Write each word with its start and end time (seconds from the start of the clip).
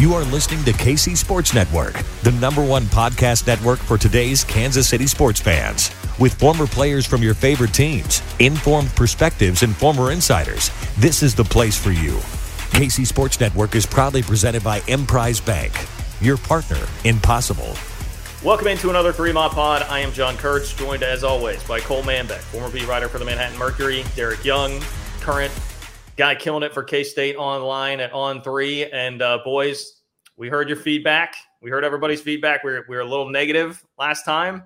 You 0.00 0.14
are 0.14 0.24
listening 0.24 0.64
to 0.64 0.72
KC 0.72 1.14
Sports 1.14 1.52
Network, 1.52 1.92
the 2.22 2.32
number 2.40 2.64
one 2.64 2.84
podcast 2.84 3.46
network 3.46 3.78
for 3.78 3.98
today's 3.98 4.42
Kansas 4.44 4.88
City 4.88 5.06
sports 5.06 5.40
fans. 5.40 5.90
With 6.18 6.32
former 6.32 6.66
players 6.66 7.04
from 7.04 7.22
your 7.22 7.34
favorite 7.34 7.74
teams, 7.74 8.22
informed 8.38 8.88
perspectives, 8.96 9.62
and 9.62 9.76
former 9.76 10.10
insiders, 10.10 10.70
this 10.96 11.22
is 11.22 11.34
the 11.34 11.44
place 11.44 11.76
for 11.76 11.90
you. 11.90 12.12
KC 12.72 13.06
Sports 13.06 13.40
Network 13.40 13.74
is 13.74 13.84
proudly 13.84 14.22
presented 14.22 14.64
by 14.64 14.80
Emprise 14.88 15.38
Bank, 15.38 15.70
your 16.22 16.38
partner 16.38 16.80
in 17.04 17.20
possible. 17.20 17.76
Welcome 18.42 18.68
into 18.68 18.88
another 18.88 19.12
Three 19.12 19.32
Mod 19.32 19.50
Pod. 19.50 19.82
I 19.82 19.98
am 19.98 20.12
John 20.14 20.38
Kurtz, 20.38 20.72
joined 20.72 21.02
as 21.02 21.22
always 21.24 21.62
by 21.64 21.78
Cole 21.78 22.04
Manbeck, 22.04 22.38
former 22.38 22.70
beat 22.70 22.88
writer 22.88 23.10
for 23.10 23.18
the 23.18 23.26
Manhattan 23.26 23.58
Mercury, 23.58 24.06
Derek 24.16 24.46
Young, 24.46 24.80
current 25.20 25.52
guy 26.16 26.34
killing 26.34 26.62
it 26.62 26.74
for 26.74 26.82
K 26.82 27.04
State 27.04 27.36
online 27.36 28.00
at 28.00 28.12
On3. 28.12 28.88
And 28.92 29.22
uh, 29.22 29.38
boys, 29.44 30.02
we 30.36 30.48
heard 30.48 30.68
your 30.68 30.76
feedback. 30.76 31.34
We 31.62 31.70
heard 31.70 31.84
everybody's 31.84 32.20
feedback. 32.20 32.64
We 32.64 32.72
were, 32.72 32.84
we 32.88 32.96
were 32.96 33.02
a 33.02 33.08
little 33.08 33.28
negative 33.28 33.84
last 33.98 34.24
time. 34.24 34.64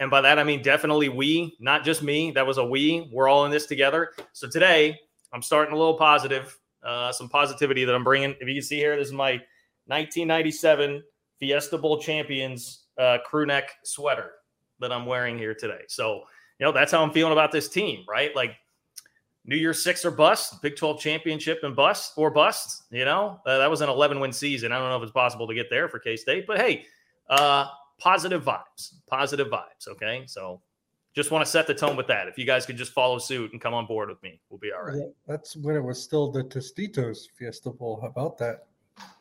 And 0.00 0.10
by 0.10 0.20
that, 0.20 0.38
I 0.38 0.44
mean 0.44 0.62
definitely 0.62 1.08
we, 1.08 1.56
not 1.60 1.84
just 1.84 2.02
me. 2.02 2.30
That 2.32 2.46
was 2.46 2.58
a 2.58 2.64
we. 2.64 3.08
We're 3.12 3.28
all 3.28 3.44
in 3.44 3.50
this 3.50 3.66
together. 3.66 4.10
So 4.32 4.48
today, 4.48 4.98
I'm 5.32 5.42
starting 5.42 5.74
a 5.74 5.78
little 5.78 5.96
positive, 5.96 6.58
uh, 6.82 7.12
some 7.12 7.28
positivity 7.28 7.84
that 7.84 7.94
I'm 7.94 8.04
bringing. 8.04 8.34
If 8.40 8.48
you 8.48 8.54
can 8.54 8.62
see 8.62 8.76
here, 8.76 8.96
this 8.96 9.08
is 9.08 9.12
my 9.12 9.32
1997 9.86 11.02
Fiesta 11.38 11.78
Bowl 11.78 11.98
champions 11.98 12.84
uh, 12.98 13.18
crew 13.24 13.46
neck 13.46 13.70
sweater 13.84 14.32
that 14.80 14.92
I'm 14.92 15.06
wearing 15.06 15.38
here 15.38 15.54
today. 15.54 15.82
So, 15.88 16.22
you 16.58 16.66
know, 16.66 16.72
that's 16.72 16.92
how 16.92 17.02
I'm 17.02 17.12
feeling 17.12 17.32
about 17.32 17.52
this 17.52 17.68
team, 17.68 18.04
right? 18.08 18.34
Like 18.34 18.56
New 19.46 19.56
Year's 19.56 19.82
Six 19.82 20.04
or 20.04 20.10
bust, 20.10 20.62
Big 20.62 20.76
12 20.76 21.00
championship 21.00 21.60
and 21.62 21.76
bust 21.76 22.14
or 22.16 22.30
bust. 22.30 22.84
You 22.90 23.04
know, 23.04 23.40
uh, 23.46 23.58
that 23.58 23.70
was 23.70 23.80
an 23.80 23.88
11 23.88 24.20
win 24.20 24.32
season. 24.32 24.72
I 24.72 24.78
don't 24.78 24.88
know 24.88 24.96
if 24.96 25.02
it's 25.02 25.12
possible 25.12 25.46
to 25.46 25.54
get 25.54 25.68
there 25.70 25.88
for 25.88 25.98
K 25.98 26.16
State, 26.16 26.46
but 26.46 26.58
hey, 26.58 26.86
uh, 27.28 27.66
positive 27.98 28.44
vibes, 28.44 28.94
positive 29.06 29.48
vibes. 29.48 29.88
Okay. 29.88 30.24
So 30.26 30.60
just 31.14 31.30
want 31.30 31.44
to 31.44 31.50
set 31.50 31.66
the 31.66 31.74
tone 31.74 31.96
with 31.96 32.08
that. 32.08 32.26
If 32.26 32.38
you 32.38 32.44
guys 32.44 32.66
could 32.66 32.76
just 32.76 32.92
follow 32.92 33.18
suit 33.18 33.52
and 33.52 33.60
come 33.60 33.72
on 33.72 33.86
board 33.86 34.08
with 34.08 34.22
me, 34.22 34.40
we'll 34.50 34.58
be 34.58 34.72
all 34.72 34.84
right. 34.84 34.96
Yeah, 34.96 35.06
that's 35.26 35.56
when 35.56 35.76
it 35.76 35.82
was 35.82 36.02
still 36.02 36.30
the 36.30 36.42
Tostitos 36.42 37.28
Fiesta 37.36 37.70
Bowl. 37.70 38.00
How 38.00 38.08
about 38.08 38.36
that? 38.38 38.66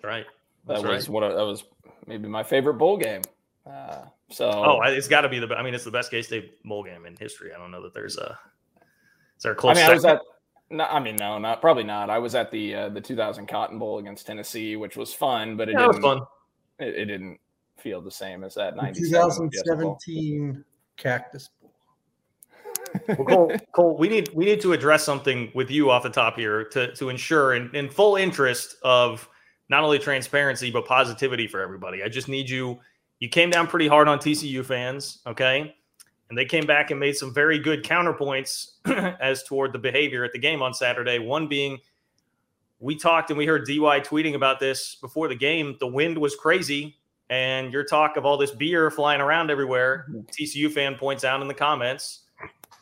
Right. 0.04 0.26
That 0.68 0.82
was 0.82 1.08
right. 1.08 1.10
what 1.10 1.24
I, 1.24 1.30
that 1.30 1.46
was 1.46 1.66
maybe 2.08 2.28
my 2.28 2.44
favorite 2.44 2.76
bowl 2.76 2.98
game. 2.98 3.22
Uh, 3.66 4.06
so 4.30 4.50
Oh, 4.50 4.82
it's 4.84 5.08
got 5.08 5.22
to 5.22 5.30
be 5.30 5.40
the. 5.40 5.54
I 5.56 5.62
mean, 5.62 5.74
it's 5.74 5.84
the 5.84 5.92
best 5.92 6.10
K 6.10 6.22
State 6.22 6.64
bowl 6.64 6.84
game 6.84 7.06
in 7.06 7.16
history. 7.16 7.54
I 7.54 7.58
don't 7.58 7.72
know 7.72 7.84
that 7.84 7.94
there's 7.94 8.18
a. 8.18 8.38
Is 9.38 9.44
there 9.44 9.52
a 9.52 9.56
I 9.56 9.58
close? 9.58 9.76
mean, 9.78 9.86
I 9.86 9.94
was 9.94 10.06
at. 10.06 10.22
No, 10.70 10.86
I 10.86 11.00
mean, 11.00 11.16
no, 11.18 11.38
not 11.38 11.62
probably 11.62 11.84
not. 11.84 12.10
I 12.10 12.18
was 12.18 12.34
at 12.36 12.50
the 12.50 12.74
uh, 12.76 12.90
the 12.90 13.02
2000 13.02 13.46
Cotton 13.48 13.78
Bowl 13.78 14.00
against 14.00 14.26
Tennessee, 14.26 14.76
which 14.76 14.98
was 14.98 15.14
fun, 15.14 15.56
but 15.58 15.70
it 15.70 15.74
Yeah, 15.74 15.88
was 15.88 15.98
didn't. 15.98 16.02
fun. 16.04 16.22
It, 16.80 16.96
it 16.96 17.06
didn't 17.06 17.40
feel 17.78 18.02
the 18.02 18.12
same 18.12 18.44
as 18.44 18.56
that 18.56 18.76
The 18.76 18.82
97 18.82 19.50
Fiesta 19.52 19.76
Bowl. 19.76 20.00
2017 20.06 20.66
Cactus 20.98 21.50
Bowl. 21.62 21.72
Well, 23.08 23.26
Cole, 23.26 23.58
Cole, 23.74 23.98
we 23.98 24.08
need 24.08 24.30
we 24.34 24.46
need 24.46 24.62
to 24.62 24.74
address 24.74 25.04
something 25.04 25.52
with 25.56 25.70
you 25.72 25.90
off 25.90 26.04
the 26.04 26.10
top 26.10 26.36
here 26.38 26.64
to 26.66 26.94
to 26.96 27.10
ensure 27.10 27.56
in, 27.56 27.76
in 27.76 27.90
full 27.90 28.16
interest 28.16 28.76
of 28.84 29.28
not 29.70 29.84
only 29.84 30.00
transparency 30.00 30.70
but 30.72 30.86
positivity 30.86 31.48
for 31.48 31.60
everybody. 31.62 32.04
I 32.04 32.08
just 32.10 32.28
need 32.30 32.50
you. 32.50 32.80
You 33.20 33.30
came 33.30 33.50
down 33.50 33.68
pretty 33.68 33.88
hard 33.88 34.08
on 34.08 34.20
TCU 34.20 34.64
fans, 34.66 35.20
okay? 35.26 35.76
And 36.34 36.38
they 36.40 36.46
came 36.46 36.66
back 36.66 36.90
and 36.90 37.00
made 37.00 37.16
some 37.16 37.32
very 37.32 37.60
good 37.60 37.84
counterpoints 37.84 38.72
as 39.22 39.44
toward 39.44 39.72
the 39.72 39.78
behavior 39.78 40.24
at 40.24 40.34
the 40.34 40.40
game 40.40 40.64
on 40.64 40.74
Saturday. 40.74 41.20
One 41.20 41.48
being, 41.48 41.78
we 42.80 42.96
talked 42.96 43.30
and 43.30 43.38
we 43.38 43.46
heard 43.46 43.68
DY 43.68 44.00
tweeting 44.00 44.34
about 44.34 44.60
this 44.60 44.96
before 44.96 45.28
the 45.28 45.36
game. 45.36 45.78
The 45.80 45.86
wind 45.86 46.18
was 46.18 46.36
crazy, 46.36 46.98
and 47.30 47.72
your 47.72 47.84
talk 47.84 48.18
of 48.18 48.26
all 48.26 48.36
this 48.36 48.50
beer 48.50 48.90
flying 48.90 49.22
around 49.22 49.52
everywhere. 49.52 50.08
TCU 50.32 50.72
fan 50.72 50.96
points 50.96 51.24
out 51.24 51.40
in 51.40 51.48
the 51.48 51.54
comments 51.54 52.22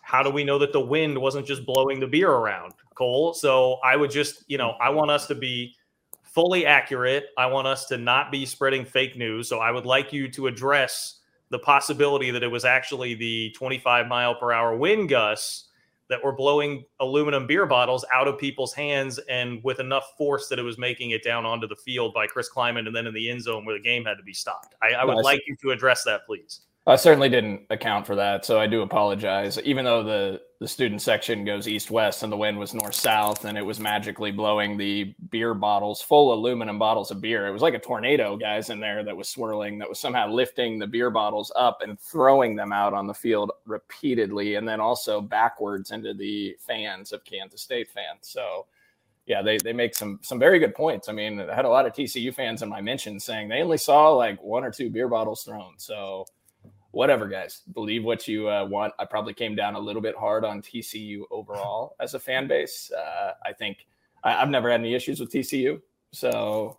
how 0.02 0.24
do 0.24 0.30
we 0.30 0.46
know 0.46 0.58
that 0.58 0.72
the 0.72 0.80
wind 0.80 1.18
wasn't 1.18 1.46
just 1.46 1.66
blowing 1.66 2.00
the 2.00 2.08
beer 2.08 2.32
around, 2.32 2.72
Cole? 2.96 3.34
So 3.34 3.80
I 3.84 3.98
would 3.98 4.12
just, 4.12 4.46
you 4.48 4.58
know, 4.58 4.76
I 4.80 4.92
want 4.92 5.12
us 5.12 5.28
to 5.28 5.36
be 5.36 5.76
fully 6.24 6.66
accurate. 6.66 7.26
I 7.38 7.48
want 7.48 7.68
us 7.68 7.86
to 7.88 7.98
not 7.98 8.32
be 8.32 8.46
spreading 8.46 8.86
fake 8.86 9.18
news. 9.18 9.50
So 9.50 9.60
I 9.60 9.72
would 9.72 9.86
like 9.86 10.14
you 10.14 10.30
to 10.32 10.48
address 10.48 11.21
the 11.52 11.60
possibility 11.60 12.32
that 12.32 12.42
it 12.44 12.48
was 12.48 12.66
actually 12.66 13.14
the 13.14 13.52
25 13.52 14.08
mile 14.08 14.34
per 14.34 14.52
hour 14.52 14.76
wind 14.76 15.10
gusts 15.10 15.68
that 16.10 16.22
were 16.24 16.34
blowing 16.34 16.84
aluminum 17.00 17.46
beer 17.48 17.66
bottles 17.66 18.04
out 18.14 18.28
of 18.28 18.38
people's 18.38 18.74
hands 18.74 19.18
and 19.30 19.64
with 19.64 19.80
enough 19.80 20.14
force 20.18 20.50
that 20.50 20.60
it 20.60 20.64
was 20.64 20.78
making 20.78 21.12
it 21.12 21.24
down 21.24 21.46
onto 21.46 21.68
the 21.68 21.76
field 21.76 22.14
by 22.14 22.26
Chris 22.28 22.50
Klieman 22.50 22.88
and 22.88 22.96
then 22.96 23.06
in 23.08 23.14
the 23.14 23.30
end 23.30 23.42
zone 23.42 23.66
where 23.66 23.78
the 23.78 23.84
game 23.84 24.04
had 24.04 24.16
to 24.16 24.24
be 24.24 24.34
stopped. 24.34 24.76
I, 24.82 24.94
I 24.94 25.06
would 25.06 25.16
Nice. 25.18 25.24
like 25.24 25.42
you 25.48 25.56
to 25.62 25.72
address 25.72 26.04
that, 26.04 26.26
please. 26.26 26.62
I 26.92 26.98
certainly 26.98 27.30
didn't 27.30 27.62
account 27.70 28.06
for 28.06 28.16
that, 28.18 28.44
so 28.44 28.60
I 28.60 28.68
do 28.68 28.82
apologize. 28.82 29.58
Even 29.64 29.86
though 29.86 30.04
the 30.04 30.42
the 30.60 30.68
student 30.68 31.02
section 31.02 31.46
goes 31.46 31.68
east 31.68 31.90
west 31.90 32.22
and 32.22 32.32
the 32.32 32.38
wind 32.38 32.60
was 32.60 32.74
north 32.74 32.94
south, 32.96 33.46
and 33.46 33.58
it 33.58 33.66
was 33.66 33.80
magically 33.80 34.30
blowing 34.30 34.78
the 34.78 35.16
beer 35.30 35.54
bottles, 35.54 36.02
full 36.02 36.34
aluminum 36.34 36.78
bottles 36.78 37.10
of 37.10 37.22
beer. 37.22 37.48
It 37.48 37.52
was 37.52 37.62
like 37.62 37.76
a 37.76 37.80
tornado, 37.80 38.36
guys, 38.36 38.70
in 38.70 38.82
there 38.82 39.06
that 39.06 39.16
was 39.16 39.30
swirling, 39.30 39.80
that 39.80 39.88
was 39.88 40.00
somehow 40.00 40.30
lifting 40.30 40.80
the 40.80 40.86
beer 40.86 41.10
bottles 41.10 41.50
up 41.56 41.82
and 41.82 41.98
throwing 41.98 42.58
them 42.58 42.74
out 42.74 42.94
on 42.94 43.08
the 43.08 43.14
field 43.14 43.54
repeatedly, 43.66 44.56
and 44.56 44.68
then 44.68 44.82
also 44.82 45.22
backwards 45.22 45.92
into 45.92 46.14
the 46.14 46.58
fans 46.60 47.14
of 47.14 47.24
Kansas 47.24 47.62
State 47.62 47.90
fans. 47.90 48.20
So. 48.24 48.66
Yeah, 49.28 49.44
they, 49.44 49.58
they 49.60 49.72
make 49.72 49.94
some 49.96 50.20
some 50.24 50.40
very 50.40 50.58
good 50.58 50.74
points. 50.74 51.08
I 51.08 51.14
mean, 51.14 51.40
I 51.40 51.56
had 51.56 51.64
a 51.64 51.70
lot 51.70 51.86
of 51.86 51.94
TCU 51.94 52.34
fans 52.34 52.64
in 52.64 52.70
my 52.70 52.82
mentions 52.82 53.24
saying 53.24 53.48
they 53.48 53.62
only 53.62 53.78
saw 53.78 54.10
like 54.10 54.42
one 54.42 54.64
or 54.64 54.72
two 54.72 54.90
beer 54.90 55.08
bottles 55.08 55.44
thrown. 55.44 55.76
So 55.78 56.26
whatever, 56.92 57.28
guys. 57.28 57.62
Believe 57.74 58.04
what 58.04 58.28
you 58.28 58.50
uh, 58.50 58.66
want. 58.66 58.94
I 59.00 59.06
probably 59.06 59.34
came 59.34 59.56
down 59.56 59.76
a 59.76 59.80
little 59.80 60.02
bit 60.02 60.16
hard 60.16 60.46
on 60.46 60.62
TCU 60.62 61.24
overall 61.32 61.96
as 62.00 62.14
a 62.14 62.20
fan 62.20 62.48
base. 62.48 62.92
Uh, 62.92 63.34
I 63.46 63.54
think 63.54 63.86
I, 64.24 64.36
I've 64.36 64.50
never 64.50 64.70
had 64.70 64.80
any 64.80 64.94
issues 64.94 65.20
with 65.20 65.32
TCU. 65.32 65.82
So, 66.12 66.78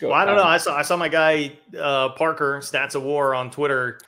go 0.00 0.08
Well, 0.08 0.16
I 0.16 0.24
don't 0.24 0.36
know. 0.36 0.44
I 0.44 0.58
saw 0.58 0.76
I 0.76 0.82
saw 0.82 0.96
my 0.96 1.08
guy 1.08 1.52
uh, 1.78 2.10
Parker 2.10 2.58
Stats 2.58 2.94
of 2.94 3.02
War 3.02 3.34
on 3.34 3.50
Twitter, 3.50 4.00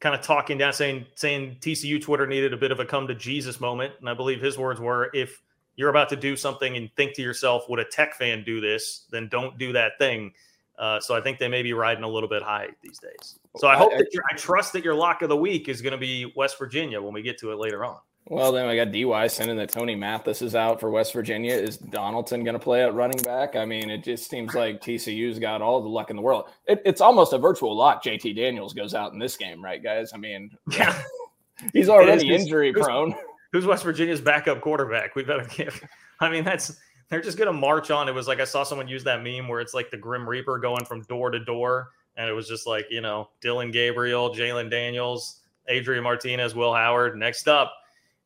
kind 0.00 0.14
of 0.14 0.22
talking 0.22 0.58
down, 0.58 0.72
saying 0.72 1.06
saying 1.14 1.56
TCU 1.60 2.00
Twitter 2.00 2.26
needed 2.26 2.52
a 2.52 2.56
bit 2.56 2.72
of 2.72 2.80
a 2.80 2.84
come 2.84 3.06
to 3.06 3.14
Jesus 3.14 3.60
moment, 3.60 3.94
and 4.00 4.08
I 4.08 4.14
believe 4.14 4.40
his 4.40 4.58
words 4.58 4.80
were, 4.80 5.10
"If 5.14 5.42
you're 5.76 5.90
about 5.90 6.08
to 6.10 6.16
do 6.16 6.36
something 6.36 6.76
and 6.76 6.90
think 6.96 7.14
to 7.14 7.22
yourself, 7.22 7.68
would 7.68 7.78
a 7.78 7.84
Tech 7.84 8.14
fan 8.14 8.42
do 8.44 8.60
this? 8.60 9.06
Then 9.10 9.28
don't 9.28 9.56
do 9.58 9.72
that 9.72 9.92
thing." 9.98 10.32
Uh, 10.76 10.98
so 10.98 11.14
I 11.14 11.20
think 11.20 11.38
they 11.38 11.48
may 11.48 11.62
be 11.62 11.74
riding 11.74 12.04
a 12.04 12.08
little 12.08 12.28
bit 12.28 12.42
high 12.42 12.68
these 12.82 12.98
days. 12.98 13.38
So 13.56 13.68
I 13.68 13.76
hope 13.76 13.92
I- 13.92 13.98
that 13.98 14.08
your, 14.12 14.22
I 14.30 14.36
trust 14.36 14.72
that 14.74 14.84
your 14.84 14.94
lock 14.94 15.22
of 15.22 15.28
the 15.28 15.36
week 15.36 15.68
is 15.68 15.82
going 15.82 15.92
to 15.92 15.98
be 15.98 16.32
West 16.36 16.58
Virginia 16.58 17.00
when 17.00 17.12
we 17.12 17.22
get 17.22 17.38
to 17.38 17.52
it 17.52 17.56
later 17.58 17.84
on. 17.84 17.96
Well, 18.26 18.52
then 18.52 18.66
I 18.66 18.76
got 18.76 18.92
DY 18.92 19.26
sending 19.28 19.56
that 19.56 19.70
Tony 19.70 19.96
Mathis 19.96 20.42
is 20.42 20.54
out 20.54 20.78
for 20.78 20.90
West 20.90 21.12
Virginia. 21.14 21.54
Is 21.54 21.78
Donaldson 21.78 22.44
going 22.44 22.52
to 22.54 22.60
play 22.60 22.84
at 22.84 22.94
running 22.94 23.20
back? 23.24 23.56
I 23.56 23.64
mean, 23.64 23.90
it 23.90 24.04
just 24.04 24.28
seems 24.30 24.54
like 24.54 24.80
TCU's 24.80 25.38
got 25.38 25.62
all 25.62 25.80
the 25.82 25.88
luck 25.88 26.10
in 26.10 26.16
the 26.16 26.22
world. 26.22 26.44
It, 26.66 26.80
it's 26.84 27.00
almost 27.00 27.32
a 27.32 27.38
virtual 27.38 27.74
lock. 27.76 28.04
JT 28.04 28.36
Daniels 28.36 28.72
goes 28.74 28.94
out 28.94 29.12
in 29.14 29.18
this 29.18 29.36
game, 29.36 29.64
right, 29.64 29.82
guys? 29.82 30.12
I 30.14 30.18
mean, 30.18 30.50
Yeah. 30.70 31.00
he's 31.72 31.88
already 31.88 32.32
is. 32.32 32.42
injury 32.42 32.72
Who's- 32.72 32.86
prone. 32.86 33.14
Who's 33.52 33.66
West 33.66 33.82
Virginia's 33.82 34.20
backup 34.20 34.60
quarterback? 34.60 35.16
We 35.16 35.24
better 35.24 35.44
give. 35.56 35.82
I 36.20 36.30
mean, 36.30 36.44
that's 36.44 36.76
they're 37.08 37.20
just 37.20 37.36
gonna 37.36 37.52
march 37.52 37.90
on. 37.90 38.08
It 38.08 38.14
was 38.14 38.28
like 38.28 38.38
I 38.38 38.44
saw 38.44 38.62
someone 38.62 38.86
use 38.86 39.02
that 39.02 39.24
meme 39.24 39.48
where 39.48 39.58
it's 39.60 39.74
like 39.74 39.90
the 39.90 39.96
Grim 39.96 40.28
Reaper 40.28 40.58
going 40.60 40.84
from 40.84 41.02
door 41.08 41.30
to 41.32 41.40
door, 41.44 41.90
and 42.16 42.28
it 42.28 42.32
was 42.32 42.48
just 42.48 42.66
like 42.66 42.86
you 42.90 43.00
know 43.00 43.28
Dillon 43.40 43.70
Gabriel, 43.70 44.30
Jalon 44.30 44.70
Daniels, 44.70 45.40
Adrian 45.68 46.02
Martinez, 46.02 46.54
Will 46.54 46.74
Howard. 46.74 47.16
Next 47.16 47.48
up, 47.48 47.72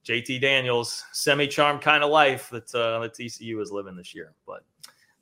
JT 0.05 0.41
Daniels, 0.41 1.05
semi-charmed 1.13 1.81
kind 1.81 2.05
of 2.05 2.11
life 2.11 2.51
that 2.51 2.75
uh, 2.75 3.01
that 3.01 3.15
TCU 3.15 3.61
is 3.61 3.71
living 3.71 3.97
this 3.97 4.15
year. 4.15 4.33
But 4.47 4.65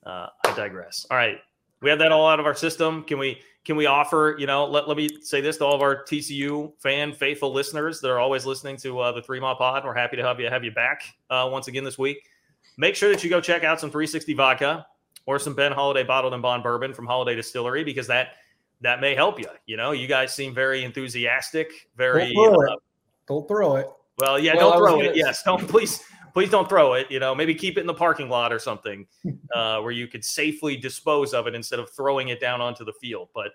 uh, 0.05 0.29
I 0.47 0.55
digress. 0.55 1.07
All 1.11 1.17
right, 1.17 1.39
we 1.81 1.91
have 1.91 1.99
that 1.99 2.13
all 2.13 2.29
out 2.29 2.41
of 2.41 2.47
our 2.47 2.55
system. 2.55 3.03
Can 3.05 3.19
we 3.19 3.41
can 3.65 3.77
we 3.77 3.87
offer? 3.87 4.37
You 4.39 4.47
know, 4.47 4.65
let, 4.65 4.89
let 4.89 4.97
me 4.97 5.09
say 5.21 5.41
this 5.41 5.59
to 5.59 5.65
all 5.65 5.75
of 5.75 5.83
our 5.83 6.03
TCU 6.05 6.73
fan 6.81 7.13
faithful 7.13 7.53
listeners 7.53 8.01
that 8.01 8.11
are 8.11 8.19
always 8.19 8.45
listening 8.45 8.77
to 8.79 8.99
uh, 8.99 9.13
the 9.13 9.23
Three 9.23 9.41
Mile 9.41 9.57
Pod. 9.57 9.85
We're 9.85 9.95
happy 9.95 10.17
to 10.17 10.23
have 10.23 10.41
you 10.41 10.49
have 10.49 10.65
you 10.65 10.73
back 10.73 11.03
uh, 11.31 11.49
once 11.51 11.69
again 11.69 11.85
this 11.85 11.99
week. 11.99 12.29
Make 12.77 12.97
sure 12.97 13.11
that 13.11 13.23
you 13.23 13.31
go 13.31 13.41
check 13.41 13.65
out 13.65 13.81
some 13.81 13.91
360 13.91 14.35
vodka 14.35 14.87
or 15.27 15.39
some 15.39 15.55
Ben 15.55 15.73
Holladay 15.73 16.07
bottled 16.07 16.33
and 16.33 16.43
bond 16.43 16.63
bourbon 16.63 16.95
from 16.95 17.07
Holladay 17.07 17.37
Distillery 17.37 17.85
because 17.85 18.07
that 18.07 18.37
that 18.83 19.01
may 19.01 19.15
help 19.15 19.39
you. 19.39 19.47
You 19.67 19.77
know, 19.77 19.93
you 19.93 20.07
guys 20.07 20.35
seem 20.35 20.55
very 20.55 20.85
enthusiastic, 20.85 21.89
very 21.97 22.33
Don't 22.35 22.55
throw 22.55 22.61
uh, 22.61 22.73
it. 22.75 22.79
Don't 23.29 23.49
throw 23.49 23.77
it. 23.77 23.89
well, 24.19 24.39
yeah, 24.39 24.55
Well, 24.57 24.71
don't 24.73 24.79
throw 24.79 24.97
gonna- 24.97 25.09
it. 25.11 25.17
Yes, 25.17 25.43
don't 25.43 25.67
please, 25.69 26.03
please 26.35 26.51
don't 26.51 26.69
throw 26.69 26.95
it. 26.95 27.11
You 27.11 27.21
know, 27.21 27.35
maybe 27.35 27.55
keep 27.55 27.77
it 27.79 27.81
in 27.81 27.87
the 27.87 27.95
parking 27.95 28.29
lot 28.29 28.53
or 28.53 28.59
something, 28.59 29.07
uh, 29.55 29.81
where 29.81 29.93
you 29.93 30.07
could 30.09 30.25
safely 30.25 30.77
dispose 30.77 31.33
of 31.35 31.47
it 31.47 31.55
instead 31.55 31.79
of 31.79 31.91
throwing 31.91 32.29
it 32.29 32.41
down 32.41 32.61
onto 32.61 32.85
the 32.85 32.93
field. 32.95 33.29
But 33.35 33.53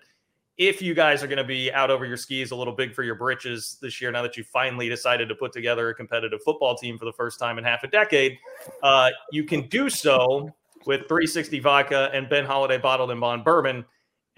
if 0.56 0.82
you 0.82 0.92
guys 0.92 1.22
are 1.22 1.28
going 1.28 1.36
to 1.38 1.44
be 1.44 1.70
out 1.72 1.88
over 1.88 2.04
your 2.04 2.16
skis 2.16 2.50
a 2.50 2.56
little 2.56 2.72
big 2.72 2.92
for 2.92 3.04
your 3.04 3.14
britches 3.14 3.78
this 3.80 4.00
year, 4.00 4.10
now 4.10 4.22
that 4.22 4.36
you 4.36 4.42
finally 4.42 4.88
decided 4.88 5.28
to 5.28 5.34
put 5.36 5.52
together 5.52 5.90
a 5.90 5.94
competitive 5.94 6.40
football 6.42 6.74
team 6.76 6.98
for 6.98 7.04
the 7.04 7.12
first 7.12 7.38
time 7.38 7.58
in 7.58 7.64
half 7.64 7.84
a 7.84 7.86
decade, 7.86 8.36
uh, 8.82 9.10
you 9.30 9.44
can 9.44 9.68
do 9.68 9.88
so 9.88 10.52
with 10.84 11.00
360 11.02 11.60
vodka 11.60 12.10
and 12.12 12.28
Ben 12.28 12.44
Holladay 12.44 12.80
bottled 12.82 13.12
and 13.12 13.20
bond 13.20 13.44
bourbon, 13.44 13.84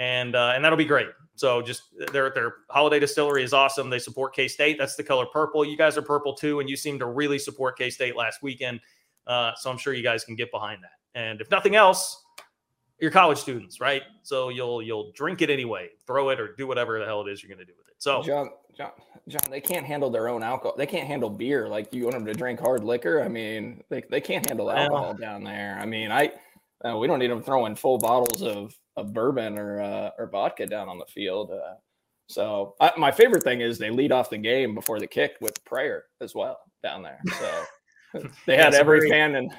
and 0.00 0.35
uh, 0.35 0.52
and 0.55 0.64
that'll 0.64 0.79
be 0.79 0.85
great. 0.85 1.08
So 1.37 1.62
just 1.62 1.82
their 2.12 2.31
their 2.31 2.55
Holladay 2.75 2.99
distillery 2.99 3.44
is 3.44 3.52
awesome. 3.52 3.91
They 3.91 3.99
support 3.99 4.35
K 4.35 4.49
State. 4.49 4.79
That's 4.79 4.97
the 4.97 5.05
color 5.05 5.26
purple. 5.26 5.64
You 5.64 5.76
guys 5.76 5.97
are 5.97 6.02
purple 6.02 6.35
too, 6.35 6.58
and 6.58 6.69
you 6.69 6.76
seem 6.76 6.99
to 6.99 7.06
really 7.06 7.38
support 7.38 7.79
K 7.79 7.91
State 7.91 8.17
last 8.17 8.43
weekend. 8.43 8.81
Uh, 9.26 9.52
so 9.55 9.70
I'm 9.70 9.79
sure 9.79 9.93
you 9.93 10.02
guys 10.02 10.25
can 10.25 10.35
get 10.35 10.50
behind 10.50 10.82
that. 10.82 11.20
And 11.20 11.41
if 11.41 11.50
nothing 11.50 11.76
else, 11.76 12.25
you're 12.99 13.11
college 13.11 13.38
students, 13.38 13.79
right? 13.79 14.02
So 14.23 14.49
you'll 14.49 14.82
you'll 14.82 15.12
drink 15.12 15.43
it 15.43 15.50
anyway, 15.50 15.91
throw 16.06 16.31
it 16.31 16.41
or 16.41 16.55
do 16.56 16.67
whatever 16.67 16.99
the 16.99 17.05
hell 17.05 17.20
it 17.26 17.31
is 17.31 17.43
you're 17.43 17.55
going 17.55 17.64
to 17.64 17.70
do 17.70 17.76
with 17.79 17.88
it. 17.88 17.94
So 17.99 18.23
John, 18.23 18.50
John, 18.76 18.93
John, 19.29 19.43
they 19.50 19.61
can't 19.61 19.85
handle 19.85 20.08
their 20.08 20.29
own 20.29 20.43
alcohol. 20.43 20.75
They 20.79 20.87
can't 20.87 21.06
handle 21.06 21.29
beer. 21.29 21.69
Like 21.69 21.93
you 21.93 22.05
want 22.05 22.14
them 22.14 22.25
to 22.25 22.32
drink 22.32 22.58
hard 22.58 22.85
liquor. 22.85 23.23
I 23.23 23.29
mean, 23.29 23.85
they, 23.91 24.02
they 24.08 24.23
can't 24.23 24.47
handle 24.47 24.70
alcohol 24.70 25.12
down 25.12 25.44
there. 25.44 25.79
I 25.79 25.85
mean, 25.85 26.11
I 26.11 26.32
uh, 26.86 26.96
we 26.96 27.06
don't 27.06 27.18
need 27.18 27.30
them 27.30 27.42
throwing 27.42 27.74
full 27.74 27.98
bottles 27.98 28.42
of, 28.42 28.74
of 28.96 29.12
bourbon 29.12 29.58
or 29.58 29.80
uh, 29.80 30.10
or 30.18 30.28
vodka 30.28 30.66
down 30.66 30.88
on 30.88 30.98
the 30.98 31.06
field. 31.06 31.50
Uh, 31.50 31.74
so 32.28 32.74
I, 32.80 32.92
my 32.96 33.10
favorite 33.10 33.42
thing 33.42 33.60
is 33.60 33.76
they 33.76 33.90
lead 33.90 34.12
off 34.12 34.30
the 34.30 34.38
game 34.38 34.74
before 34.74 35.00
the 35.00 35.06
kick 35.06 35.32
with 35.40 35.62
prayer 35.64 36.04
as 36.20 36.34
well 36.34 36.58
down 36.82 37.02
there. 37.02 37.20
So 37.38 37.64
they 38.46 38.56
had 38.56 38.74
every 38.74 39.00
very- 39.00 39.10
fan 39.10 39.34
and 39.34 39.52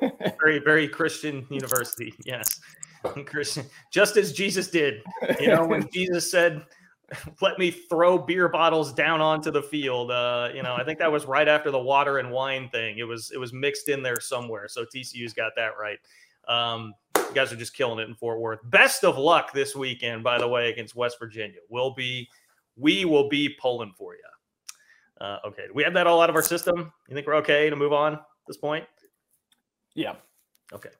very 0.40 0.58
very 0.58 0.86
Christian 0.86 1.46
university, 1.50 2.14
yes, 2.24 2.60
Christian, 3.26 3.64
just 3.90 4.16
as 4.16 4.32
Jesus 4.32 4.68
did. 4.68 5.02
You 5.40 5.48
know, 5.48 5.66
when 5.66 5.88
Jesus 5.92 6.30
said, 6.30 6.64
"Let 7.40 7.58
me 7.58 7.70
throw 7.70 8.16
beer 8.16 8.48
bottles 8.48 8.92
down 8.92 9.20
onto 9.20 9.50
the 9.50 9.62
field," 9.62 10.10
uh, 10.10 10.50
you 10.54 10.62
know, 10.62 10.74
I 10.74 10.84
think 10.84 10.98
that 11.00 11.10
was 11.10 11.24
right 11.24 11.48
after 11.48 11.70
the 11.70 11.80
water 11.80 12.18
and 12.18 12.30
wine 12.30 12.68
thing. 12.68 12.98
It 12.98 13.04
was 13.04 13.32
it 13.34 13.38
was 13.38 13.52
mixed 13.52 13.88
in 13.88 14.02
there 14.02 14.20
somewhere. 14.20 14.68
So 14.68 14.84
TCU's 14.84 15.32
got 15.32 15.52
that 15.56 15.72
right. 15.80 15.98
Um, 16.50 16.94
you 17.16 17.34
guys 17.34 17.52
are 17.52 17.56
just 17.56 17.74
killing 17.74 18.00
it 18.00 18.08
in 18.08 18.14
Fort 18.14 18.40
Worth. 18.40 18.58
Best 18.64 19.04
of 19.04 19.16
luck 19.16 19.52
this 19.52 19.76
weekend, 19.76 20.24
by 20.24 20.38
the 20.38 20.48
way, 20.48 20.70
against 20.70 20.94
West 20.96 21.18
Virginia. 21.18 21.60
We'll 21.68 21.94
be 21.94 22.28
we 22.76 23.04
will 23.04 23.28
be 23.28 23.48
pulling 23.60 23.92
for 23.96 24.14
you. 24.14 24.20
Uh, 25.20 25.38
okay, 25.46 25.66
do 25.66 25.72
we 25.74 25.82
have 25.82 25.94
that 25.94 26.06
all 26.06 26.20
out 26.20 26.30
of 26.30 26.36
our 26.36 26.42
system. 26.42 26.92
You 27.08 27.14
think 27.14 27.26
we're 27.26 27.36
okay 27.36 27.70
to 27.70 27.76
move 27.76 27.92
on 27.92 28.14
at 28.14 28.20
this 28.46 28.56
point? 28.56 28.84
yeah. 29.94 30.14
Okay. 30.72 30.90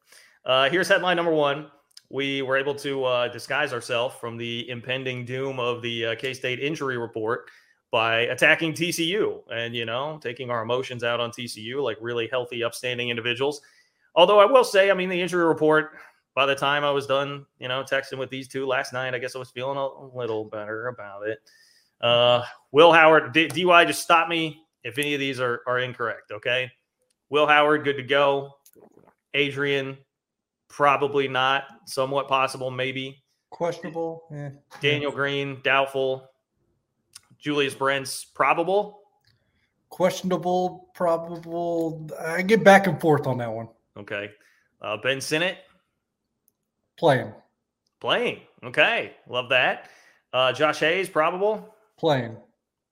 Uh, 0.44 0.69
here's 0.69 0.88
headline 0.88 1.17
number 1.17 1.32
one. 1.32 1.69
We 2.11 2.43
were 2.43 2.56
able 2.56 2.75
to 2.76 3.05
uh, 3.05 3.29
disguise 3.29 3.73
ourselves 3.73 4.17
from 4.20 4.37
the 4.37 4.69
impending 4.69 5.25
doom 5.25 5.61
of 5.61 5.81
the 5.81 6.06
uh, 6.06 6.14
K 6.17 6.35
State 6.35 6.58
injury 6.58 6.99
report 6.99 7.49
by 7.93 8.20
attacking 8.23 8.73
TCU 8.73 9.43
and, 9.53 9.75
you 9.75 9.85
know, 9.85 10.19
taking 10.23 10.50
our 10.50 10.62
emotions 10.62 11.05
out 11.05 11.20
on 11.20 11.31
TCU 11.31 11.82
like 11.82 11.96
really 12.00 12.29
healthy, 12.29 12.64
upstanding 12.64 13.11
individuals. 13.11 13.61
Although 14.15 14.41
I 14.41 14.45
will 14.45 14.65
say, 14.65 14.91
I 14.91 14.95
mean, 14.95 15.09
the 15.09 15.21
injury 15.21 15.45
report, 15.45 15.93
by 16.35 16.47
the 16.47 16.55
time 16.55 16.85
I 16.85 16.91
was 16.91 17.07
done, 17.07 17.47
you 17.59 17.69
know, 17.69 17.83
texting 17.83 18.19
with 18.19 18.31
these 18.31 18.49
two 18.49 18.67
last 18.67 18.93
night, 18.93 19.15
I 19.15 19.19
guess 19.19 19.37
I 19.37 19.39
was 19.39 19.51
feeling 19.51 19.77
a 19.77 20.17
little 20.17 20.45
better 20.45 20.89
about 20.89 21.27
it. 21.27 21.39
Uh, 22.01 22.43
Will 22.73 22.93
Howard, 22.93 23.33
D- 23.33 23.49
DY, 23.49 23.85
just 23.85 24.03
stop 24.03 24.29
me 24.29 24.62
if 24.85 24.99
any 24.99 25.15
of 25.15 25.21
these 25.21 25.41
are, 25.41 25.61
are 25.67 25.81
incorrect. 25.81 26.31
Okay. 26.33 26.71
Will 27.29 27.47
Howard, 27.47 27.85
good 27.85 27.97
to 27.97 28.03
go. 28.03 28.57
Adrian, 29.35 29.99
probably 30.69 31.29
not. 31.29 31.65
Somewhat 31.87 32.29
possible, 32.29 32.71
maybe. 32.71 33.23
Questionable. 33.51 34.25
Eh. 34.35 34.51
Daniel 34.81 35.13
Green, 35.13 35.61
doubtful. 35.63 36.27
Julius 37.39 37.75
Brents, 37.75 38.25
probable. 38.25 39.01
Questionable. 39.89 40.89
Probable. 40.95 42.09
I 42.21 42.43
get 42.43 42.65
back 42.65 42.87
and 42.87 43.01
forth 43.01 43.27
on 43.27 43.39
that 43.39 43.51
one. 43.51 43.69
Okay. 43.99 44.31
Uh, 44.81 44.97
ben 45.03 45.21
Sinnott, 45.21 45.59
Playing. 46.99 47.33
playing. 48.01 48.41
Okay. 48.65 49.13
Love 49.29 49.49
that. 49.51 49.89
Uh, 50.33 50.53
Josh 50.53 50.79
Hayes, 50.81 51.09
probable. 51.09 51.75
Playing. 51.99 52.37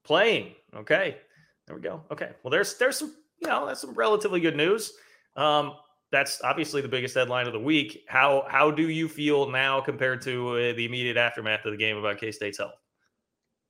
Playing. 0.04 0.54
Okay. 0.74 1.18
There 1.66 1.76
we 1.76 1.82
go. 1.82 2.02
Okay. 2.10 2.30
Well, 2.42 2.50
there's 2.50 2.76
there's 2.78 2.96
some, 2.98 3.14
you 3.40 3.48
know, 3.48 3.66
that's 3.66 3.80
some 3.80 3.94
relatively 3.94 4.40
good 4.40 4.56
news. 4.56 4.92
Um, 5.36 5.74
that's 6.10 6.42
obviously 6.42 6.80
the 6.80 6.88
biggest 6.88 7.14
headline 7.14 7.46
of 7.46 7.52
the 7.52 7.60
week. 7.60 8.04
How 8.08 8.46
how 8.48 8.70
do 8.70 8.88
you 8.88 9.08
feel 9.08 9.50
now 9.50 9.80
compared 9.80 10.22
to 10.22 10.48
uh, 10.50 10.54
the 10.72 10.84
immediate 10.86 11.16
aftermath 11.18 11.64
of 11.66 11.72
the 11.72 11.76
game 11.78 11.96
about 11.96 12.18
K 12.18 12.32
State's 12.32 12.58
health? 12.58 12.74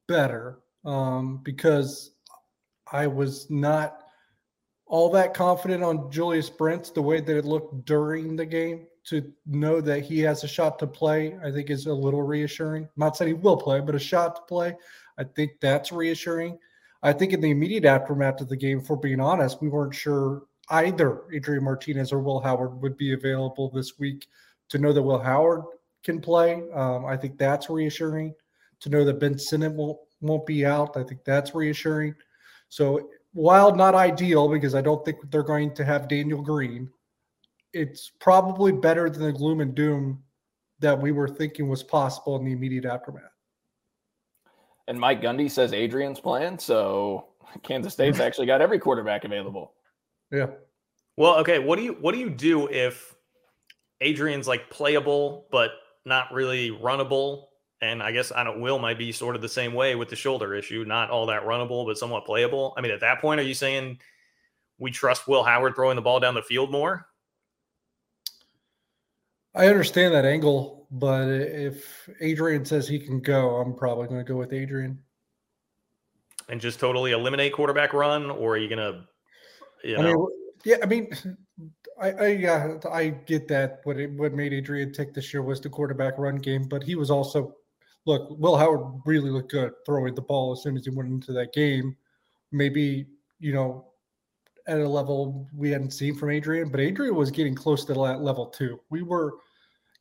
better 0.07 0.61
um, 0.87 1.41
because 1.43 2.13
I 2.91 3.07
was 3.07 3.51
not 3.51 4.05
all 4.89 5.11
that 5.11 5.35
confident 5.35 5.85
on 5.85 6.11
Julius 6.11 6.51
Brents 6.51 6.91
the 6.91 7.03
way 7.03 7.21
that 7.21 7.37
it 7.37 7.45
looked 7.45 7.85
during 7.85 8.37
the 8.37 8.47
game. 8.47 8.87
To 9.05 9.33
know 9.47 9.81
that 9.81 10.03
he 10.03 10.19
has 10.21 10.45
a 10.45 10.49
shot 10.49 10.79
to 10.81 10.87
play, 10.87 11.39
I 11.43 11.51
think 11.51 11.71
is 11.71 11.87
a 11.87 11.95
little 11.95 12.23
reassuring. 12.23 12.83
I'm 12.83 12.91
not 12.97 13.17
saying 13.17 13.29
he 13.29 13.43
will 13.43 13.57
play, 13.57 13.81
but 13.81 13.95
a 13.95 13.99
shot 13.99 14.37
to 14.37 14.43
play, 14.43 14.77
I 15.17 15.25
think 15.25 15.53
that's 15.63 15.93
reassuring. 15.93 16.59
I 17.03 17.15
think 17.15 17.33
in 17.33 17.41
the 17.41 17.51
immediate 17.51 17.87
aftermath 17.87 18.43
of 18.43 18.51
the 18.51 18.57
game, 18.57 18.83
for 18.83 18.99
being 18.99 19.19
honest, 19.19 19.63
we 19.63 19.69
weren't 19.69 19.95
sure 19.95 20.43
either 20.69 21.23
Adrian 21.33 21.65
Martinez 21.65 22.13
or 22.13 22.19
Will 22.19 22.41
Howard 22.41 22.83
would 22.83 22.99
be 22.99 23.15
available 23.15 23.71
this 23.71 23.99
week. 23.99 24.27
To 24.69 24.79
know 24.79 24.93
that 24.93 25.03
Will 25.03 25.19
Howard 25.19 25.63
can 26.03 26.21
play, 26.21 26.63
um, 26.75 27.07
I 27.07 27.17
think 27.17 27.39
that's 27.39 27.71
reassuring 27.71 28.35
to 28.81 28.91
know 28.91 29.05
that 29.05 29.21
Ben 29.21 29.39
Sinnott 29.39 29.73
won't 29.73 29.99
won't 30.21 30.47
be 30.47 30.67
out. 30.67 30.97
I 30.97 31.03
think 31.03 31.25
that's 31.25 31.55
reassuring. 31.55 32.15
So 32.69 33.09
while 33.33 33.75
not 33.75 33.95
ideal 33.95 34.49
because 34.49 34.75
I 34.75 34.81
don't 34.81 35.05
think 35.05 35.19
they're 35.31 35.43
going 35.43 35.75
to 35.75 35.85
have 35.85 36.09
Daniel 36.09 36.43
Green, 36.43 36.89
it's 37.73 38.11
probably 38.21 38.73
better 38.73 39.11
than 39.11 39.23
the 39.23 39.33
gloom 39.33 39.61
and 39.61 39.75
doom 39.75 40.23
that 40.81 41.01
we 41.01 41.13
were 41.13 41.29
thinking 41.29 41.69
was 41.69 41.83
possible 41.83 42.37
in 42.37 42.45
the 42.45 42.53
immediate 42.53 42.85
aftermath. 42.85 43.23
And 44.87 44.99
Mike 44.99 45.21
Gundy 45.21 45.51
says 45.51 45.73
Adrian's 45.73 46.21
playing, 46.21 46.59
so 46.59 47.27
Kansas 47.63 47.93
State's 47.93 48.21
actually 48.21 48.47
got 48.47 48.63
every 48.63 48.79
quarterback 48.79 49.25
available. 49.25 49.75
Yeah. 50.31 50.47
Well, 51.17 51.37
okay. 51.39 51.59
What 51.59 51.77
do 51.77 51.85
you 51.85 51.97
what 52.01 52.13
do 52.13 52.21
you 52.21 52.31
do 52.31 52.69
if 52.69 53.15
Adrian's 54.01 54.47
like 54.47 54.71
playable 54.71 55.47
but 55.51 55.73
not 56.05 56.33
really 56.33 56.71
runnable? 56.71 57.47
And 57.81 58.03
I 58.03 58.11
guess 58.11 58.33
I 58.33 58.43
don't. 58.43 58.61
Will 58.61 58.79
might 58.79 58.99
be 58.99 59.13
sort 59.13 59.37
of 59.37 59.43
the 59.43 59.49
same 59.49 59.73
way 59.73 59.95
with 59.95 60.09
the 60.09 60.17
shoulder 60.17 60.55
issue, 60.55 60.85
not 60.87 61.11
all 61.11 61.27
that 61.27 61.45
runnable, 61.45 61.87
but 61.87 61.97
somewhat 61.97 62.25
playable. 62.27 62.75
I 62.77 62.81
mean, 62.81 62.91
at 62.91 63.01
that 63.01 63.21
point, 63.21 63.39
are 63.39 63.45
you 63.45 63.55
saying 63.55 63.99
we 64.79 64.91
trust 64.91 65.29
Will 65.29 65.45
Howard 65.45 65.77
throwing 65.77 65.97
the 65.97 66.03
ball 66.03 66.19
down 66.19 66.35
the 66.35 66.43
field 66.43 66.73
more? 66.73 67.07
I 69.55 69.67
understand 69.69 70.15
that 70.15 70.25
angle, 70.25 70.87
but 70.91 71.29
if 71.29 72.09
Adrian 72.21 72.65
says 72.65 72.87
he 72.87 72.99
can 72.99 73.21
go, 73.21 73.57
I'm 73.57 73.75
probably 73.75 74.07
going 74.07 74.25
to 74.25 74.33
go 74.33 74.37
with 74.37 74.53
Adrian. 74.53 74.99
and 76.49 76.61
just 76.61 76.81
totally 76.81 77.13
eliminate 77.13 77.53
quarterback 77.53 77.93
run, 77.93 78.31
or 78.31 78.55
are 78.55 78.57
you 78.57 78.69
gonna? 78.69 79.07
You 79.85 79.99
know? 79.99 80.01
I 80.01 80.05
mean, 80.05 80.27
yeah, 80.65 80.77
I 80.83 80.87
mean, 80.87 81.11
I, 82.01 82.11
I 82.13 82.27
yeah, 82.29 82.75
I 82.91 83.09
get 83.09 83.49
that. 83.49 83.81
What 83.85 83.99
it, 83.99 84.11
what 84.13 84.33
made 84.33 84.53
Adrian 84.53 84.93
tick 84.93 85.15
this 85.15 85.33
year 85.33 85.43
was 85.43 85.61
the 85.61 85.69
quarterback 85.69 86.19
run 86.19 86.37
game, 86.37 86.69
but 86.69 86.83
he 86.83 86.95
was 86.95 87.11
also 87.11 87.55
look. 88.09 88.29
Will 88.31 88.57
Howard 88.57 89.03
really 89.05 89.31
looked 89.31 89.53
good 89.53 89.73
throwing 89.87 90.15
the 90.15 90.23
ball 90.23 90.53
as 90.53 90.63
soon 90.63 90.77
as 90.77 90.85
he 90.85 90.91
went 90.91 91.11
into 91.11 91.33
that 91.35 91.53
game. 91.53 91.97
Maybe 92.51 93.07
you 93.39 93.53
know 93.53 93.85
at 94.67 94.81
a 94.81 94.89
level 94.89 95.49
we 95.55 95.71
hadn't 95.71 95.93
seen 95.93 96.15
from 96.15 96.31
Adrian, 96.31 96.71
but 96.71 96.81
Adrian 96.81 97.15
was 97.15 97.31
getting 97.31 97.55
close 97.55 97.85
to 97.85 97.95
that 97.95 98.21
level 98.21 98.47
too. 98.47 98.81
We 98.91 99.03
were 99.03 99.35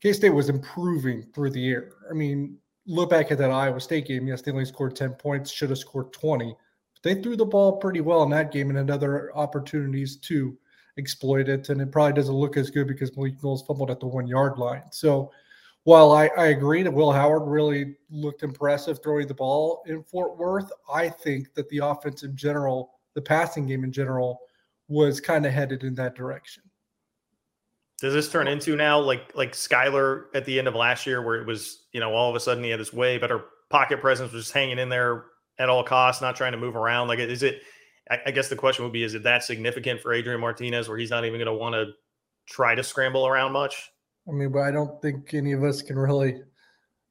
K 0.01 0.13
State 0.13 0.29
was 0.29 0.49
improving 0.49 1.27
through 1.33 1.51
the 1.51 1.59
year. 1.59 1.93
I 2.09 2.13
mean, 2.13 2.57
look 2.85 3.09
back 3.09 3.31
at 3.31 3.37
that 3.39 3.51
Iowa 3.51 3.79
State 3.79 4.07
game. 4.07 4.27
Yes, 4.27 4.41
they 4.41 4.51
only 4.51 4.65
scored 4.65 4.95
10 4.95 5.13
points, 5.13 5.51
should 5.51 5.69
have 5.69 5.79
scored 5.79 6.13
20. 6.13 6.55
But 6.93 7.03
they 7.03 7.21
threw 7.21 7.35
the 7.35 7.45
ball 7.45 7.77
pretty 7.77 8.01
well 8.01 8.23
in 8.23 8.29
that 8.31 8.51
game 8.51 8.69
and 8.69 8.77
had 8.77 8.91
other 8.91 9.35
opportunities 9.35 10.17
to 10.17 10.57
exploit 10.97 11.49
it. 11.49 11.69
And 11.69 11.81
it 11.81 11.91
probably 11.91 12.13
doesn't 12.13 12.33
look 12.33 12.57
as 12.57 12.69
good 12.69 12.87
because 12.87 13.15
Malik 13.15 13.41
Knowles 13.43 13.63
fumbled 13.63 13.91
at 13.91 13.99
the 13.99 14.07
one 14.07 14.27
yard 14.27 14.57
line. 14.57 14.83
So 14.91 15.31
while 15.87 16.11
I, 16.11 16.27
I 16.37 16.47
agree 16.47 16.83
that 16.83 16.91
Will 16.91 17.13
Howard 17.13 17.47
really 17.47 17.95
looked 18.09 18.43
impressive 18.43 19.01
throwing 19.01 19.25
the 19.25 19.33
ball 19.33 19.83
in 19.87 20.03
Fort 20.03 20.37
Worth, 20.37 20.69
I 20.93 21.07
think 21.07 21.53
that 21.53 21.69
the 21.69 21.77
offense 21.77 22.23
in 22.23 22.35
general, 22.35 22.99
the 23.15 23.21
passing 23.21 23.65
game 23.65 23.85
in 23.85 23.93
general, 23.93 24.41
was 24.89 25.21
kind 25.21 25.45
of 25.45 25.53
headed 25.53 25.85
in 25.85 25.95
that 25.95 26.13
direction. 26.13 26.63
Does 28.01 28.13
this 28.13 28.29
turn 28.29 28.49
into 28.49 28.75
now 28.75 28.99
like 28.99 29.31
like 29.33 29.53
Skylar 29.53 30.25
at 30.33 30.43
the 30.43 30.59
end 30.59 30.67
of 30.67 30.75
last 30.75 31.07
year, 31.07 31.21
where 31.21 31.39
it 31.39 31.47
was 31.47 31.85
you 31.93 32.01
know 32.01 32.13
all 32.13 32.29
of 32.29 32.35
a 32.35 32.41
sudden 32.41 32.65
he 32.65 32.69
had 32.69 32.81
this 32.81 32.91
way 32.91 33.17
better 33.17 33.45
pocket 33.69 34.01
presence, 34.01 34.33
was 34.33 34.43
just 34.43 34.53
hanging 34.53 34.79
in 34.79 34.89
there 34.89 35.23
at 35.57 35.69
all 35.69 35.85
costs, 35.85 36.21
not 36.21 36.35
trying 36.35 36.51
to 36.51 36.57
move 36.57 36.75
around? 36.75 37.07
Like, 37.07 37.19
is 37.19 37.43
it? 37.43 37.61
I 38.25 38.31
guess 38.31 38.49
the 38.49 38.57
question 38.57 38.83
would 38.83 38.91
be: 38.91 39.03
Is 39.03 39.13
it 39.13 39.23
that 39.23 39.45
significant 39.45 40.01
for 40.01 40.11
Adrian 40.11 40.41
Martinez, 40.41 40.89
where 40.89 40.97
he's 40.97 41.11
not 41.11 41.23
even 41.23 41.39
going 41.39 41.45
to 41.45 41.53
want 41.53 41.75
to 41.75 41.93
try 42.45 42.75
to 42.75 42.83
scramble 42.83 43.25
around 43.25 43.53
much? 43.53 43.89
I 44.27 44.31
mean, 44.31 44.51
but 44.51 44.59
I 44.61 44.71
don't 44.71 45.01
think 45.01 45.33
any 45.33 45.53
of 45.53 45.63
us 45.63 45.81
can 45.81 45.97
really 45.97 46.41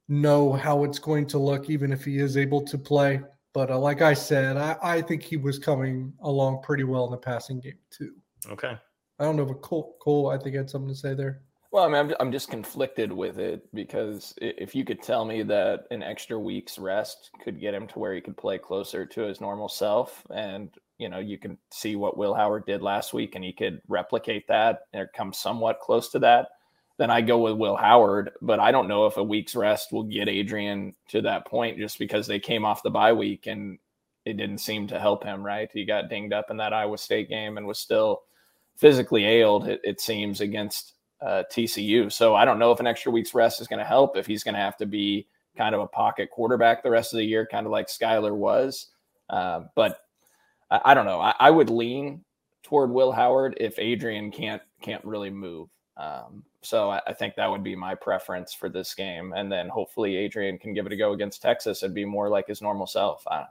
know 0.07 0.53
how 0.53 0.83
it's 0.83 0.99
going 0.99 1.25
to 1.27 1.37
look, 1.37 1.69
even 1.69 1.91
if 1.91 2.05
he 2.05 2.19
is 2.19 2.37
able 2.37 2.61
to 2.65 2.77
play. 2.77 3.21
But 3.53 3.71
uh, 3.71 3.79
like 3.79 4.01
I 4.01 4.13
said, 4.13 4.57
I, 4.57 4.77
I 4.81 5.01
think 5.01 5.23
he 5.23 5.37
was 5.37 5.57
coming 5.57 6.13
along 6.21 6.61
pretty 6.61 6.83
well 6.83 7.05
in 7.05 7.11
the 7.11 7.17
passing 7.17 7.59
game 7.59 7.79
too. 7.89 8.13
Okay. 8.49 8.77
I 9.19 9.23
don't 9.23 9.35
know, 9.35 9.45
but 9.45 9.61
Cole, 9.61 9.97
Cole, 9.99 10.29
I 10.29 10.37
think 10.37 10.55
had 10.55 10.69
something 10.69 10.89
to 10.89 10.95
say 10.95 11.15
there. 11.15 11.41
Well, 11.71 11.83
I 11.83 11.87
mean, 11.87 11.97
I'm, 11.97 12.13
I'm 12.19 12.31
just 12.31 12.49
conflicted 12.49 13.11
with 13.11 13.39
it 13.39 13.67
because 13.73 14.33
if 14.37 14.73
you 14.73 14.85
could 14.85 15.01
tell 15.01 15.25
me 15.25 15.43
that 15.43 15.85
an 15.91 16.01
extra 16.01 16.39
week's 16.39 16.79
rest 16.79 17.31
could 17.43 17.59
get 17.59 17.73
him 17.73 17.87
to 17.87 17.99
where 17.99 18.13
he 18.13 18.21
could 18.21 18.37
play 18.37 18.57
closer 18.57 19.05
to 19.05 19.21
his 19.21 19.41
normal 19.41 19.67
self, 19.67 20.25
and 20.33 20.69
you 20.97 21.09
know, 21.09 21.19
you 21.19 21.37
can 21.37 21.57
see 21.71 21.95
what 21.95 22.17
Will 22.17 22.33
Howard 22.33 22.65
did 22.65 22.81
last 22.81 23.13
week, 23.13 23.35
and 23.35 23.43
he 23.43 23.51
could 23.51 23.81
replicate 23.87 24.47
that 24.47 24.81
or 24.93 25.11
come 25.15 25.33
somewhat 25.33 25.79
close 25.81 26.09
to 26.09 26.19
that, 26.19 26.49
then 26.97 27.11
I 27.11 27.21
go 27.21 27.37
with 27.39 27.57
Will 27.57 27.75
Howard. 27.75 28.31
But 28.41 28.59
I 28.59 28.71
don't 28.71 28.87
know 28.87 29.05
if 29.05 29.17
a 29.17 29.23
week's 29.23 29.55
rest 29.55 29.91
will 29.91 30.03
get 30.03 30.29
Adrian 30.29 30.93
to 31.09 31.21
that 31.21 31.45
point, 31.47 31.77
just 31.77 31.99
because 31.99 32.27
they 32.27 32.39
came 32.39 32.65
off 32.65 32.83
the 32.83 32.89
bye 32.89 33.13
week 33.13 33.47
and 33.47 33.79
it 34.25 34.37
didn't 34.37 34.59
seem 34.59 34.87
to 34.87 34.99
help 34.99 35.23
him. 35.23 35.45
Right, 35.45 35.69
he 35.71 35.85
got 35.85 36.09
dinged 36.09 36.33
up 36.33 36.51
in 36.51 36.57
that 36.57 36.73
Iowa 36.73 36.97
State 36.97 37.29
game 37.29 37.57
and 37.57 37.67
was 37.67 37.79
still 37.79 38.21
physically 38.77 39.25
ailed, 39.25 39.67
it, 39.67 39.81
it 39.83 39.99
seems, 39.99 40.41
against 40.41 40.93
uh, 41.21 41.43
TCU. 41.51 42.11
So 42.11 42.35
I 42.35 42.45
don't 42.45 42.59
know 42.59 42.71
if 42.71 42.79
an 42.79 42.87
extra 42.87 43.11
week's 43.11 43.33
rest 43.33 43.59
is 43.59 43.67
going 43.67 43.79
to 43.79 43.85
help 43.85 44.15
if 44.15 44.27
he's 44.27 44.43
going 44.43 44.55
to 44.55 44.61
have 44.61 44.77
to 44.77 44.85
be 44.85 45.27
kind 45.57 45.73
of 45.73 45.81
a 45.81 45.87
pocket 45.87 46.29
quarterback 46.29 46.83
the 46.83 46.91
rest 46.91 47.13
of 47.13 47.17
the 47.17 47.25
year, 47.25 47.47
kind 47.49 47.65
of 47.65 47.71
like 47.71 47.87
Skylar 47.87 48.35
was. 48.35 48.87
Uh, 49.29 49.61
but 49.75 49.99
I, 50.69 50.81
I, 50.85 50.93
don't 50.93 51.05
know. 51.05 51.19
I, 51.19 51.33
I, 51.39 51.51
would 51.51 51.69
lean 51.69 52.23
toward 52.63 52.91
Will 52.91 53.11
Howard 53.11 53.57
if 53.59 53.77
Adrian 53.79 54.31
can't 54.31 54.61
can't 54.81 55.03
really 55.03 55.31
move. 55.31 55.69
Um, 55.97 56.43
so 56.61 56.89
I, 56.89 57.01
I, 57.07 57.13
think 57.13 57.35
that 57.35 57.49
would 57.49 57.63
be 57.63 57.75
my 57.75 57.95
preference 57.95 58.53
for 58.53 58.69
this 58.69 58.93
game, 58.93 59.33
and 59.35 59.51
then 59.51 59.69
hopefully 59.69 60.15
Adrian 60.15 60.57
can 60.57 60.73
give 60.73 60.85
it 60.85 60.91
a 60.91 60.97
go 60.97 61.13
against 61.13 61.41
Texas 61.41 61.83
and 61.83 61.93
be 61.93 62.05
more 62.05 62.29
like 62.29 62.47
his 62.47 62.61
normal 62.61 62.87
self. 62.87 63.23
I, 63.27 63.45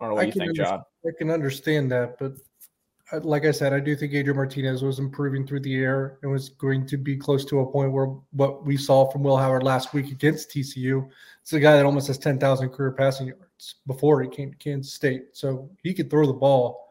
don't 0.00 0.10
know 0.10 0.14
what 0.16 0.26
you 0.26 0.32
think, 0.32 0.56
John. 0.56 0.82
I 1.06 1.10
can 1.16 1.30
understand 1.30 1.90
that, 1.92 2.18
but 2.18 2.34
like 3.22 3.44
I 3.44 3.50
said, 3.50 3.72
I 3.72 3.80
do 3.80 3.94
think 3.94 4.12
Adrian 4.12 4.36
Martinez 4.36 4.82
was 4.82 4.98
improving 4.98 5.46
through 5.46 5.60
the 5.60 5.76
air 5.76 6.18
and 6.22 6.32
was 6.32 6.48
going 6.48 6.86
to 6.86 6.96
be 6.96 7.16
close 7.16 7.44
to 7.46 7.60
a 7.60 7.70
point 7.70 7.92
where 7.92 8.06
what 8.32 8.64
we 8.64 8.76
saw 8.76 9.10
from 9.10 9.22
Will 9.22 9.36
Howard 9.36 9.62
last 9.62 9.92
week 9.92 10.10
against 10.10 10.50
TCU. 10.50 11.08
It's 11.42 11.52
a 11.52 11.60
guy 11.60 11.76
that 11.76 11.84
almost 11.84 12.06
has 12.06 12.18
10,000 12.18 12.70
career 12.70 12.92
passing 12.92 13.28
yards 13.28 13.76
before 13.86 14.22
he 14.22 14.28
came 14.28 14.50
to 14.50 14.56
Kansas 14.56 14.94
State. 14.94 15.26
So 15.32 15.70
he 15.82 15.92
could 15.92 16.10
throw 16.10 16.26
the 16.26 16.32
ball. 16.32 16.88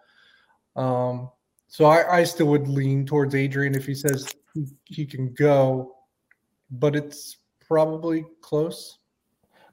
Um, 0.75 1.29
so 1.67 1.85
I, 1.85 2.19
I, 2.19 2.23
still 2.23 2.47
would 2.47 2.67
lean 2.67 3.05
towards 3.05 3.35
Adrian 3.35 3.75
if 3.75 3.85
he 3.85 3.93
says 3.93 4.33
he, 4.85 5.05
can 5.05 5.33
go, 5.33 5.95
but 6.71 6.95
it's 6.95 7.37
probably 7.67 8.25
close. 8.41 8.99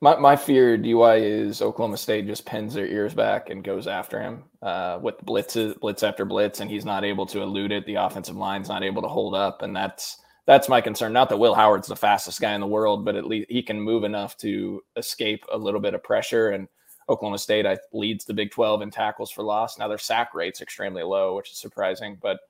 My, 0.00 0.16
my 0.16 0.37
fear, 0.37 0.78
DY, 0.78 1.16
is 1.16 1.60
Oklahoma 1.60 1.99
State 1.99 2.26
just 2.26 2.46
pins 2.46 2.72
their 2.72 2.87
ears 2.87 3.12
back 3.12 3.50
and 3.50 3.62
goes 3.62 3.87
after 3.87 4.20
him 4.20 4.44
uh, 4.62 4.99
with 5.02 5.16
blitzes, 5.25 5.78
blitz 5.78 6.02
after 6.02 6.25
blitz, 6.25 6.60
and 6.60 6.70
he's 6.70 6.87
not 6.87 7.04
able 7.04 7.26
to 7.26 7.42
elude 7.42 7.72
it. 7.72 7.84
The 7.84 7.96
offensive 7.96 8.37
line's 8.37 8.68
not 8.68 8.82
able 8.82 9.02
to 9.02 9.08
hold 9.08 9.34
up, 9.34 9.62
and 9.62 9.76
that's 9.76 10.16
that's 10.46 10.68
my 10.68 10.80
concern. 10.80 11.12
Not 11.12 11.28
that 11.28 11.37
Will 11.38 11.54
Howard's 11.54 11.87
the 11.87 11.94
fastest 11.94 12.40
guy 12.40 12.54
in 12.54 12.60
the 12.60 12.66
world, 12.66 13.04
but 13.04 13.14
at 13.14 13.26
least 13.26 13.50
he 13.50 13.62
can 13.62 13.80
move 13.80 14.04
enough 14.04 14.37
to 14.38 14.82
escape 14.96 15.44
a 15.52 15.58
little 15.58 15.80
bit 15.80 15.94
of 15.94 16.02
pressure. 16.02 16.49
And 16.49 16.66
Oklahoma 17.08 17.38
State 17.38 17.66
I, 17.66 17.78
leads 17.92 18.25
the 18.25 18.34
Big 18.34 18.50
12 18.50 18.82
in 18.82 18.90
tackles 18.90 19.30
for 19.30 19.42
loss. 19.42 19.78
Now 19.78 19.87
their 19.87 19.99
sack 19.99 20.34
rate's 20.34 20.62
extremely 20.62 21.02
low, 21.02 21.37
which 21.37 21.50
is 21.50 21.58
surprising, 21.58 22.18
but 22.20 22.40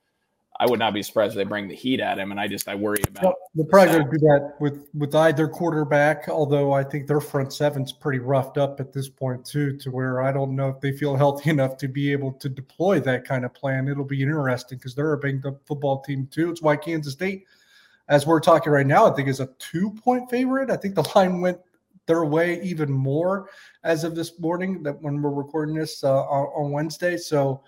I 0.60 0.66
would 0.66 0.78
not 0.78 0.92
be 0.92 1.02
surprised 1.02 1.32
if 1.32 1.36
they 1.38 1.44
bring 1.44 1.68
the 1.68 1.74
heat 1.74 2.00
at 2.00 2.18
him. 2.18 2.32
And 2.32 2.38
I 2.38 2.46
just 2.46 2.68
I 2.68 2.74
worry 2.74 3.02
about. 3.08 3.24
Well, 3.24 3.36
they're 3.54 3.64
probably 3.64 3.94
going 3.94 4.04
to 4.04 4.18
do 4.18 4.26
that 4.26 4.56
with 4.60 4.88
with 4.92 5.14
either 5.14 5.48
quarterback. 5.48 6.28
Although 6.28 6.72
I 6.72 6.84
think 6.84 7.06
their 7.06 7.20
front 7.20 7.54
seven's 7.54 7.92
pretty 7.92 8.18
roughed 8.18 8.58
up 8.58 8.78
at 8.78 8.92
this 8.92 9.08
point 9.08 9.42
too, 9.42 9.78
to 9.78 9.90
where 9.90 10.20
I 10.20 10.32
don't 10.32 10.54
know 10.54 10.68
if 10.68 10.78
they 10.80 10.92
feel 10.92 11.16
healthy 11.24 11.48
enough 11.48 11.78
to 11.78 11.88
be 11.88 12.12
able 12.12 12.32
to 12.32 12.50
deploy 12.50 13.00
that 13.00 13.24
kind 13.24 13.46
of 13.46 13.54
plan. 13.54 13.88
It'll 13.88 14.04
be 14.04 14.22
interesting 14.22 14.76
because 14.76 14.94
they're 14.94 15.14
a 15.14 15.18
banged 15.18 15.46
up 15.46 15.66
football 15.66 16.02
team 16.02 16.28
too. 16.30 16.50
It's 16.50 16.60
why 16.60 16.76
Kansas 16.76 17.14
State, 17.14 17.46
as 18.10 18.26
we're 18.26 18.38
talking 18.38 18.70
right 18.70 18.86
now, 18.86 19.10
I 19.10 19.14
think 19.16 19.28
is 19.28 19.40
a 19.40 19.48
two 19.58 19.90
point 19.90 20.28
favorite. 20.28 20.70
I 20.70 20.76
think 20.76 20.94
the 20.94 21.10
line 21.16 21.40
went 21.40 21.58
their 22.04 22.26
way 22.26 22.60
even 22.62 22.92
more 22.92 23.48
as 23.82 24.04
of 24.04 24.14
this 24.14 24.38
morning 24.38 24.82
that 24.82 25.00
when 25.00 25.22
we're 25.22 25.30
recording 25.30 25.74
this 25.74 26.04
uh, 26.04 26.20
on, 26.24 26.46
on 26.48 26.70
Wednesday. 26.70 27.16
So 27.16 27.62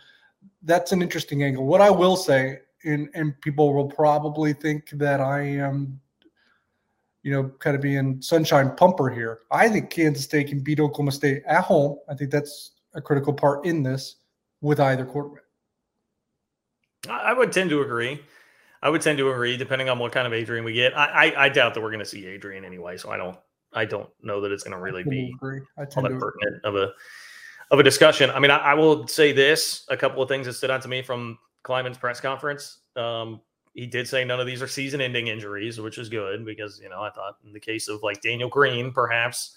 that's 0.62 0.92
an 0.92 1.00
interesting 1.00 1.42
angle. 1.42 1.64
What 1.64 1.80
I 1.80 1.88
will 1.88 2.16
say 2.16 2.58
and 2.84 3.08
and 3.14 3.40
people 3.40 3.72
will 3.74 3.88
probably 3.88 4.52
think 4.52 4.90
that 4.90 5.20
I 5.20 5.40
am, 5.42 6.00
you 7.22 7.32
know, 7.32 7.50
kind 7.58 7.76
of 7.76 7.82
being 7.82 8.20
sunshine 8.20 8.74
pumper 8.76 9.10
here. 9.10 9.40
I 9.50 9.68
think 9.68 9.90
Kansas 9.90 10.24
State 10.24 10.48
can 10.48 10.60
beat 10.60 10.80
Oklahoma 10.80 11.12
State 11.12 11.42
at 11.46 11.64
home. 11.64 11.98
I 12.08 12.14
think 12.14 12.30
that's 12.30 12.72
a 12.94 13.00
critical 13.00 13.32
part 13.32 13.64
in 13.66 13.82
this 13.82 14.16
with 14.60 14.80
either 14.80 15.04
quarterback. 15.04 15.44
I 17.10 17.32
would 17.32 17.52
tend 17.52 17.70
to 17.70 17.82
agree. 17.82 18.20
I 18.82 18.90
would 18.90 19.00
tend 19.00 19.18
to 19.18 19.30
agree, 19.30 19.56
depending 19.56 19.88
on 19.88 19.98
what 19.98 20.12
kind 20.12 20.26
of 20.26 20.32
Adrian 20.32 20.64
we 20.64 20.72
get. 20.72 20.96
I 20.96 21.06
I, 21.06 21.44
I 21.44 21.48
doubt 21.48 21.74
that 21.74 21.80
we're 21.80 21.90
going 21.90 22.00
to 22.00 22.06
see 22.06 22.26
Adrian 22.26 22.64
anyway, 22.64 22.96
so 22.96 23.10
I 23.10 23.16
don't 23.16 23.36
I 23.72 23.84
don't 23.84 24.10
know 24.22 24.40
that 24.40 24.52
it's 24.52 24.62
going 24.62 24.76
to 24.76 24.82
really 24.82 25.04
be 25.04 25.34
all 25.42 26.02
that 26.02 26.18
pertinent 26.18 26.64
of 26.64 26.76
a 26.76 26.92
of 27.70 27.78
a 27.78 27.82
discussion. 27.82 28.30
I 28.30 28.38
mean, 28.38 28.50
I, 28.50 28.58
I, 28.58 28.74
will 28.74 29.08
say 29.08 29.32
this: 29.32 29.84
a 29.88 29.96
couple 29.96 30.22
of 30.22 30.28
things 30.28 30.46
that 30.46 30.52
stood 30.52 30.70
out 30.70 30.82
to 30.82 30.88
me 30.88 31.02
from 31.02 31.38
Klieman's 31.64 31.98
press 31.98 32.20
conference. 32.20 32.78
Um, 32.96 33.40
he 33.74 33.86
did 33.86 34.06
say 34.06 34.24
none 34.24 34.40
of 34.40 34.46
these 34.46 34.60
are 34.60 34.68
season-ending 34.68 35.28
injuries, 35.28 35.80
which 35.80 35.98
is 35.98 36.08
good 36.08 36.44
because 36.44 36.80
you 36.82 36.90
know 36.90 37.00
I 37.00 37.10
thought 37.10 37.36
in 37.44 37.52
the 37.52 37.60
case 37.60 37.88
of 37.88 38.02
like 38.02 38.20
Daniel 38.20 38.48
Green, 38.48 38.92
perhaps 38.92 39.56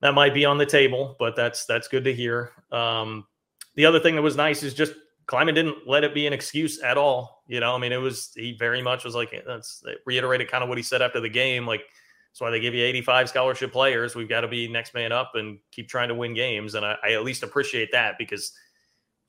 that 0.00 0.14
might 0.14 0.34
be 0.34 0.44
on 0.44 0.58
the 0.58 0.66
table, 0.66 1.16
but 1.18 1.36
that's 1.36 1.66
that's 1.66 1.88
good 1.88 2.04
to 2.04 2.14
hear. 2.14 2.52
Um, 2.70 3.26
the 3.74 3.86
other 3.86 4.00
thing 4.00 4.14
that 4.16 4.22
was 4.22 4.36
nice 4.36 4.62
is 4.62 4.74
just 4.74 4.94
Klieman 5.26 5.54
didn't 5.54 5.86
let 5.86 6.04
it 6.04 6.14
be 6.14 6.26
an 6.26 6.32
excuse 6.32 6.80
at 6.82 6.96
all. 6.96 7.42
You 7.46 7.60
know, 7.60 7.74
I 7.74 7.78
mean, 7.78 7.92
it 7.92 7.98
was 7.98 8.32
he 8.34 8.56
very 8.58 8.82
much 8.82 9.04
was 9.04 9.14
like 9.14 9.34
that's 9.46 9.84
reiterated 10.06 10.50
kind 10.50 10.62
of 10.62 10.68
what 10.68 10.78
he 10.78 10.84
said 10.84 11.02
after 11.02 11.20
the 11.20 11.28
game, 11.28 11.66
like. 11.66 11.82
That's 12.30 12.40
why 12.40 12.50
they 12.50 12.60
give 12.60 12.72
you 12.72 12.82
85 12.82 13.28
scholarship 13.28 13.72
players. 13.72 14.14
We've 14.14 14.26
got 14.26 14.40
to 14.40 14.48
be 14.48 14.66
next 14.66 14.94
man 14.94 15.12
up 15.12 15.32
and 15.34 15.58
keep 15.70 15.86
trying 15.86 16.08
to 16.08 16.14
win 16.14 16.32
games. 16.32 16.74
And 16.74 16.82
I, 16.82 16.96
I 17.04 17.12
at 17.12 17.24
least 17.24 17.42
appreciate 17.42 17.92
that 17.92 18.16
because 18.16 18.52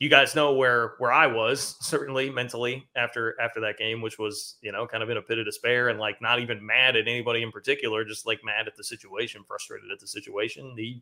you 0.03 0.09
guys 0.09 0.35
know 0.35 0.53
where 0.53 0.95
where 0.97 1.13
I 1.13 1.27
was 1.27 1.77
certainly 1.79 2.29
mentally 2.29 2.85
after 2.93 3.39
after 3.39 3.61
that 3.61 3.77
game, 3.77 4.01
which 4.01 4.19
was 4.19 4.57
you 4.61 4.73
know 4.73 4.85
kind 4.85 5.01
of 5.01 5.09
in 5.09 5.15
a 5.15 5.21
pit 5.21 5.39
of 5.39 5.45
despair 5.45 5.87
and 5.87 5.97
like 5.97 6.21
not 6.21 6.41
even 6.41 6.63
mad 6.63 6.97
at 6.97 7.07
anybody 7.07 7.41
in 7.41 7.53
particular, 7.53 8.03
just 8.03 8.27
like 8.27 8.41
mad 8.43 8.67
at 8.67 8.75
the 8.75 8.83
situation, 8.83 9.45
frustrated 9.47 9.89
at 9.93 10.01
the 10.01 10.07
situation. 10.07 10.75
He 10.77 11.01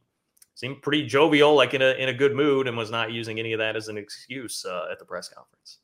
seemed 0.54 0.84
pretty 0.84 1.08
jovial, 1.08 1.56
like 1.56 1.74
in 1.74 1.82
a 1.82 1.94
in 1.94 2.10
a 2.10 2.14
good 2.14 2.36
mood, 2.36 2.68
and 2.68 2.78
was 2.78 2.92
not 2.92 3.12
using 3.12 3.40
any 3.40 3.54
of 3.54 3.58
that 3.58 3.76
as 3.76 3.88
an 3.88 3.98
excuse 3.98 4.64
uh, 4.66 4.90
at 4.92 5.00
the 5.00 5.06
press 5.06 5.28
conference. 5.28 5.80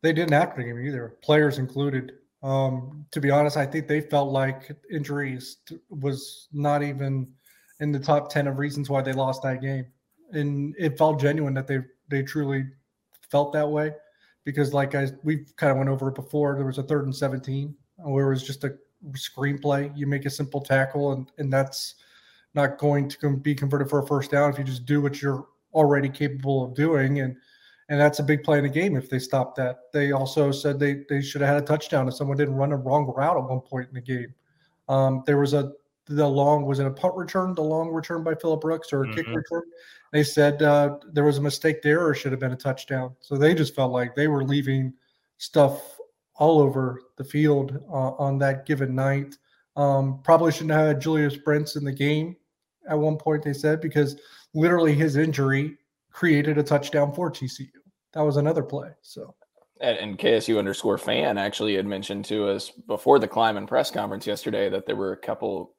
They 0.00 0.12
didn't 0.12 0.32
after 0.32 0.62
the 0.62 0.68
game 0.68 0.86
either, 0.86 1.16
players 1.22 1.58
included. 1.58 2.12
Um, 2.44 3.04
to 3.10 3.20
be 3.20 3.32
honest, 3.32 3.56
I 3.56 3.66
think 3.66 3.88
they 3.88 4.00
felt 4.00 4.30
like 4.30 4.70
injuries 4.92 5.56
was 5.88 6.46
not 6.52 6.84
even 6.84 7.32
in 7.80 7.90
the 7.90 7.98
top 7.98 8.30
ten 8.30 8.46
of 8.46 8.58
reasons 8.58 8.88
why 8.88 9.02
they 9.02 9.12
lost 9.12 9.42
that 9.42 9.60
game 9.60 9.86
and 10.32 10.74
it 10.78 10.98
felt 10.98 11.20
genuine 11.20 11.54
that 11.54 11.66
they 11.66 11.78
they 12.08 12.22
truly 12.22 12.64
felt 13.30 13.52
that 13.52 13.68
way 13.68 13.92
because 14.44 14.72
like 14.74 14.94
I 14.94 15.08
we 15.22 15.44
kind 15.56 15.70
of 15.70 15.78
went 15.78 15.90
over 15.90 16.08
it 16.08 16.14
before. 16.14 16.56
There 16.56 16.66
was 16.66 16.78
a 16.78 16.82
third 16.82 17.04
and 17.04 17.14
seventeen 17.14 17.74
where 17.96 18.26
it 18.26 18.30
was 18.30 18.42
just 18.42 18.64
a 18.64 18.74
screenplay. 19.12 19.96
You 19.96 20.06
make 20.06 20.26
a 20.26 20.30
simple 20.30 20.60
tackle, 20.60 21.12
and 21.12 21.30
and 21.38 21.52
that's 21.52 21.96
not 22.54 22.78
going 22.78 23.08
to 23.08 23.36
be 23.36 23.54
converted 23.54 23.88
for 23.88 24.00
a 24.00 24.06
first 24.06 24.30
down 24.30 24.50
if 24.50 24.58
you 24.58 24.64
just 24.64 24.86
do 24.86 25.00
what 25.00 25.22
you're 25.22 25.46
already 25.72 26.08
capable 26.08 26.64
of 26.64 26.74
doing. 26.74 27.20
And 27.20 27.36
and 27.88 28.00
that's 28.00 28.20
a 28.20 28.24
big 28.24 28.44
play 28.44 28.58
in 28.58 28.64
the 28.64 28.70
game 28.70 28.96
if 28.96 29.10
they 29.10 29.18
stop 29.18 29.56
that. 29.56 29.92
They 29.92 30.12
also 30.12 30.50
said 30.52 30.78
they 30.78 31.04
they 31.08 31.22
should 31.22 31.40
have 31.40 31.54
had 31.54 31.62
a 31.62 31.66
touchdown 31.66 32.08
if 32.08 32.14
someone 32.14 32.36
didn't 32.36 32.54
run 32.54 32.72
a 32.72 32.76
wrong 32.76 33.12
route 33.16 33.36
at 33.36 33.48
one 33.48 33.60
point 33.60 33.88
in 33.88 33.94
the 33.94 34.00
game. 34.00 34.34
Um, 34.88 35.22
there 35.26 35.38
was 35.38 35.54
a 35.54 35.72
the 36.10 36.26
long 36.26 36.66
was 36.66 36.80
it 36.80 36.86
a 36.86 36.90
punt 36.90 37.14
return, 37.16 37.54
the 37.54 37.62
long 37.62 37.90
return 37.90 38.24
by 38.24 38.34
Phillip 38.34 38.60
Brooks 38.60 38.92
or 38.92 39.02
a 39.02 39.06
mm-hmm. 39.06 39.16
kick 39.16 39.26
return? 39.28 39.62
They 40.12 40.24
said 40.24 40.62
uh, 40.62 40.96
there 41.12 41.24
was 41.24 41.38
a 41.38 41.42
mistake 41.42 41.82
there 41.82 42.04
or 42.04 42.14
should 42.14 42.32
have 42.32 42.40
been 42.40 42.52
a 42.52 42.56
touchdown. 42.56 43.14
So 43.20 43.36
they 43.36 43.54
just 43.54 43.74
felt 43.74 43.92
like 43.92 44.14
they 44.14 44.26
were 44.26 44.44
leaving 44.44 44.92
stuff 45.38 45.98
all 46.34 46.60
over 46.60 47.00
the 47.16 47.24
field 47.24 47.78
uh, 47.88 48.12
on 48.12 48.38
that 48.38 48.66
given 48.66 48.94
night. 48.94 49.36
Um, 49.76 50.20
probably 50.24 50.50
shouldn't 50.50 50.72
have 50.72 50.88
had 50.88 51.00
Julius 51.00 51.36
Brents 51.36 51.76
in 51.76 51.84
the 51.84 51.92
game 51.92 52.36
at 52.88 52.98
one 52.98 53.16
point. 53.16 53.44
They 53.44 53.52
said 53.52 53.80
because 53.80 54.16
literally 54.52 54.94
his 54.94 55.16
injury 55.16 55.76
created 56.10 56.58
a 56.58 56.62
touchdown 56.62 57.14
for 57.14 57.30
TCU. 57.30 57.68
That 58.14 58.22
was 58.22 58.36
another 58.36 58.64
play. 58.64 58.90
So 59.02 59.36
and, 59.80 59.96
and, 59.96 60.18
KSU 60.18 60.58
underscore 60.58 60.98
fan 60.98 61.38
actually 61.38 61.74
had 61.76 61.86
mentioned 61.86 62.24
to 62.26 62.48
us 62.48 62.70
before 62.70 63.18
the 63.18 63.28
Klieman 63.28 63.66
press 63.66 63.90
conference 63.90 64.26
yesterday 64.26 64.68
that 64.68 64.86
there 64.86 64.96
were 64.96 65.12
a 65.12 65.16
couple 65.16 65.74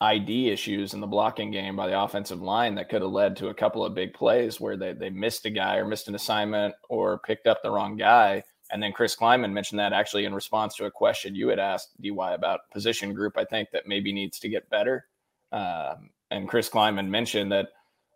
ID 0.00 0.48
issues 0.50 0.94
in 0.94 1.00
the 1.00 1.06
blocking 1.06 1.50
game 1.50 1.76
by 1.76 1.86
the 1.86 2.00
offensive 2.00 2.40
line 2.40 2.74
that 2.74 2.88
could 2.88 3.02
have 3.02 3.10
led 3.10 3.36
to 3.36 3.48
a 3.48 3.54
couple 3.54 3.84
of 3.84 3.94
big 3.94 4.14
plays 4.14 4.58
where 4.58 4.76
they, 4.76 4.92
they 4.94 5.10
missed 5.10 5.44
a 5.44 5.50
guy 5.50 5.76
or 5.76 5.86
missed 5.86 6.08
an 6.08 6.14
assignment 6.14 6.74
or 6.88 7.18
picked 7.18 7.46
up 7.46 7.62
the 7.62 7.70
wrong 7.70 7.96
guy. 7.96 8.42
And 8.72 8.82
then 8.82 8.92
Chris 8.92 9.14
Klieman 9.14 9.52
mentioned 9.52 9.78
that 9.78 9.92
actually 9.92 10.24
in 10.24 10.34
response 10.34 10.74
to 10.76 10.86
a 10.86 10.90
question 10.90 11.34
you 11.34 11.48
had 11.48 11.58
asked 11.58 12.00
DY 12.00 12.32
about 12.32 12.70
position 12.72 13.12
group, 13.12 13.36
I 13.36 13.44
think 13.44 13.70
that 13.72 13.86
maybe 13.86 14.12
needs 14.12 14.38
to 14.38 14.48
get 14.48 14.70
better. 14.70 15.06
Um, 15.52 16.10
and 16.30 16.48
Chris 16.48 16.70
Klieman 16.70 17.08
mentioned 17.08 17.52
that 17.52 17.68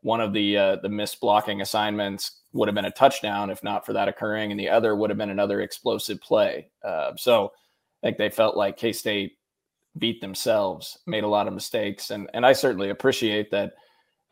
one 0.02 0.20
of 0.20 0.32
the 0.32 0.56
uh, 0.56 0.76
the 0.76 0.88
missed 0.88 1.20
blocking 1.20 1.60
assignments 1.60 2.42
would 2.52 2.68
have 2.68 2.74
been 2.74 2.84
a 2.84 2.90
touchdown 2.90 3.50
if 3.50 3.64
not 3.64 3.84
for 3.84 3.94
that 3.94 4.06
occurring, 4.06 4.50
and 4.50 4.60
the 4.60 4.68
other 4.68 4.94
would 4.94 5.10
have 5.10 5.18
been 5.18 5.30
another 5.30 5.62
explosive 5.62 6.20
play. 6.20 6.68
Uh, 6.84 7.12
so, 7.16 7.52
I 8.02 8.06
think 8.06 8.18
they 8.18 8.28
felt 8.28 8.56
like 8.56 8.76
K 8.76 8.92
State 8.92 9.38
beat 9.98 10.20
themselves, 10.20 10.98
made 11.06 11.24
a 11.24 11.28
lot 11.28 11.46
of 11.46 11.54
mistakes, 11.54 12.10
and 12.10 12.30
and 12.34 12.44
I 12.44 12.52
certainly 12.52 12.90
appreciate 12.90 13.50
that. 13.50 13.74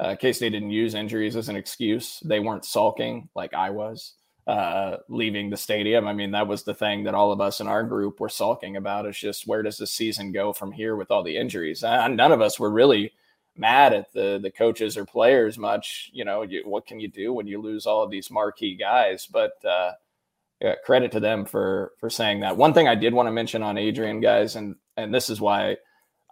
Uh, 0.01 0.17
K 0.17 0.33
State 0.33 0.51
didn't 0.51 0.71
use 0.71 0.95
injuries 0.95 1.37
as 1.37 1.49
an 1.49 1.55
excuse. 1.55 2.19
They 2.25 2.41
weren't 2.41 2.65
sulking 2.65 3.29
like 3.37 3.55
I 3.55 3.71
was 3.71 4.15
uh, 4.47 4.97
leaving 5.09 5.51
the 5.51 5.57
stadium. 5.57 6.07
I 6.07 6.13
mean, 6.13 6.33
that 6.33 6.49
was 6.49 6.65
the 6.65 6.75
thing 6.75 7.05
that 7.05 7.15
all 7.15 7.33
of 7.33 7.41
us 7.41 7.61
in 7.61 7.69
our 7.69 7.85
group 7.85 8.19
were 8.19 8.29
sulking 8.29 8.77
about. 8.77 9.07
Is 9.07 9.17
just 9.17 9.47
where 9.47 9.63
does 9.63 9.77
the 9.77 9.87
season 9.87 10.33
go 10.33 10.53
from 10.53 10.73
here 10.73 10.97
with 10.97 11.11
all 11.11 11.23
the 11.23 11.37
injuries? 11.37 11.85
And 11.85 12.17
none 12.17 12.33
of 12.33 12.41
us 12.41 12.59
were 12.59 12.71
really 12.71 13.13
mad 13.57 13.93
at 13.93 14.13
the 14.13 14.41
the 14.43 14.51
coaches 14.51 14.97
or 14.97 15.05
players 15.05 15.59
much. 15.59 16.11
You 16.13 16.25
know, 16.25 16.43
you, 16.43 16.63
what 16.65 16.87
can 16.87 16.99
you 16.99 17.09
do 17.09 17.33
when 17.33 17.47
you 17.47 17.61
lose 17.61 17.87
all 17.87 18.03
of 18.03 18.11
these 18.11 18.31
marquee 18.31 18.75
guys? 18.75 19.27
But 19.27 19.65
uh, 19.65 19.93
yeah, 20.61 20.75
credit 20.85 21.13
to 21.13 21.21
them 21.21 21.45
for 21.45 21.93
for 21.99 22.11
saying 22.11 22.41
that. 22.41 22.57
One 22.57 22.75
thing 22.75 22.89
I 22.89 22.97
did 22.97 23.15
want 23.15 23.29
to 23.29 23.33
mention 23.33 23.63
on 23.63 23.79
Adrian, 23.79 24.21
guys, 24.21 24.57
and 24.57 24.75
and 24.97 25.15
this 25.15 25.31
is 25.31 25.41
why 25.41 25.77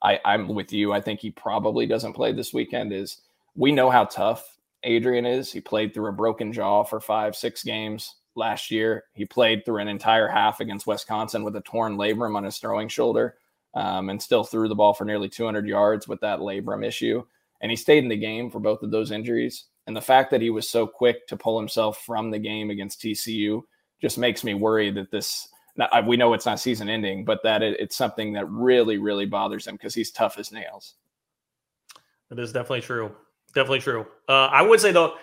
I, 0.02 0.20
I'm 0.24 0.48
with 0.48 0.72
you. 0.72 0.92
I 0.92 1.00
think 1.00 1.20
he 1.20 1.30
probably 1.30 1.86
doesn't 1.86 2.14
play 2.14 2.32
this 2.32 2.52
weekend. 2.52 2.92
Is 2.92 3.20
we 3.54 3.72
know 3.72 3.90
how 3.90 4.04
tough 4.04 4.58
Adrian 4.82 5.26
is. 5.26 5.52
He 5.52 5.60
played 5.60 5.92
through 5.92 6.08
a 6.08 6.12
broken 6.12 6.52
jaw 6.52 6.84
for 6.84 7.00
five, 7.00 7.36
six 7.36 7.62
games 7.62 8.16
last 8.34 8.70
year. 8.70 9.04
He 9.14 9.24
played 9.24 9.64
through 9.64 9.78
an 9.78 9.88
entire 9.88 10.28
half 10.28 10.60
against 10.60 10.86
Wisconsin 10.86 11.44
with 11.44 11.56
a 11.56 11.60
torn 11.60 11.96
labrum 11.96 12.36
on 12.36 12.44
his 12.44 12.58
throwing 12.58 12.88
shoulder 12.88 13.36
um, 13.74 14.08
and 14.08 14.22
still 14.22 14.44
threw 14.44 14.68
the 14.68 14.74
ball 14.74 14.94
for 14.94 15.04
nearly 15.04 15.28
200 15.28 15.66
yards 15.66 16.08
with 16.08 16.20
that 16.20 16.40
labrum 16.40 16.84
issue. 16.84 17.22
And 17.60 17.70
he 17.70 17.76
stayed 17.76 18.02
in 18.02 18.08
the 18.08 18.16
game 18.16 18.50
for 18.50 18.60
both 18.60 18.82
of 18.82 18.90
those 18.90 19.10
injuries. 19.10 19.64
And 19.86 19.96
the 19.96 20.00
fact 20.00 20.30
that 20.30 20.40
he 20.40 20.50
was 20.50 20.68
so 20.68 20.86
quick 20.86 21.26
to 21.28 21.36
pull 21.36 21.58
himself 21.58 22.02
from 22.04 22.30
the 22.30 22.38
game 22.38 22.70
against 22.70 23.00
TCU 23.00 23.62
just 24.00 24.18
makes 24.18 24.44
me 24.44 24.54
worry 24.54 24.90
that 24.92 25.10
this. 25.10 25.48
Not, 25.76 26.06
we 26.06 26.16
know 26.16 26.32
it's 26.32 26.46
not 26.46 26.60
season 26.60 26.88
ending, 26.88 27.24
but 27.24 27.42
that 27.42 27.62
it, 27.62 27.78
it's 27.78 27.96
something 27.96 28.32
that 28.34 28.48
really, 28.48 28.98
really 28.98 29.26
bothers 29.26 29.66
him 29.66 29.76
because 29.76 29.94
he's 29.94 30.10
tough 30.10 30.38
as 30.38 30.52
nails. 30.52 30.94
That 32.28 32.38
is 32.38 32.52
definitely 32.52 32.82
true. 32.82 33.14
Definitely 33.54 33.80
true. 33.80 34.06
Uh, 34.28 34.46
I 34.46 34.62
would 34.62 34.80
say 34.80 34.92
though, 34.92 35.14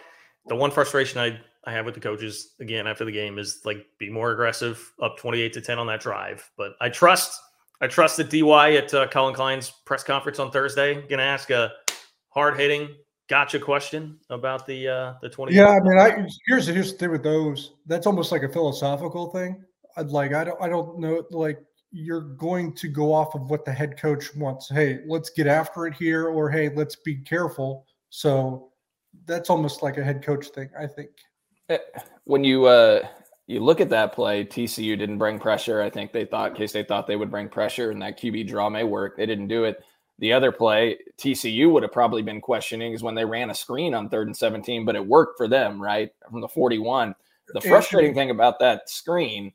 the 0.48 0.56
one 0.56 0.72
frustration 0.72 1.20
I 1.20 1.40
I 1.66 1.72
have 1.74 1.86
with 1.86 1.96
the 1.96 2.00
coaches 2.00 2.54
again 2.60 2.88
after 2.88 3.04
the 3.04 3.12
game 3.12 3.38
is 3.38 3.62
like 3.66 3.86
be 3.98 4.10
more 4.10 4.32
aggressive, 4.32 4.94
up 5.02 5.18
twenty 5.18 5.42
eight 5.42 5.54
to 5.54 5.62
ten 5.62 5.80
on 5.80 5.88
that 5.88 6.02
drive. 6.02 6.50
But 6.58 6.74
I 6.82 6.90
trust 6.90 7.40
I 7.82 7.88
trust 7.88 8.18
that 8.18 8.30
DY 8.30 8.76
at 8.76 8.94
uh, 8.94 9.08
Collin 9.08 9.36
Klein's 9.36 9.70
press 9.86 10.04
conference 10.04 10.40
on 10.40 10.52
Thursday 10.52 10.96
going 10.96 11.20
to 11.20 11.24
ask 11.24 11.50
a 11.50 11.72
hard 12.30 12.60
hitting 12.60 12.90
gotcha 13.30 13.60
question 13.60 14.18
about 14.30 14.66
the 14.66 14.88
uh 14.88 15.14
the 15.22 15.28
20 15.28 15.54
yeah 15.54 15.68
i 15.68 15.80
mean 15.82 16.00
i 16.00 16.26
here's 16.46 16.66
here's 16.68 16.94
the 16.94 16.98
thing 16.98 17.12
with 17.12 17.24
those 17.24 17.74
that's 17.86 18.08
almost 18.08 18.32
like 18.32 18.44
a 18.44 18.48
philosophical 18.48 19.32
thing 19.32 19.54
I'd 19.54 19.77
like 20.04 20.34
i 20.34 20.44
don't 20.44 20.62
i 20.62 20.68
don't 20.68 21.00
know 21.00 21.24
like 21.32 21.60
you're 21.92 22.22
going 22.22 22.74
to 22.74 22.88
go 22.88 23.14
off 23.14 23.34
of 23.34 23.50
what 23.50 23.66
the 23.66 23.72
head 23.72 24.00
coach 24.00 24.36
wants 24.36 24.70
hey 24.70 25.00
let's 25.08 25.30
get 25.30 25.48
after 25.48 25.88
it 25.88 25.94
here 25.94 26.28
or 26.28 26.50
hey 26.50 26.70
let's 26.76 26.96
be 26.96 27.16
careful 27.16 27.86
so 28.10 28.72
that's 29.26 29.50
almost 29.50 29.82
like 29.82 29.98
a 29.98 30.04
head 30.04 30.24
coach 30.24 30.48
thing 30.48 30.70
i 30.80 30.86
think 30.86 31.10
eh, 31.70 31.78
when 32.26 32.44
you 32.44 32.66
uh 32.66 33.02
you 33.48 33.62
look 33.62 33.80
at 33.80 33.90
that 33.90 34.12
play, 34.12 34.44
TCU 34.44 34.98
didn't 35.00 35.18
bring 35.18 35.40
pressure. 35.40 35.82
I 35.82 35.90
think 35.90 36.12
they 36.12 36.26
thought 36.26 36.54
K 36.54 36.68
State 36.68 36.90
thought 36.90 37.08
they 37.08 37.16
would 37.16 37.32
bring 37.32 37.48
pressure 37.48 37.92
and 37.92 38.02
that 38.02 38.20
QB 38.20 38.48
draw 38.48 38.70
may 38.70 38.84
work. 38.84 39.16
They 39.16 39.26
didn't 39.26 39.48
do 39.48 39.64
it. 39.64 39.82
The 40.20 40.34
other 40.34 40.52
play, 40.52 40.98
TCU 41.18 41.72
would 41.72 41.84
have 41.84 41.92
probably 41.92 42.22
been 42.22 42.42
questioning 42.42 42.92
is 42.92 43.04
when 43.04 43.16
they 43.16 43.24
ran 43.24 43.50
a 43.50 43.56
screen 43.56 43.94
on 43.94 44.10
third 44.10 44.28
and 44.28 44.36
17, 44.36 44.84
but 44.84 44.96
it 44.96 45.06
worked 45.06 45.38
for 45.38 45.48
them, 45.48 45.82
right? 45.82 46.12
From 46.30 46.42
the 46.42 46.48
41. 46.48 47.16
The 47.54 47.62
frustrating 47.62 48.14
thing 48.14 48.32
about 48.32 48.60
that 48.60 48.90
screen 48.90 49.54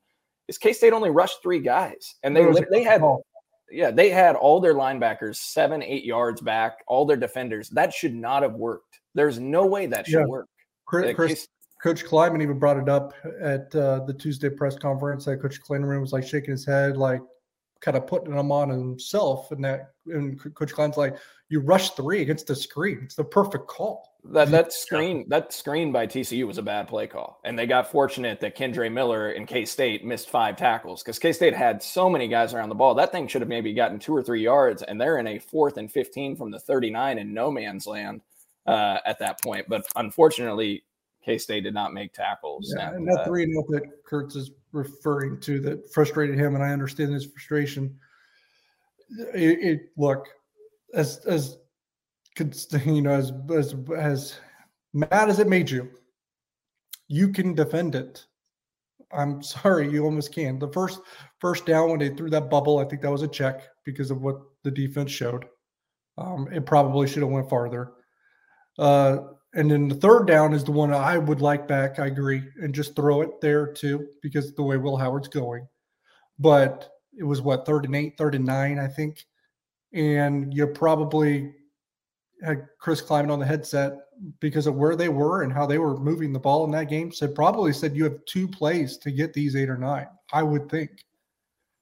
is 0.49 0.59
K 0.59 0.73
State 0.73 0.93
only 0.93 1.11
rushed 1.11 1.43
three 1.43 1.61
guys 1.61 2.17
and 2.23 2.37
they, 2.37 2.47
they 2.71 2.83
had, 2.83 3.03
yeah, 3.71 3.91
they 3.91 4.11
had 4.11 4.37
all 4.37 4.61
their 4.61 4.75
linebackers 4.75 5.37
seven, 5.37 5.83
eight 5.83 6.05
yards 6.05 6.41
back, 6.41 6.79
all 6.87 7.07
their 7.07 7.17
defenders. 7.17 7.69
That 7.71 7.93
should 7.93 8.15
not 8.15 8.43
have 8.43 8.55
worked. 8.55 9.01
There's 9.15 9.39
no 9.39 9.67
way 9.67 9.87
that 9.87 10.07
should 10.07 10.21
yeah. 10.21 10.27
work. 10.27 10.47
Chris, 10.87 11.15
Chris, 11.15 11.49
Coach 11.83 12.05
Klieman 12.05 12.43
even 12.43 12.59
brought 12.59 12.77
it 12.77 12.89
up 12.89 13.13
at 13.41 13.75
uh, 13.75 14.05
the 14.05 14.15
Tuesday 14.15 14.49
press 14.49 14.77
conference. 14.77 15.25
That 15.25 15.39
Coach 15.43 15.61
Klieman 15.61 16.01
was 16.01 16.13
like 16.13 16.25
shaking 16.25 16.53
his 16.53 16.65
head, 16.65 16.97
like 16.97 17.21
kind 17.81 17.97
of 17.97 18.07
putting 18.07 18.35
them 18.35 18.53
on 18.53 18.69
himself. 18.69 19.51
And 19.51 19.65
that, 19.65 19.91
and 20.07 20.39
Coach 20.55 20.73
Klieman's 20.73 20.97
like, 20.97 21.17
"You 21.49 21.61
rushed 21.61 21.97
three 21.97 22.23
against 22.23 22.47
the 22.47 22.55
screen. 22.55 23.01
It's 23.03 23.17
the 23.17 23.25
perfect 23.25 23.67
call." 23.67 24.12
That 24.25 24.53
that 24.53 24.73
screen 24.73 25.29
that 25.31 25.53
screen 25.53 25.91
by 25.91 26.07
TCU 26.07 26.47
was 26.47 26.57
a 26.57 26.63
bad 26.63 26.87
play 26.87 27.09
call, 27.09 27.41
and 27.43 27.59
they 27.59 27.67
got 27.67 27.91
fortunate 27.91 28.39
that 28.41 28.57
Kendre 28.57 28.91
Miller 28.91 29.33
in 29.33 29.47
K 29.47 29.65
State 29.65 30.05
missed 30.05 30.31
five 30.31 30.57
tackles 30.57 31.03
because 31.03 31.19
K 31.19 31.33
State 31.33 31.57
had 31.57 31.83
so 31.83 32.09
many 32.09 32.29
guys 32.29 32.55
around 32.55 32.69
the 32.69 32.77
ball. 32.77 32.95
That 32.95 33.11
thing 33.11 33.27
should 33.27 33.43
have 33.43 33.49
maybe 33.49 33.75
gotten 33.75 33.99
two 33.99 34.15
or 34.15 34.23
three 34.23 34.41
yards, 34.41 34.85
and 34.85 35.01
they're 35.01 35.19
in 35.19 35.27
a 35.27 35.41
fourth 35.41 35.77
and 35.77 35.91
fifteen 35.91 36.37
from 36.37 36.53
the 36.53 36.61
thirty 36.61 36.89
nine 36.89 37.19
in 37.19 37.35
no 37.35 37.51
man's 37.51 37.85
land 37.85 38.21
uh, 38.65 38.99
at 39.05 39.19
that 39.19 39.43
point. 39.43 39.67
But 39.69 39.87
unfortunately, 39.97 40.85
K 41.25 41.37
State 41.37 41.65
did 41.65 41.75
not 41.75 41.93
make 41.93 42.13
tackles. 42.13 42.73
Yeah, 42.77 42.91
and, 42.91 42.99
and 42.99 43.09
that 43.09 43.23
uh, 43.23 43.25
three 43.25 43.43
and 43.43 43.53
that 43.71 44.05
Kurtz 44.05 44.37
is 44.37 44.53
referring 44.71 45.41
to 45.41 45.59
that 45.63 45.93
frustrated 45.93 46.39
him, 46.39 46.55
and 46.55 46.63
I 46.63 46.71
understand 46.71 47.13
his 47.13 47.27
frustration. 47.27 47.99
It, 49.35 49.59
it 49.59 49.81
look 49.97 50.29
as 50.95 51.19
as 51.27 51.59
you 52.87 53.03
know 53.03 53.13
as 53.13 53.33
as 53.55 53.75
as 53.97 54.39
mad 54.93 55.29
as 55.29 55.39
it 55.39 55.49
made 55.49 55.71
you, 55.71 55.91
you 57.09 57.29
can 57.29 57.55
defend 57.55 57.95
it. 57.95 58.27
I'm 59.13 59.43
sorry, 59.55 59.91
you 59.91 60.05
almost 60.05 60.35
can. 60.35 60.59
The 60.59 60.73
first 60.73 61.01
first 61.39 61.67
down 61.67 61.91
when 61.91 61.99
they 61.99 62.11
threw 62.11 62.31
that 62.31 62.51
bubble, 62.51 62.79
I 62.79 62.85
think 62.85 63.03
that 63.03 63.11
was 63.11 63.23
a 63.23 63.29
check 63.29 63.63
because 63.85 64.11
of 64.11 64.23
what 64.23 64.41
the 64.65 64.71
defense 64.71 65.11
showed. 65.11 65.45
Um, 66.19 66.49
it 66.53 66.67
probably 66.67 67.09
should 67.09 67.23
have 67.23 67.33
went 67.33 67.49
farther. 67.49 67.93
Uh, 68.79 69.19
and 69.55 69.71
then 69.71 69.89
the 69.89 69.95
third 69.95 70.27
down 70.27 70.55
is 70.55 70.65
the 70.65 70.73
one 70.73 70.93
I 70.93 71.19
would 71.19 71.43
like 71.43 71.69
back. 71.69 71.99
I 71.99 72.07
agree, 72.07 72.43
and 72.63 72.75
just 72.75 72.97
throw 72.97 73.21
it 73.21 73.41
there 73.41 73.67
too, 73.67 74.09
because 74.23 74.55
the 74.55 74.63
way 74.63 74.77
Will 74.79 74.97
Howard's 74.97 75.29
going. 75.29 75.67
But 76.39 76.89
it 77.17 77.25
was 77.25 77.43
what 77.43 77.67
third 77.67 77.85
and 77.85 77.95
eight, 77.95 78.17
third 78.17 78.35
and 78.35 78.47
nine, 78.47 78.79
I 78.79 78.89
think, 78.89 79.27
and 79.93 80.53
you 80.55 80.67
probably 80.67 81.53
had 82.45 82.67
Chris 82.79 83.03
Klieman 83.03 83.31
on 83.31 83.39
the 83.39 83.47
headset 83.47 83.95
because 84.41 84.67
of 84.67 84.75
where 84.75 84.97
they 84.97 85.09
were 85.09 85.43
and 85.43 85.53
how 85.53 85.67
they 85.67 85.79
were 85.79 85.99
moving 85.99 86.33
the 86.33 86.39
ball 86.39 86.65
in 86.65 86.71
that 86.73 86.89
game. 86.89 87.13
Said 87.13 87.35
probably 87.35 87.73
said 87.73 87.97
you 87.97 88.05
have 88.05 88.25
two 88.27 88.49
plays 88.49 88.97
to 88.99 89.11
get 89.11 89.33
these 89.33 89.57
eight 89.57 89.71
or 89.71 89.79
nine. 89.79 90.09
I 90.33 90.43
would 90.43 90.69
think. 90.69 90.91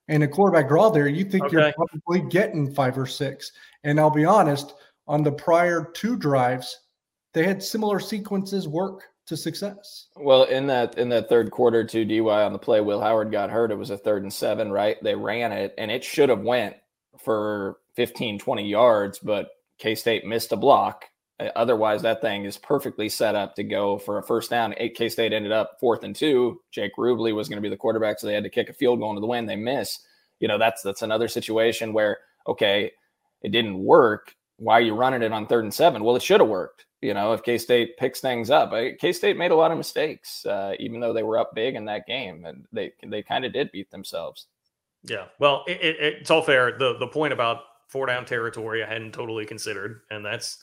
And 0.08 0.22
a 0.22 0.28
quarterback 0.28 0.68
draw 0.68 0.90
there, 0.90 1.06
you 1.06 1.24
think 1.24 1.44
okay. 1.44 1.56
you're 1.56 1.72
probably 1.72 2.28
getting 2.28 2.74
five 2.74 2.98
or 2.98 3.06
six. 3.06 3.52
And 3.84 4.00
I'll 4.00 4.10
be 4.10 4.24
honest, 4.24 4.74
on 5.06 5.22
the 5.22 5.32
prior 5.32 5.90
two 5.94 6.16
drives 6.16 6.76
they 7.32 7.46
had 7.46 7.62
similar 7.62 8.00
sequences 8.00 8.66
work 8.66 9.04
to 9.26 9.36
success. 9.36 10.08
Well, 10.16 10.44
in 10.44 10.66
that 10.66 10.98
in 10.98 11.08
that 11.10 11.28
third 11.28 11.50
quarter, 11.50 11.84
to 11.84 12.04
DY 12.04 12.42
on 12.42 12.52
the 12.52 12.58
play, 12.58 12.80
Will 12.80 13.00
Howard 13.00 13.30
got 13.30 13.50
hurt. 13.50 13.70
It 13.70 13.76
was 13.76 13.90
a 13.90 13.96
third 13.96 14.22
and 14.22 14.32
seven, 14.32 14.72
right? 14.72 14.96
They 15.02 15.14
ran 15.14 15.52
it, 15.52 15.74
and 15.78 15.90
it 15.90 16.02
should 16.02 16.28
have 16.28 16.40
went 16.40 16.76
for 17.18 17.78
15, 17.94 18.38
20 18.38 18.66
yards, 18.66 19.18
but 19.18 19.50
K 19.80 19.96
State 19.96 20.24
missed 20.24 20.52
a 20.52 20.56
block. 20.56 21.06
Otherwise, 21.56 22.02
that 22.02 22.20
thing 22.20 22.44
is 22.44 22.58
perfectly 22.58 23.08
set 23.08 23.34
up 23.34 23.54
to 23.54 23.64
go 23.64 23.98
for 23.98 24.18
a 24.18 24.22
first 24.22 24.50
down. 24.50 24.74
K 24.94 25.08
State 25.08 25.32
ended 25.32 25.52
up 25.52 25.78
fourth 25.80 26.04
and 26.04 26.14
two. 26.14 26.60
Jake 26.70 26.92
Rubley 26.96 27.34
was 27.34 27.48
going 27.48 27.56
to 27.56 27.62
be 27.62 27.68
the 27.70 27.76
quarterback, 27.76 28.20
so 28.20 28.26
they 28.26 28.34
had 28.34 28.44
to 28.44 28.50
kick 28.50 28.68
a 28.68 28.74
field 28.74 29.00
goal 29.00 29.10
into 29.10 29.20
the 29.20 29.26
wind. 29.26 29.48
They 29.48 29.56
miss. 29.56 29.98
You 30.38 30.46
know, 30.46 30.58
that's 30.58 30.82
that's 30.82 31.02
another 31.02 31.26
situation 31.26 31.92
where 31.92 32.18
okay, 32.46 32.92
it 33.42 33.50
didn't 33.50 33.82
work. 33.82 34.36
Why 34.58 34.74
are 34.74 34.82
you 34.82 34.94
running 34.94 35.22
it 35.22 35.32
on 35.32 35.46
third 35.46 35.64
and 35.64 35.74
seven? 35.74 36.04
Well, 36.04 36.16
it 36.16 36.22
should 36.22 36.40
have 36.40 36.48
worked 36.48 36.84
you 37.00 37.14
know, 37.14 37.32
if 37.32 37.42
K 37.42 37.56
State 37.56 37.96
picks 37.96 38.20
things 38.20 38.50
up, 38.50 38.72
K 38.98 39.12
State 39.12 39.36
made 39.36 39.50
a 39.50 39.56
lot 39.56 39.70
of 39.70 39.78
mistakes, 39.78 40.44
uh, 40.44 40.74
even 40.78 41.00
though 41.00 41.12
they 41.12 41.22
were 41.22 41.38
up 41.38 41.54
big 41.54 41.74
in 41.74 41.86
that 41.86 42.06
game, 42.06 42.44
and 42.44 42.66
they 42.72 42.92
they 43.06 43.22
kind 43.22 43.44
of 43.44 43.52
did 43.52 43.72
beat 43.72 43.90
themselves. 43.90 44.46
Yeah, 45.02 45.26
well, 45.38 45.64
it, 45.66 45.80
it, 45.80 45.96
it's 45.98 46.30
all 46.30 46.42
fair. 46.42 46.76
the 46.78 46.98
The 46.98 47.06
point 47.06 47.32
about 47.32 47.62
four 47.90 48.06
down 48.06 48.24
territory, 48.24 48.82
I 48.82 48.88
hadn't 48.88 49.12
totally 49.12 49.44
considered, 49.44 50.00
and 50.10 50.24
that's 50.24 50.62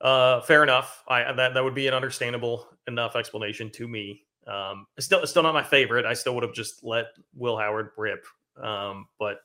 uh, 0.00 0.40
fair 0.42 0.62
enough. 0.62 1.02
I 1.08 1.32
that 1.32 1.54
that 1.54 1.62
would 1.62 1.74
be 1.74 1.86
an 1.86 1.94
understandable 1.94 2.68
enough 2.86 3.16
explanation 3.16 3.70
to 3.72 3.88
me. 3.88 4.22
Um, 4.46 4.86
it's 4.96 5.06
still 5.06 5.20
it's 5.20 5.30
still 5.30 5.42
not 5.42 5.54
my 5.54 5.62
favorite. 5.62 6.06
I 6.06 6.14
still 6.14 6.34
would 6.34 6.44
have 6.44 6.54
just 6.54 6.82
let 6.84 7.06
Will 7.34 7.58
Howard 7.58 7.90
rip, 7.96 8.24
um, 8.62 9.06
but 9.18 9.40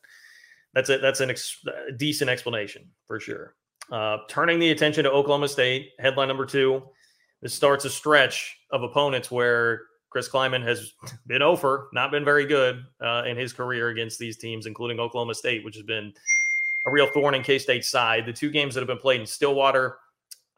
that's 0.73 0.89
it. 0.89 1.01
That's 1.01 1.19
an 1.19 1.29
ex- 1.29 1.63
decent 1.97 2.29
explanation 2.29 2.89
for 3.07 3.19
sure. 3.19 3.55
Uh, 3.91 4.19
turning 4.29 4.59
the 4.59 4.71
attention 4.71 5.03
to 5.03 5.11
Oklahoma 5.11 5.47
State, 5.47 5.91
headline 5.99 6.27
number 6.27 6.45
two. 6.45 6.83
This 7.41 7.53
starts 7.53 7.83
a 7.83 7.89
stretch 7.89 8.57
of 8.71 8.83
opponents 8.83 9.29
where 9.29 9.81
Chris 10.09 10.29
Klieman 10.29 10.65
has 10.65 10.93
been 11.27 11.41
over, 11.41 11.89
not 11.91 12.11
been 12.11 12.23
very 12.23 12.45
good 12.45 12.85
uh, 13.01 13.23
in 13.25 13.35
his 13.35 13.51
career 13.51 13.89
against 13.89 14.19
these 14.19 14.37
teams, 14.37 14.65
including 14.65 14.99
Oklahoma 14.99 15.33
State, 15.33 15.65
which 15.65 15.75
has 15.75 15.83
been 15.83 16.13
a 16.86 16.91
real 16.91 17.08
thorn 17.08 17.34
in 17.34 17.43
K 17.43 17.58
State's 17.60 17.89
side. 17.89 18.26
The 18.26 18.34
two 18.34 18.52
games 18.52 18.74
that 18.74 18.82
have 18.82 18.88
been 18.88 18.98
played 18.98 19.22
in 19.22 19.28
Stillwater, 19.28 19.98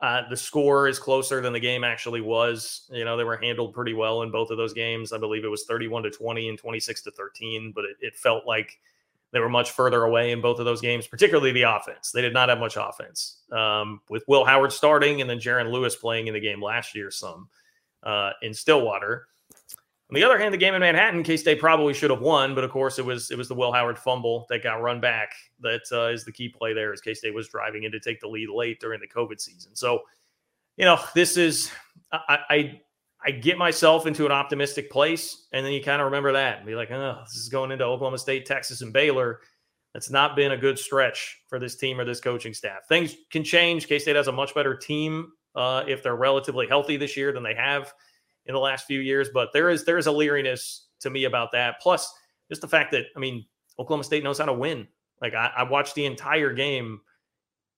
uh, 0.02 0.24
the 0.30 0.38
score 0.38 0.88
is 0.88 1.00
closer 1.00 1.42
than 1.42 1.54
the 1.54 1.60
game 1.60 1.84
actually 1.84 2.22
was. 2.22 2.90
You 2.92 3.06
know, 3.06 3.16
they 3.18 3.24
were 3.24 3.38
handled 3.38 3.74
pretty 3.74 3.94
well 3.94 4.22
in 4.24 4.32
both 4.32 4.50
of 4.50 4.58
those 4.58 4.74
games. 4.74 5.14
I 5.14 5.18
believe 5.18 5.46
it 5.46 5.50
was 5.50 5.64
31 5.66 6.04
to 6.04 6.12
20 6.12 6.50
and 6.50 6.58
26 6.58 7.02
to 7.04 7.12
13, 7.12 7.72
but 7.74 7.86
it, 7.86 7.98
it 8.02 8.16
felt 8.16 8.46
like 8.46 8.80
they 9.32 9.40
were 9.40 9.50
much 9.50 9.72
further 9.72 10.04
away 10.04 10.32
in 10.32 10.42
both 10.42 10.60
of 10.60 10.66
those 10.66 10.82
games, 10.82 11.08
particularly 11.08 11.52
the 11.52 11.64
offense. 11.64 12.12
They 12.12 12.22
did 12.22 12.34
not 12.34 12.50
have 12.50 12.60
much 12.60 12.78
offense. 12.80 13.40
Um, 13.52 14.02
with 14.10 14.24
Will 14.28 14.46
Howard 14.46 14.72
starting 14.72 15.22
and 15.22 15.30
then 15.30 15.40
Jaren 15.40 15.72
Lewis 15.72 15.96
playing 15.96 16.28
in 16.28 16.34
the 16.34 16.40
game 16.40 16.62
last 16.62 16.96
year, 16.96 17.12
some 17.12 17.50
uh, 18.04 18.32
in 18.42 18.54
Stillwater. 18.54 19.28
On 20.12 20.14
the 20.14 20.24
other 20.24 20.38
hand, 20.38 20.54
the 20.54 20.58
game 20.58 20.76
in 20.76 20.82
Manhattan, 20.82 21.24
K 21.24 21.36
State 21.36 21.60
probably 21.60 21.94
should 21.94 22.12
have 22.12 22.22
won, 22.22 22.54
but 22.54 22.64
of 22.64 22.70
course, 22.70 23.00
it 23.00 23.06
was 23.06 23.32
it 23.32 23.38
was 23.38 23.48
the 23.48 23.56
Will 23.56 23.72
Howard 23.72 23.98
fumble 23.98 24.46
that 24.50 24.62
got 24.62 24.82
run 24.82 25.02
back 25.02 25.32
that 25.62 25.82
uh, 25.92 26.10
is 26.10 26.24
the 26.24 26.32
key 26.32 26.48
play 26.48 26.74
there. 26.74 26.94
As 26.94 27.02
K 27.02 27.16
State 27.16 27.34
was 27.34 27.48
driving 27.48 27.84
in 27.84 27.92
to 27.92 28.00
take 28.00 28.20
the 28.20 28.28
lead 28.28 28.50
late 28.50 28.80
during 28.80 29.00
the 29.00 29.08
COVID 29.08 29.42
season, 29.42 29.76
so 29.76 30.02
you 30.78 30.86
know 30.86 31.00
this 31.16 31.38
is 31.38 31.72
I, 32.12 32.40
I 32.50 32.82
I 33.26 33.32
get 33.32 33.58
myself 33.58 34.06
into 34.06 34.28
an 34.28 34.32
optimistic 34.32 34.92
place, 34.92 35.48
and 35.52 35.66
then 35.66 35.74
you 35.74 35.82
kind 35.82 36.02
of 36.02 36.06
remember 36.06 36.34
that 36.34 36.58
and 36.58 36.68
be 36.68 36.76
like, 36.76 36.92
oh, 36.92 37.22
this 37.26 37.36
is 37.36 37.50
going 37.50 37.72
into 37.72 37.84
Oklahoma 37.84 38.20
State, 38.20 38.46
Texas, 38.46 38.82
and 38.82 38.94
Baylor. 38.94 39.40
That's 39.96 40.12
not 40.12 40.36
been 40.36 40.52
a 40.52 40.58
good 40.58 40.78
stretch 40.78 41.42
for 41.48 41.58
this 41.58 41.78
team 41.78 42.00
or 42.00 42.06
this 42.06 42.20
coaching 42.20 42.54
staff. 42.54 42.88
Things 42.88 43.16
can 43.32 43.44
change. 43.44 43.88
K 43.88 43.98
State 43.98 44.18
has 44.18 44.28
a 44.28 44.32
much 44.32 44.54
better 44.54 44.76
team 44.76 45.32
uh, 45.56 45.84
if 45.88 46.04
they're 46.04 46.16
relatively 46.16 46.68
healthy 46.68 46.96
this 46.96 47.18
year 47.18 47.32
than 47.32 47.42
they 47.42 47.56
have 47.56 47.92
in 48.46 48.54
the 48.54 48.60
last 48.60 48.86
few 48.86 49.00
years. 49.00 49.30
But 49.34 49.50
there 49.54 49.70
is 49.70 49.86
there 49.86 49.98
is 49.98 50.08
a 50.08 50.12
leeriness 50.12 50.86
to 51.02 51.10
me 51.10 51.26
about 51.26 51.52
that. 51.54 51.80
Plus, 51.82 52.14
just 52.50 52.62
the 52.62 52.68
fact 52.68 52.92
that 52.92 53.06
I 53.16 53.20
mean, 53.20 53.46
Oklahoma 53.80 54.04
State 54.04 54.24
knows 54.24 54.40
how 54.40 54.46
to 54.46 54.54
win. 54.54 54.88
Like 55.22 55.34
I, 55.34 55.52
I 55.58 55.64
watched 55.64 55.96
the 55.96 56.06
entire 56.06 56.54
game 56.54 57.02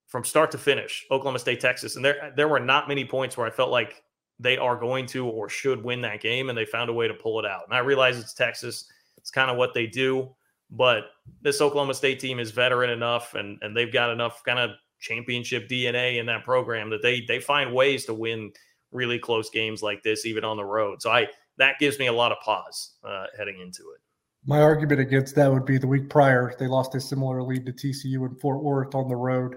from 0.07 0.23
start 0.23 0.51
to 0.51 0.57
finish, 0.57 1.05
Oklahoma 1.11 1.39
State, 1.39 1.59
Texas, 1.59 1.95
and 1.95 2.03
there 2.03 2.33
there 2.35 2.47
were 2.47 2.59
not 2.59 2.87
many 2.87 3.05
points 3.05 3.37
where 3.37 3.47
I 3.47 3.51
felt 3.51 3.71
like 3.71 4.03
they 4.39 4.57
are 4.57 4.75
going 4.75 5.05
to 5.07 5.25
or 5.27 5.49
should 5.49 5.83
win 5.83 6.01
that 6.01 6.21
game, 6.21 6.49
and 6.49 6.57
they 6.57 6.65
found 6.65 6.89
a 6.89 6.93
way 6.93 7.07
to 7.07 7.13
pull 7.13 7.39
it 7.39 7.45
out. 7.45 7.63
And 7.67 7.73
I 7.73 7.79
realize 7.79 8.17
it's 8.17 8.33
Texas; 8.33 8.89
it's 9.17 9.31
kind 9.31 9.51
of 9.51 9.57
what 9.57 9.73
they 9.73 9.87
do. 9.87 10.29
But 10.69 11.05
this 11.41 11.61
Oklahoma 11.61 11.93
State 11.93 12.19
team 12.19 12.39
is 12.39 12.51
veteran 12.51 12.89
enough, 12.89 13.33
and 13.35 13.57
and 13.61 13.75
they've 13.75 13.91
got 13.91 14.11
enough 14.11 14.43
kind 14.43 14.59
of 14.59 14.71
championship 14.99 15.69
DNA 15.69 16.19
in 16.19 16.25
that 16.25 16.43
program 16.43 16.89
that 16.89 17.01
they 17.01 17.21
they 17.21 17.39
find 17.39 17.73
ways 17.73 18.05
to 18.05 18.13
win 18.13 18.51
really 18.91 19.19
close 19.19 19.49
games 19.49 19.81
like 19.81 20.03
this, 20.03 20.25
even 20.25 20.43
on 20.43 20.57
the 20.57 20.65
road. 20.65 21.01
So 21.01 21.11
I 21.11 21.27
that 21.57 21.79
gives 21.79 21.97
me 21.99 22.07
a 22.07 22.13
lot 22.13 22.31
of 22.31 22.39
pause 22.39 22.95
uh, 23.03 23.25
heading 23.37 23.59
into 23.59 23.81
it. 23.95 24.01
My 24.45 24.61
argument 24.61 25.01
against 25.01 25.35
that 25.35 25.51
would 25.51 25.65
be 25.65 25.77
the 25.77 25.87
week 25.87 26.09
prior 26.09 26.53
they 26.57 26.67
lost 26.67 26.95
a 26.95 27.01
similar 27.01 27.41
lead 27.43 27.65
to 27.65 27.73
TCU 27.73 28.27
in 28.27 28.35
Fort 28.35 28.63
Worth 28.63 28.95
on 28.95 29.07
the 29.07 29.15
road 29.15 29.55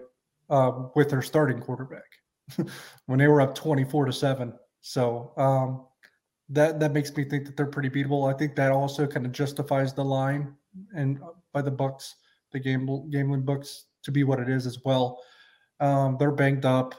um, 0.49 0.91
with 0.97 1.11
their 1.11 1.23
starting 1.23 1.61
quarterback 1.61 2.03
when 3.07 3.19
they 3.19 3.29
were 3.29 3.41
up 3.41 3.55
twenty 3.55 3.85
four 3.85 4.05
to 4.05 4.13
seven 4.13 4.53
so 4.81 5.33
um, 5.37 5.87
that 6.49 6.81
that 6.81 6.93
makes 6.93 7.15
me 7.15 7.25
think 7.25 7.47
that 7.47 7.57
they're 7.57 7.67
pretty 7.67 7.91
beatable. 7.91 8.33
I 8.33 8.37
think 8.37 8.57
that 8.57 8.73
also 8.73 9.07
kind 9.07 9.27
of 9.27 9.33
justifies 9.33 9.95
the 9.95 10.05
line 10.05 10.55
and 10.95 11.21
uh, 11.23 11.33
by 11.53 11.63
the 11.63 11.71
Bucks, 11.71 12.17
the 12.53 12.59
game 12.59 12.87
gambling 13.11 13.43
books 13.43 13.87
to 14.03 14.11
be 14.11 14.25
what 14.25 14.41
it 14.41 14.49
is 14.49 14.67
as 14.67 14.79
well. 14.85 15.23
Um, 15.81 16.17
they're 16.19 16.33
banged 16.33 16.65
up. 16.65 16.95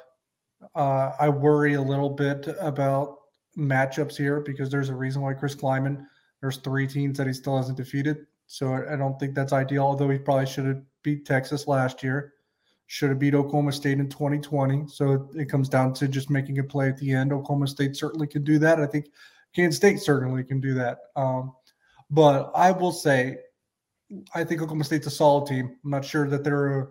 Uh, 0.76 1.12
I 1.20 1.30
worry 1.30 1.74
a 1.74 1.82
little 1.82 2.10
bit 2.10 2.48
about 2.60 3.18
matchups 3.58 4.16
here 4.16 4.40
because 4.40 4.70
there's 4.70 4.90
a 4.90 4.96
reason 4.96 5.22
why 5.22 5.34
Chris 5.34 5.56
Klieman. 5.56 6.06
There's 6.40 6.58
three 6.58 6.88
teams 6.88 7.18
that 7.18 7.28
he 7.28 7.34
still 7.34 7.58
hasn't 7.58 7.78
defeated, 7.78 8.26
so 8.48 8.74
I, 8.74 8.94
I 8.94 8.96
don't 8.96 9.20
think 9.20 9.36
that's 9.36 9.54
ideal. 9.54 9.84
Although 9.84 10.10
he 10.10 10.18
probably 10.18 10.48
should 10.48 10.66
have 10.66 10.82
beat 11.04 11.26
Texas 11.26 11.68
last 11.68 12.04
year 12.04 12.34
should 12.92 13.10
have 13.10 13.20
beat 13.20 13.34
Oklahoma 13.34 13.72
State 13.72 14.00
in 14.00 14.10
2020. 14.10 14.84
So 14.88 15.30
it 15.34 15.46
comes 15.46 15.70
down 15.70 15.94
to 15.94 16.10
just 16.10 16.30
making 16.30 16.60
a 16.60 16.64
play 16.64 16.90
at 16.90 16.98
the 16.98 17.14
end. 17.14 17.32
Oklahoma 17.32 17.68
State 17.68 17.96
certainly 17.96 18.28
can 18.28 18.44
do 18.44 18.60
that. 18.60 18.82
I 18.82 18.86
think 18.86 19.06
Kansas 19.56 19.78
State 19.78 20.02
certainly 20.02 20.44
can 20.44 20.60
do 20.60 20.74
that. 20.74 20.98
Um, 21.16 21.54
but 22.10 22.52
I 22.54 22.72
will 22.72 22.92
say, 22.92 23.38
I 24.36 24.44
think 24.44 24.62
Oklahoma 24.62 24.84
State's 24.84 25.08
a 25.08 25.10
solid 25.10 25.48
team. 25.48 25.78
I'm 25.86 25.90
not 25.90 26.04
sure 26.04 26.28
that 26.28 26.44
they're 26.44 26.90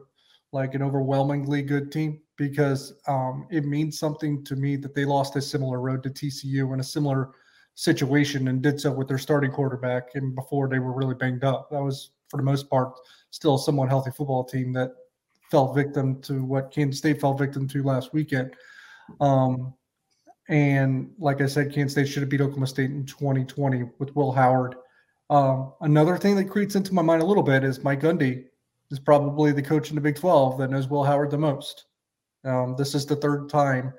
like 0.53 0.75
an 0.75 0.83
overwhelmingly 0.83 1.61
good 1.61 1.93
team 1.93 2.23
because 2.41 2.95
um, 3.07 3.47
it 3.51 3.67
means 3.67 3.99
something 3.99 4.43
to 4.43 4.57
me 4.57 4.75
that 4.75 4.95
they 4.95 5.05
lost 5.05 5.37
a 5.37 5.43
similar 5.43 5.79
road 5.79 6.03
to 6.03 6.09
TCU 6.09 6.73
in 6.73 6.81
a 6.81 6.83
similar 6.83 7.33
situation 7.75 8.49
and 8.49 8.63
did 8.63 8.81
so 8.81 8.91
with 8.91 9.09
their 9.09 9.19
starting 9.19 9.53
quarterback 9.53 10.15
and 10.15 10.35
before 10.35 10.67
they 10.67 10.79
were 10.79 10.95
really 10.95 11.15
banged 11.15 11.45
up. 11.45 11.69
That 11.71 11.83
was, 11.83 12.13
for 12.29 12.39
the 12.39 12.43
most 12.43 12.71
part, 12.71 12.95
still 13.29 13.57
a 13.57 13.59
somewhat 13.59 13.91
healthy 13.91 14.11
football 14.11 14.43
team 14.43 14.73
that 14.73 14.93
fell 15.51 15.75
victim 15.75 16.19
to 16.23 16.43
what 16.43 16.71
Kansas 16.71 16.97
State 16.97 17.21
fell 17.21 17.35
victim 17.35 17.69
to 17.69 17.83
last 17.83 18.15
weekend. 18.15 18.55
Um, 19.21 19.75
and 20.49 21.11
like 21.19 21.43
I 21.43 21.47
said, 21.47 21.75
Kansas 21.75 21.93
State 21.93 22.09
should 22.09 22.23
have 22.23 22.31
beat 22.31 22.41
Oklahoma 22.41 22.69
State 22.69 22.91
in 22.91 23.05
2020 23.05 23.85
with 23.99 24.17
Will 24.17 24.33
Howard. 24.33 24.77
Um, 25.29 25.75
another 25.83 26.17
thing 26.17 26.37
that 26.37 26.47
creeps 26.47 26.75
into 26.75 26.95
my 26.95 27.03
mind 27.03 27.21
a 27.21 27.27
little 27.27 27.43
bit 27.43 27.65
is 27.65 27.85
Mike 27.85 28.01
Gundy 28.01 28.47
is 28.91 28.99
probably 28.99 29.53
the 29.53 29.61
coach 29.61 29.91
in 29.91 29.95
the 29.95 30.01
Big 30.01 30.17
12 30.17 30.57
that 30.57 30.71
knows 30.71 30.89
Will 30.89 31.05
Howard 31.05 31.31
the 31.31 31.37
most. 31.37 31.85
Um, 32.45 32.75
this 32.77 32.95
is 32.95 33.07
the 33.07 33.17
third 33.17 33.49
time, 33.49 33.93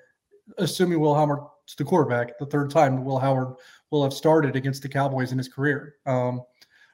assuming 0.58 1.00
Will 1.00 1.16
Howard's 1.16 1.76
the 1.78 1.84
quarterback, 1.84 2.38
the 2.40 2.46
third 2.46 2.72
time 2.72 3.04
Will 3.04 3.20
Howard 3.20 3.56
will 3.92 4.04
have 4.04 4.14
started 4.14 4.56
against 4.56 4.82
the 4.82 4.90
Cowboys 4.90 5.32
in 5.32 5.38
his 5.38 5.48
career. 5.48 5.96
Um, 6.06 6.42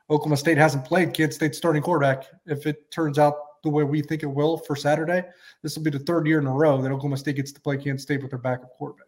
Oklahoma 0.09 0.37
State 0.37 0.57
hasn't 0.57 0.85
played 0.85 1.13
Kansas 1.13 1.35
State 1.35 1.55
starting 1.55 1.81
quarterback. 1.81 2.25
If 2.45 2.65
it 2.65 2.91
turns 2.91 3.19
out 3.19 3.35
the 3.63 3.69
way 3.69 3.83
we 3.83 4.01
think 4.01 4.23
it 4.23 4.27
will 4.27 4.57
for 4.57 4.75
Saturday, 4.75 5.23
this 5.63 5.75
will 5.75 5.83
be 5.83 5.89
the 5.89 5.99
third 5.99 6.27
year 6.27 6.39
in 6.39 6.47
a 6.47 6.51
row 6.51 6.81
that 6.81 6.91
Oklahoma 6.91 7.17
State 7.17 7.35
gets 7.35 7.51
to 7.51 7.61
play 7.61 7.77
Kansas 7.77 8.03
State 8.03 8.21
with 8.21 8.31
their 8.31 8.39
backup 8.39 8.71
quarterback. 8.77 9.07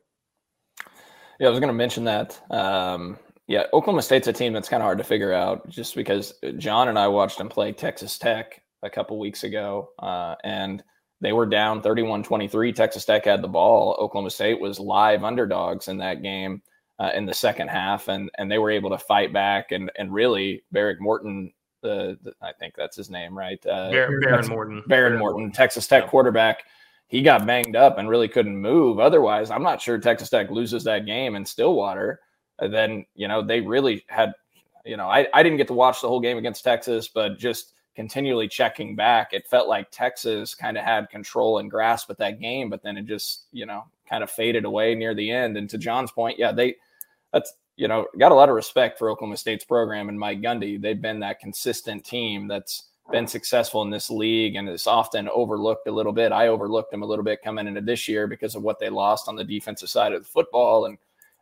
Yeah, 1.40 1.48
I 1.48 1.50
was 1.52 1.60
going 1.60 1.70
to 1.70 1.74
mention 1.74 2.04
that. 2.04 2.40
Um, 2.52 3.18
yeah, 3.48 3.64
Oklahoma 3.74 4.02
State's 4.02 4.28
a 4.28 4.34
team 4.34 4.54
that's 4.54 4.70
kind 4.70 4.84
of 4.84 4.86
hard 4.86 4.98
to 4.98 5.04
figure 5.04 5.34
out 5.34 5.68
just 5.70 5.96
because 5.96 6.34
John 6.58 6.90
and 6.90 7.00
I 7.00 7.08
watched 7.08 7.38
them 7.38 7.50
play 7.50 7.72
Texas 7.72 8.18
Tech 8.18 8.62
a 8.84 8.90
couple 8.90 9.18
weeks 9.18 9.44
ago, 9.44 9.90
uh, 10.00 10.36
and 10.44 10.84
they 11.22 11.34
were 11.34 11.46
down 11.46 11.82
31 11.82 12.24
23. 12.24 12.74
Texas 12.74 13.06
Tech 13.06 13.26
had 13.26 13.42
the 13.42 13.48
ball. 13.48 13.96
Oklahoma 14.00 14.30
State 14.30 14.60
was 14.60 14.80
live 14.80 15.24
underdogs 15.24 15.88
in 15.88 15.98
that 15.98 16.22
game. 16.22 16.62
Uh, 16.98 17.12
in 17.16 17.26
the 17.26 17.34
second 17.34 17.70
half, 17.70 18.10
and 18.10 18.30
and 18.38 18.52
they 18.52 18.58
were 18.58 18.70
able 18.70 18.90
to 18.90 18.98
fight 18.98 19.32
back, 19.32 19.72
and 19.72 19.90
and 19.98 20.14
really 20.14 20.62
Behren 20.74 21.00
Morton 21.00 21.54
I 21.84 22.52
think 22.60 22.76
that's 22.76 22.96
his 22.96 23.10
name, 23.10 23.38
right? 23.38 23.64
Uh, 23.66 23.90
Behren 23.90 24.50
Morton. 24.50 24.84
Behren 24.90 25.18
Morton, 25.18 25.52
Texas 25.52 25.88
Tech 25.88 26.04
yeah. 26.04 26.10
quarterback. 26.10 26.64
He 27.08 27.22
got 27.22 27.46
banged 27.46 27.76
up 27.76 27.98
and 27.98 28.10
really 28.10 28.28
couldn't 28.28 28.56
move. 28.56 29.00
Otherwise, 29.00 29.50
I'm 29.50 29.64
not 29.64 29.82
sure 29.82 29.98
Texas 29.98 30.30
Tech 30.30 30.52
loses 30.52 30.84
that 30.84 31.06
game 31.06 31.36
in 31.36 31.46
Stillwater. 31.46 32.20
And 32.60 32.74
then 32.74 33.06
you 33.16 33.28
know 33.28 33.42
they 33.42 33.62
really 33.62 34.04
had, 34.10 34.34
you 34.86 34.98
know, 34.98 35.08
I 35.08 35.28
I 35.34 35.42
didn't 35.42 35.58
get 35.58 35.68
to 35.68 35.74
watch 35.74 36.02
the 36.02 36.08
whole 36.08 36.20
game 36.20 36.38
against 36.38 36.64
Texas, 36.64 37.08
but 37.08 37.40
just 37.40 37.74
continually 38.00 38.48
checking 38.48 38.96
back, 38.96 39.34
it 39.34 39.46
felt 39.46 39.68
like 39.68 39.92
Texas 39.92 40.56
kind 40.56 40.78
of 40.78 40.86
had 40.86 41.10
control 41.10 41.58
and 41.58 41.70
grasp 41.70 42.10
at 42.10 42.18
that 42.18 42.40
game, 42.40 42.70
but 42.70 42.82
then 42.82 42.96
it 42.96 43.06
just 43.06 43.48
you 43.52 43.66
know 43.66 43.84
kind 44.10 44.24
of 44.24 44.32
faded 44.32 44.64
away 44.64 44.96
near 44.96 45.14
the 45.14 45.30
end. 45.30 45.58
And 45.58 45.70
to 45.70 45.78
John's 45.78 46.10
point, 46.10 46.40
yeah, 46.40 46.54
they 46.54 46.78
that's 47.34 47.52
you 47.76 47.90
know 47.90 48.08
got 48.18 48.32
a 48.32 48.36
lot 48.36 48.48
of 48.48 48.56
respect 48.56 48.98
for 48.98 49.10
Oklahoma 49.10 49.36
State's 49.36 49.66
program 49.66 50.08
and 50.08 50.18
Mike 50.18 50.40
Gundy. 50.40 50.82
They've 50.82 51.02
been 51.02 51.20
that 51.20 51.42
consistent 51.42 52.06
team 52.06 52.48
that's 52.48 52.86
been 53.12 53.28
successful 53.28 53.82
in 53.82 53.90
this 53.90 54.10
league 54.10 54.56
and 54.56 54.70
is 54.70 54.88
often 54.88 55.28
overlooked 55.28 55.86
a 55.90 55.92
little 55.92 56.14
bit. 56.14 56.32
I 56.32 56.48
overlooked 56.48 56.92
them 56.92 57.04
a 57.04 57.06
little 57.06 57.26
bit 57.26 57.44
coming 57.44 57.68
into 57.68 57.82
this 57.82 58.08
year 58.08 58.28
because 58.28 58.56
of 58.56 58.64
what 58.64 58.80
they 58.80 58.88
lost 58.88 59.28
on 59.28 59.36
the 59.36 59.44
defensive 59.44 59.90
side 59.90 60.14
of 60.14 60.24
the 60.24 60.30
football 60.30 60.86
and 60.86 60.98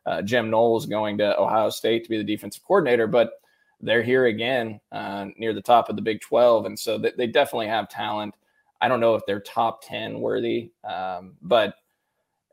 uh, 0.07 0.23
Jim 0.23 0.49
Knowles 0.49 0.87
going 0.87 1.19
to 1.19 1.39
Ohio 1.39 1.69
State 1.69 2.03
to 2.05 2.09
be 2.09 2.17
the 2.17 2.23
defensive 2.23 2.63
coordinator, 2.65 3.05
but 3.05 3.33
they're 3.81 4.03
here 4.03 4.25
again 4.25 4.79
uh, 4.91 5.27
near 5.37 5.53
the 5.53 5.61
top 5.61 5.89
of 5.89 5.95
the 5.95 6.01
Big 6.01 6.21
12. 6.21 6.65
And 6.65 6.77
so 6.79 6.97
they, 6.97 7.11
they, 7.17 7.27
definitely 7.27 7.67
have 7.67 7.89
talent. 7.89 8.35
I 8.81 8.87
don't 8.87 8.99
know 8.99 9.15
if 9.15 9.23
they're 9.25 9.39
top 9.39 9.83
10 9.83 10.19
worthy, 10.19 10.71
um, 10.83 11.35
but 11.41 11.75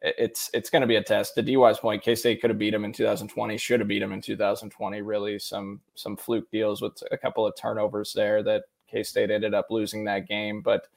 it's 0.04 0.50
it's 0.52 0.68
going 0.68 0.82
to 0.82 0.86
be 0.86 0.96
a 0.96 1.02
test. 1.02 1.34
To 1.34 1.42
DY's 1.42 1.78
point, 1.78 2.02
K 2.02 2.14
State 2.14 2.40
could 2.40 2.50
have 2.50 2.58
beat 2.58 2.72
them 2.72 2.84
in 2.84 2.92
2020, 2.92 3.56
should 3.56 3.80
have 3.80 3.88
beat 3.88 4.00
them 4.00 4.12
in 4.12 4.20
2020. 4.20 5.00
Really, 5.00 5.38
some 5.38 5.80
some 5.94 6.16
fluke 6.16 6.50
deals 6.50 6.82
with 6.82 7.02
a 7.10 7.16
couple 7.16 7.46
of 7.46 7.56
turnovers 7.56 8.12
there 8.12 8.42
that 8.42 8.64
K 8.86 9.02
State 9.02 9.30
ended 9.30 9.54
up 9.54 9.68
losing 9.70 10.04
that 10.04 10.28
game. 10.28 10.60
But 10.60 10.88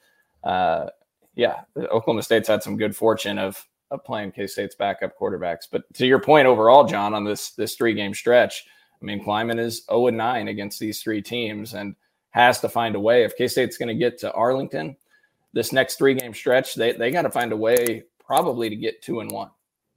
uh, 0.44 0.90
yeah, 1.34 1.60
Oklahoma 1.76 2.22
State's 2.22 2.48
had 2.48 2.62
some 2.62 2.76
good 2.76 2.94
fortune 2.94 3.38
of 3.38 3.66
of 3.90 4.04
playing 4.04 4.32
K 4.32 4.46
State's 4.46 4.74
backup 4.74 5.18
quarterbacks. 5.18 5.66
But 5.70 5.82
to 5.94 6.06
your 6.06 6.20
point 6.20 6.46
overall, 6.46 6.84
John, 6.84 7.14
on 7.14 7.24
this 7.24 7.52
this 7.52 7.76
three 7.76 7.94
game 7.94 8.12
stretch, 8.12 8.66
I 9.00 9.04
mean, 9.04 9.24
Klieman 9.24 9.58
is 9.58 9.84
0 9.90 10.08
9 10.08 10.48
against 10.48 10.80
these 10.80 11.02
three 11.02 11.22
teams 11.22 11.74
and 11.74 11.94
has 12.30 12.60
to 12.60 12.68
find 12.68 12.94
a 12.94 13.00
way. 13.00 13.24
If 13.24 13.36
K 13.36 13.48
State's 13.48 13.78
going 13.78 13.88
to 13.88 13.94
get 13.94 14.18
to 14.18 14.32
Arlington, 14.32 14.96
this 15.52 15.72
next 15.72 15.96
three 15.96 16.14
game 16.14 16.34
stretch, 16.34 16.74
they, 16.74 16.92
they 16.92 17.10
got 17.10 17.22
to 17.22 17.30
find 17.30 17.52
a 17.52 17.56
way 17.56 18.04
probably 18.24 18.68
to 18.68 18.76
get 18.76 19.02
two 19.02 19.20
and 19.20 19.30
one. 19.30 19.50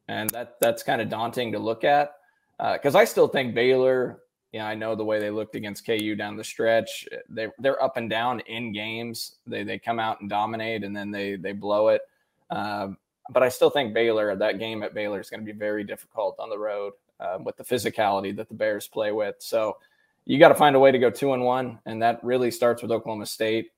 And 0.07 0.29
that 0.31 0.57
that's 0.59 0.83
kind 0.83 1.01
of 1.01 1.09
daunting 1.09 1.51
to 1.51 1.59
look 1.59 1.83
at 1.83 2.15
because 2.57 2.95
uh, 2.95 2.99
I 2.99 3.05
still 3.05 3.27
think 3.27 3.55
Baylor. 3.55 4.19
Yeah, 4.51 4.67
I 4.67 4.75
know 4.75 4.95
the 4.95 5.05
way 5.05 5.19
they 5.19 5.29
looked 5.29 5.55
against 5.55 5.85
KU 5.85 6.13
down 6.15 6.35
the 6.35 6.43
stretch. 6.43 7.07
They 7.29 7.47
they're 7.59 7.81
up 7.81 7.95
and 7.95 8.09
down 8.09 8.41
in 8.41 8.73
games. 8.73 9.37
They 9.47 9.63
they 9.63 9.79
come 9.79 9.99
out 9.99 10.19
and 10.19 10.29
dominate, 10.29 10.83
and 10.83 10.95
then 10.95 11.11
they 11.11 11.35
they 11.37 11.53
blow 11.53 11.87
it. 11.87 12.01
Um, 12.49 12.97
but 13.29 13.43
I 13.43 13.49
still 13.49 13.69
think 13.69 13.93
Baylor, 13.93 14.35
that 14.35 14.59
game 14.59 14.83
at 14.83 14.93
Baylor 14.93 15.21
is 15.21 15.29
going 15.29 15.39
to 15.39 15.45
be 15.45 15.57
very 15.57 15.85
difficult 15.85 16.35
on 16.37 16.49
the 16.49 16.57
road 16.57 16.91
um, 17.21 17.43
with 17.43 17.57
the 17.57 17.63
physicality 17.63 18.35
that 18.35 18.47
the 18.47 18.53
Bears 18.53 18.87
play 18.87 19.11
with. 19.11 19.35
So 19.39 19.77
you 20.25 20.39
got 20.39 20.49
to 20.49 20.55
find 20.55 20.75
a 20.75 20.79
way 20.79 20.91
to 20.91 20.99
go 20.99 21.09
two 21.09 21.33
and 21.33 21.43
one, 21.43 21.79
and 21.85 22.01
that 22.01 22.23
really 22.23 22.51
starts 22.51 22.81
with 22.81 22.91
Oklahoma 22.91 23.25
State. 23.25 23.71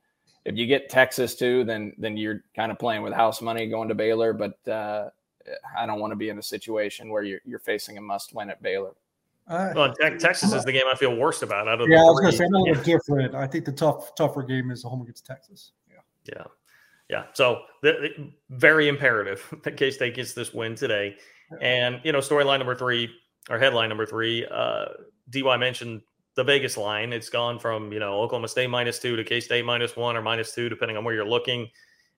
If 0.45 0.57
you 0.57 0.65
get 0.65 0.89
Texas 0.89 1.35
too, 1.35 1.63
then 1.63 1.93
then 1.97 2.17
you're 2.17 2.43
kind 2.55 2.71
of 2.71 2.79
playing 2.79 3.01
with 3.01 3.13
house 3.13 3.41
money 3.41 3.67
going 3.69 3.89
to 3.89 3.95
Baylor. 3.95 4.33
But 4.33 4.67
uh, 4.67 5.09
I 5.77 5.85
don't 5.85 5.99
want 5.99 6.11
to 6.11 6.15
be 6.15 6.29
in 6.29 6.37
a 6.37 6.43
situation 6.43 7.09
where 7.09 7.23
you're 7.23 7.39
you're 7.45 7.59
facing 7.59 7.97
a 7.97 8.01
must 8.01 8.35
win 8.35 8.49
at 8.49 8.61
Baylor. 8.61 8.91
Uh, 9.47 9.73
well, 9.75 9.93
te- 9.93 10.17
Texas 10.17 10.53
is 10.53 10.63
the 10.63 10.71
game 10.71 10.85
I 10.89 10.95
feel 10.95 11.15
worst 11.15 11.43
about. 11.43 11.67
Out 11.67 11.81
of 11.81 11.89
yeah, 11.89 11.99
I 11.99 12.03
was 12.03 12.19
going 12.21 12.31
to 12.31 12.37
say 12.37 12.45
I'm 12.45 12.55
a 12.55 12.59
little 12.59 12.83
different. 12.83 13.35
I 13.35 13.47
think 13.47 13.65
the 13.65 13.71
tough 13.71 14.15
tougher 14.15 14.43
game 14.43 14.71
is 14.71 14.83
the 14.83 14.89
home 14.89 15.01
against 15.01 15.25
Texas. 15.25 15.71
Yeah. 15.89 16.35
Yeah 16.35 16.43
yeah. 17.09 17.25
So 17.33 17.61
the, 17.81 18.09
the, 18.17 18.31
very 18.49 18.87
imperative 18.87 19.53
that 19.63 19.77
K 19.77 19.91
State 19.91 20.15
gets 20.15 20.33
this 20.33 20.53
win 20.53 20.75
today. 20.75 21.15
And 21.61 22.01
you 22.03 22.11
know, 22.11 22.19
storyline 22.19 22.57
number 22.57 22.75
three 22.75 23.09
or 23.49 23.59
headline 23.59 23.89
number 23.89 24.05
three. 24.05 24.45
Uh, 24.45 24.85
Dy 25.29 25.43
mentioned 25.57 26.01
the 26.35 26.43
Vegas 26.43 26.77
line. 26.77 27.13
It's 27.13 27.29
gone 27.29 27.59
from 27.59 27.91
you 27.91 27.99
know 27.99 28.21
Oklahoma 28.21 28.47
State 28.47 28.69
minus 28.69 28.99
two 28.99 29.15
to 29.15 29.23
K 29.23 29.39
State 29.39 29.65
minus 29.65 29.95
one 29.95 30.15
or 30.15 30.21
minus 30.21 30.53
two, 30.53 30.69
depending 30.69 30.97
on 30.97 31.03
where 31.03 31.13
you're 31.13 31.27
looking. 31.27 31.69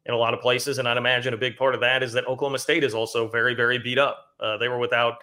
In 0.08 0.14
a 0.14 0.18
lot 0.18 0.36
of 0.36 0.40
places, 0.40 0.78
and 0.78 0.88
I'd 0.88 0.98
imagine 0.98 1.34
a 1.34 1.38
big 1.38 1.58
part 1.58 1.74
of 1.74 1.82
that 1.82 2.04
is 2.04 2.14
that 2.14 2.28
Oklahoma 2.28 2.60
State 2.60 2.84
is 2.84 2.94
also 2.94 3.28
very, 3.28 3.56
very 3.56 3.80
beat 3.80 3.98
up. 3.98 4.24
Uh, 4.40 4.56
they 4.56 4.68
were 4.68 4.78
without 4.78 5.16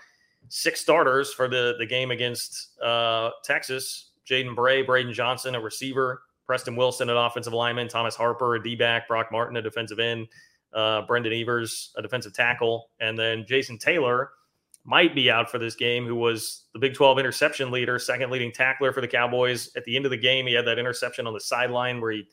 six 0.48 0.80
starters 0.80 1.32
for 1.32 1.46
the 1.46 1.76
the 1.78 1.86
game 1.86 2.10
against 2.10 2.80
uh, 2.80 3.30
Texas. 3.44 4.10
Jaden 4.28 4.56
Bray, 4.56 4.82
Braydon 4.82 5.12
Johnson, 5.12 5.54
a 5.54 5.60
receiver, 5.60 6.22
Preston 6.46 6.74
Wilson, 6.74 7.10
an 7.10 7.16
offensive 7.16 7.52
lineman, 7.52 7.88
Thomas 7.88 8.16
Harper, 8.16 8.56
a 8.56 8.62
D 8.62 8.74
back, 8.74 9.06
Brock 9.06 9.28
Martin, 9.30 9.56
a 9.56 9.62
defensive 9.62 10.00
end, 10.00 10.26
uh, 10.72 11.02
Brendan 11.02 11.32
Evers, 11.32 11.92
a 11.96 12.02
defensive 12.02 12.32
tackle, 12.32 12.90
and 13.00 13.16
then 13.16 13.44
Jason 13.46 13.78
Taylor 13.78 14.30
might 14.84 15.14
be 15.14 15.30
out 15.30 15.50
for 15.50 15.58
this 15.58 15.74
game, 15.74 16.06
who 16.06 16.16
was 16.16 16.64
the 16.72 16.78
Big 16.78 16.94
12 16.94 17.18
interception 17.18 17.70
leader, 17.70 17.98
second 17.98 18.30
leading 18.30 18.52
tackler 18.52 18.92
for 18.92 19.00
the 19.00 19.08
Cowboys. 19.08 19.70
At 19.76 19.84
the 19.84 19.96
end 19.96 20.04
of 20.04 20.10
the 20.10 20.16
game, 20.16 20.46
he 20.46 20.54
had 20.54 20.66
that 20.66 20.78
interception 20.78 21.26
on 21.26 21.34
the 21.34 21.40
sideline 21.40 22.00
where 22.00 22.12
he 22.12 22.26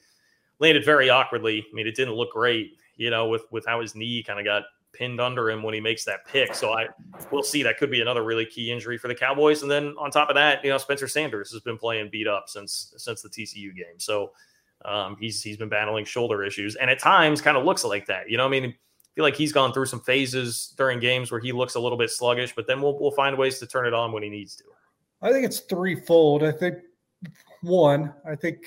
landed 0.59 0.83
very 0.83 1.09
awkwardly. 1.09 1.59
I 1.59 1.75
mean, 1.75 1.87
it 1.87 1.95
didn't 1.95 2.15
look 2.15 2.31
great, 2.31 2.77
you 2.95 3.09
know, 3.09 3.27
with 3.27 3.43
with 3.51 3.65
how 3.65 3.81
his 3.81 3.95
knee 3.95 4.23
kind 4.23 4.39
of 4.39 4.45
got 4.45 4.63
pinned 4.93 5.21
under 5.21 5.49
him 5.49 5.61
when 5.61 5.73
he 5.73 5.79
makes 5.79 6.03
that 6.05 6.25
pick. 6.25 6.55
So 6.55 6.73
I 6.73 6.87
we'll 7.31 7.43
see 7.43 7.61
that 7.63 7.77
could 7.77 7.91
be 7.91 8.01
another 8.01 8.23
really 8.23 8.45
key 8.45 8.71
injury 8.71 8.97
for 8.97 9.07
the 9.07 9.15
Cowboys. 9.15 9.61
And 9.61 9.69
then 9.69 9.93
on 9.99 10.09
top 10.09 10.29
of 10.29 10.35
that, 10.35 10.63
you 10.63 10.71
know, 10.71 10.77
Spencer 10.77 11.07
Sanders 11.07 11.51
has 11.51 11.61
been 11.61 11.77
playing 11.77 12.09
beat 12.11 12.27
up 12.27 12.45
since 12.47 12.93
since 12.97 13.21
the 13.21 13.29
TCU 13.29 13.75
game. 13.75 13.99
So 13.99 14.31
um, 14.85 15.17
he's 15.19 15.43
he's 15.43 15.57
been 15.57 15.69
battling 15.69 16.05
shoulder 16.05 16.43
issues, 16.43 16.75
and 16.75 16.89
at 16.89 16.99
times 16.99 17.41
kind 17.41 17.57
of 17.57 17.65
looks 17.65 17.83
like 17.83 18.07
that. 18.07 18.29
You 18.29 18.37
know, 18.37 18.45
I 18.45 18.49
mean, 18.49 18.73
feel 19.19 19.25
like 19.25 19.35
he's 19.35 19.51
gone 19.51 19.73
through 19.73 19.85
some 19.85 19.99
phases 19.99 20.73
during 20.77 20.97
games 20.97 21.29
where 21.29 21.41
he 21.41 21.51
looks 21.51 21.75
a 21.75 21.79
little 21.79 21.97
bit 21.97 22.09
sluggish, 22.09 22.53
but 22.55 22.65
then 22.67 22.81
we'll 22.81 22.97
we'll 22.97 23.11
find 23.11 23.37
ways 23.37 23.59
to 23.59 23.67
turn 23.67 23.85
it 23.85 23.93
on 23.93 24.13
when 24.13 24.23
he 24.23 24.29
needs 24.29 24.55
to. 24.55 24.63
I 25.21 25.29
think 25.29 25.45
it's 25.45 25.59
threefold. 25.59 26.41
I 26.41 26.53
think 26.53 26.77
one, 27.61 28.13
I 28.25 28.37
think 28.37 28.59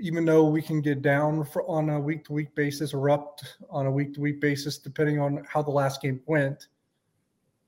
even 0.00 0.24
though 0.24 0.44
we 0.44 0.60
can 0.60 0.80
get 0.80 1.02
down 1.02 1.46
on 1.68 1.88
a 1.88 2.00
week 2.00 2.24
to 2.24 2.32
week 2.32 2.52
basis 2.56 2.92
or 2.92 3.10
up 3.10 3.38
on 3.70 3.86
a 3.86 3.90
week 3.92 4.12
to 4.14 4.20
week 4.20 4.40
basis, 4.40 4.76
depending 4.76 5.20
on 5.20 5.46
how 5.48 5.62
the 5.62 5.70
last 5.70 6.02
game 6.02 6.20
went. 6.26 6.66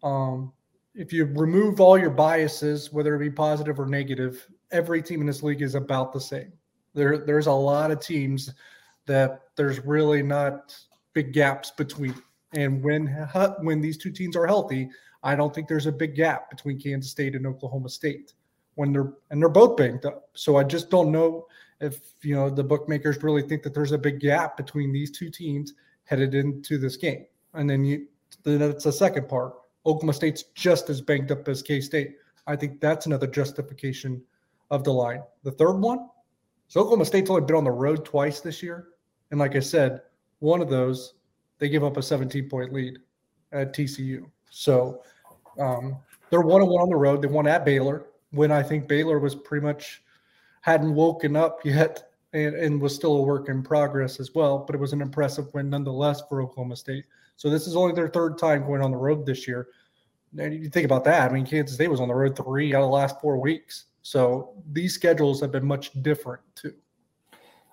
Um, 0.02 0.52
if 0.96 1.12
you 1.12 1.26
remove 1.26 1.80
all 1.80 1.96
your 1.96 2.10
biases, 2.10 2.92
whether 2.92 3.14
it 3.14 3.20
be 3.20 3.30
positive 3.30 3.78
or 3.78 3.86
negative, 3.86 4.44
every 4.72 5.02
team 5.02 5.20
in 5.20 5.26
this 5.28 5.44
league 5.44 5.62
is 5.62 5.76
about 5.76 6.12
the 6.12 6.20
same. 6.20 6.52
There, 6.94 7.18
there's 7.18 7.46
a 7.46 7.52
lot 7.52 7.92
of 7.92 8.00
teams 8.00 8.52
that 9.06 9.42
there's 9.54 9.78
really 9.84 10.24
not 10.24 10.76
big 11.12 11.32
gaps 11.32 11.70
between. 11.70 12.14
And 12.54 12.82
when 12.82 13.06
when 13.60 13.80
these 13.80 13.96
two 13.96 14.10
teams 14.10 14.36
are 14.36 14.46
healthy, 14.46 14.90
I 15.22 15.34
don't 15.34 15.54
think 15.54 15.68
there's 15.68 15.86
a 15.86 15.92
big 15.92 16.14
gap 16.14 16.50
between 16.50 16.80
Kansas 16.80 17.10
State 17.10 17.34
and 17.34 17.46
Oklahoma 17.46 17.88
State 17.88 18.34
when 18.74 18.92
they're 18.92 19.12
and 19.30 19.40
they're 19.40 19.48
both 19.48 19.76
banged 19.76 20.04
up. 20.04 20.28
So 20.34 20.56
I 20.56 20.64
just 20.64 20.90
don't 20.90 21.12
know 21.12 21.46
if 21.80 22.00
you 22.22 22.34
know 22.34 22.50
the 22.50 22.64
bookmakers 22.64 23.22
really 23.22 23.42
think 23.42 23.62
that 23.62 23.74
there's 23.74 23.92
a 23.92 23.98
big 23.98 24.20
gap 24.20 24.56
between 24.56 24.92
these 24.92 25.10
two 25.10 25.30
teams 25.30 25.74
headed 26.04 26.34
into 26.34 26.78
this 26.78 26.96
game. 26.96 27.26
And 27.54 27.68
then 27.68 27.84
you 27.84 28.06
then 28.44 28.58
that's 28.58 28.84
the 28.84 28.92
second 28.92 29.28
part. 29.28 29.54
Oklahoma 29.84 30.12
State's 30.12 30.44
just 30.54 30.90
as 30.90 31.00
banked 31.00 31.30
up 31.30 31.48
as 31.48 31.62
K 31.62 31.80
State. 31.80 32.16
I 32.46 32.56
think 32.56 32.80
that's 32.80 33.06
another 33.06 33.26
justification 33.26 34.22
of 34.70 34.84
the 34.84 34.92
line. 34.92 35.22
The 35.44 35.52
third 35.52 35.78
one, 35.78 36.08
so 36.68 36.80
Oklahoma 36.80 37.04
State's 37.04 37.30
only 37.30 37.42
been 37.42 37.56
on 37.56 37.64
the 37.64 37.70
road 37.70 38.04
twice 38.04 38.40
this 38.40 38.62
year. 38.62 38.88
And 39.30 39.38
like 39.38 39.56
I 39.56 39.60
said, 39.60 40.00
one 40.42 40.60
of 40.60 40.68
those, 40.68 41.14
they 41.58 41.68
give 41.68 41.84
up 41.84 41.96
a 41.96 42.02
17 42.02 42.48
point 42.48 42.72
lead 42.72 42.98
at 43.52 43.72
TCU. 43.72 44.24
So 44.50 45.02
um, 45.58 45.96
they're 46.30 46.40
one 46.40 46.60
and 46.60 46.70
one 46.70 46.82
on 46.82 46.90
the 46.90 46.96
road. 46.96 47.22
They 47.22 47.28
won 47.28 47.46
at 47.46 47.64
Baylor 47.64 48.06
when 48.32 48.50
I 48.50 48.62
think 48.62 48.88
Baylor 48.88 49.18
was 49.18 49.34
pretty 49.34 49.64
much 49.64 50.02
hadn't 50.62 50.94
woken 50.94 51.36
up 51.36 51.64
yet 51.64 52.10
and, 52.32 52.54
and 52.54 52.80
was 52.80 52.94
still 52.94 53.16
a 53.16 53.22
work 53.22 53.48
in 53.48 53.62
progress 53.62 54.18
as 54.18 54.34
well. 54.34 54.58
But 54.58 54.74
it 54.74 54.80
was 54.80 54.92
an 54.92 55.00
impressive 55.00 55.52
win 55.54 55.70
nonetheless 55.70 56.22
for 56.28 56.42
Oklahoma 56.42 56.76
State. 56.76 57.04
So 57.36 57.48
this 57.48 57.66
is 57.66 57.76
only 57.76 57.94
their 57.94 58.08
third 58.08 58.36
time 58.38 58.66
going 58.66 58.82
on 58.82 58.90
the 58.90 58.96
road 58.96 59.24
this 59.24 59.46
year. 59.46 59.68
And 60.38 60.54
you 60.54 60.70
think 60.70 60.86
about 60.86 61.04
that. 61.04 61.30
I 61.30 61.34
mean, 61.34 61.46
Kansas 61.46 61.74
State 61.74 61.90
was 61.90 62.00
on 62.00 62.08
the 62.08 62.14
road 62.14 62.36
three 62.36 62.74
out 62.74 62.82
of 62.82 62.88
the 62.88 62.94
last 62.94 63.20
four 63.20 63.38
weeks. 63.38 63.86
So 64.02 64.54
these 64.72 64.94
schedules 64.94 65.40
have 65.40 65.52
been 65.52 65.66
much 65.66 65.92
different 66.02 66.42
too. 66.56 66.74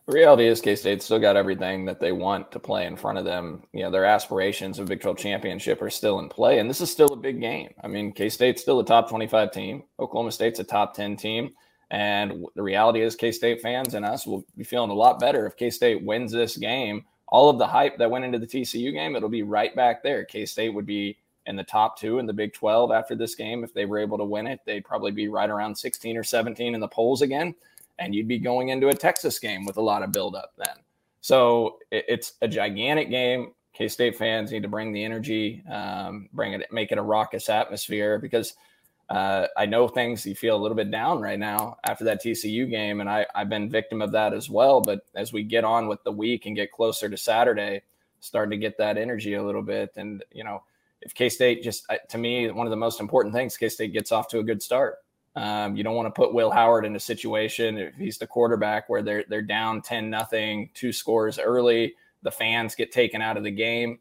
The 0.09 0.15
reality 0.15 0.47
is 0.47 0.59
K 0.59 0.75
State 0.75 1.03
still 1.03 1.19
got 1.19 1.37
everything 1.37 1.85
that 1.85 1.99
they 1.99 2.11
want 2.11 2.51
to 2.53 2.59
play 2.59 2.87
in 2.87 2.95
front 2.95 3.19
of 3.19 3.25
them. 3.25 3.61
You 3.73 3.83
know, 3.83 3.91
their 3.91 4.05
aspirations 4.05 4.79
of 4.79 4.87
Big 4.87 5.01
12 5.01 5.19
championship 5.19 5.83
are 5.83 5.91
still 5.91 6.17
in 6.17 6.29
play, 6.29 6.57
and 6.57 6.67
this 6.67 6.81
is 6.81 6.89
still 6.89 7.13
a 7.13 7.15
big 7.15 7.39
game. 7.39 7.75
I 7.83 7.87
mean, 7.89 8.11
K 8.11 8.27
State's 8.27 8.59
still 8.59 8.79
a 8.79 8.85
top 8.85 9.07
25 9.07 9.51
team. 9.51 9.83
Oklahoma 9.99 10.31
State's 10.31 10.57
a 10.57 10.63
top 10.63 10.95
10 10.95 11.15
team. 11.15 11.51
And 11.91 12.43
the 12.55 12.63
reality 12.63 13.01
is, 13.01 13.15
K 13.15 13.31
State 13.31 13.61
fans 13.61 13.93
and 13.93 14.03
us 14.03 14.25
will 14.25 14.43
be 14.57 14.63
feeling 14.63 14.89
a 14.89 14.95
lot 14.95 15.19
better 15.19 15.45
if 15.45 15.55
K 15.55 15.69
State 15.69 16.03
wins 16.03 16.31
this 16.31 16.57
game. 16.57 17.05
All 17.27 17.47
of 17.47 17.59
the 17.59 17.67
hype 17.67 17.99
that 17.99 18.09
went 18.09 18.25
into 18.25 18.39
the 18.39 18.47
TCU 18.47 18.91
game, 18.91 19.15
it'll 19.15 19.29
be 19.29 19.43
right 19.43 19.75
back 19.75 20.01
there. 20.01 20.25
K 20.25 20.43
State 20.47 20.73
would 20.73 20.87
be 20.87 21.19
in 21.45 21.55
the 21.55 21.63
top 21.63 21.99
two 21.99 22.17
in 22.17 22.25
the 22.25 22.33
Big 22.33 22.53
12 22.53 22.91
after 22.91 23.13
this 23.13 23.35
game. 23.35 23.63
If 23.63 23.75
they 23.75 23.85
were 23.85 23.99
able 23.99 24.17
to 24.17 24.25
win 24.25 24.47
it, 24.47 24.61
they'd 24.65 24.83
probably 24.83 25.11
be 25.11 25.27
right 25.27 25.51
around 25.51 25.75
16 25.75 26.17
or 26.17 26.23
17 26.23 26.73
in 26.73 26.79
the 26.79 26.87
polls 26.87 27.21
again. 27.21 27.53
And 27.99 28.15
you'd 28.15 28.27
be 28.27 28.39
going 28.39 28.69
into 28.69 28.87
a 28.87 28.93
Texas 28.93 29.39
game 29.39 29.65
with 29.65 29.77
a 29.77 29.81
lot 29.81 30.03
of 30.03 30.11
buildup 30.11 30.53
then. 30.57 30.77
So 31.21 31.77
it's 31.91 32.33
a 32.41 32.47
gigantic 32.47 33.09
game. 33.09 33.53
K 33.73 33.87
State 33.87 34.17
fans 34.17 34.51
need 34.51 34.63
to 34.63 34.69
bring 34.69 34.91
the 34.93 35.03
energy, 35.03 35.63
um, 35.69 36.29
bring 36.33 36.53
it, 36.53 36.67
make 36.71 36.91
it 36.91 36.97
a 36.97 37.03
raucous 37.03 37.49
atmosphere 37.49 38.19
because– 38.19 38.53
uh, 39.09 39.47
I 39.57 39.65
know 39.65 39.87
things 39.87 40.25
you 40.25 40.35
feel 40.35 40.55
a 40.55 40.61
little 40.61 40.77
bit 40.77 40.91
down 40.91 41.19
right 41.19 41.39
now 41.39 41.77
after 41.83 42.03
that 42.05 42.21
TCU 42.21 42.69
game, 42.69 43.01
and 43.01 43.09
I, 43.09 43.25
I've 43.33 43.49
been 43.49 43.69
victim 43.69 44.01
of 44.01 44.11
that 44.11 44.33
as 44.33 44.49
well. 44.49 44.81
But 44.81 45.01
as 45.15 45.33
we 45.33 45.43
get 45.43 45.63
on 45.63 45.87
with 45.87 46.03
the 46.03 46.11
week 46.11 46.45
and 46.45 46.55
get 46.55 46.71
closer 46.71 47.09
to 47.09 47.17
Saturday, 47.17 47.81
starting 48.19 48.51
to 48.51 48.57
get 48.57 48.77
that 48.77 48.97
energy 48.97 49.33
a 49.33 49.43
little 49.43 49.63
bit, 49.63 49.93
and 49.95 50.23
you 50.31 50.43
know, 50.43 50.63
if 51.01 51.15
K 51.15 51.27
State 51.27 51.63
just 51.63 51.91
to 52.09 52.17
me 52.19 52.51
one 52.51 52.67
of 52.67 52.71
the 52.71 52.77
most 52.77 52.99
important 52.99 53.33
things, 53.33 53.57
K 53.57 53.67
State 53.67 53.93
gets 53.93 54.11
off 54.11 54.27
to 54.27 54.39
a 54.39 54.43
good 54.43 54.61
start. 54.61 54.97
Um, 55.39 55.77
you 55.77 55.85
don't 55.85 55.95
want 55.95 56.13
to 56.13 56.21
put 56.21 56.33
Will 56.33 56.51
Howard 56.51 56.83
in 56.83 56.97
a 56.97 56.99
situation 56.99 57.77
if 57.77 57.95
he's 57.95 58.17
the 58.17 58.27
quarterback 58.27 58.89
where 58.89 59.01
they're 59.01 59.23
they're 59.29 59.41
down 59.41 59.81
ten 59.81 60.09
nothing, 60.09 60.69
two 60.73 60.91
scores 60.91 61.39
early, 61.39 61.95
the 62.23 62.31
fans 62.31 62.75
get 62.75 62.91
taken 62.91 63.21
out 63.21 63.37
of 63.37 63.45
the 63.45 63.51
game. 63.51 63.99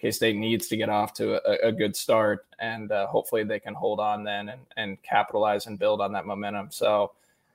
K 0.00 0.10
State 0.10 0.36
needs 0.36 0.66
to 0.68 0.78
get 0.78 0.88
off 0.88 1.12
to 1.14 1.34
a, 1.46 1.68
a 1.68 1.72
good 1.72 1.94
start, 1.94 2.46
and 2.58 2.90
uh, 2.90 3.06
hopefully 3.06 3.44
they 3.44 3.60
can 3.60 3.74
hold 3.74 4.00
on 4.00 4.24
then 4.24 4.48
and, 4.48 4.60
and 4.78 5.02
capitalize 5.02 5.66
and 5.66 5.78
build 5.78 6.00
on 6.00 6.10
that 6.12 6.24
momentum. 6.24 6.68
So, 6.70 7.12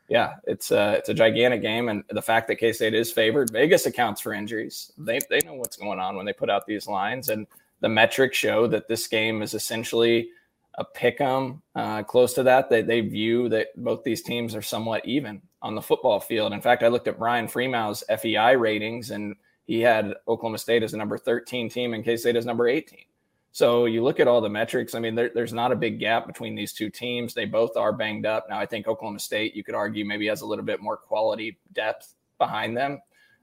yeah, 0.09 0.35
it's 0.45 0.69
a 0.69 0.97
it's 0.97 1.09
a 1.09 1.13
gigantic 1.15 1.63
game, 1.63 1.89
and 1.89 2.03
the 2.11 2.21
fact 2.21 2.47
that 2.49 2.57
K 2.57 2.71
State 2.71 2.93
is 2.93 3.11
favored, 3.11 3.49
Vegas 3.49 3.87
accounts 3.87 4.21
for 4.21 4.33
injuries. 4.33 4.91
They 4.95 5.19
they 5.31 5.39
know 5.39 5.55
what's 5.55 5.77
going 5.77 5.97
on 5.97 6.15
when 6.15 6.27
they 6.27 6.33
put 6.33 6.51
out 6.51 6.67
these 6.67 6.85
lines, 6.85 7.29
and 7.29 7.47
the 7.79 7.89
metrics 7.89 8.37
show 8.37 8.67
that 8.67 8.87
this 8.87 9.07
game 9.07 9.41
is 9.41 9.55
essentially 9.55 10.29
a 10.75 10.83
pick 10.83 11.21
'em, 11.21 11.61
uh, 11.75 12.03
close 12.03 12.33
to 12.33 12.43
that. 12.43 12.69
They 12.69 12.81
they 12.81 13.01
view 13.01 13.49
that 13.49 13.67
both 13.75 14.03
these 14.03 14.23
teams 14.23 14.55
are 14.55 14.61
somewhat 14.61 15.05
even 15.05 15.41
on 15.61 15.75
the 15.75 15.81
football 15.81 16.19
field. 16.19 16.53
In 16.53 16.61
fact, 16.61 16.83
I 16.83 16.87
looked 16.87 17.07
at 17.07 17.19
Brian 17.19 17.47
Fremeau's 17.47 18.03
FEI 18.09 18.55
ratings 18.55 19.11
and 19.11 19.35
he 19.65 19.79
had 19.79 20.15
Oklahoma 20.27 20.57
State 20.57 20.83
as 20.83 20.93
a 20.93 20.97
number 20.97 21.17
13 21.17 21.69
team 21.69 21.93
and 21.93 22.03
K 22.03 22.17
State 22.17 22.35
as 22.35 22.45
number 22.45 22.67
18. 22.67 23.05
So 23.53 23.85
you 23.85 24.03
look 24.03 24.19
at 24.19 24.27
all 24.27 24.41
the 24.41 24.49
metrics. 24.49 24.95
I 24.95 24.99
mean, 24.99 25.13
there, 25.13 25.29
there's 25.33 25.53
not 25.53 25.71
a 25.71 25.75
big 25.75 25.99
gap 25.99 26.25
between 26.25 26.55
these 26.55 26.73
two 26.73 26.89
teams. 26.89 27.33
They 27.33 27.45
both 27.45 27.77
are 27.77 27.93
banged 27.93 28.25
up. 28.25 28.47
Now, 28.49 28.59
I 28.59 28.65
think 28.65 28.87
Oklahoma 28.87 29.19
State, 29.19 29.55
you 29.55 29.63
could 29.63 29.75
argue, 29.75 30.03
maybe 30.03 30.27
has 30.27 30.41
a 30.41 30.45
little 30.45 30.65
bit 30.65 30.81
more 30.81 30.97
quality 30.97 31.59
depth 31.71 32.15
behind 32.39 32.75
them 32.75 32.99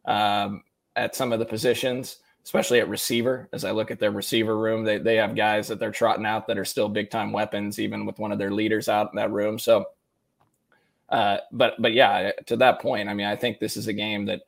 um, 0.07 0.65
at 0.97 1.15
some 1.15 1.33
of 1.33 1.39
the 1.39 1.47
positions, 1.47 2.19
especially 2.45 2.81
at 2.81 2.89
receiver. 2.89 3.49
As 3.53 3.65
I 3.65 3.71
look 3.71 3.91
at 3.91 3.99
their 3.99 4.11
receiver 4.11 4.57
room, 4.57 4.85
they, 4.85 4.99
they 4.99 5.17
have 5.17 5.37
guys 5.37 5.69
that 5.69 5.79
they're 5.79 5.91
trotting 5.91 6.27
out 6.27 6.47
that 6.47 6.59
are 6.59 6.65
still 6.65 6.89
big 6.89 7.11
time 7.11 7.33
weapons, 7.33 7.79
even 7.79 8.07
with 8.07 8.19
one 8.19 8.33
of 8.33 8.39
their 8.39 8.51
leaders 8.51 8.89
out 8.89 9.11
in 9.13 9.17
that 9.17 9.31
room. 9.31 9.59
So, 9.59 9.87
uh, 11.09 11.39
but 11.53 11.75
but 11.81 11.93
yeah, 11.93 12.33
to 12.47 12.57
that 12.57 12.81
point, 12.81 13.09
I 13.09 13.15
mean, 13.15 13.27
I 13.27 13.37
think 13.37 13.59
this 13.59 13.77
is 13.77 13.89
a 13.89 13.93
game 13.93 14.27
that 14.27 14.43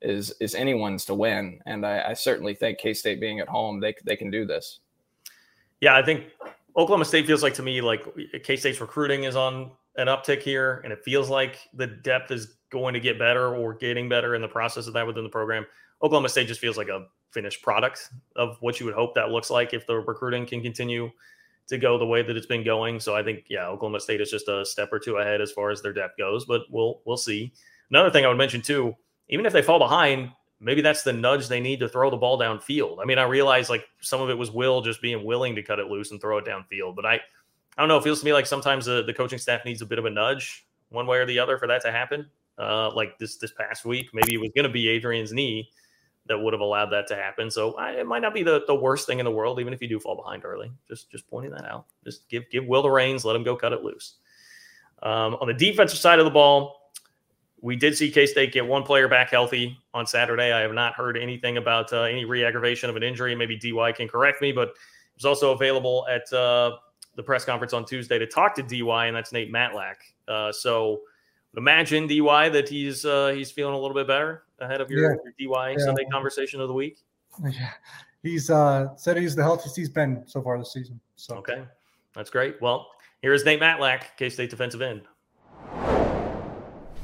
is 0.00 0.34
is 0.40 0.54
anyone's 0.54 1.04
to 1.06 1.14
win, 1.14 1.60
and 1.66 1.86
I, 1.86 2.10
I 2.10 2.14
certainly 2.14 2.54
think 2.54 2.78
K 2.78 2.92
State 2.92 3.20
being 3.20 3.40
at 3.40 3.48
home, 3.48 3.80
they 3.80 3.94
they 4.04 4.16
can 4.16 4.30
do 4.30 4.44
this. 4.44 4.80
Yeah, 5.80 5.96
I 5.96 6.04
think 6.04 6.26
Oklahoma 6.76 7.04
State 7.04 7.26
feels 7.26 7.42
like 7.42 7.54
to 7.54 7.62
me 7.62 7.80
like 7.80 8.04
K 8.44 8.56
State's 8.56 8.80
recruiting 8.80 9.24
is 9.24 9.36
on 9.36 9.70
an 9.96 10.06
uptick 10.06 10.42
here, 10.42 10.80
and 10.84 10.92
it 10.92 11.02
feels 11.04 11.28
like 11.28 11.58
the 11.74 11.86
depth 11.86 12.30
is 12.30 12.54
going 12.70 12.94
to 12.94 13.00
get 13.00 13.18
better 13.18 13.54
or 13.54 13.74
getting 13.74 14.08
better 14.08 14.34
in 14.34 14.42
the 14.42 14.48
process 14.48 14.86
of 14.86 14.94
that 14.94 15.06
within 15.06 15.24
the 15.24 15.30
program. 15.30 15.66
Oklahoma 16.02 16.28
State 16.28 16.48
just 16.48 16.60
feels 16.60 16.76
like 16.76 16.88
a 16.88 17.06
finished 17.32 17.62
product 17.62 18.10
of 18.36 18.56
what 18.60 18.78
you 18.78 18.86
would 18.86 18.94
hope 18.94 19.14
that 19.14 19.30
looks 19.30 19.50
like 19.50 19.74
if 19.74 19.86
the 19.86 19.96
recruiting 19.96 20.46
can 20.46 20.62
continue 20.62 21.10
to 21.68 21.78
go 21.78 21.98
the 21.98 22.06
way 22.06 22.22
that 22.22 22.36
it's 22.36 22.46
been 22.46 22.64
going. 22.64 23.00
So 23.00 23.16
I 23.16 23.22
think 23.22 23.44
yeah, 23.48 23.66
Oklahoma 23.66 24.00
State 24.00 24.20
is 24.20 24.30
just 24.30 24.48
a 24.48 24.64
step 24.64 24.92
or 24.92 24.98
two 24.98 25.16
ahead 25.16 25.40
as 25.40 25.52
far 25.52 25.70
as 25.70 25.80
their 25.82 25.92
depth 25.92 26.18
goes, 26.18 26.44
but 26.44 26.62
we'll 26.70 27.00
we'll 27.04 27.16
see. 27.16 27.52
Another 27.90 28.10
thing 28.10 28.24
I 28.24 28.28
would 28.28 28.38
mention 28.38 28.62
too 28.62 28.96
even 29.32 29.46
if 29.46 29.52
they 29.52 29.62
fall 29.62 29.78
behind, 29.78 30.30
maybe 30.60 30.82
that's 30.82 31.02
the 31.02 31.12
nudge 31.12 31.48
they 31.48 31.58
need 31.58 31.80
to 31.80 31.88
throw 31.88 32.10
the 32.10 32.16
ball 32.16 32.38
downfield. 32.38 32.98
I 33.00 33.06
mean, 33.06 33.18
I 33.18 33.22
realize 33.22 33.70
like 33.70 33.86
some 34.00 34.20
of 34.20 34.28
it 34.28 34.36
was 34.36 34.50
Will 34.50 34.82
just 34.82 35.00
being 35.00 35.24
willing 35.24 35.54
to 35.54 35.62
cut 35.62 35.78
it 35.78 35.86
loose 35.86 36.10
and 36.10 36.20
throw 36.20 36.38
it 36.38 36.44
downfield, 36.44 36.94
but 36.94 37.06
I, 37.06 37.14
I 37.14 37.20
don't 37.78 37.88
know. 37.88 37.96
It 37.96 38.04
feels 38.04 38.20
to 38.20 38.26
me 38.26 38.34
like 38.34 38.46
sometimes 38.46 38.84
the, 38.84 39.02
the 39.02 39.14
coaching 39.14 39.38
staff 39.38 39.64
needs 39.64 39.80
a 39.80 39.86
bit 39.86 39.98
of 39.98 40.04
a 40.04 40.10
nudge, 40.10 40.66
one 40.90 41.06
way 41.06 41.16
or 41.16 41.24
the 41.24 41.38
other, 41.38 41.56
for 41.56 41.66
that 41.66 41.80
to 41.82 41.90
happen. 41.90 42.28
Uh, 42.58 42.94
like 42.94 43.18
this 43.18 43.38
this 43.38 43.52
past 43.52 43.86
week, 43.86 44.10
maybe 44.12 44.34
it 44.34 44.40
was 44.40 44.50
going 44.54 44.66
to 44.66 44.72
be 44.72 44.86
Adrian's 44.88 45.32
knee 45.32 45.70
that 46.32 46.38
would 46.38 46.54
have 46.54 46.62
allowed 46.62 46.86
that 46.86 47.06
to 47.08 47.14
happen. 47.14 47.50
So 47.50 47.74
I, 47.74 47.90
it 47.92 48.06
might 48.06 48.22
not 48.22 48.32
be 48.32 48.42
the, 48.42 48.62
the 48.66 48.74
worst 48.74 49.06
thing 49.06 49.18
in 49.18 49.26
the 49.26 49.30
world, 49.30 49.60
even 49.60 49.74
if 49.74 49.82
you 49.82 49.88
do 49.88 50.00
fall 50.00 50.16
behind 50.16 50.46
early. 50.46 50.72
Just 50.88 51.10
just 51.10 51.28
pointing 51.28 51.50
that 51.52 51.66
out. 51.66 51.84
Just 52.04 52.26
give 52.28 52.48
give 52.50 52.64
Will 52.66 52.82
the 52.82 52.90
reins, 52.90 53.24
let 53.24 53.36
him 53.36 53.44
go 53.44 53.54
cut 53.54 53.72
it 53.72 53.82
loose. 53.82 54.14
Um, 55.02 55.34
on 55.34 55.48
the 55.48 55.54
defensive 55.54 55.98
side 55.98 56.18
of 56.18 56.24
the 56.24 56.30
ball, 56.30 56.90
we 57.60 57.76
did 57.76 57.96
see 57.96 58.10
K 58.10 58.24
State 58.24 58.52
get 58.52 58.66
one 58.66 58.82
player 58.82 59.08
back 59.08 59.30
healthy 59.30 59.78
on 59.92 60.06
Saturday. 60.06 60.52
I 60.52 60.60
have 60.60 60.72
not 60.72 60.94
heard 60.94 61.18
anything 61.18 61.58
about 61.58 61.92
uh, 61.92 62.02
any 62.02 62.24
re 62.24 62.44
aggravation 62.44 62.88
of 62.88 62.96
an 62.96 63.02
injury. 63.02 63.34
Maybe 63.34 63.56
DY 63.56 63.92
can 63.92 64.08
correct 64.08 64.40
me, 64.40 64.52
but 64.52 64.68
he 64.68 65.16
was 65.16 65.26
also 65.26 65.52
available 65.52 66.06
at 66.10 66.32
uh, 66.32 66.76
the 67.14 67.22
press 67.22 67.44
conference 67.44 67.74
on 67.74 67.84
Tuesday 67.84 68.18
to 68.18 68.26
talk 68.26 68.54
to 68.54 68.62
DY, 68.62 69.06
and 69.06 69.14
that's 69.14 69.32
Nate 69.32 69.52
Matlack. 69.52 69.96
Uh, 70.26 70.50
so 70.50 71.02
imagine 71.56 72.06
DY 72.06 72.48
that 72.48 72.68
he's 72.68 73.04
uh, 73.04 73.28
he's 73.28 73.50
feeling 73.50 73.74
a 73.74 73.78
little 73.78 73.94
bit 73.94 74.06
better 74.06 74.44
ahead 74.62 74.80
of 74.80 74.90
your, 74.90 75.12
yeah. 75.12 75.16
your 75.38 75.54
DY 75.54 75.70
yeah. 75.72 75.84
Sunday 75.84 76.04
conversation 76.10 76.60
of 76.60 76.68
the 76.68 76.74
week. 76.74 76.98
Yeah, 77.42 77.70
he's 78.22 78.50
uh, 78.50 78.94
said 78.96 79.16
he's 79.16 79.34
the 79.34 79.42
healthiest 79.42 79.76
he's 79.76 79.88
been 79.88 80.22
so 80.26 80.42
far 80.42 80.58
this 80.58 80.72
season. 80.72 81.00
So 81.16 81.36
okay, 81.36 81.64
that's 82.14 82.30
great. 82.30 82.60
Well, 82.60 82.88
here 83.20 83.32
is 83.32 83.44
Nate 83.44 83.60
Matlack, 83.60 84.16
K 84.16 84.28
State 84.30 84.50
defensive 84.50 84.82
end. 84.82 85.02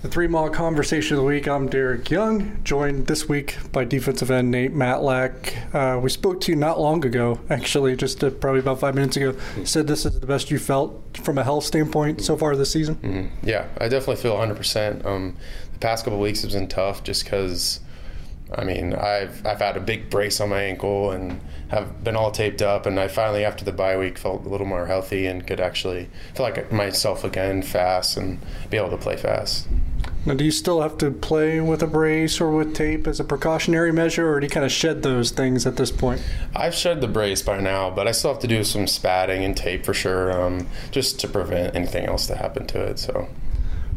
The 0.01 0.09
three 0.09 0.29
mile 0.29 0.49
conversation 0.49 1.17
of 1.17 1.23
the 1.23 1.27
week. 1.27 1.49
I'm 1.49 1.69
Derek 1.69 2.09
Young, 2.09 2.63
joined 2.63 3.09
this 3.09 3.29
week 3.29 3.57
by 3.73 3.85
defensive 3.85 4.31
end 4.31 4.49
Nate 4.49 4.73
Matlack. 4.73 5.75
Uh, 5.75 5.99
we 5.99 6.09
spoke 6.09 6.41
to 6.43 6.53
you 6.53 6.57
not 6.57 6.79
long 6.79 7.05
ago, 7.05 7.41
actually, 7.51 7.97
just 7.97 8.23
uh, 8.23 8.31
probably 8.31 8.61
about 8.61 8.79
five 8.79 8.95
minutes 8.95 9.17
ago. 9.17 9.33
Mm-hmm. 9.33 9.65
Said 9.65 9.89
this 9.89 10.07
is 10.07 10.21
the 10.21 10.27
best 10.27 10.53
you 10.53 10.61
felt 10.61 11.17
from 11.17 11.37
a 11.37 11.43
health 11.43 11.65
standpoint 11.65 12.21
so 12.21 12.37
far 12.37 12.55
this 12.55 12.71
season. 12.71 12.95
Mm-hmm. 12.95 13.49
Yeah, 13.49 13.67
I 13.79 13.89
definitely 13.89 14.23
feel 14.23 14.37
100. 14.37 14.53
Um, 14.53 14.57
percent 14.57 15.03
The 15.03 15.68
past 15.81 16.05
couple 16.05 16.19
weeks 16.21 16.43
has 16.43 16.55
been 16.55 16.69
tough, 16.69 17.05
just 17.05 17.25
because. 17.25 17.81
I 18.51 18.65
mean, 18.65 18.95
I've 18.95 19.45
I've 19.47 19.59
had 19.59 19.77
a 19.77 19.81
big 19.81 20.09
brace 20.09 20.41
on 20.41 20.49
my 20.49 20.63
ankle 20.63 21.11
and 21.11 21.39
have 21.69 22.03
been 22.03 22.17
all 22.17 22.31
taped 22.31 22.63
up, 22.63 22.87
and 22.87 22.99
I 22.99 23.07
finally 23.09 23.45
after 23.45 23.63
the 23.63 23.73
bye 23.73 23.99
week 23.99 24.17
felt 24.17 24.47
a 24.47 24.49
little 24.49 24.67
more 24.67 24.87
healthy 24.87 25.27
and 25.27 25.47
could 25.47 25.61
actually 25.61 26.09
feel 26.35 26.47
like 26.47 26.73
myself 26.73 27.25
again, 27.25 27.61
fast 27.63 28.17
and 28.17 28.39
be 28.71 28.79
able 28.79 28.89
to 28.89 28.97
play 28.97 29.19
fast. 29.19 29.69
Now, 30.25 30.35
do 30.35 30.45
you 30.45 30.51
still 30.51 30.81
have 30.81 30.99
to 30.99 31.11
play 31.11 31.61
with 31.61 31.83
a 31.83 31.87
brace 31.87 32.41
or 32.41 32.51
with 32.51 32.75
tape 32.75 33.07
as 33.07 33.21
a 33.21 33.25
precautionary 33.25 33.93
measure, 33.93 34.31
or 34.31 34.41
do 34.41 34.47
you 34.47 34.51
kind 34.51 34.65
of 34.65 34.73
shed 34.73 35.03
those 35.03 35.31
things 35.31 35.67
at 35.67 35.77
this 35.77 35.91
point? 35.91 36.23
I've 36.57 36.75
shed 36.75 37.01
the 37.01 37.09
brace 37.09 37.43
by 37.43 37.61
now, 37.61 37.91
but 37.91 38.09
I 38.09 38.13
still 38.13 38.33
have 38.33 38.41
to 38.41 38.49
do 38.49 38.65
some 38.65 38.87
spatting 38.87 39.45
and 39.45 39.57
tape 39.57 39.85
for 39.85 39.95
sure, 39.95 40.33
um, 40.33 40.67
just 40.91 41.21
to 41.21 41.29
prevent 41.29 41.77
anything 41.77 42.07
else 42.07 42.27
to 42.29 42.37
happen 42.37 42.67
to 42.69 42.81
it. 42.83 42.99
So. 42.99 43.29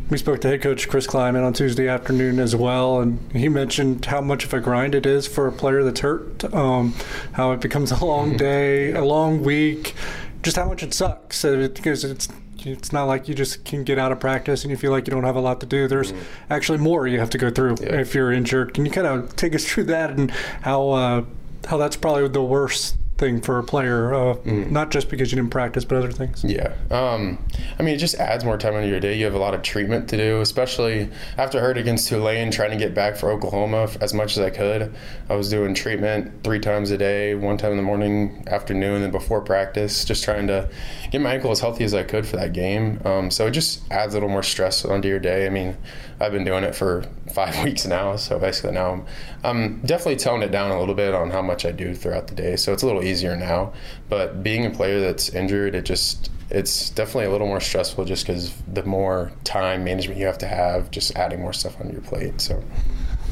We 0.09 0.17
spoke 0.17 0.41
to 0.41 0.49
head 0.49 0.61
coach 0.61 0.89
Chris 0.89 1.07
Klieman 1.07 1.45
on 1.45 1.53
Tuesday 1.53 1.87
afternoon 1.87 2.39
as 2.39 2.55
well, 2.55 2.99
and 2.99 3.31
he 3.31 3.47
mentioned 3.47 4.05
how 4.05 4.19
much 4.19 4.43
of 4.43 4.53
a 4.53 4.59
grind 4.59 4.93
it 4.93 5.05
is 5.05 5.25
for 5.25 5.47
a 5.47 5.51
player 5.51 5.83
that's 5.83 6.01
hurt, 6.01 6.43
um, 6.53 6.93
how 7.31 7.53
it 7.53 7.61
becomes 7.61 7.91
a 7.91 8.05
long 8.05 8.35
day, 8.35 8.91
a 8.91 9.05
long 9.05 9.41
week, 9.41 9.95
just 10.43 10.57
how 10.57 10.65
much 10.65 10.83
it 10.83 10.93
sucks 10.93 11.43
because 11.43 12.03
it's 12.03 12.27
it's 12.65 12.91
not 12.91 13.05
like 13.05 13.27
you 13.27 13.33
just 13.33 13.65
can 13.65 13.83
get 13.83 13.97
out 13.97 14.11
of 14.11 14.19
practice 14.19 14.63
and 14.63 14.71
you 14.71 14.77
feel 14.77 14.91
like 14.91 15.07
you 15.07 15.11
don't 15.11 15.23
have 15.23 15.35
a 15.35 15.41
lot 15.41 15.59
to 15.61 15.65
do. 15.65 15.87
There's 15.87 16.11
mm-hmm. 16.11 16.53
actually 16.53 16.77
more 16.77 17.07
you 17.07 17.19
have 17.19 17.29
to 17.31 17.37
go 17.37 17.49
through 17.49 17.77
yeah. 17.81 17.99
if 17.99 18.13
you're 18.13 18.31
injured. 18.31 18.73
Can 18.73 18.85
you 18.85 18.91
kind 18.91 19.07
of 19.07 19.35
take 19.35 19.55
us 19.55 19.65
through 19.65 19.85
that 19.85 20.11
and 20.11 20.29
how 20.61 20.89
uh, 20.89 21.23
how 21.67 21.77
that's 21.77 21.95
probably 21.95 22.27
the 22.27 22.43
worst 22.43 22.97
thing 23.21 23.39
for 23.39 23.59
a 23.59 23.63
player, 23.63 24.13
uh, 24.13 24.33
mm. 24.37 24.69
not 24.71 24.89
just 24.89 25.07
because 25.07 25.31
you 25.31 25.35
didn't 25.35 25.51
practice, 25.51 25.85
but 25.85 25.95
other 25.95 26.11
things. 26.11 26.43
Yeah. 26.43 26.73
Um, 26.89 27.37
I 27.79 27.83
mean, 27.83 27.93
it 27.93 27.99
just 27.99 28.15
adds 28.15 28.43
more 28.43 28.57
time 28.57 28.73
into 28.73 28.89
your 28.89 28.99
day. 28.99 29.15
You 29.15 29.25
have 29.25 29.35
a 29.35 29.39
lot 29.39 29.53
of 29.53 29.61
treatment 29.61 30.09
to 30.09 30.17
do, 30.17 30.41
especially 30.41 31.07
after 31.37 31.59
I 31.59 31.61
hurt 31.61 31.77
against 31.77 32.09
Tulane, 32.09 32.49
trying 32.51 32.71
to 32.71 32.77
get 32.77 32.95
back 32.95 33.15
for 33.15 33.31
Oklahoma 33.31 33.87
as 34.01 34.13
much 34.13 34.37
as 34.37 34.43
I 34.43 34.49
could. 34.49 34.93
I 35.29 35.35
was 35.35 35.49
doing 35.49 35.75
treatment 35.75 36.43
three 36.43 36.59
times 36.59 36.89
a 36.89 36.97
day, 36.97 37.35
one 37.35 37.57
time 37.57 37.71
in 37.71 37.77
the 37.77 37.83
morning, 37.83 38.43
afternoon, 38.47 39.03
and 39.03 39.11
before 39.11 39.39
practice, 39.41 40.03
just 40.03 40.23
trying 40.23 40.47
to 40.47 40.67
get 41.11 41.21
my 41.21 41.35
ankle 41.35 41.51
as 41.51 41.59
healthy 41.59 41.83
as 41.83 41.93
I 41.93 42.03
could 42.03 42.25
for 42.25 42.37
that 42.37 42.53
game. 42.53 42.99
Um, 43.05 43.29
so 43.29 43.45
it 43.45 43.51
just 43.51 43.81
adds 43.91 44.15
a 44.15 44.17
little 44.17 44.29
more 44.29 44.43
stress 44.43 44.83
onto 44.83 45.07
your 45.07 45.19
day. 45.19 45.45
I 45.45 45.49
mean, 45.49 45.77
I've 46.21 46.31
been 46.31 46.43
doing 46.43 46.63
it 46.63 46.75
for 46.75 47.03
five 47.33 47.63
weeks 47.63 47.85
now, 47.85 48.15
so 48.15 48.39
basically 48.39 48.71
now 48.71 48.91
I'm, 48.91 49.05
I'm 49.43 49.81
definitely 49.81 50.17
toning 50.17 50.47
it 50.47 50.51
down 50.51 50.71
a 50.71 50.79
little 50.79 50.95
bit 50.95 51.13
on 51.13 51.31
how 51.31 51.41
much 51.41 51.65
I 51.65 51.71
do 51.71 51.95
throughout 51.95 52.27
the 52.27 52.35
day. 52.35 52.55
So 52.55 52.71
it's 52.73 52.83
a 52.83 52.85
little 52.85 53.03
easier 53.03 53.35
now. 53.35 53.73
But 54.09 54.43
being 54.43 54.65
a 54.65 54.69
player 54.69 54.99
that's 54.99 55.29
injured, 55.29 55.75
it 55.75 55.85
just 55.85 56.29
it's 56.51 56.89
definitely 56.89 57.25
a 57.25 57.31
little 57.31 57.47
more 57.47 57.61
stressful 57.61 58.05
just 58.05 58.27
because 58.27 58.53
the 58.73 58.83
more 58.83 59.31
time 59.45 59.83
management 59.83 60.19
you 60.19 60.25
have 60.25 60.37
to 60.39 60.47
have, 60.47 60.91
just 60.91 61.15
adding 61.15 61.41
more 61.41 61.53
stuff 61.53 61.79
on 61.79 61.89
your 61.89 62.01
plate. 62.01 62.41
So 62.41 62.61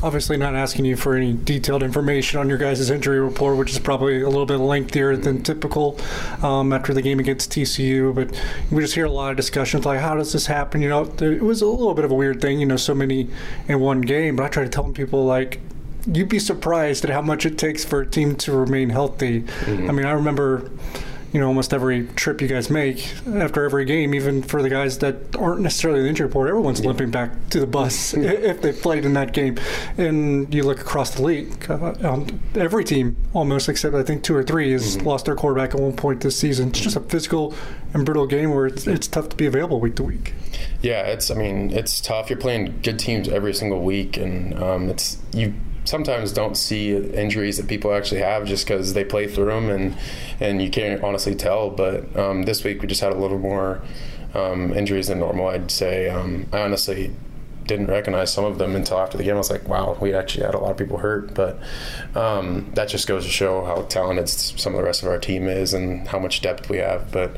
obviously 0.01 0.37
not 0.37 0.55
asking 0.55 0.85
you 0.85 0.95
for 0.95 1.15
any 1.15 1.33
detailed 1.33 1.83
information 1.83 2.39
on 2.39 2.49
your 2.49 2.57
guys' 2.57 2.89
injury 2.89 3.19
report, 3.19 3.57
which 3.57 3.71
is 3.71 3.79
probably 3.79 4.21
a 4.21 4.29
little 4.29 4.45
bit 4.45 4.57
lengthier 4.57 5.15
than 5.15 5.43
typical 5.43 5.99
um, 6.41 6.71
after 6.73 6.93
the 6.93 7.01
game 7.01 7.19
against 7.19 7.51
TCU. 7.51 8.13
But 8.13 8.39
we 8.71 8.81
just 8.81 8.95
hear 8.95 9.05
a 9.05 9.11
lot 9.11 9.31
of 9.31 9.37
discussions 9.37 9.85
like, 9.85 9.99
how 9.99 10.15
does 10.15 10.33
this 10.33 10.45
happen? 10.47 10.81
You 10.81 10.89
know, 10.89 11.03
it 11.03 11.41
was 11.41 11.61
a 11.61 11.67
little 11.67 11.93
bit 11.93 12.05
of 12.05 12.11
a 12.11 12.15
weird 12.15 12.41
thing, 12.41 12.59
you 12.59 12.65
know, 12.65 12.77
so 12.77 12.93
many 12.93 13.29
in 13.67 13.79
one 13.79 14.01
game. 14.01 14.35
But 14.35 14.45
I 14.45 14.49
try 14.49 14.63
to 14.63 14.69
tell 14.69 14.89
people, 14.91 15.25
like, 15.25 15.59
you'd 16.07 16.29
be 16.29 16.39
surprised 16.39 17.03
at 17.03 17.11
how 17.11 17.21
much 17.21 17.45
it 17.45 17.57
takes 17.57 17.83
for 17.83 18.01
a 18.01 18.05
team 18.05 18.35
to 18.37 18.51
remain 18.51 18.89
healthy. 18.89 19.41
Mm-hmm. 19.41 19.89
I 19.89 19.93
mean, 19.93 20.05
I 20.05 20.11
remember 20.11 20.69
you 21.31 21.39
know, 21.39 21.47
almost 21.47 21.73
every 21.73 22.07
trip 22.07 22.41
you 22.41 22.47
guys 22.47 22.69
make 22.69 23.13
after 23.27 23.63
every 23.63 23.85
game, 23.85 24.15
even 24.15 24.41
for 24.41 24.61
the 24.61 24.69
guys 24.69 24.97
that 24.99 25.35
aren't 25.35 25.61
necessarily 25.61 25.99
in 25.99 26.05
the 26.05 26.09
injury 26.09 26.27
report, 26.27 26.49
everyone's 26.49 26.79
yeah. 26.79 26.87
limping 26.87 27.11
back 27.11 27.49
to 27.49 27.59
the 27.59 27.67
bus 27.67 28.13
if 28.15 28.61
they 28.61 28.73
played 28.73 29.05
in 29.05 29.13
that 29.13 29.33
game. 29.33 29.57
And 29.97 30.53
you 30.53 30.63
look 30.63 30.79
across 30.79 31.15
the 31.15 31.23
league, 31.23 31.69
uh, 31.69 31.93
um, 32.01 32.41
every 32.55 32.83
team 32.83 33.17
almost, 33.33 33.69
except 33.69 33.95
I 33.95 34.03
think 34.03 34.23
two 34.23 34.35
or 34.35 34.43
three, 34.43 34.71
has 34.71 34.97
mm-hmm. 34.97 35.07
lost 35.07 35.25
their 35.25 35.35
quarterback 35.35 35.75
at 35.75 35.79
one 35.79 35.93
point 35.93 36.21
this 36.21 36.37
season. 36.37 36.69
It's 36.69 36.79
just 36.79 36.95
a 36.95 37.01
physical 37.01 37.53
and 37.93 38.05
brutal 38.05 38.27
game 38.27 38.51
where 38.51 38.67
it's, 38.67 38.87
it's 38.87 39.07
tough 39.07 39.29
to 39.29 39.35
be 39.35 39.45
available 39.45 39.79
week 39.79 39.95
to 39.95 40.03
week. 40.03 40.33
Yeah, 40.81 41.03
it's. 41.03 41.29
I 41.29 41.35
mean, 41.35 41.71
it's 41.71 41.99
tough. 41.99 42.29
You're 42.29 42.39
playing 42.39 42.79
good 42.81 42.99
teams 42.99 43.27
every 43.27 43.53
single 43.53 43.81
week, 43.81 44.17
and 44.17 44.57
um, 44.61 44.89
it's 44.89 45.17
you 45.33 45.53
sometimes 45.89 46.31
don't 46.31 46.55
see 46.55 46.95
injuries 46.95 47.57
that 47.57 47.67
people 47.67 47.91
actually 47.91 48.21
have 48.21 48.45
just 48.45 48.67
because 48.67 48.93
they 48.93 49.03
play 49.03 49.27
through 49.27 49.47
them 49.47 49.69
and 49.69 49.97
and 50.39 50.61
you 50.61 50.69
can't 50.69 51.03
honestly 51.03 51.35
tell. 51.35 51.71
But 51.71 52.15
um, 52.15 52.43
this 52.43 52.63
week 52.63 52.81
we 52.81 52.87
just 52.87 53.01
had 53.01 53.11
a 53.11 53.17
little 53.17 53.39
more 53.39 53.81
um, 54.35 54.71
injuries 54.73 55.07
than 55.07 55.19
normal. 55.19 55.47
I'd 55.47 55.71
say. 55.71 56.09
Um, 56.09 56.45
I 56.53 56.59
honestly 56.61 57.11
didn't 57.69 57.85
recognize 57.85 58.33
some 58.33 58.45
of 58.45 58.57
them 58.57 58.75
until 58.75 58.97
after 58.97 59.15
the 59.15 59.23
game. 59.23 59.35
I 59.35 59.37
was 59.37 59.51
like, 59.51 59.67
wow, 59.67 59.95
we 60.01 60.11
actually 60.11 60.43
had 60.43 60.55
a 60.55 60.57
lot 60.57 60.71
of 60.71 60.77
people 60.77 60.97
hurt. 60.97 61.35
But 61.35 61.59
um, 62.15 62.71
that 62.73 62.89
just 62.89 63.07
goes 63.07 63.25
to 63.25 63.31
show 63.31 63.63
how 63.63 63.83
talented 63.83 64.27
some 64.27 64.73
of 64.73 64.79
the 64.79 64.83
rest 64.83 65.03
of 65.03 65.09
our 65.09 65.19
team 65.19 65.47
is 65.47 65.75
and 65.75 66.07
how 66.07 66.17
much 66.17 66.41
depth 66.41 66.67
we 66.67 66.77
have. 66.77 67.11
But 67.11 67.37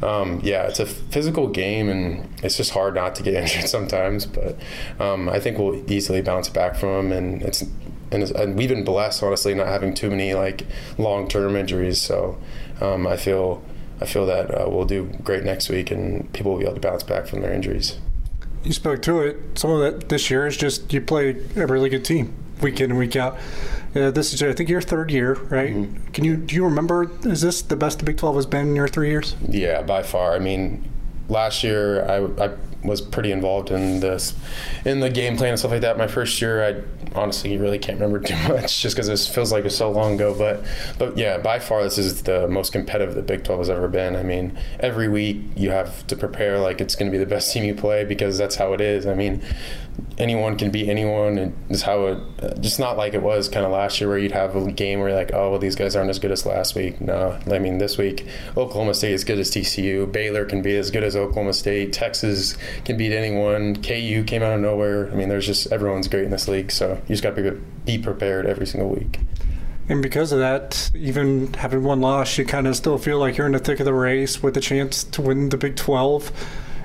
um, 0.00 0.40
yeah, 0.44 0.68
it's 0.68 0.78
a 0.78 0.86
physical 0.86 1.48
game, 1.48 1.88
and 1.88 2.28
it's 2.44 2.56
just 2.56 2.70
hard 2.70 2.94
not 2.94 3.16
to 3.16 3.22
get 3.24 3.34
injured 3.42 3.68
sometimes. 3.68 4.24
But 4.24 4.56
um, 5.00 5.28
I 5.28 5.40
think 5.40 5.58
we'll 5.58 5.90
easily 5.90 6.22
bounce 6.22 6.48
back 6.48 6.76
from 6.76 7.10
them, 7.10 7.12
and 7.12 7.42
it's 7.42 7.64
and, 8.12 8.22
and 8.32 8.56
we've 8.56 8.68
been 8.68 8.84
blessed, 8.84 9.22
honestly, 9.22 9.54
not 9.54 9.66
having 9.66 9.94
too 9.94 10.10
many 10.10 10.34
like 10.34 10.66
long 10.98 11.28
term 11.28 11.56
injuries. 11.56 12.00
So 12.00 12.38
um, 12.80 13.06
I 13.06 13.16
feel 13.16 13.62
I 14.00 14.06
feel 14.06 14.26
that 14.26 14.50
uh, 14.50 14.68
we'll 14.68 14.84
do 14.84 15.04
great 15.22 15.44
next 15.44 15.68
week, 15.68 15.90
and 15.90 16.32
people 16.32 16.52
will 16.52 16.58
be 16.58 16.64
able 16.64 16.74
to 16.74 16.80
bounce 16.80 17.02
back 17.02 17.26
from 17.26 17.40
their 17.40 17.52
injuries. 17.52 17.98
You 18.64 18.72
spoke 18.72 19.02
to 19.02 19.20
it. 19.20 19.36
Some 19.54 19.70
of 19.70 19.80
that 19.80 20.08
this 20.08 20.30
year 20.30 20.46
is 20.46 20.56
just 20.56 20.92
you 20.92 21.00
play 21.00 21.36
a 21.56 21.66
really 21.66 21.88
good 21.88 22.04
team 22.04 22.34
week 22.60 22.80
in 22.80 22.90
and 22.90 22.98
week 22.98 23.16
out. 23.16 23.36
Uh, 23.94 24.10
this 24.10 24.32
is, 24.32 24.42
I 24.42 24.52
think, 24.52 24.68
your 24.68 24.80
third 24.80 25.10
year, 25.10 25.34
right? 25.34 25.70
Mm-hmm. 25.70 26.12
Can 26.12 26.24
you 26.24 26.36
do 26.36 26.54
you 26.54 26.64
remember? 26.64 27.10
Is 27.24 27.40
this 27.40 27.62
the 27.62 27.76
best 27.76 27.98
the 27.98 28.04
Big 28.04 28.16
Twelve 28.16 28.36
has 28.36 28.46
been 28.46 28.68
in 28.68 28.76
your 28.76 28.88
three 28.88 29.10
years? 29.10 29.36
Yeah, 29.48 29.82
by 29.82 30.02
far. 30.02 30.34
I 30.34 30.38
mean, 30.38 30.88
last 31.28 31.64
year 31.64 32.04
I, 32.08 32.44
I 32.44 32.50
was 32.84 33.00
pretty 33.00 33.32
involved 33.32 33.70
in 33.70 34.00
this, 34.00 34.34
in 34.84 35.00
the 35.00 35.10
game 35.10 35.36
plan 35.36 35.50
and 35.50 35.58
stuff 35.58 35.70
like 35.70 35.82
that. 35.82 35.96
My 35.98 36.06
first 36.06 36.40
year, 36.40 36.64
I 36.64 36.82
honestly 37.18 37.56
really 37.56 37.78
can't 37.78 38.00
remember 38.00 38.26
too 38.26 38.36
much, 38.48 38.80
just 38.80 38.96
because 38.96 39.08
it 39.08 39.32
feels 39.32 39.52
like 39.52 39.64
it's 39.64 39.76
so 39.76 39.90
long 39.90 40.14
ago. 40.14 40.34
But, 40.36 40.64
but 40.98 41.16
yeah, 41.16 41.38
by 41.38 41.58
far 41.58 41.82
this 41.82 41.98
is 41.98 42.22
the 42.22 42.48
most 42.48 42.72
competitive 42.72 43.14
the 43.14 43.22
Big 43.22 43.44
12 43.44 43.60
has 43.60 43.70
ever 43.70 43.88
been. 43.88 44.16
I 44.16 44.22
mean, 44.22 44.58
every 44.80 45.08
week 45.08 45.38
you 45.56 45.70
have 45.70 46.06
to 46.08 46.16
prepare 46.16 46.58
like 46.58 46.80
it's 46.80 46.94
going 46.94 47.10
to 47.10 47.16
be 47.16 47.22
the 47.22 47.28
best 47.28 47.52
team 47.52 47.64
you 47.64 47.74
play 47.74 48.04
because 48.04 48.38
that's 48.38 48.56
how 48.56 48.72
it 48.72 48.80
is. 48.80 49.06
I 49.06 49.14
mean, 49.14 49.42
anyone 50.18 50.56
can 50.56 50.70
beat 50.70 50.88
anyone, 50.88 51.38
and 51.38 51.54
it's 51.68 51.82
how 51.82 52.06
it. 52.06 52.60
Just 52.60 52.78
not 52.78 52.96
like 52.96 53.14
it 53.14 53.22
was 53.22 53.48
kind 53.48 53.64
of 53.64 53.72
last 53.72 54.00
year 54.00 54.08
where 54.08 54.18
you'd 54.18 54.32
have 54.32 54.54
a 54.54 54.70
game 54.70 55.00
where 55.00 55.08
you're 55.08 55.18
like, 55.18 55.32
oh 55.32 55.50
well, 55.50 55.58
these 55.58 55.74
guys 55.74 55.96
aren't 55.96 56.10
as 56.10 56.18
good 56.18 56.30
as 56.30 56.46
last 56.46 56.74
week. 56.74 57.00
No, 57.00 57.38
I 57.50 57.58
mean 57.58 57.78
this 57.78 57.98
week 57.98 58.26
Oklahoma 58.56 58.94
State 58.94 59.12
is 59.12 59.24
good 59.24 59.38
as 59.38 59.50
TCU, 59.50 60.10
Baylor 60.10 60.44
can 60.44 60.62
be 60.62 60.76
as 60.76 60.90
good 60.90 61.02
as 61.02 61.16
Oklahoma 61.16 61.52
State, 61.52 61.92
Texas 61.92 62.56
can 62.84 62.96
beat 62.96 63.12
anyone, 63.12 63.76
KU 63.82 64.24
came 64.24 64.42
out 64.42 64.54
of 64.54 64.60
nowhere. 64.60 65.10
I 65.10 65.14
mean, 65.14 65.28
there's 65.28 65.46
just 65.46 65.72
everyone's 65.72 66.08
great 66.08 66.24
in 66.24 66.30
this 66.30 66.48
league, 66.48 66.70
so 66.70 66.94
you 67.08 67.08
just 67.08 67.22
got 67.22 67.36
to 67.36 67.50
be, 67.52 67.96
be 67.96 68.02
prepared 68.02 68.46
every 68.46 68.66
single 68.66 68.90
week. 68.90 69.18
And 69.88 70.00
because 70.00 70.32
of 70.32 70.38
that, 70.38 70.90
even 70.94 71.52
having 71.54 71.82
one 71.82 72.00
loss, 72.00 72.38
you 72.38 72.44
kind 72.44 72.66
of 72.66 72.76
still 72.76 72.98
feel 72.98 73.18
like 73.18 73.36
you're 73.36 73.46
in 73.46 73.52
the 73.52 73.58
thick 73.58 73.80
of 73.80 73.84
the 73.84 73.92
race 73.92 74.42
with 74.42 74.56
a 74.56 74.60
chance 74.60 75.02
to 75.04 75.20
win 75.20 75.48
the 75.48 75.56
Big 75.56 75.76
12. 75.76 76.32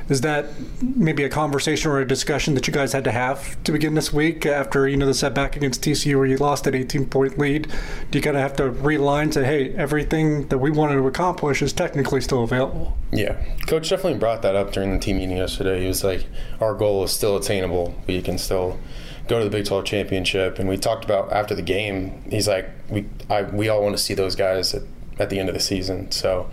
Is 0.09 0.21
that 0.21 0.49
maybe 0.81 1.23
a 1.23 1.29
conversation 1.29 1.91
or 1.91 1.99
a 1.99 2.07
discussion 2.07 2.53
that 2.53 2.67
you 2.67 2.73
guys 2.73 2.93
had 2.93 3.03
to 3.03 3.11
have 3.11 3.61
to 3.63 3.71
begin 3.71 3.93
this 3.93 4.13
week 4.13 4.45
after 4.45 4.87
you 4.87 4.97
know 4.97 5.05
the 5.05 5.13
setback 5.13 5.55
against 5.55 5.81
TCU 5.81 6.15
where 6.15 6.25
you 6.25 6.37
lost 6.37 6.65
an 6.67 6.75
18 6.75 7.07
point 7.07 7.37
lead? 7.37 7.67
Do 8.11 8.17
you 8.17 8.23
kind 8.23 8.37
of 8.37 8.41
have 8.41 8.55
to 8.57 8.71
realign 8.71 9.31
to 9.33 9.45
hey, 9.45 9.73
everything 9.73 10.47
that 10.47 10.59
we 10.59 10.71
wanted 10.71 10.95
to 10.95 11.07
accomplish 11.07 11.61
is 11.61 11.73
technically 11.73 12.21
still 12.21 12.43
available? 12.43 12.97
Yeah, 13.11 13.41
coach 13.67 13.89
definitely 13.89 14.19
brought 14.19 14.41
that 14.43 14.55
up 14.55 14.71
during 14.71 14.93
the 14.93 14.99
team 14.99 15.17
meeting 15.17 15.37
yesterday. 15.37 15.81
He 15.81 15.87
was 15.87 16.03
like, 16.03 16.25
our 16.59 16.73
goal 16.73 17.03
is 17.03 17.11
still 17.11 17.37
attainable. 17.37 17.95
We 18.07 18.21
can 18.21 18.37
still 18.37 18.79
go 19.27 19.39
to 19.39 19.43
the 19.43 19.51
Big 19.51 19.65
12 19.65 19.85
championship. 19.85 20.59
And 20.59 20.67
we 20.69 20.77
talked 20.77 21.05
about 21.05 21.31
after 21.31 21.53
the 21.53 21.61
game. 21.61 22.23
He's 22.29 22.47
like, 22.47 22.69
we 22.89 23.05
I, 23.29 23.43
we 23.43 23.69
all 23.69 23.83
want 23.83 23.97
to 23.97 24.01
see 24.01 24.13
those 24.13 24.35
guys 24.35 24.73
at, 24.73 24.83
at 25.19 25.29
the 25.29 25.39
end 25.39 25.49
of 25.49 25.55
the 25.55 25.61
season. 25.61 26.11
So 26.11 26.49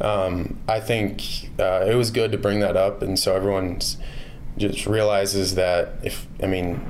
um, 0.00 0.58
I 0.68 0.80
think 0.80 1.50
uh, 1.58 1.84
it 1.86 1.94
was 1.94 2.10
good 2.10 2.32
to 2.32 2.38
bring 2.38 2.60
that 2.60 2.76
up, 2.76 3.02
and 3.02 3.18
so 3.18 3.34
everyone 3.34 3.80
just 4.56 4.86
realizes 4.86 5.54
that 5.54 5.94
if 6.02 6.26
I 6.42 6.46
mean, 6.46 6.84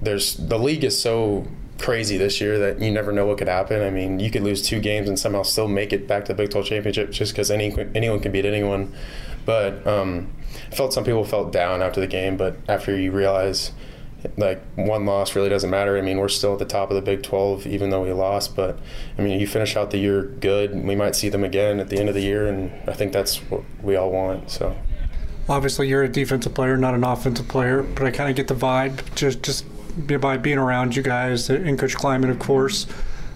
there's 0.00 0.36
the 0.36 0.58
league 0.58 0.84
is 0.84 1.00
so 1.00 1.46
crazy 1.78 2.16
this 2.16 2.40
year 2.40 2.58
that 2.58 2.80
you 2.80 2.90
never 2.90 3.12
know 3.12 3.26
what 3.26 3.38
could 3.38 3.48
happen. 3.48 3.82
I 3.82 3.90
mean, 3.90 4.20
you 4.20 4.30
could 4.30 4.42
lose 4.42 4.62
two 4.62 4.80
games 4.80 5.08
and 5.08 5.18
somehow 5.18 5.42
still 5.42 5.68
make 5.68 5.92
it 5.92 6.06
back 6.06 6.24
to 6.26 6.32
the 6.32 6.36
Big 6.36 6.50
12 6.50 6.66
championship 6.66 7.10
just 7.10 7.32
because 7.32 7.50
any 7.50 7.74
anyone 7.94 8.20
can 8.20 8.32
beat 8.32 8.44
anyone. 8.44 8.94
But 9.44 9.86
um, 9.86 10.32
I 10.70 10.74
felt 10.74 10.92
some 10.92 11.04
people 11.04 11.24
felt 11.24 11.52
down 11.52 11.82
after 11.82 12.00
the 12.00 12.06
game, 12.06 12.36
but 12.36 12.56
after 12.68 12.96
you 12.96 13.12
realize 13.12 13.72
like 14.36 14.62
one 14.74 15.06
loss 15.06 15.34
really 15.34 15.48
doesn't 15.48 15.70
matter. 15.70 15.96
I 15.96 16.00
mean, 16.00 16.18
we're 16.18 16.28
still 16.28 16.54
at 16.54 16.58
the 16.58 16.64
top 16.64 16.90
of 16.90 16.96
the 16.96 17.02
Big 17.02 17.22
12, 17.22 17.66
even 17.66 17.90
though 17.90 18.02
we 18.02 18.12
lost. 18.12 18.56
But 18.56 18.78
I 19.18 19.22
mean, 19.22 19.38
you 19.38 19.46
finish 19.46 19.76
out 19.76 19.90
the 19.90 19.98
year 19.98 20.22
good. 20.22 20.74
We 20.74 20.96
might 20.96 21.14
see 21.14 21.28
them 21.28 21.44
again 21.44 21.80
at 21.80 21.88
the 21.88 21.98
end 21.98 22.08
of 22.08 22.14
the 22.14 22.22
year, 22.22 22.46
and 22.46 22.72
I 22.88 22.94
think 22.94 23.12
that's 23.12 23.38
what 23.50 23.62
we 23.82 23.96
all 23.96 24.10
want. 24.10 24.50
So. 24.50 24.76
Obviously, 25.48 25.88
you're 25.88 26.02
a 26.02 26.08
defensive 26.08 26.54
player, 26.54 26.76
not 26.76 26.94
an 26.94 27.04
offensive 27.04 27.48
player, 27.48 27.82
but 27.82 28.06
I 28.06 28.10
kind 28.10 28.30
of 28.30 28.36
get 28.36 28.48
the 28.48 28.54
vibe 28.54 29.14
just 29.14 29.42
just 29.42 29.66
by 30.20 30.36
being 30.36 30.58
around 30.58 30.96
you 30.96 31.02
guys 31.02 31.48
and 31.50 31.78
Coach 31.78 31.94
Klieman, 31.96 32.30
of 32.30 32.38
course. 32.38 32.86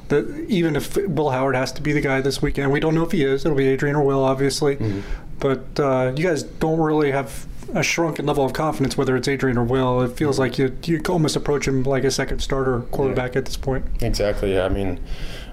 That 0.09 0.27
even 0.49 0.75
if 0.75 0.97
Will 0.97 1.31
Howard 1.31 1.55
has 1.55 1.71
to 1.73 1.83
be 1.83 1.93
the 1.93 2.01
guy 2.01 2.23
this 2.23 2.41
weekend, 2.41 2.73
we 2.73 2.81
don't 2.81 2.95
know 2.95 3.05
if 3.05 3.13
he 3.13 3.25
is. 3.25 3.45
It'll 3.45 3.57
be 3.57 3.69
Adrian 3.69 3.95
or 3.95 4.03
Will, 4.03 4.25
obviously. 4.25 4.77
Mm-hmm. 4.77 5.01
But 5.39 5.79
uh, 5.79 6.15
you 6.17 6.25
guys 6.25 6.43
don't 6.43 6.81
really 6.81 7.11
have 7.11 7.47
a 7.75 7.83
shrunken 7.83 8.27
level 8.27 8.45
of 8.45 8.53
confidence, 8.53 8.97
whether 8.97 9.17
it's 9.17 9.29
Adrian 9.29 9.59
or 9.59 9.65
Will. 9.65 10.01
It 10.03 10.17
feels 10.17 10.39
like 10.39 10.59
you 10.59 10.77
you 10.85 11.01
almost 11.09 11.37
approach 11.37 11.69
him 11.69 11.83
like 11.83 12.05
a 12.05 12.11
second 12.11 12.41
starter 12.41 12.81
quarterback 12.91 13.35
yeah. 13.35 13.39
at 13.39 13.45
this 13.47 13.57
point. 13.57 13.85
Exactly. 14.01 14.55
Yeah. 14.55 14.65
I 14.65 14.69
mean, 14.69 15.01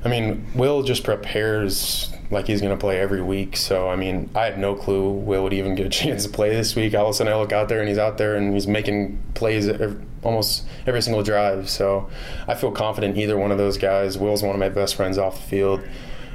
I 0.03 0.09
mean, 0.09 0.45
Will 0.55 0.83
just 0.83 1.03
prepares 1.03 2.11
like 2.31 2.47
he's 2.47 2.61
going 2.61 2.75
to 2.75 2.79
play 2.79 2.99
every 2.99 3.21
week. 3.21 3.57
So 3.57 3.89
I 3.89 3.95
mean, 3.95 4.29
I 4.35 4.45
had 4.45 4.59
no 4.59 4.75
clue 4.75 5.09
Will 5.09 5.43
would 5.43 5.53
even 5.53 5.75
get 5.75 5.85
a 5.85 5.89
chance 6.03 6.23
to 6.23 6.29
play 6.29 6.49
this 6.49 6.75
week. 6.75 6.95
All 6.95 7.05
of 7.05 7.11
a 7.11 7.13
sudden, 7.13 7.33
I 7.33 7.35
look 7.35 7.51
out 7.51 7.69
there 7.69 7.79
and 7.79 7.89
he's 7.89 7.97
out 7.97 8.17
there 8.17 8.35
and 8.35 8.53
he's 8.53 8.67
making 8.67 9.21
plays 9.33 9.67
every, 9.67 9.97
almost 10.23 10.65
every 10.87 11.01
single 11.01 11.23
drive. 11.23 11.69
So 11.69 12.09
I 12.47 12.55
feel 12.55 12.71
confident 12.71 13.17
either 13.17 13.37
one 13.37 13.51
of 13.51 13.57
those 13.57 13.77
guys. 13.77 14.17
Will's 14.17 14.43
one 14.43 14.55
of 14.55 14.59
my 14.59 14.69
best 14.69 14.95
friends 14.95 15.17
off 15.17 15.41
the 15.41 15.47
field. 15.47 15.81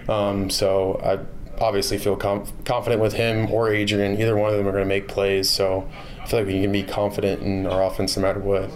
Um, 0.09 0.51
so 0.51 1.01
I 1.05 1.19
obviously 1.61 1.99
feel 1.99 2.17
com- 2.17 2.47
confident 2.65 3.01
with 3.01 3.13
him 3.13 3.51
or 3.51 3.73
Adrian. 3.73 4.21
Either 4.21 4.37
one 4.37 4.51
of 4.51 4.57
them 4.57 4.67
are 4.67 4.73
going 4.73 4.85
to 4.85 4.89
make 4.89 5.09
plays. 5.09 5.51
So 5.51 5.89
I 6.23 6.27
feel 6.27 6.41
like 6.41 6.49
we 6.49 6.61
can 6.61 6.73
be 6.73 6.83
confident 6.83 7.43
in 7.43 7.67
our 7.67 7.85
offense 7.85 8.17
no 8.17 8.23
matter 8.23 8.41
what. 8.41 8.71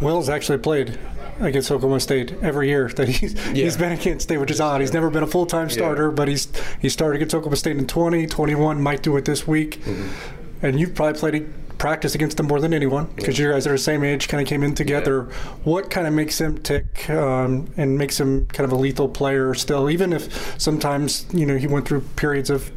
Will's 0.00 0.28
actually 0.28 0.58
played 0.58 0.98
against 1.40 1.70
Oklahoma 1.70 2.00
State 2.00 2.34
every 2.42 2.68
year 2.68 2.88
that 2.88 3.08
he's 3.08 3.34
yeah. 3.34 3.64
he's 3.64 3.76
been 3.76 3.92
against 3.92 4.24
State, 4.24 4.38
which 4.38 4.50
is 4.50 4.60
odd. 4.60 4.80
He's 4.80 4.92
never 4.92 5.10
been 5.10 5.22
a 5.22 5.26
full 5.26 5.46
time 5.46 5.70
starter, 5.70 6.08
yeah. 6.08 6.14
but 6.14 6.28
he's 6.28 6.48
he 6.80 6.88
started 6.88 7.16
against 7.16 7.34
Oklahoma 7.34 7.56
State 7.56 7.76
in 7.76 7.86
20, 7.86 8.26
21, 8.26 8.82
might 8.82 9.02
do 9.02 9.16
it 9.16 9.24
this 9.24 9.46
week. 9.46 9.80
Mm-hmm. 9.80 10.66
And 10.66 10.80
you've 10.80 10.94
probably 10.94 11.18
played 11.18 11.52
practice 11.78 12.14
against 12.14 12.36
them 12.36 12.46
more 12.46 12.60
than 12.60 12.72
anyone 12.72 13.06
because 13.16 13.38
you 13.38 13.50
guys 13.50 13.66
are 13.66 13.72
the 13.72 13.78
same 13.78 14.02
age, 14.02 14.28
kind 14.28 14.40
of 14.40 14.48
came 14.48 14.62
in 14.62 14.74
together. 14.74 15.26
Yeah. 15.28 15.34
What 15.64 15.90
kind 15.90 16.06
of 16.06 16.14
makes 16.14 16.40
him 16.40 16.58
tick 16.62 17.08
um, 17.10 17.70
and 17.76 17.98
makes 17.98 18.18
him 18.18 18.46
kind 18.46 18.64
of 18.64 18.72
a 18.72 18.80
lethal 18.80 19.08
player 19.08 19.54
still, 19.54 19.90
even 19.90 20.12
if 20.12 20.60
sometimes 20.60 21.26
you 21.32 21.46
know 21.46 21.56
he 21.56 21.66
went 21.66 21.86
through 21.86 22.00
periods 22.16 22.50
of 22.50 22.70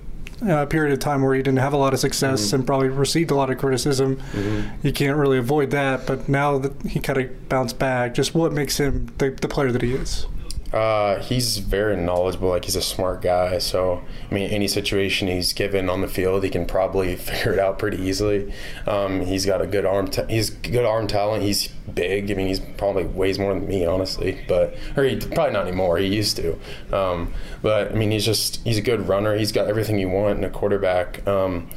uh, 0.47 0.65
period 0.65 0.93
of 0.93 0.99
time 0.99 1.21
where 1.21 1.35
he 1.35 1.41
didn't 1.41 1.59
have 1.59 1.73
a 1.73 1.77
lot 1.77 1.93
of 1.93 1.99
success 1.99 2.47
mm-hmm. 2.47 2.55
and 2.55 2.65
probably 2.65 2.89
received 2.89 3.31
a 3.31 3.35
lot 3.35 3.49
of 3.49 3.57
criticism. 3.57 4.17
Mm-hmm. 4.17 4.87
You 4.87 4.93
can't 4.93 5.17
really 5.17 5.37
avoid 5.37 5.71
that. 5.71 6.07
But 6.07 6.29
now 6.29 6.57
that 6.57 6.81
he 6.83 6.99
kind 6.99 7.19
of 7.19 7.49
bounced 7.49 7.77
back, 7.77 8.13
just 8.13 8.33
what 8.33 8.53
makes 8.53 8.79
him 8.79 9.11
the, 9.17 9.31
the 9.31 9.47
player 9.47 9.71
that 9.71 9.81
he 9.81 9.93
is? 9.93 10.27
Uh, 10.73 11.19
he's 11.21 11.57
very 11.57 11.97
knowledgeable. 11.97 12.49
Like 12.49 12.65
he's 12.65 12.75
a 12.75 12.81
smart 12.81 13.21
guy. 13.21 13.57
So 13.57 14.03
I 14.29 14.33
mean, 14.33 14.49
any 14.49 14.67
situation 14.67 15.27
he's 15.27 15.53
given 15.53 15.89
on 15.89 16.01
the 16.01 16.07
field, 16.07 16.43
he 16.43 16.49
can 16.49 16.65
probably 16.65 17.15
figure 17.17 17.53
it 17.53 17.59
out 17.59 17.79
pretty 17.79 17.97
easily. 17.97 18.53
Um, 18.85 19.21
he's 19.21 19.45
got 19.45 19.61
a 19.61 19.67
good 19.67 19.85
arm. 19.85 20.07
Ta- 20.09 20.27
he's 20.27 20.49
good 20.49 20.85
arm 20.85 21.07
talent. 21.07 21.43
He's 21.43 21.67
big. 21.93 22.31
I 22.31 22.35
mean, 22.35 22.47
he's 22.47 22.59
probably 22.59 23.05
weighs 23.05 23.39
more 23.39 23.53
than 23.53 23.67
me, 23.67 23.85
honestly. 23.85 24.43
But 24.47 24.75
or 24.95 25.03
he 25.03 25.15
probably 25.15 25.53
not 25.53 25.67
anymore. 25.67 25.97
He 25.97 26.07
used 26.07 26.37
to. 26.37 26.57
Um, 26.95 27.33
but 27.61 27.91
I 27.91 27.95
mean, 27.95 28.11
he's 28.11 28.25
just 28.25 28.63
he's 28.63 28.77
a 28.77 28.83
good 28.83 29.07
runner. 29.07 29.35
He's 29.35 29.51
got 29.51 29.67
everything 29.67 29.97
you 29.97 30.09
want 30.09 30.37
in 30.37 30.43
a 30.43 30.49
quarterback. 30.49 31.27
Um, 31.27 31.69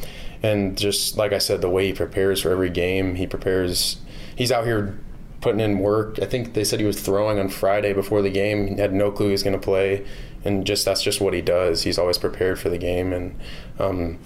and 0.43 0.76
just 0.76 1.16
like 1.16 1.32
I 1.32 1.38
said, 1.38 1.61
the 1.61 1.70
way 1.70 1.86
he 1.86 1.93
prepares 1.93 2.43
for 2.43 2.51
every 2.51 2.70
game, 2.70 3.14
he 3.14 3.26
prepares. 3.26 3.99
He's 4.36 4.51
out 4.51 4.64
here 4.64 4.99
putting 5.43 5.61
in 5.61 5.80
work. 5.80 6.18
I 6.22 6.26
think 6.26 6.55
they 6.55 6.64
said 6.64 6.80
he 6.80 6.86
was 6.86 7.01
throwing 7.01 7.38
on 7.38 7.51
Friday 7.51 7.93
before 7.93 8.22
the 8.22 8.30
game. 8.30 8.68
He 8.68 8.80
had 8.80 8.95
no 8.95 9.11
clue 9.11 9.26
he 9.26 9.32
was 9.32 9.43
going 9.43 9.59
to 9.59 9.62
play, 9.62 10.07
and 10.45 10.64
just 10.64 10.84
that's 10.86 11.03
just 11.03 11.20
what 11.20 11.34
he 11.34 11.43
does. 11.43 11.82
He's 11.82 11.99
always 11.99 12.16
prepared 12.16 12.59
for 12.59 12.70
the 12.70 12.78
game, 12.78 13.12
and 13.12 13.38
um, 13.78 14.18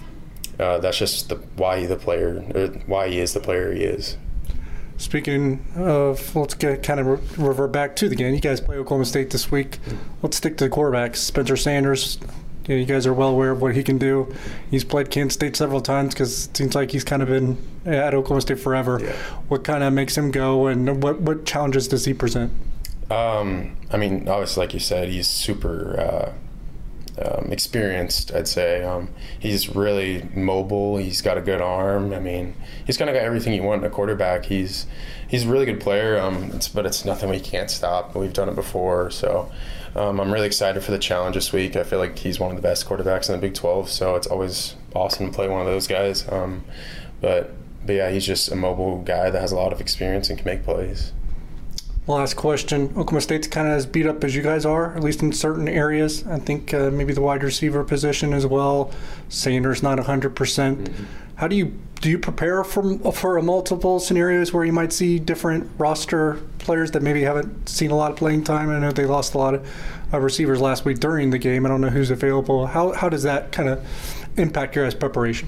uh, 0.59 0.77
that's 0.77 0.97
just 0.97 1.27
the, 1.29 1.35
why 1.57 1.79
he 1.79 1.85
the 1.85 1.97
player, 1.97 2.39
why 2.85 3.09
he 3.09 3.19
is 3.19 3.33
the 3.33 3.39
player 3.41 3.73
he 3.73 3.83
is. 3.83 4.17
Speaking 4.97 5.63
of, 5.75 6.35
let's 6.35 6.55
get 6.55 6.81
kind 6.81 6.99
of 6.99 7.37
revert 7.37 7.71
back 7.71 7.95
to 7.97 8.09
the 8.09 8.15
game. 8.15 8.33
You 8.33 8.39
guys 8.39 8.61
play 8.61 8.77
Oklahoma 8.77 9.05
State 9.05 9.29
this 9.29 9.51
week. 9.51 9.77
Let's 10.23 10.37
stick 10.37 10.57
to 10.57 10.63
the 10.63 10.69
quarterbacks. 10.69 11.17
Spencer 11.17 11.55
Sanders. 11.55 12.17
You, 12.67 12.75
know, 12.75 12.79
you 12.79 12.85
guys 12.85 13.07
are 13.07 13.13
well 13.13 13.29
aware 13.29 13.51
of 13.51 13.61
what 13.61 13.75
he 13.75 13.83
can 13.83 13.97
do. 13.97 14.33
He's 14.69 14.83
played 14.83 15.09
Kansas 15.09 15.33
State 15.33 15.55
several 15.55 15.81
times 15.81 16.13
because 16.13 16.47
it 16.47 16.57
seems 16.57 16.75
like 16.75 16.91
he's 16.91 17.03
kind 17.03 17.21
of 17.21 17.29
been 17.29 17.57
at 17.85 18.13
Oklahoma 18.13 18.41
State 18.41 18.59
forever. 18.59 18.99
Yeah. 19.01 19.13
What 19.47 19.63
kind 19.63 19.83
of 19.83 19.93
makes 19.93 20.17
him 20.17 20.31
go, 20.31 20.67
and 20.67 21.01
what 21.01 21.21
what 21.21 21.45
challenges 21.45 21.87
does 21.87 22.05
he 22.05 22.13
present? 22.13 22.51
Um, 23.09 23.77
I 23.91 23.97
mean, 23.97 24.27
obviously, 24.27 24.65
like 24.65 24.73
you 24.73 24.79
said, 24.79 25.09
he's 25.09 25.27
super. 25.27 25.99
Uh, 25.99 26.33
um, 27.19 27.51
experienced, 27.51 28.31
I'd 28.33 28.47
say. 28.47 28.83
Um, 28.83 29.09
he's 29.39 29.75
really 29.75 30.29
mobile. 30.35 30.97
He's 30.97 31.21
got 31.21 31.37
a 31.37 31.41
good 31.41 31.61
arm. 31.61 32.13
I 32.13 32.19
mean, 32.19 32.53
he's 32.85 32.97
kind 32.97 33.09
of 33.09 33.15
got 33.15 33.23
everything 33.23 33.53
you 33.53 33.63
want 33.63 33.83
in 33.83 33.87
a 33.87 33.93
quarterback. 33.93 34.45
He's 34.45 34.85
he's 35.27 35.45
a 35.45 35.47
really 35.47 35.65
good 35.65 35.79
player, 35.79 36.19
um, 36.19 36.51
it's, 36.53 36.67
but 36.67 36.85
it's 36.85 37.05
nothing 37.05 37.29
we 37.29 37.39
can't 37.39 37.71
stop. 37.71 38.15
We've 38.15 38.33
done 38.33 38.49
it 38.49 38.55
before, 38.55 39.09
so 39.09 39.51
um, 39.97 40.19
I'm 40.19 40.31
really 40.31 40.45
excited 40.47 40.83
for 40.83 40.91
the 40.91 40.99
challenge 40.99 41.35
this 41.35 41.51
week. 41.51 41.75
I 41.75 41.83
feel 41.83 41.99
like 41.99 42.17
he's 42.19 42.39
one 42.39 42.51
of 42.51 42.55
the 42.55 42.61
best 42.61 42.85
quarterbacks 42.87 43.29
in 43.29 43.35
the 43.35 43.41
Big 43.41 43.53
12, 43.53 43.89
so 43.89 44.15
it's 44.15 44.27
always 44.27 44.75
awesome 44.95 45.27
to 45.27 45.33
play 45.33 45.47
one 45.47 45.61
of 45.61 45.67
those 45.67 45.87
guys. 45.87 46.27
Um, 46.31 46.63
but 47.21 47.51
but 47.85 47.93
yeah, 47.93 48.09
he's 48.09 48.25
just 48.25 48.51
a 48.51 48.55
mobile 48.55 49.01
guy 49.01 49.29
that 49.29 49.39
has 49.39 49.51
a 49.51 49.55
lot 49.55 49.71
of 49.71 49.79
experience 49.79 50.29
and 50.29 50.37
can 50.37 50.45
make 50.45 50.63
plays. 50.63 51.13
Last 52.05 52.35
question. 52.35 52.89
Oklahoma 52.89 53.21
State's 53.21 53.47
kind 53.47 53.67
of 53.67 53.73
as 53.73 53.85
beat 53.85 54.05
up 54.05 54.23
as 54.23 54.35
you 54.35 54.41
guys 54.41 54.65
are, 54.65 54.95
at 54.95 55.03
least 55.03 55.21
in 55.21 55.31
certain 55.33 55.67
areas. 55.67 56.25
I 56.27 56.39
think 56.39 56.73
uh, 56.73 56.89
maybe 56.91 57.13
the 57.13 57.21
wide 57.21 57.43
receiver 57.43 57.83
position 57.83 58.33
as 58.33 58.45
well. 58.45 58.91
Sanders 59.29 59.83
not 59.83 59.97
100%. 59.97 60.35
percent 60.35 60.79
mm 60.85 60.93
hmm 60.93 61.05
How 61.37 61.47
do 61.47 61.55
you 61.55 61.79
do 62.01 62.09
you 62.09 62.19
prepare 62.19 62.63
for 62.63 62.97
for 63.11 63.41
multiple 63.41 63.99
scenarios 63.99 64.53
where 64.53 64.65
you 64.65 64.73
might 64.73 64.93
see 64.93 65.19
different 65.19 65.69
roster 65.77 66.39
players 66.59 66.91
that 66.91 67.01
maybe 67.01 67.21
haven't 67.23 67.69
seen 67.69 67.91
a 67.91 67.95
lot 67.95 68.11
of 68.11 68.17
playing 68.17 68.43
time? 68.43 68.69
I 68.69 68.79
know 68.79 68.91
they 68.91 69.05
lost 69.05 69.33
a 69.33 69.37
lot 69.37 69.53
of 69.55 69.69
uh, 70.13 70.19
receivers 70.19 70.61
last 70.61 70.83
week 70.83 70.99
during 70.99 71.29
the 71.29 71.37
game. 71.37 71.65
I 71.65 71.69
don't 71.69 71.81
know 71.81 71.89
who's 71.89 72.11
available. 72.11 72.67
How 72.67 72.91
how 72.93 73.09
does 73.09 73.23
that 73.23 73.51
kind 73.51 73.69
of 73.69 73.85
impact 74.37 74.75
your 74.75 74.85
guys' 74.85 74.95
preparation? 74.95 75.47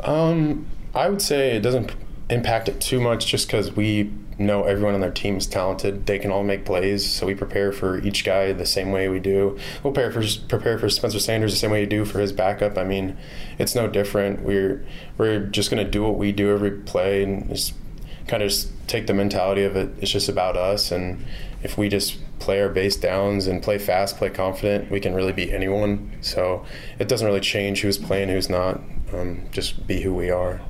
Um, 0.00 0.66
I 0.94 1.08
would 1.08 1.22
say 1.22 1.56
it 1.56 1.60
doesn't 1.60 1.94
impact 2.30 2.68
it 2.68 2.80
too 2.80 3.00
much 3.00 3.26
just 3.26 3.46
because 3.46 3.74
we 3.74 4.10
know 4.38 4.64
everyone 4.64 4.94
on 4.94 5.00
their 5.00 5.10
team 5.10 5.36
is 5.36 5.46
talented. 5.46 6.06
They 6.06 6.18
can 6.18 6.30
all 6.30 6.42
make 6.42 6.64
plays, 6.64 7.10
so 7.10 7.26
we 7.26 7.34
prepare 7.34 7.72
for 7.72 7.98
each 7.98 8.24
guy 8.24 8.52
the 8.52 8.66
same 8.66 8.90
way 8.90 9.08
we 9.08 9.20
do. 9.20 9.58
We'll 9.82 9.92
prepare 9.92 10.10
for 10.10 10.48
prepare 10.48 10.78
for 10.78 10.88
Spencer 10.88 11.20
Sanders 11.20 11.52
the 11.52 11.58
same 11.58 11.70
way 11.70 11.80
you 11.80 11.86
do 11.86 12.04
for 12.04 12.20
his 12.20 12.32
backup. 12.32 12.76
I 12.76 12.84
mean, 12.84 13.16
it's 13.58 13.74
no 13.74 13.88
different. 13.88 14.42
We're 14.42 14.84
we're 15.18 15.40
just 15.40 15.70
gonna 15.70 15.88
do 15.88 16.02
what 16.02 16.16
we 16.16 16.32
do 16.32 16.52
every 16.52 16.72
play 16.72 17.22
and 17.22 17.48
just 17.48 17.74
kind 18.26 18.42
of 18.42 18.48
just 18.48 18.70
take 18.88 19.06
the 19.06 19.14
mentality 19.14 19.64
of 19.64 19.76
it. 19.76 19.90
It's 20.00 20.10
just 20.10 20.28
about 20.28 20.56
us, 20.56 20.90
and 20.90 21.24
if 21.62 21.78
we 21.78 21.88
just 21.88 22.18
play 22.38 22.60
our 22.60 22.68
base 22.68 22.96
downs 22.96 23.46
and 23.46 23.62
play 23.62 23.78
fast, 23.78 24.16
play 24.18 24.30
confident, 24.30 24.90
we 24.90 25.00
can 25.00 25.14
really 25.14 25.32
beat 25.32 25.50
anyone. 25.50 26.12
So 26.20 26.64
it 26.98 27.08
doesn't 27.08 27.26
really 27.26 27.40
change 27.40 27.80
who's 27.80 27.98
playing, 27.98 28.28
who's 28.28 28.50
not. 28.50 28.80
Um, 29.12 29.44
just 29.50 29.86
be 29.86 30.02
who 30.02 30.12
we 30.12 30.30
are. 30.30 30.60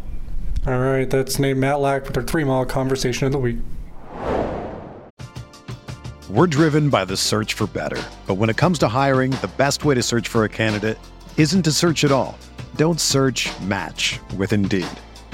All 0.67 0.79
right, 0.79 1.11
that's 1.11 1.39
Nate 1.39 1.59
Matlack 1.59 2.07
with 2.07 2.17
our 2.17 2.23
three 2.23 2.43
mile 2.43 2.65
conversation 2.65 3.27
of 3.27 3.33
the 3.33 3.39
week. 3.39 3.59
We're 6.31 6.47
driven 6.47 6.89
by 6.89 7.05
the 7.05 7.19
search 7.19 7.53
for 7.53 7.67
better. 7.67 8.03
But 8.27 8.37
when 8.37 8.49
it 8.49 8.57
comes 8.57 8.79
to 8.79 8.89
hiring, 8.89 9.33
the 9.43 9.51
best 9.59 9.85
way 9.85 9.95
to 9.95 10.03
search 10.03 10.27
for 10.27 10.45
a 10.45 10.49
candidate 10.49 10.99
isn't 11.37 11.65
to 11.65 11.71
search 11.71 12.03
at 12.03 12.13
all. 12.13 12.39
Don't 12.77 12.99
search 12.99 13.51
match 13.61 14.19
with 14.39 14.55
Indeed. 14.55 14.87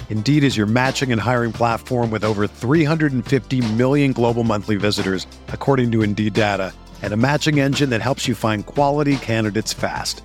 Indeed 0.09 0.43
is 0.43 0.57
your 0.57 0.67
matching 0.67 1.13
and 1.13 1.21
hiring 1.21 1.53
platform 1.53 2.11
with 2.11 2.25
over 2.25 2.49
350 2.49 3.61
million 3.75 4.13
global 4.13 4.43
monthly 4.43 4.75
visitors, 4.75 5.29
according 5.47 5.93
to 5.93 6.03
Indeed 6.03 6.35
data, 6.35 6.75
and 7.03 7.13
a 7.13 7.17
matching 7.17 7.61
engine 7.61 7.91
that 7.91 8.03
helps 8.03 8.27
you 8.27 8.35
find 8.35 8.67
quality 8.67 9.17
candidates 9.17 9.73
fast. 9.73 10.25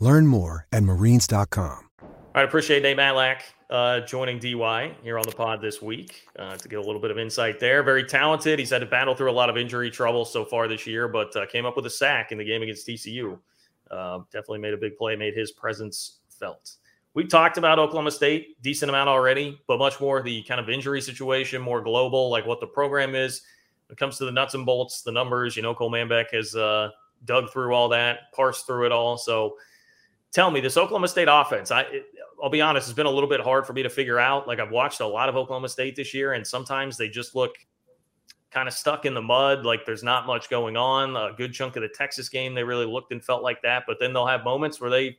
Learn 0.00 0.26
more 0.26 0.66
at 0.72 0.82
marines.com. 0.82 1.90
I 2.34 2.42
appreciate 2.42 2.82
Nate 2.82 2.96
Matlack 2.96 3.42
uh, 3.70 4.00
joining 4.00 4.38
DY 4.38 4.94
here 5.02 5.18
on 5.18 5.24
the 5.26 5.34
pod 5.34 5.60
this 5.60 5.82
week 5.82 6.26
uh, 6.38 6.56
to 6.56 6.68
get 6.68 6.78
a 6.78 6.82
little 6.82 7.00
bit 7.00 7.10
of 7.10 7.18
insight 7.18 7.60
there. 7.60 7.82
Very 7.82 8.04
talented. 8.04 8.58
He's 8.58 8.70
had 8.70 8.80
to 8.80 8.86
battle 8.86 9.14
through 9.14 9.30
a 9.30 9.32
lot 9.32 9.50
of 9.50 9.56
injury 9.56 9.90
trouble 9.90 10.24
so 10.24 10.44
far 10.44 10.68
this 10.68 10.86
year, 10.86 11.06
but 11.06 11.34
uh, 11.36 11.46
came 11.46 11.66
up 11.66 11.76
with 11.76 11.86
a 11.86 11.90
sack 11.90 12.32
in 12.32 12.38
the 12.38 12.44
game 12.44 12.62
against 12.62 12.86
TCU. 12.86 13.38
Uh, 13.90 14.20
definitely 14.32 14.60
made 14.60 14.74
a 14.74 14.76
big 14.76 14.96
play, 14.96 15.16
made 15.16 15.34
his 15.36 15.52
presence 15.52 16.18
felt. 16.28 16.76
We 17.14 17.26
talked 17.26 17.58
about 17.58 17.78
Oklahoma 17.78 18.12
State 18.12 18.62
decent 18.62 18.88
amount 18.88 19.08
already, 19.08 19.60
but 19.66 19.78
much 19.78 20.00
more 20.00 20.22
the 20.22 20.42
kind 20.44 20.60
of 20.60 20.70
injury 20.70 21.00
situation, 21.00 21.60
more 21.60 21.80
global, 21.80 22.30
like 22.30 22.46
what 22.46 22.60
the 22.60 22.66
program 22.66 23.14
is. 23.14 23.42
When 23.88 23.94
it 23.94 23.98
comes 23.98 24.18
to 24.18 24.24
the 24.24 24.32
nuts 24.32 24.54
and 24.54 24.64
bolts, 24.64 25.02
the 25.02 25.10
numbers, 25.10 25.56
you 25.56 25.62
know, 25.62 25.74
Cole 25.74 25.90
Manbeck 25.90 26.26
has 26.32 26.54
uh, 26.54 26.90
dug 27.24 27.50
through 27.50 27.74
all 27.74 27.88
that, 27.88 28.32
parsed 28.32 28.66
through 28.66 28.86
it 28.86 28.92
all. 28.92 29.18
So 29.18 29.56
tell 30.32 30.50
me 30.50 30.60
this 30.60 30.76
Oklahoma 30.76 31.08
State 31.08 31.28
offense. 31.30 31.70
I 31.70 31.86
I'll 32.42 32.50
be 32.50 32.62
honest, 32.62 32.88
it's 32.88 32.96
been 32.96 33.06
a 33.06 33.10
little 33.10 33.28
bit 33.28 33.40
hard 33.40 33.66
for 33.66 33.74
me 33.74 33.82
to 33.82 33.90
figure 33.90 34.18
out. 34.18 34.48
Like 34.48 34.60
I've 34.60 34.70
watched 34.70 35.00
a 35.00 35.06
lot 35.06 35.28
of 35.28 35.36
Oklahoma 35.36 35.68
State 35.68 35.96
this 35.96 36.14
year, 36.14 36.32
and 36.32 36.46
sometimes 36.46 36.96
they 36.96 37.08
just 37.08 37.34
look 37.34 37.54
kind 38.50 38.66
of 38.66 38.74
stuck 38.74 39.04
in 39.04 39.14
the 39.14 39.22
mud. 39.22 39.64
Like 39.64 39.84
there's 39.84 40.02
not 40.02 40.26
much 40.26 40.48
going 40.48 40.76
on. 40.76 41.16
A 41.16 41.34
good 41.36 41.52
chunk 41.52 41.76
of 41.76 41.82
the 41.82 41.88
Texas 41.88 42.28
game, 42.28 42.54
they 42.54 42.64
really 42.64 42.86
looked 42.86 43.12
and 43.12 43.22
felt 43.22 43.42
like 43.42 43.62
that. 43.62 43.84
But 43.86 43.98
then 44.00 44.12
they'll 44.12 44.26
have 44.26 44.42
moments 44.42 44.80
where 44.80 44.90
they 44.90 45.18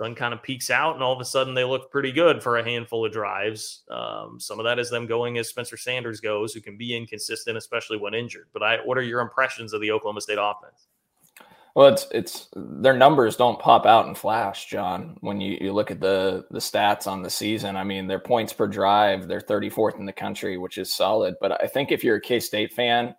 sun 0.00 0.14
kind 0.14 0.32
of 0.32 0.42
peaks 0.42 0.70
out, 0.70 0.94
and 0.94 1.02
all 1.02 1.12
of 1.12 1.20
a 1.20 1.24
sudden 1.24 1.52
they 1.52 1.64
look 1.64 1.90
pretty 1.90 2.10
good 2.12 2.42
for 2.42 2.56
a 2.56 2.64
handful 2.64 3.04
of 3.04 3.12
drives. 3.12 3.82
Um, 3.90 4.40
some 4.40 4.58
of 4.58 4.64
that 4.64 4.78
is 4.78 4.88
them 4.88 5.06
going 5.06 5.36
as 5.36 5.48
Spencer 5.48 5.76
Sanders 5.76 6.20
goes, 6.20 6.54
who 6.54 6.60
can 6.60 6.78
be 6.78 6.96
inconsistent, 6.96 7.58
especially 7.58 7.98
when 7.98 8.14
injured. 8.14 8.48
But 8.52 8.62
I, 8.62 8.76
what 8.84 8.96
are 8.96 9.02
your 9.02 9.20
impressions 9.20 9.72
of 9.72 9.80
the 9.80 9.90
Oklahoma 9.90 10.22
State 10.22 10.38
offense? 10.40 10.86
Well, 11.74 11.88
it's 11.88 12.06
it's 12.10 12.48
their 12.54 12.96
numbers 12.96 13.36
don't 13.36 13.60
pop 13.60 13.86
out 13.86 14.06
and 14.06 14.18
flash, 14.18 14.66
John. 14.66 15.16
When 15.20 15.40
you, 15.40 15.56
you 15.60 15.72
look 15.72 15.90
at 15.90 16.00
the 16.00 16.44
the 16.50 16.58
stats 16.58 17.06
on 17.06 17.22
the 17.22 17.30
season, 17.30 17.76
I 17.76 17.84
mean, 17.84 18.06
their 18.06 18.18
points 18.18 18.52
per 18.52 18.66
drive, 18.66 19.28
they're 19.28 19.40
34th 19.40 19.98
in 19.98 20.06
the 20.06 20.12
country, 20.12 20.58
which 20.58 20.78
is 20.78 20.92
solid. 20.92 21.36
But 21.40 21.62
I 21.62 21.66
think 21.66 21.92
if 21.92 22.02
you're 22.02 22.16
a 22.16 22.20
K 22.20 22.40
State 22.40 22.72
fan, 22.72 23.14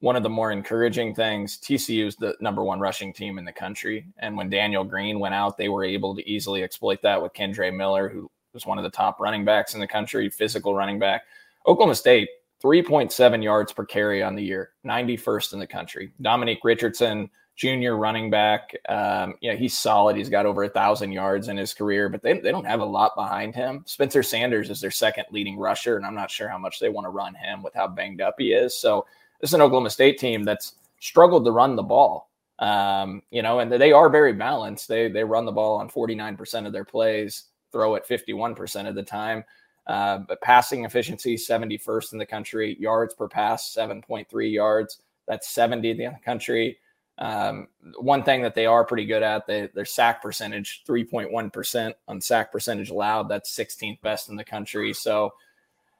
one 0.00 0.16
of 0.16 0.22
the 0.22 0.28
more 0.28 0.52
encouraging 0.52 1.14
things, 1.14 1.58
TCU 1.58 2.06
is 2.06 2.16
the 2.16 2.36
number 2.40 2.62
one 2.62 2.78
rushing 2.78 3.12
team 3.12 3.38
in 3.38 3.44
the 3.46 3.52
country, 3.52 4.06
and 4.18 4.36
when 4.36 4.50
Daniel 4.50 4.84
Green 4.84 5.18
went 5.18 5.34
out, 5.34 5.56
they 5.56 5.70
were 5.70 5.84
able 5.84 6.14
to 6.14 6.28
easily 6.28 6.62
exploit 6.62 7.00
that 7.02 7.22
with 7.22 7.32
Kendre 7.32 7.74
Miller, 7.74 8.10
who 8.10 8.30
was 8.52 8.66
one 8.66 8.76
of 8.76 8.84
the 8.84 8.90
top 8.90 9.18
running 9.18 9.46
backs 9.46 9.72
in 9.72 9.80
the 9.80 9.86
country, 9.86 10.28
physical 10.28 10.74
running 10.74 10.98
back. 10.98 11.22
Oklahoma 11.66 11.94
State, 11.94 12.28
3.7 12.62 13.42
yards 13.42 13.72
per 13.72 13.84
carry 13.84 14.22
on 14.22 14.34
the 14.34 14.42
year, 14.42 14.72
91st 14.86 15.54
in 15.54 15.58
the 15.58 15.66
country. 15.66 16.12
Dominic 16.20 16.60
Richardson, 16.62 17.30
junior 17.56 17.96
running 17.96 18.30
back. 18.30 18.74
Um, 18.88 19.34
yeah, 19.40 19.54
he's 19.54 19.78
solid. 19.78 20.16
He's 20.16 20.28
got 20.28 20.46
over 20.46 20.64
a 20.64 20.68
thousand 20.68 21.12
yards 21.12 21.48
in 21.48 21.56
his 21.56 21.72
career, 21.72 22.08
but 22.08 22.22
they, 22.22 22.38
they 22.38 22.50
don't 22.50 22.66
have 22.66 22.80
a 22.80 22.84
lot 22.84 23.14
behind 23.14 23.54
him. 23.54 23.82
Spencer 23.86 24.22
Sanders 24.22 24.70
is 24.70 24.80
their 24.80 24.90
second 24.90 25.26
leading 25.30 25.56
rusher, 25.56 25.96
and 25.96 26.04
I'm 26.04 26.14
not 26.14 26.30
sure 26.30 26.48
how 26.48 26.58
much 26.58 26.80
they 26.80 26.88
want 26.88 27.04
to 27.04 27.10
run 27.10 27.34
him 27.34 27.62
with 27.62 27.74
how 27.74 27.86
banged 27.86 28.20
up 28.20 28.34
he 28.38 28.52
is. 28.52 28.76
So 28.76 29.06
this 29.40 29.50
is 29.50 29.54
an 29.54 29.60
Oklahoma 29.60 29.90
State 29.90 30.18
team 30.18 30.42
that's 30.42 30.74
struggled 31.00 31.44
to 31.44 31.52
run 31.52 31.76
the 31.76 31.82
ball. 31.82 32.30
Um, 32.58 33.22
you 33.30 33.42
know, 33.42 33.60
and 33.60 33.70
they 33.70 33.92
are 33.92 34.08
very 34.08 34.32
balanced. 34.32 34.88
They 34.88 35.08
they 35.08 35.24
run 35.24 35.44
the 35.44 35.52
ball 35.52 35.78
on 35.78 35.90
49% 35.90 36.66
of 36.66 36.72
their 36.72 36.84
plays, 36.84 37.44
throw 37.72 37.96
it 37.96 38.06
51% 38.08 38.88
of 38.88 38.94
the 38.94 39.02
time. 39.02 39.44
Uh, 39.86 40.18
but 40.18 40.40
passing 40.40 40.84
efficiency 40.84 41.36
71st 41.36 42.12
in 42.12 42.18
the 42.18 42.24
country, 42.24 42.76
yards 42.80 43.12
per 43.12 43.28
pass 43.28 43.74
7.3 43.76 44.50
yards. 44.50 45.00
That's 45.26 45.52
70th 45.54 46.00
in 46.00 46.12
the 46.12 46.18
country. 46.24 46.78
Um, 47.18 47.68
one 47.98 48.24
thing 48.24 48.42
that 48.42 48.54
they 48.54 48.66
are 48.66 48.84
pretty 48.84 49.06
good 49.06 49.22
at, 49.22 49.46
they, 49.46 49.68
their 49.72 49.84
sack 49.84 50.20
percentage, 50.20 50.82
3.1% 50.88 51.94
on 52.08 52.20
sack 52.20 52.50
percentage 52.50 52.90
allowed. 52.90 53.28
That's 53.28 53.56
16th 53.56 54.00
best 54.00 54.28
in 54.28 54.36
the 54.36 54.44
country. 54.44 54.92
So 54.92 55.32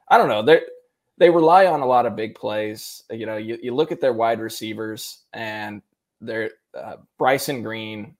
I 0.07 0.17
don't 0.17 0.29
know. 0.29 0.41
They 0.41 0.61
they 1.17 1.29
rely 1.29 1.67
on 1.67 1.79
a 1.79 1.85
lot 1.85 2.05
of 2.05 2.15
big 2.15 2.35
plays. 2.35 3.03
You 3.09 3.25
know, 3.25 3.37
you, 3.37 3.57
you 3.61 3.73
look 3.73 3.93
at 3.93 4.01
their 4.01 4.11
wide 4.11 4.41
receivers 4.41 5.23
and 5.31 5.81
their 6.19 6.51
uh, 6.77 6.97
Bryson 7.17 7.63
Green 7.63 8.15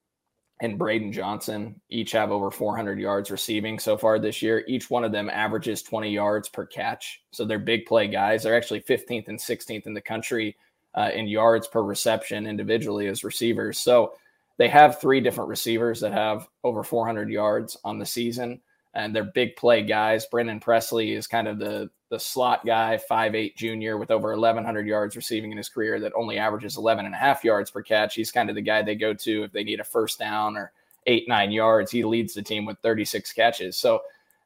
and 0.61 0.79
Braydon 0.79 1.11
Johnson 1.11 1.81
each 1.89 2.13
have 2.13 2.31
over 2.31 2.49
400 2.49 2.97
yards 2.97 3.29
receiving 3.29 3.79
so 3.79 3.97
far 3.97 4.17
this 4.17 4.41
year. 4.41 4.63
Each 4.67 4.89
one 4.89 5.03
of 5.03 5.11
them 5.11 5.29
averages 5.29 5.83
20 5.83 6.09
yards 6.09 6.47
per 6.47 6.65
catch. 6.65 7.21
So 7.31 7.43
they're 7.43 7.59
big 7.59 7.85
play 7.85 8.07
guys. 8.07 8.43
They're 8.43 8.55
actually 8.55 8.81
15th 8.81 9.27
and 9.27 9.37
16th 9.37 9.85
in 9.85 9.93
the 9.93 9.99
country 9.99 10.55
uh, 10.95 11.11
in 11.13 11.27
yards 11.27 11.67
per 11.67 11.83
reception 11.83 12.47
individually 12.47 13.07
as 13.07 13.23
receivers. 13.23 13.77
So 13.77 14.13
they 14.57 14.69
have 14.69 14.99
three 14.99 15.19
different 15.19 15.49
receivers 15.49 15.99
that 15.99 16.13
have 16.13 16.47
over 16.63 16.83
400 16.83 17.29
yards 17.29 17.77
on 17.83 17.99
the 17.99 18.05
season, 18.05 18.61
and 18.93 19.13
they're 19.13 19.25
big 19.25 19.55
play 19.57 19.83
guys. 19.83 20.25
Brennan 20.25 20.59
Presley 20.59 21.13
is 21.13 21.27
kind 21.27 21.47
of 21.47 21.59
the 21.59 21.89
the 22.09 22.19
slot 22.19 22.65
guy, 22.65 22.99
5'8 23.09 23.55
junior 23.55 23.97
with 23.97 24.11
over 24.11 24.29
1,100 24.29 24.87
yards 24.87 25.15
receiving 25.15 25.51
in 25.51 25.57
his 25.57 25.67
career 25.67 25.99
that 25.99 26.13
only 26.15 26.37
averages 26.37 26.77
11 26.77 27.05
and 27.05 27.15
a 27.15 27.17
half 27.17 27.43
yards 27.43 27.71
per 27.71 27.81
catch. 27.81 28.13
He's 28.13 28.31
kind 28.31 28.47
of 28.47 28.55
the 28.55 28.61
guy 28.61 28.83
they 28.83 28.95
go 28.95 29.13
to 29.13 29.43
if 29.43 29.51
they 29.51 29.63
need 29.63 29.79
a 29.79 29.83
first 29.83 30.19
down 30.19 30.55
or 30.55 30.71
eight, 31.07 31.27
nine 31.27 31.51
yards. 31.51 31.91
He 31.91 32.03
leads 32.03 32.35
the 32.35 32.43
team 32.43 32.63
with 32.63 32.77
36 32.79 33.33
catches. 33.33 33.75
So 33.75 34.01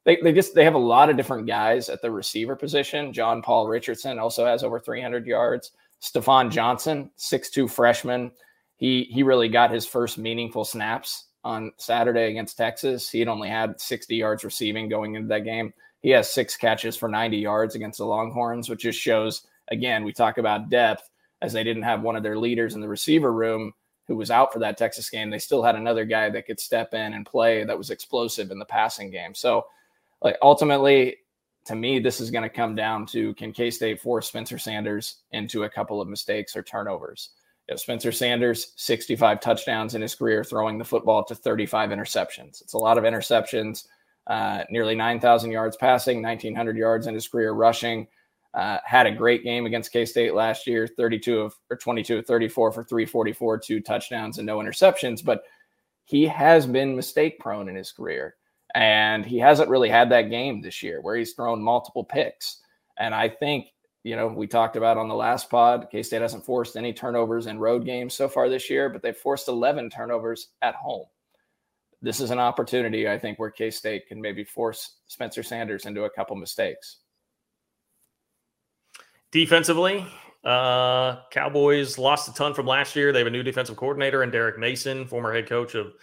they, 0.06 0.18
they 0.24 0.32
just 0.32 0.56
they 0.56 0.64
have 0.64 0.74
a 0.74 0.80
lot 0.80 1.10
of 1.10 1.18
different 1.18 1.48
guys 1.48 1.90
at 1.90 2.02
the 2.02 2.10
receiver 2.10 2.56
position. 2.56 3.12
John 3.12 3.42
Paul 3.42 3.68
Richardson 3.68 4.18
also 4.20 4.46
has 4.46 4.64
over 4.64 4.80
300 4.80 5.28
yards. 5.28 5.72
Stephon 6.02 6.52
Johnson, 6.52 7.12
six-two 7.16 7.68
freshman. 7.68 8.32
He 8.78 9.04
he 9.04 9.24
really 9.24 9.50
got 9.50 9.72
his 9.72 9.86
first 9.86 10.18
meaningful 10.18 10.66
snaps 10.66 11.26
on 11.44 11.72
Saturday 11.78 12.30
against 12.30 12.58
Texas. 12.58 13.10
He 13.10 13.20
had 13.20 13.28
only 13.28 13.50
had 13.50 13.80
60 13.80 14.16
yards 14.16 14.44
receiving 14.44 14.90
going 14.90 15.16
into 15.16 15.28
that 15.30 15.46
game. 15.46 15.74
He 16.02 16.10
has 16.12 16.32
six 16.32 16.56
catches 16.56 16.96
for 16.96 17.10
90 17.10 17.38
yards 17.38 17.76
against 17.76 17.98
the 17.98 18.06
Longhorns, 18.06 18.70
which 18.70 18.82
just 18.82 19.00
shows 19.00 19.46
again, 19.70 20.04
we 20.04 20.14
talk 20.14 20.38
about 20.38 20.70
depth 20.70 21.10
as 21.42 21.54
they 21.54 21.64
didn't 21.64 21.84
have 21.84 22.02
one 22.02 22.16
of 22.16 22.24
their 22.24 22.38
leaders 22.38 22.76
in 22.76 22.82
the 22.82 22.88
receiver 22.88 23.32
room 23.32 23.74
who 24.08 24.16
was 24.16 24.32
out 24.32 24.52
for 24.52 24.60
that 24.60 24.78
Texas 24.78 25.10
game. 25.10 25.30
They 25.30 25.40
still 25.40 25.62
had 25.62 25.76
another 25.76 26.04
guy 26.04 26.30
that 26.30 26.46
could 26.48 26.60
step 26.60 26.94
in 26.94 27.14
and 27.14 27.26
play 27.26 27.64
that 27.64 27.78
was 27.78 27.92
explosive 27.92 28.52
in 28.52 28.60
the 28.60 28.66
passing 28.66 29.12
game. 29.12 29.36
So 29.36 29.66
like 30.22 30.38
ultimately 30.42 31.18
to 31.70 31.76
me, 31.76 32.00
this 32.00 32.20
is 32.20 32.32
going 32.32 32.42
to 32.42 32.50
come 32.50 32.74
down 32.74 33.06
to 33.06 33.32
can 33.36 33.54
K 33.54 33.70
State 33.70 34.02
force 34.02 34.28
Spencer 34.28 34.58
Sanders 34.58 35.18
into 35.34 35.66
a 35.66 35.70
couple 35.70 36.02
of 36.02 36.08
mistakes 36.08 36.56
or 36.56 36.64
turnovers? 36.64 37.30
If 37.68 37.80
Spencer 37.80 38.12
Sanders, 38.12 38.74
65 38.76 39.40
touchdowns 39.40 39.94
in 39.94 40.02
his 40.02 40.16
career, 40.16 40.44
throwing 40.44 40.80
the 40.80 40.84
football 40.84 41.24
to 41.26 41.36
35 41.36 41.92
interceptions. 41.92 42.64
It's 42.64 42.74
a 42.74 42.78
lot 42.80 42.98
of 42.98 43.04
interceptions, 43.04 43.86
uh, 44.26 44.64
nearly 44.72 44.96
9,000 44.96 45.52
yards 45.52 45.78
passing, 45.78 46.24
1,900 46.24 46.76
yards 46.76 47.06
in 47.06 47.14
his 47.14 47.28
career 47.28 47.52
rushing. 47.52 48.08
Uh, 48.56 48.80
had 48.84 49.06
a 49.06 49.12
great 49.12 49.44
game 49.44 49.68
against 49.68 49.92
K 49.92 50.06
State 50.06 50.34
last 50.34 50.66
year, 50.66 50.88
32 50.88 51.40
of 51.40 51.54
or 51.70 51.78
22 51.78 52.18
of 52.18 52.26
34 52.26 52.72
for 52.72 52.84
344, 52.84 53.60
two 53.60 53.80
touchdowns 53.80 54.40
and 54.40 54.48
no 54.48 54.58
interceptions. 54.58 55.24
But 55.24 55.44
he 56.06 56.26
has 56.26 56.66
been 56.66 56.96
mistake 56.96 57.38
prone 57.38 57.70
in 57.70 57.76
his 57.76 57.92
career. 57.92 58.38
And 58.76 59.26
he 59.26 59.40
hasn't 59.40 59.70
really 59.70 59.90
had 59.90 60.12
that 60.12 60.30
game 60.30 60.62
this 60.62 60.84
year 60.84 61.02
where 61.02 61.16
he's 61.16 61.34
thrown 61.34 61.62
multiple 61.62 62.04
picks. 62.04 62.62
And 62.98 63.16
I 63.16 63.30
think, 63.30 63.68
you 64.04 64.16
know, 64.16 64.28
we 64.28 64.48
talked 64.48 64.76
about 64.76 64.98
on 64.98 65.08
the 65.08 65.16
last 65.16 65.50
pod, 65.50 65.88
K 65.92 66.04
State 66.04 66.22
hasn't 66.22 66.46
forced 66.46 66.76
any 66.76 66.94
turnovers 66.94 67.48
in 67.48 67.60
road 67.60 67.86
games 67.86 68.14
so 68.14 68.30
far 68.30 68.50
this 68.50 68.70
year, 68.70 68.90
but 68.90 69.02
they've 69.02 69.16
forced 69.16 69.48
11 69.48 69.90
turnovers 69.90 70.50
at 70.62 70.76
home. 70.76 71.06
This 72.02 72.22
is 72.22 72.32
an 72.32 72.40
opportunity, 72.40 73.10
I 73.10 73.18
think, 73.18 73.40
where 73.40 73.50
K 73.50 73.72
State 73.72 74.08
can 74.08 74.22
maybe 74.22 74.44
force 74.44 74.98
Spencer 75.08 75.44
Sanders 75.44 75.86
into 75.86 76.04
a 76.04 76.10
couple 76.10 76.36
mistakes. 76.36 76.98
Defensively, 79.32 80.06
uh, 80.44 81.18
Cowboys 81.30 81.98
lost 81.98 82.30
a 82.30 82.34
ton 82.34 82.54
from 82.54 82.66
last 82.66 82.96
year. 82.96 83.12
They 83.12 83.20
have 83.20 83.28
a 83.28 83.32
new 83.32 83.44
defensive 83.44 83.76
coordinator 83.76 84.24
and 84.24 84.32
Derek 84.32 84.58
Mason, 84.58 85.06
former 85.06 85.34
head 85.34 85.48
coach 85.48 85.76
of 85.76 85.94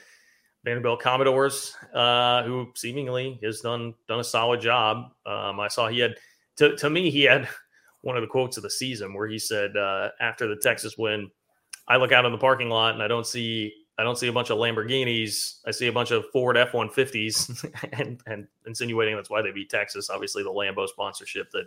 Vanderbilt 0.66 1.00
Commodores, 1.00 1.76
uh, 1.94 2.42
who 2.42 2.72
seemingly 2.74 3.38
has 3.40 3.60
done 3.60 3.94
done 4.08 4.18
a 4.18 4.24
solid 4.24 4.60
job. 4.60 5.12
Um, 5.24 5.60
I 5.60 5.68
saw 5.68 5.86
he 5.88 6.00
had 6.00 6.16
to 6.56 6.76
to 6.76 6.90
me 6.90 7.08
he 7.08 7.22
had 7.22 7.48
one 8.02 8.16
of 8.16 8.20
the 8.20 8.26
quotes 8.26 8.56
of 8.56 8.64
the 8.64 8.70
season 8.70 9.14
where 9.14 9.28
he 9.28 9.38
said 9.38 9.76
uh, 9.76 10.10
after 10.20 10.48
the 10.48 10.56
Texas 10.56 10.98
win, 10.98 11.30
I 11.86 11.96
look 11.96 12.10
out 12.10 12.26
in 12.26 12.32
the 12.32 12.38
parking 12.38 12.68
lot 12.68 12.94
and 12.94 13.02
I 13.02 13.06
don't 13.06 13.26
see 13.26 13.72
I 13.96 14.02
don't 14.02 14.18
see 14.18 14.26
a 14.26 14.32
bunch 14.32 14.50
of 14.50 14.58
Lamborghinis. 14.58 15.60
I 15.66 15.70
see 15.70 15.86
a 15.86 15.92
bunch 15.92 16.10
of 16.10 16.26
Ford 16.32 16.56
F 16.56 16.74
one 16.74 16.90
fifties, 16.90 17.64
and 17.92 18.20
and 18.26 18.48
insinuating 18.66 19.14
that's 19.14 19.30
why 19.30 19.42
they 19.42 19.52
beat 19.52 19.70
Texas. 19.70 20.10
Obviously, 20.10 20.42
the 20.42 20.50
Lambo 20.50 20.88
sponsorship 20.88 21.48
that 21.52 21.66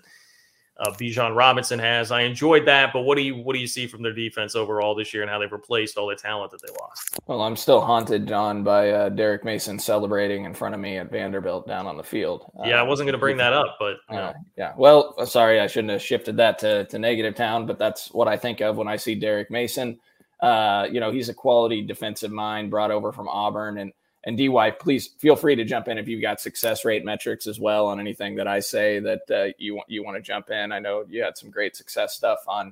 uh, 0.80 0.92
Bijan 0.92 1.36
Robinson 1.36 1.78
has. 1.78 2.12
I 2.12 2.22
enjoyed 2.22 2.66
that, 2.66 2.94
but 2.94 3.02
what 3.02 3.16
do 3.16 3.22
you 3.22 3.36
what 3.36 3.54
do 3.54 3.60
you 3.60 3.68
see 3.68 3.86
from 3.86 4.02
their 4.02 4.14
defense 4.14 4.56
overall 4.56 4.96
this 4.96 5.14
year 5.14 5.24
and 5.24 5.30
how 5.30 5.38
they've 5.38 5.52
replaced 5.52 5.98
all 5.98 6.08
the 6.08 6.16
talent 6.16 6.52
that 6.52 6.62
they 6.62 6.74
lost? 6.80 7.20
Well, 7.28 7.42
I'm 7.42 7.56
still 7.56 7.82
haunted, 7.82 8.28
John, 8.28 8.64
by 8.64 8.92
uh, 8.92 9.10
Derek 9.10 9.44
Mason 9.44 9.78
celebrating 9.78 10.46
in 10.46 10.54
front 10.54 10.74
of 10.74 10.82
me 10.82 10.98
at 10.98 11.12
Vanderbilt 11.12 11.68
down 11.68 11.86
on 11.86 11.98
the 11.98 12.04
field. 12.04 12.50
Yeah, 12.66 12.78
I 12.78 12.80
uh, 12.80 12.86
wasn't 12.86 13.08
going 13.08 13.14
to 13.14 13.20
bring 13.20 13.38
that 13.38 13.54
up, 13.54 13.78
but 13.80 13.98
uh, 14.10 14.34
yeah. 14.58 14.74
Well, 14.78 15.16
uh, 15.18 15.26
sorry, 15.26 15.60
I 15.60 15.68
shouldn't 15.68 15.92
have 15.92 16.02
shifted 16.02 16.38
that 16.38 16.60
to 16.60 16.86
to 16.86 16.98
negative 16.98 17.36
town, 17.36 17.66
but 17.66 17.78
that's 17.78 18.12
what 18.14 18.28
I 18.28 18.38
think 18.38 18.62
of 18.62 18.78
when 18.78 18.88
I 18.88 18.96
see 18.96 19.16
Derek 19.16 19.52
Mason. 19.52 20.00
Uh, 20.40 20.88
you 20.90 21.02
know, 21.02 21.12
he's 21.12 21.28
a 21.28 21.34
quality 21.34 21.82
defensive 21.82 22.32
mind 22.32 22.70
brought 22.72 22.92
over 22.92 23.12
from 23.12 23.28
Auburn 23.28 23.80
and 23.80 23.92
and 24.30 24.38
DY, 24.38 24.72
please 24.72 25.08
feel 25.18 25.36
free 25.36 25.56
to 25.56 25.66
jump 25.66 25.88
in 25.88 25.98
if 25.98 26.08
you've 26.08 26.22
got 26.22 26.40
success 26.40 26.86
rate 26.86 27.04
metrics 27.04 27.48
as 27.48 27.60
well 27.60 27.88
on 27.88 28.00
anything 28.00 28.36
that 28.36 28.48
I 28.48 28.60
say 28.60 29.00
that 29.00 29.22
uh, 29.32 29.54
you 29.58 29.76
want 29.76 29.90
you 29.90 30.04
want 30.04 30.18
to 30.18 30.22
jump 30.22 30.52
in. 30.52 30.72
I 30.72 30.78
know 30.78 31.04
you 31.10 31.24
had 31.24 31.36
some 31.36 31.50
great 31.50 31.76
success 31.76 32.14
stuff 32.14 32.38
on 32.48 32.72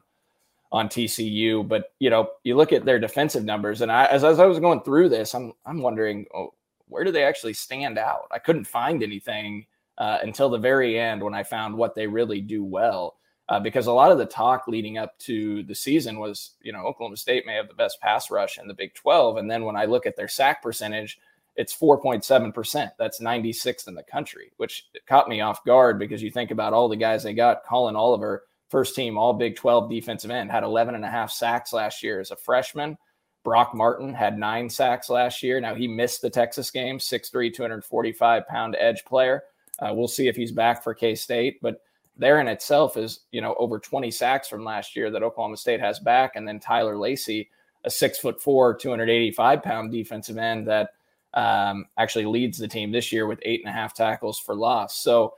on 0.72 0.88
TCU, 0.88 1.68
but 1.68 1.94
you 1.98 2.12
know 2.12 2.30
you 2.44 2.56
look 2.56 2.74
at 2.74 2.86
their 2.86 3.00
defensive 3.00 3.44
numbers, 3.44 3.82
and 3.82 3.92
I, 3.92 4.06
as, 4.06 4.24
as 4.24 4.40
I 4.40 4.46
was 4.46 4.60
going 4.60 4.82
through 4.82 5.10
this, 5.10 5.34
I'm 5.34 5.52
I'm 5.66 5.82
wondering 5.82 6.28
oh, 6.36 6.54
where 6.90 7.04
do 7.04 7.12
they 7.12 7.24
actually 7.24 7.54
stand 7.54 7.98
out? 7.98 8.28
I 8.32 8.38
couldn't 8.38 8.66
find 8.66 9.02
anything 9.02 9.66
uh, 9.98 10.20
until 10.22 10.50
the 10.50 10.60
very 10.60 11.00
end 11.00 11.24
when 11.24 11.34
I 11.34 11.42
found 11.42 11.76
what 11.76 11.96
they 11.96 12.06
really 12.06 12.40
do 12.40 12.64
well. 12.64 13.16
Uh, 13.50 13.62
because 13.62 13.88
a 13.88 13.94
lot 13.94 14.12
of 14.12 14.18
the 14.18 14.26
talk 14.26 14.68
leading 14.68 14.98
up 14.98 15.18
to 15.18 15.64
the 15.64 15.74
season 15.74 16.20
was, 16.20 16.52
you 16.62 16.74
know, 16.74 16.86
Oklahoma 16.86 17.16
State 17.16 17.46
may 17.46 17.56
have 17.56 17.70
the 17.70 17.74
best 17.74 18.00
pass 18.02 18.30
rush 18.30 18.60
in 18.60 18.68
the 18.68 18.74
Big 18.74 18.94
12. 18.94 19.38
And 19.38 19.50
then 19.50 19.64
when 19.64 19.78
I 19.78 19.86
look 19.86 20.06
at 20.06 20.18
their 20.18 20.28
sack 20.28 20.62
percentage, 20.62 21.18
it's 21.58 21.76
4.7%. 21.76 22.92
That's 22.98 23.20
96th 23.20 23.88
in 23.88 23.96
the 23.96 24.04
country, 24.04 24.52
which 24.58 24.86
caught 25.08 25.28
me 25.28 25.42
off 25.42 25.66
guard 25.66 25.98
because 25.98 26.22
you 26.22 26.30
think 26.30 26.52
about 26.52 26.72
all 26.72 26.88
the 26.88 26.96
guys 26.96 27.24
they 27.24 27.34
got. 27.34 27.66
Collin 27.66 27.96
Oliver, 27.96 28.44
first 28.70 28.96
team 28.96 29.18
All 29.18 29.34
Big 29.34 29.56
12 29.56 29.90
defensive 29.90 30.32
end, 30.32 30.52
had 30.52 30.64
11 30.64 30.94
and 30.94 31.04
a 31.04 31.10
half 31.10 31.32
sacks 31.32 31.74
last 31.74 32.04
year 32.04 32.20
as 32.20 32.32
a 32.32 32.36
freshman. 32.36 32.98
Brock 33.44 33.74
Martin 33.74 34.14
had 34.14 34.38
nine 34.38 34.70
sacks 34.70 35.10
last 35.10 35.42
year. 35.42 35.60
Now 35.60 35.74
he 35.74 35.88
missed 35.88 36.22
the 36.22 36.30
Texas 36.30 36.70
game, 36.70 37.00
6'3, 37.00 37.54
245 37.54 38.48
pound 38.48 38.76
edge 38.80 39.04
player. 39.06 39.44
Uh, 39.80 39.94
we'll 39.94 40.08
see 40.08 40.28
if 40.28 40.36
he's 40.36 40.52
back 40.52 40.84
for 40.84 40.94
K 40.94 41.16
State, 41.16 41.60
but 41.62 41.82
there 42.18 42.40
in 42.40 42.48
itself 42.48 42.98
is, 42.98 43.22
you 43.32 43.42
know, 43.42 43.56
over 43.58 43.80
20 43.80 44.12
sacks 44.12 44.48
from 44.48 44.64
last 44.64 44.96
year 44.96 45.10
that 45.12 45.24
Oklahoma 45.24 45.58
State 45.58 45.80
has 45.80 46.00
back. 46.00 46.36
And 46.36 46.48
then 46.48 46.60
Tyler 46.60 46.98
Lacey, 46.98 47.50
a 47.84 47.90
six 47.90 48.18
foot 48.18 48.42
four, 48.42 48.76
285 48.76 49.64
pound 49.64 49.92
defensive 49.92 50.38
end 50.38 50.68
that 50.68 50.90
um, 51.38 51.86
actually 51.98 52.26
leads 52.26 52.58
the 52.58 52.68
team 52.68 52.92
this 52.92 53.12
year 53.12 53.28
with 53.28 53.40
eight 53.44 53.62
and 53.62 53.70
a 53.70 53.72
half 53.72 53.94
tackles 53.94 54.40
for 54.40 54.56
loss. 54.56 54.98
So 54.98 55.36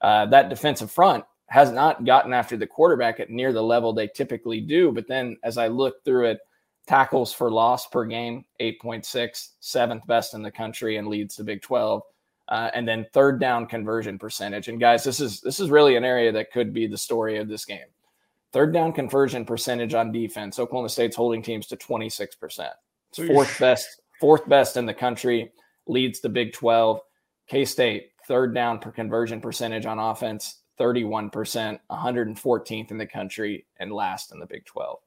uh, 0.00 0.26
that 0.26 0.48
defensive 0.48 0.90
front 0.90 1.24
has 1.46 1.72
not 1.72 2.04
gotten 2.04 2.32
after 2.32 2.56
the 2.56 2.66
quarterback 2.66 3.18
at 3.18 3.28
near 3.28 3.52
the 3.52 3.60
level 3.62 3.92
they 3.92 4.06
typically 4.06 4.60
do. 4.60 4.92
But 4.92 5.08
then 5.08 5.36
as 5.42 5.58
I 5.58 5.66
look 5.66 6.04
through 6.04 6.26
it, 6.26 6.38
tackles 6.86 7.32
for 7.32 7.50
loss 7.50 7.88
per 7.88 8.04
game, 8.04 8.44
8.6, 8.60 9.48
seventh 9.58 10.06
best 10.06 10.34
in 10.34 10.42
the 10.42 10.50
country 10.52 10.96
and 10.96 11.08
leads 11.08 11.34
the 11.34 11.42
Big 11.44 11.60
12. 11.62 12.02
uh, 12.50 12.68
and 12.74 12.86
then 12.86 13.06
third 13.12 13.40
down 13.40 13.66
conversion 13.66 14.18
percentage. 14.18 14.68
And 14.68 14.80
guys, 14.80 15.04
this 15.04 15.20
is 15.20 15.40
this 15.40 15.60
is 15.60 15.70
really 15.70 15.96
an 15.96 16.04
area 16.04 16.32
that 16.32 16.50
could 16.50 16.72
be 16.74 16.86
the 16.86 16.98
story 16.98 17.38
of 17.38 17.48
this 17.48 17.64
game. 17.64 17.86
Third 18.52 18.72
down 18.74 18.92
conversion 18.92 19.44
percentage 19.44 19.94
on 19.94 20.10
defense. 20.10 20.58
Oklahoma 20.58 20.88
State's 20.88 21.14
holding 21.14 21.42
teams 21.42 21.68
to 21.68 21.76
26%. 21.76 22.68
It's 23.10 23.32
fourth 23.32 23.58
best, 23.60 23.99
fourth 24.20 24.48
best 24.48 24.76
in 24.76 24.86
the 24.86 24.94
country, 24.94 25.50
leads 25.86 26.20
the 26.20 26.28
Big 26.28 26.52
12. 26.52 27.00
K 27.48 27.64
State, 27.64 28.10
third 28.28 28.54
down 28.54 28.78
per 28.78 28.92
conversion 28.92 29.40
percentage 29.40 29.86
on 29.86 29.98
offense, 29.98 30.60
31%, 30.78 31.80
114th 31.90 32.90
in 32.90 32.98
the 32.98 33.06
country, 33.06 33.66
and 33.80 33.92
last 33.92 34.32
in 34.32 34.38
the 34.38 34.46
Big 34.46 34.64
12. 34.66 34.98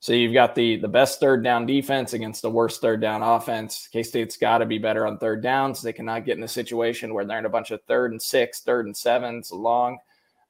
So 0.00 0.12
you've 0.12 0.34
got 0.34 0.54
the 0.54 0.76
the 0.76 0.86
best 0.86 1.18
third 1.18 1.42
down 1.42 1.66
defense 1.66 2.12
against 2.12 2.42
the 2.42 2.50
worst 2.50 2.80
third 2.80 3.00
down 3.00 3.22
offense. 3.22 3.88
K 3.92 4.02
State's 4.02 4.36
got 4.36 4.58
to 4.58 4.66
be 4.66 4.78
better 4.78 5.06
on 5.06 5.18
third 5.18 5.42
downs. 5.42 5.82
They 5.82 5.92
cannot 5.92 6.24
get 6.24 6.36
in 6.36 6.44
a 6.44 6.48
situation 6.48 7.12
where 7.12 7.24
they're 7.24 7.40
in 7.40 7.46
a 7.46 7.50
bunch 7.50 7.72
of 7.72 7.82
third 7.82 8.12
and 8.12 8.22
six, 8.22 8.60
third 8.60 8.86
and 8.86 8.96
sevens 8.96 9.50
long, 9.50 9.98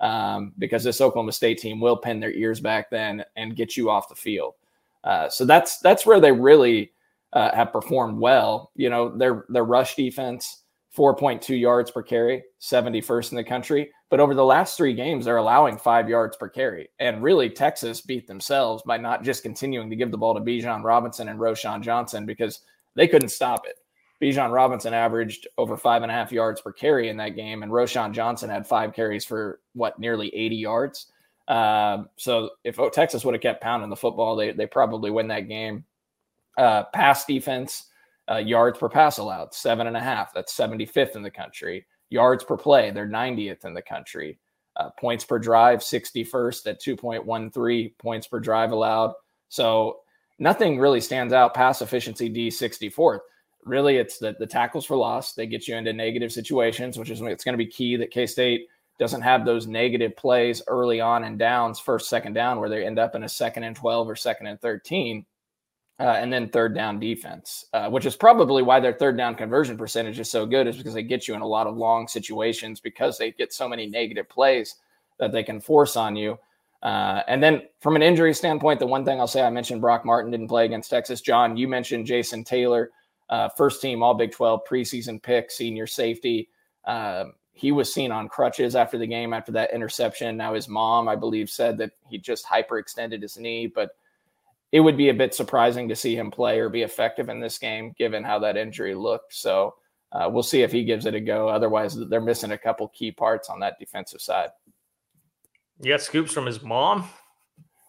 um, 0.01 0.53
because 0.59 0.85
this 0.85 1.01
Oklahoma 1.01 1.33
State 1.33 1.59
team 1.59 1.81
will 1.81 1.97
pin 1.97 2.21
their 2.21 2.33
ears 2.33 2.61
back 2.61 2.91
then 2.91 3.25
and 3.37 3.57
get 3.57 3.75
you 3.75 3.89
off 3.89 4.11
the 4.11 4.15
field. 4.15 4.55
Uh, 5.03 5.31
so 5.31 5.47
that's 5.47 5.79
that's 5.79 6.05
where 6.05 6.21
they 6.21 6.33
really 6.33 6.93
uh, 7.33 7.55
have 7.55 7.73
performed 7.73 8.19
well. 8.19 8.71
You 8.75 8.91
know, 8.91 9.17
their 9.17 9.45
their 9.49 9.65
rush 9.65 9.95
defense 9.95 10.63
4.2 10.97 11.59
yards 11.59 11.91
per 11.91 12.03
carry, 12.03 12.43
71st 12.61 13.31
in 13.31 13.37
the 13.37 13.45
country. 13.45 13.91
But 14.11 14.21
over 14.21 14.35
the 14.35 14.45
last 14.45 14.77
three 14.77 14.95
games, 14.95 15.25
they're 15.25 15.37
allowing 15.37 15.77
five 15.77 16.09
yards 16.09 16.37
per 16.37 16.49
carry. 16.49 16.89
And 16.99 17.23
really, 17.23 17.51
Texas 17.51 18.01
beat 18.01 18.27
themselves 18.27 18.83
by 18.87 18.97
not 18.97 19.23
just 19.23 19.43
continuing 19.43 19.91
to 19.91 19.97
give 19.97 20.11
the 20.11 20.19
ball 20.19 20.35
to 20.35 20.41
Bijan 20.41 20.83
Robinson 20.83 21.29
and 21.29 21.39
Roschon 21.39 21.83
Johnson 21.83 22.25
because 22.25 22.61
they 22.95 23.07
couldn't 23.07 23.29
stop 23.29 23.67
it. 23.67 23.79
Bijan 24.21 24.51
Robinson 24.51 24.95
averaged 24.95 25.47
over 25.59 25.77
five 25.77 26.03
and 26.03 26.11
a 26.11 26.15
half 26.15 26.33
yards 26.33 26.61
per 26.61 26.73
carry 26.73 27.09
in 27.09 27.19
that 27.19 27.37
game, 27.37 27.63
and 27.63 27.71
Roschon 27.71 28.13
Johnson 28.13 28.51
had 28.51 28.67
five 28.67 28.93
carries 28.95 29.25
for 29.25 29.61
what 29.75 29.99
nearly 29.99 30.35
80 30.35 30.57
yards. 30.57 31.13
Um, 31.47 32.09
so 32.17 32.51
if 32.65 32.79
Texas 32.93 33.25
would 33.25 33.35
have 33.35 33.43
kept 33.43 33.63
pounding 33.63 33.91
the 33.91 33.97
football, 33.97 34.37
they 34.37 34.53
they 34.53 34.67
probably 34.67 35.11
win 35.11 35.29
that 35.29 35.49
game. 35.49 35.85
Uh, 36.59 36.83
pass 36.93 37.25
defense, 37.25 37.87
uh, 38.29 38.37
yards 38.37 38.79
per 38.79 38.89
pass 38.89 39.19
allowed, 39.19 39.55
seven 39.55 39.87
and 39.87 39.97
a 39.97 40.01
half. 40.01 40.35
That's 40.35 40.55
75th 40.57 41.15
in 41.15 41.23
the 41.23 41.31
country. 41.31 41.87
Yards 42.11 42.43
per 42.43 42.57
play, 42.57 42.91
they're 42.91 43.07
90th 43.07 43.65
in 43.65 43.75
the 43.75 43.83
country. 43.83 44.41
Uh, 44.77 44.91
points 44.99 45.25
per 45.25 45.39
drive, 45.39 45.81
61st 45.81 46.67
at 46.67 46.81
2.13 46.81 47.97
points 47.99 48.27
per 48.27 48.41
drive 48.41 48.73
allowed. 48.73 49.13
So 49.49 50.01
nothing 50.39 50.79
really 50.79 51.01
stands 51.01 51.33
out. 51.33 51.55
Pass 51.55 51.81
efficiency 51.81 52.29
D 52.29 52.49
64th. 52.49 53.21
Really, 53.65 53.97
it's 53.97 54.19
the, 54.19 54.35
the 54.39 54.47
tackles 54.47 54.85
for 54.85 54.97
loss. 54.97 55.35
They 55.35 55.47
get 55.47 55.69
you 55.69 55.77
into 55.77 55.93
negative 55.93 56.33
situations, 56.33 56.99
which 56.99 57.11
is 57.11 57.21
it's 57.21 57.45
going 57.45 57.55
to 57.55 57.65
be 57.65 57.67
key 57.67 57.97
that 57.97 58.11
K 58.11 58.27
State 58.27 58.67
doesn't 58.99 59.23
have 59.23 59.45
those 59.45 59.69
negative 59.69 60.17
plays 60.17 60.61
early 60.67 61.01
on 61.01 61.23
and 61.23 61.39
downs, 61.39 61.79
first, 61.79 62.09
second 62.09 62.33
down, 62.33 62.59
where 62.59 62.69
they 62.69 62.85
end 62.85 62.99
up 62.99 63.15
in 63.15 63.23
a 63.23 63.29
second 63.29 63.63
and 63.63 63.77
12 63.77 64.09
or 64.09 64.17
second 64.17 64.49
and 64.49 64.61
13 64.61 65.25
uh, 66.01 66.17
and 66.19 66.33
then 66.33 66.49
third 66.49 66.75
down 66.75 67.01
defense, 67.01 67.67
uh, 67.73 67.89
which 67.89 68.07
is 68.07 68.15
probably 68.15 68.63
why 68.63 68.79
their 68.79 68.93
third 68.93 69.17
down 69.17 69.35
conversion 69.35 69.77
percentage 69.77 70.21
is 70.21 70.31
so 70.31 70.47
good, 70.47 70.67
is 70.67 70.77
because 70.77 70.95
they 70.95 71.03
get 71.03 71.27
you 71.27 71.35
in 71.35 71.41
a 71.41 71.47
lot 71.47 71.67
of 71.67 71.77
long 71.77 72.07
situations 72.07 72.79
because 72.81 73.19
they 73.19 73.33
get 73.33 73.53
so 73.53 73.69
many 73.69 73.87
negative 73.87 74.29
plays 74.29 74.77
that 75.19 75.33
they 75.33 75.43
can 75.43 75.61
force 75.61 75.97
on 75.97 76.15
you. 76.15 76.39
Uh, 76.83 77.23
and 77.27 77.43
then 77.43 77.63
from 77.81 77.97
an 77.97 78.03
injury 78.03 78.33
standpoint, 78.33 78.79
the 78.79 78.87
one 78.87 79.05
thing 79.05 79.19
I'll 79.19 79.27
say, 79.27 79.43
I 79.43 79.51
mentioned 79.51 79.81
Brock 79.81 80.05
Martin 80.05 80.31
didn't 80.31 80.47
play 80.47 80.65
against 80.65 80.91
Texas. 80.91 81.21
John, 81.21 81.57
you 81.57 81.67
mentioned 81.67 82.07
Jason 82.07 82.45
Taylor, 82.45 82.91
uh, 83.29 83.49
first 83.49 83.83
team 83.83 84.01
All 84.01 84.15
Big 84.15 84.31
12 84.31 84.61
preseason 84.69 85.21
pick, 85.21 85.51
senior 85.51 85.89
safety. 85.89 86.49
Um, 86.85 87.33
he 87.53 87.73
was 87.73 87.93
seen 87.93 88.13
on 88.13 88.29
crutches 88.29 88.77
after 88.77 88.99
the 88.99 89.07
game 89.07 89.33
after 89.33 89.51
that 89.51 89.73
interception. 89.73 90.37
Now 90.37 90.55
his 90.55 90.69
mom, 90.69 91.09
I 91.09 91.17
believe, 91.17 91.51
said 91.51 91.77
that 91.79 91.91
he 92.09 92.17
just 92.17 92.47
hyperextended 92.47 93.21
his 93.21 93.37
knee, 93.37 93.67
but 93.67 93.97
it 94.73 94.81
would 94.81 94.97
be 94.97 95.09
a 95.09 95.15
bit 95.15 95.35
surprising 95.35 95.89
to 95.89 95.97
see 95.97 96.15
him 96.15 96.31
play 96.31 96.61
or 96.61 96.69
be 96.69 96.83
effective 96.83 97.29
in 97.29 97.41
this 97.41 97.59
game, 97.59 97.95
given 97.97 98.23
how 98.23 98.39
that 98.41 98.57
injury 98.57 98.95
looked. 98.95 99.35
So 99.35 99.75
uh, 100.13 100.29
we'll 100.31 100.43
see 100.43 100.63
if 100.63 100.73
he 100.73 100.85
gives 100.85 101.07
it 101.07 101.15
a 101.15 101.21
go. 101.21 101.49
Otherwise, 101.49 101.99
they're 102.09 102.21
missing 102.21 102.53
a 102.53 102.59
couple 102.59 102.89
key 102.89 103.11
parts 103.11 103.49
on 103.49 103.61
that 103.61 103.79
defensive 103.79 104.21
side. 104.21 104.51
You 105.81 105.93
got 105.93 106.03
scoops 106.03 106.33
from 106.33 106.47
his 106.47 106.63
mom? 106.63 107.09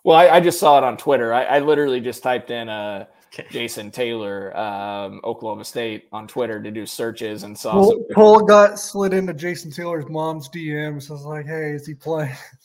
Well, 0.03 0.17
I, 0.17 0.29
I 0.29 0.39
just 0.39 0.59
saw 0.59 0.77
it 0.77 0.83
on 0.83 0.95
Twitter. 0.95 1.33
I, 1.33 1.43
I 1.43 1.59
literally 1.59 1.99
just 1.99 2.23
typed 2.23 2.51
in 2.51 2.69
uh, 2.69 3.05
Jason 3.51 3.91
Taylor, 3.91 4.55
um, 4.57 5.19
Oklahoma 5.23 5.65
State 5.65 6.07
on 6.11 6.27
Twitter 6.27 6.61
to 6.61 6.71
do 6.71 6.85
searches 6.85 7.43
and 7.43 7.57
saw. 7.57 7.73
Cole, 7.73 8.05
Cole 8.15 8.39
got 8.39 8.79
slid 8.79 9.13
into 9.13 9.33
Jason 9.33 9.71
Taylor's 9.71 10.07
mom's 10.09 10.49
DMs. 10.49 11.09
I 11.09 11.13
was 11.13 11.25
like, 11.25 11.45
"Hey, 11.45 11.71
is 11.71 11.85
he 11.85 11.93
playing?" 11.93 12.35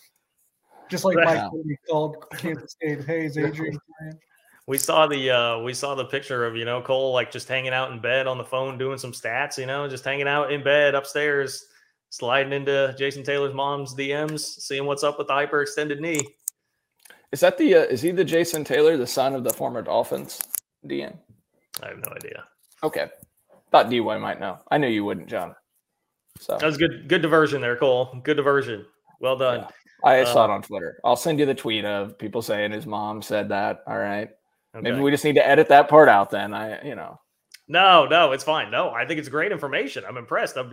Just 0.94 1.04
like 1.04 1.16
Mike 1.16 1.50
Kennedy 1.50 1.76
called 1.90 2.24
Kansas 2.36 2.70
State, 2.70 3.04
"Hey, 3.04 3.26
is 3.26 3.36
Adrian 3.36 3.76
playing?" 3.98 4.20
We 4.68 4.78
saw 4.78 5.08
the 5.08 5.28
uh, 5.28 5.58
we 5.58 5.74
saw 5.74 5.96
the 5.96 6.04
picture 6.04 6.46
of 6.46 6.54
you 6.54 6.64
know 6.64 6.80
Cole 6.80 7.12
like 7.12 7.32
just 7.32 7.48
hanging 7.48 7.72
out 7.72 7.90
in 7.90 7.98
bed 7.98 8.28
on 8.28 8.38
the 8.38 8.44
phone 8.44 8.78
doing 8.78 8.96
some 8.96 9.10
stats, 9.10 9.58
you 9.58 9.66
know, 9.66 9.88
just 9.88 10.04
hanging 10.04 10.28
out 10.28 10.52
in 10.52 10.62
bed 10.62 10.94
upstairs, 10.94 11.66
sliding 12.10 12.52
into 12.52 12.94
Jason 12.96 13.24
Taylor's 13.24 13.52
mom's 13.52 13.92
DMs, 13.92 14.38
seeing 14.38 14.86
what's 14.86 15.02
up 15.02 15.18
with 15.18 15.26
the 15.26 15.32
hyperextended 15.32 15.98
knee. 15.98 16.20
Is 17.32 17.40
that 17.40 17.58
the 17.58 17.74
uh, 17.74 17.80
is 17.80 18.00
he 18.00 18.12
the 18.12 18.24
Jason 18.24 18.62
Taylor, 18.62 18.96
the 18.96 19.04
son 19.04 19.34
of 19.34 19.42
the 19.42 19.50
former 19.50 19.82
Dolphins 19.82 20.40
DN? 20.86 21.18
I 21.82 21.88
have 21.88 21.98
no 21.98 22.12
idea. 22.14 22.44
Okay, 22.84 23.08
thought 23.72 23.90
DY 23.90 24.18
might 24.18 24.38
know. 24.38 24.60
I 24.70 24.78
knew 24.78 24.86
you 24.86 25.04
wouldn't, 25.04 25.26
John. 25.26 25.56
So 26.38 26.56
that 26.56 26.66
was 26.66 26.76
good. 26.76 27.08
Good 27.08 27.20
diversion 27.20 27.60
there, 27.60 27.74
Cole. 27.74 28.20
Good 28.22 28.36
diversion. 28.36 28.86
Well 29.18 29.36
done. 29.36 29.62
Yeah. 29.62 29.68
I 30.04 30.24
saw 30.24 30.44
um, 30.44 30.50
it 30.50 30.54
on 30.54 30.62
Twitter. 30.62 31.00
I'll 31.04 31.16
send 31.16 31.38
you 31.38 31.46
the 31.46 31.54
tweet 31.54 31.84
of 31.84 32.18
people 32.18 32.42
saying 32.42 32.72
his 32.72 32.86
mom 32.86 33.22
said 33.22 33.48
that. 33.48 33.82
All 33.86 33.98
right. 33.98 34.30
Okay. 34.74 34.82
Maybe 34.82 35.00
we 35.00 35.10
just 35.10 35.24
need 35.24 35.34
to 35.36 35.46
edit 35.46 35.68
that 35.68 35.88
part 35.88 36.08
out 36.08 36.30
then. 36.30 36.52
I, 36.52 36.84
you 36.84 36.94
know. 36.94 37.20
No, 37.66 38.06
no, 38.06 38.32
it's 38.32 38.44
fine. 38.44 38.70
No, 38.70 38.90
I 38.90 39.06
think 39.06 39.18
it's 39.18 39.28
great 39.28 39.50
information. 39.50 40.04
I'm 40.06 40.18
impressed. 40.18 40.56
I'm, 40.56 40.70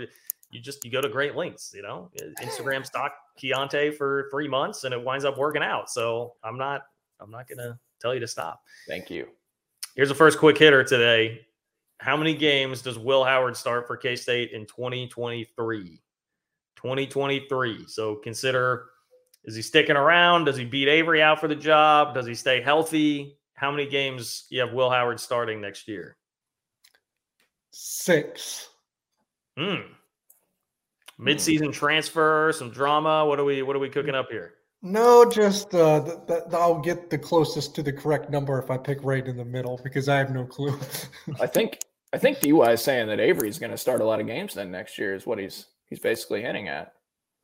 you 0.49 0.59
just 0.59 0.83
you 0.83 0.91
go 0.91 1.01
to 1.01 1.07
great 1.07 1.35
lengths, 1.35 1.73
you 1.73 1.81
know. 1.81 2.11
Instagram 2.41 2.85
stock 2.85 3.13
Keontae 3.41 3.95
for 3.95 4.27
three 4.31 4.47
months 4.47 4.83
and 4.83 4.93
it 4.93 5.01
winds 5.01 5.23
up 5.23 5.37
working 5.37 5.63
out. 5.63 5.89
So 5.89 6.33
I'm 6.43 6.57
not 6.57 6.81
I'm 7.19 7.31
not 7.31 7.47
gonna 7.47 7.79
tell 8.01 8.13
you 8.13 8.19
to 8.19 8.27
stop. 8.27 8.61
Thank 8.87 9.09
you. 9.09 9.27
Here's 9.95 10.09
the 10.09 10.15
first 10.15 10.39
quick 10.39 10.57
hitter 10.57 10.83
today. 10.83 11.41
How 11.99 12.17
many 12.17 12.33
games 12.33 12.81
does 12.81 12.97
Will 12.97 13.23
Howard 13.23 13.55
start 13.55 13.87
for 13.87 13.95
K 13.95 14.15
State 14.15 14.51
in 14.51 14.65
2023? 14.65 16.01
2023. 16.75 17.85
So 17.87 18.15
consider 18.15 18.90
is 19.43 19.55
he 19.55 19.61
sticking 19.61 19.95
around? 19.95 20.45
Does 20.45 20.57
he 20.57 20.65
beat 20.65 20.87
Avery 20.87 21.21
out 21.21 21.39
for 21.39 21.47
the 21.47 21.55
job? 21.55 22.13
Does 22.13 22.27
he 22.27 22.35
stay 22.35 22.61
healthy? 22.61 23.37
How 23.53 23.71
many 23.71 23.87
games 23.87 24.45
you 24.49 24.59
have 24.61 24.73
Will 24.73 24.89
Howard 24.89 25.19
starting 25.19 25.61
next 25.61 25.87
year? 25.87 26.17
Six. 27.71 28.69
Hmm. 29.57 29.93
Mid-season 31.17 31.71
transfer, 31.71 32.51
some 32.55 32.71
drama. 32.71 33.25
What 33.25 33.39
are 33.39 33.43
we? 33.43 33.61
What 33.61 33.75
are 33.75 33.79
we 33.79 33.89
cooking 33.89 34.15
up 34.15 34.29
here? 34.31 34.55
No, 34.81 35.29
just 35.29 35.75
uh, 35.75 36.03
th- 36.03 36.17
th- 36.27 36.41
I'll 36.53 36.79
get 36.79 37.11
the 37.11 37.17
closest 37.17 37.75
to 37.75 37.83
the 37.83 37.93
correct 37.93 38.31
number 38.31 38.57
if 38.59 38.71
I 38.71 38.77
pick 38.77 38.97
right 39.03 39.25
in 39.25 39.37
the 39.37 39.45
middle 39.45 39.79
because 39.83 40.09
I 40.09 40.17
have 40.17 40.31
no 40.31 40.45
clue. 40.45 40.79
I 41.39 41.45
think 41.45 41.79
I 42.13 42.17
think 42.17 42.39
DY 42.39 42.71
is 42.71 42.81
saying 42.81 43.07
that 43.07 43.19
Avery 43.19 43.47
is 43.47 43.59
going 43.59 43.71
to 43.71 43.77
start 43.77 44.01
a 44.01 44.05
lot 44.05 44.19
of 44.19 44.25
games 44.25 44.55
then 44.55 44.71
next 44.71 44.97
year 44.97 45.13
is 45.13 45.27
what 45.27 45.37
he's 45.37 45.67
he's 45.85 45.99
basically 45.99 46.41
hinting 46.41 46.67
at. 46.67 46.93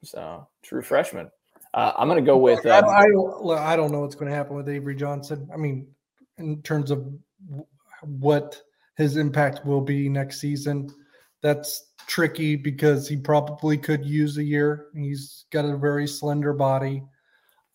So 0.03 0.47
true 0.63 0.81
freshman. 0.81 1.29
Uh, 1.73 1.93
I'm 1.97 2.07
going 2.07 2.23
to 2.23 2.25
go 2.25 2.37
with. 2.37 2.65
Uh, 2.65 2.81
I, 2.85 3.03
I, 3.03 3.73
I 3.73 3.75
don't 3.75 3.91
know 3.91 4.01
what's 4.01 4.15
going 4.15 4.29
to 4.29 4.35
happen 4.35 4.55
with 4.55 4.69
Avery 4.69 4.95
Johnson. 4.95 5.49
I 5.53 5.57
mean, 5.57 5.87
in 6.37 6.61
terms 6.61 6.91
of 6.91 7.07
what 8.01 8.61
his 8.95 9.17
impact 9.17 9.65
will 9.65 9.81
be 9.81 10.09
next 10.09 10.39
season, 10.39 10.89
that's 11.41 11.91
tricky 12.07 12.55
because 12.55 13.07
he 13.07 13.17
probably 13.17 13.77
could 13.77 14.05
use 14.05 14.37
a 14.37 14.43
year. 14.43 14.87
He's 14.95 15.45
got 15.51 15.65
a 15.65 15.77
very 15.77 16.07
slender 16.07 16.53
body. 16.53 17.03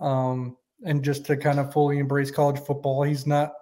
Um, 0.01 0.57
and 0.85 1.05
just 1.05 1.25
to 1.27 1.37
kind 1.37 1.61
of 1.61 1.73
fully 1.73 1.99
embrace 1.99 2.31
college 2.31 2.59
football, 2.61 3.03
he's 3.05 3.27
not 3.27 3.53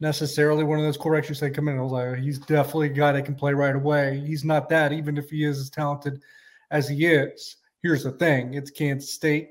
necessarily 0.00 0.64
one 0.64 0.78
of 0.78 0.84
those 0.84 0.96
quarterbacks 0.96 1.28
you 1.28 1.34
say 1.34 1.50
come 1.50 1.68
in. 1.68 1.78
I 1.78 1.82
was 1.82 1.92
like, 1.92 2.18
he's 2.18 2.38
definitely 2.38 2.86
a 2.86 2.90
guy 2.90 3.12
that 3.12 3.26
can 3.26 3.34
play 3.34 3.52
right 3.52 3.76
away. 3.76 4.22
He's 4.26 4.44
not 4.44 4.68
that, 4.70 4.92
even 4.92 5.18
if 5.18 5.28
he 5.28 5.44
is 5.44 5.58
as 5.58 5.68
talented 5.68 6.22
as 6.70 6.88
he 6.88 7.06
is. 7.06 7.56
Here's 7.82 8.04
the 8.04 8.12
thing: 8.12 8.54
it's 8.54 8.70
Kansas 8.70 9.12
State. 9.12 9.50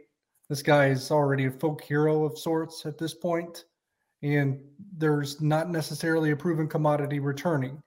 This 0.50 0.62
guy 0.64 0.88
is 0.88 1.12
already 1.12 1.46
a 1.46 1.52
folk 1.52 1.84
hero 1.84 2.26
of 2.26 2.38
sorts 2.38 2.86
at 2.86 2.98
this 2.98 3.14
point, 3.14 3.66
and 4.24 4.60
there's 4.98 5.40
not 5.42 5.70
necessarily 5.70 6.32
a 6.32 6.36
proven 6.36 6.68
commodity 6.68 7.20
returning. 7.20 7.82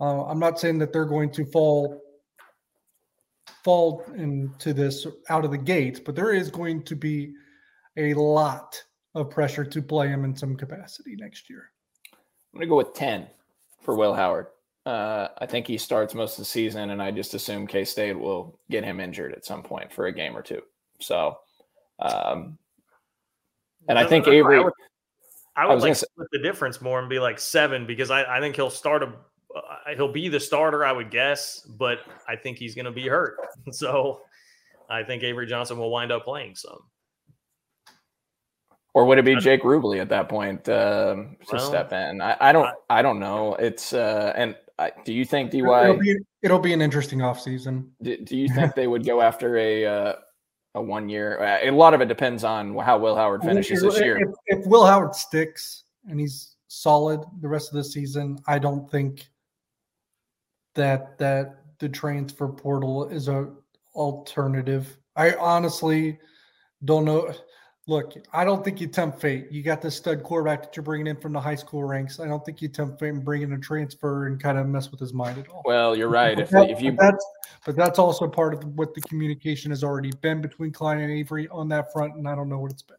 Uh, 0.00 0.24
I'm 0.24 0.38
not 0.38 0.60
saying 0.60 0.78
that 0.80 0.92
they're 0.92 1.06
going 1.06 1.30
to 1.32 1.44
fall 1.46 2.00
fall 3.62 4.04
into 4.16 4.74
this 4.74 5.06
out 5.30 5.44
of 5.44 5.50
the 5.50 5.58
gate, 5.58 6.04
but 6.04 6.14
there 6.14 6.32
is 6.32 6.50
going 6.50 6.82
to 6.82 6.94
be 6.94 7.32
a 7.96 8.12
lot 8.12 8.82
of 9.14 9.30
pressure 9.30 9.64
to 9.64 9.80
play 9.80 10.08
him 10.08 10.24
in 10.24 10.36
some 10.36 10.54
capacity 10.56 11.16
next 11.16 11.48
year. 11.48 11.70
I'm 12.12 12.58
going 12.58 12.66
to 12.66 12.70
go 12.70 12.76
with 12.76 12.92
10 12.92 13.26
for 13.80 13.96
Will 13.96 14.12
Howard. 14.12 14.48
Uh, 14.84 15.28
I 15.38 15.46
think 15.46 15.66
he 15.66 15.78
starts 15.78 16.14
most 16.14 16.32
of 16.32 16.42
the 16.42 16.50
season, 16.50 16.90
and 16.90 17.02
I 17.02 17.10
just 17.10 17.32
assume 17.32 17.66
K 17.66 17.84
State 17.84 18.18
will 18.18 18.58
get 18.70 18.84
him 18.84 19.00
injured 19.00 19.32
at 19.32 19.46
some 19.46 19.62
point 19.62 19.90
for 19.90 20.06
a 20.06 20.12
game 20.12 20.36
or 20.36 20.42
two. 20.42 20.60
So, 21.00 21.38
um, 21.98 22.58
and 23.88 23.98
I 23.98 24.06
think 24.06 24.26
Avery. 24.26 24.58
I 24.58 24.64
would, 24.64 24.72
I 25.56 25.66
would 25.66 25.78
I 25.78 25.88
like 25.88 25.96
split 25.96 26.28
the 26.32 26.38
difference 26.38 26.80
more 26.80 26.98
and 26.98 27.08
be 27.08 27.18
like 27.18 27.38
seven 27.38 27.86
because 27.86 28.10
I, 28.10 28.24
I 28.24 28.40
think 28.40 28.56
he'll 28.56 28.70
start 28.70 29.02
a 29.02 29.12
uh, 29.54 29.94
he'll 29.94 30.12
be 30.12 30.28
the 30.28 30.40
starter, 30.40 30.84
I 30.84 30.92
would 30.92 31.10
guess, 31.10 31.60
but 31.78 32.00
I 32.28 32.36
think 32.36 32.58
he's 32.58 32.74
going 32.74 32.86
to 32.86 32.92
be 32.92 33.08
hurt. 33.08 33.36
So 33.72 34.20
I 34.90 35.02
think 35.04 35.22
Avery 35.22 35.46
Johnson 35.46 35.78
will 35.78 35.90
wind 35.90 36.12
up 36.12 36.24
playing 36.24 36.54
some. 36.54 36.78
Or 38.92 39.06
would 39.06 39.18
it 39.18 39.24
be 39.24 39.36
Jake 39.36 39.62
Rubley 39.62 40.00
at 40.00 40.10
that 40.10 40.28
point 40.28 40.68
um, 40.68 41.36
to 41.48 41.56
well, 41.56 41.66
step 41.66 41.92
in? 41.92 42.20
I, 42.20 42.36
I, 42.40 42.52
don't. 42.52 42.68
I 42.90 43.02
don't 43.02 43.18
know. 43.18 43.54
It's 43.54 43.92
uh, 43.92 44.32
and 44.36 44.54
I, 44.78 44.92
do 45.04 45.12
you 45.12 45.24
think 45.24 45.50
Dy? 45.50 45.60
It'll 45.60 45.96
be, 45.96 46.16
it'll 46.42 46.58
be 46.58 46.72
an 46.72 46.82
interesting 46.82 47.20
offseason. 47.20 47.88
Do, 48.02 48.16
do 48.18 48.36
you 48.36 48.48
think 48.48 48.74
they 48.74 48.86
would 48.86 49.04
go 49.04 49.20
after 49.20 49.56
a 49.56 49.86
uh, 49.86 50.12
a 50.74 50.82
one 50.82 51.08
year? 51.08 51.40
Uh, 51.40 51.68
a 51.68 51.70
lot 51.70 51.94
of 51.94 52.00
it 52.00 52.08
depends 52.08 52.44
on 52.44 52.76
how 52.78 52.98
Will 52.98 53.16
Howard 53.16 53.42
finishes 53.42 53.82
this 53.82 54.00
year. 54.00 54.18
If, 54.18 54.58
if 54.58 54.66
Will 54.66 54.84
Howard 54.84 55.14
sticks 55.14 55.84
and 56.08 56.18
he's 56.18 56.56
solid 56.68 57.20
the 57.40 57.48
rest 57.48 57.68
of 57.70 57.76
the 57.76 57.84
season, 57.84 58.38
I 58.46 58.58
don't 58.58 58.90
think 58.90 59.28
that 60.74 61.18
that 61.18 61.60
the 61.78 61.88
transfer 61.88 62.48
portal 62.48 63.08
is 63.08 63.28
a 63.28 63.48
alternative. 63.94 64.96
I 65.16 65.34
honestly 65.34 66.18
don't 66.84 67.04
know. 67.04 67.32
Look, 67.86 68.14
I 68.32 68.44
don't 68.44 68.64
think 68.64 68.80
you 68.80 68.86
tempt 68.86 69.20
fate. 69.20 69.48
You 69.50 69.62
got 69.62 69.82
this 69.82 69.94
stud 69.94 70.22
quarterback 70.22 70.62
that 70.62 70.74
you're 70.74 70.82
bringing 70.82 71.06
in 71.06 71.16
from 71.16 71.34
the 71.34 71.40
high 71.40 71.54
school 71.54 71.84
ranks. 71.84 72.18
I 72.18 72.26
don't 72.26 72.42
think 72.42 72.62
you 72.62 72.68
tempt 72.68 72.98
fate 72.98 73.10
and 73.10 73.22
bring 73.22 73.42
in 73.42 73.52
a 73.52 73.58
transfer 73.58 74.26
and 74.26 74.42
kind 74.42 74.56
of 74.56 74.66
mess 74.66 74.90
with 74.90 75.00
his 75.00 75.12
mind 75.12 75.38
at 75.38 75.50
all. 75.50 75.62
Well, 75.66 75.94
you're 75.94 76.08
right. 76.08 76.38
If, 76.38 76.48
that, 76.50 76.70
if 76.70 76.80
you 76.80 76.92
but 76.92 77.02
that's 77.02 77.26
but 77.66 77.76
that's 77.76 77.98
also 77.98 78.26
part 78.26 78.54
of 78.54 78.64
what 78.76 78.94
the 78.94 79.02
communication 79.02 79.70
has 79.70 79.84
already 79.84 80.12
been 80.22 80.40
between 80.40 80.72
Klein 80.72 81.00
and 81.00 81.12
Avery 81.12 81.46
on 81.48 81.68
that 81.68 81.92
front, 81.92 82.14
and 82.14 82.26
I 82.26 82.34
don't 82.34 82.48
know 82.48 82.58
what 82.58 82.70
it's 82.70 82.82
been. 82.82 82.96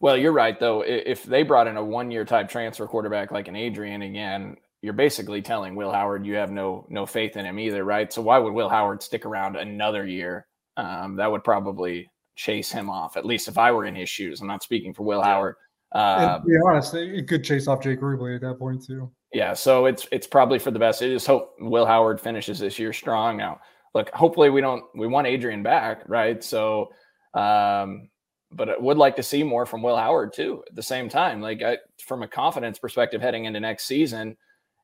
Well, 0.00 0.16
you're 0.16 0.32
right 0.32 0.58
though. 0.58 0.82
If 0.82 1.22
they 1.22 1.44
brought 1.44 1.68
in 1.68 1.76
a 1.76 1.84
one 1.84 2.10
year 2.10 2.24
type 2.24 2.48
transfer 2.48 2.88
quarterback 2.88 3.30
like 3.30 3.46
an 3.46 3.54
Adrian 3.54 4.02
again, 4.02 4.56
you're 4.82 4.94
basically 4.94 5.42
telling 5.42 5.76
Will 5.76 5.92
Howard 5.92 6.26
you 6.26 6.34
have 6.34 6.50
no 6.50 6.86
no 6.88 7.06
faith 7.06 7.36
in 7.36 7.46
him 7.46 7.60
either, 7.60 7.84
right? 7.84 8.12
So 8.12 8.20
why 8.20 8.38
would 8.38 8.52
Will 8.52 8.68
Howard 8.68 9.00
stick 9.00 9.24
around 9.24 9.54
another 9.54 10.04
year? 10.04 10.46
Um, 10.76 11.16
that 11.16 11.30
would 11.30 11.44
probably 11.44 12.10
chase 12.34 12.70
him 12.70 12.90
off. 12.90 13.16
At 13.16 13.24
least 13.24 13.48
if 13.48 13.58
I 13.58 13.72
were 13.72 13.84
in 13.84 13.94
his 13.94 14.08
shoes, 14.08 14.40
I'm 14.40 14.46
not 14.46 14.62
speaking 14.62 14.94
for 14.94 15.02
Will 15.02 15.22
Howard. 15.22 15.56
Uh, 15.92 16.38
to 16.38 16.44
be 16.44 16.52
honest, 16.66 16.94
it 16.94 17.28
could 17.28 17.44
chase 17.44 17.68
off 17.68 17.82
Jake 17.82 18.00
Rubley 18.00 18.34
at 18.34 18.40
that 18.40 18.58
point 18.58 18.84
too. 18.84 19.10
Yeah, 19.32 19.52
so 19.52 19.86
it's 19.86 20.06
it's 20.12 20.26
probably 20.26 20.58
for 20.58 20.70
the 20.70 20.78
best. 20.78 21.02
I 21.02 21.06
just 21.06 21.26
hope 21.26 21.54
Will 21.60 21.86
Howard 21.86 22.20
finishes 22.20 22.58
this 22.58 22.78
year 22.78 22.92
strong. 22.92 23.36
Now, 23.36 23.60
look, 23.94 24.10
hopefully 24.10 24.50
we 24.50 24.60
don't 24.60 24.84
we 24.94 25.06
want 25.06 25.26
Adrian 25.26 25.62
back, 25.62 26.02
right? 26.08 26.42
So, 26.42 26.92
um, 27.34 28.08
but 28.50 28.70
I 28.70 28.78
would 28.78 28.98
like 28.98 29.16
to 29.16 29.22
see 29.22 29.42
more 29.42 29.66
from 29.66 29.82
Will 29.82 29.96
Howard 29.96 30.32
too. 30.32 30.64
At 30.68 30.74
the 30.74 30.82
same 30.82 31.08
time, 31.08 31.40
like 31.40 31.62
I, 31.62 31.78
from 32.04 32.22
a 32.22 32.28
confidence 32.28 32.78
perspective, 32.78 33.20
heading 33.20 33.44
into 33.44 33.60
next 33.60 33.84
season 33.84 34.36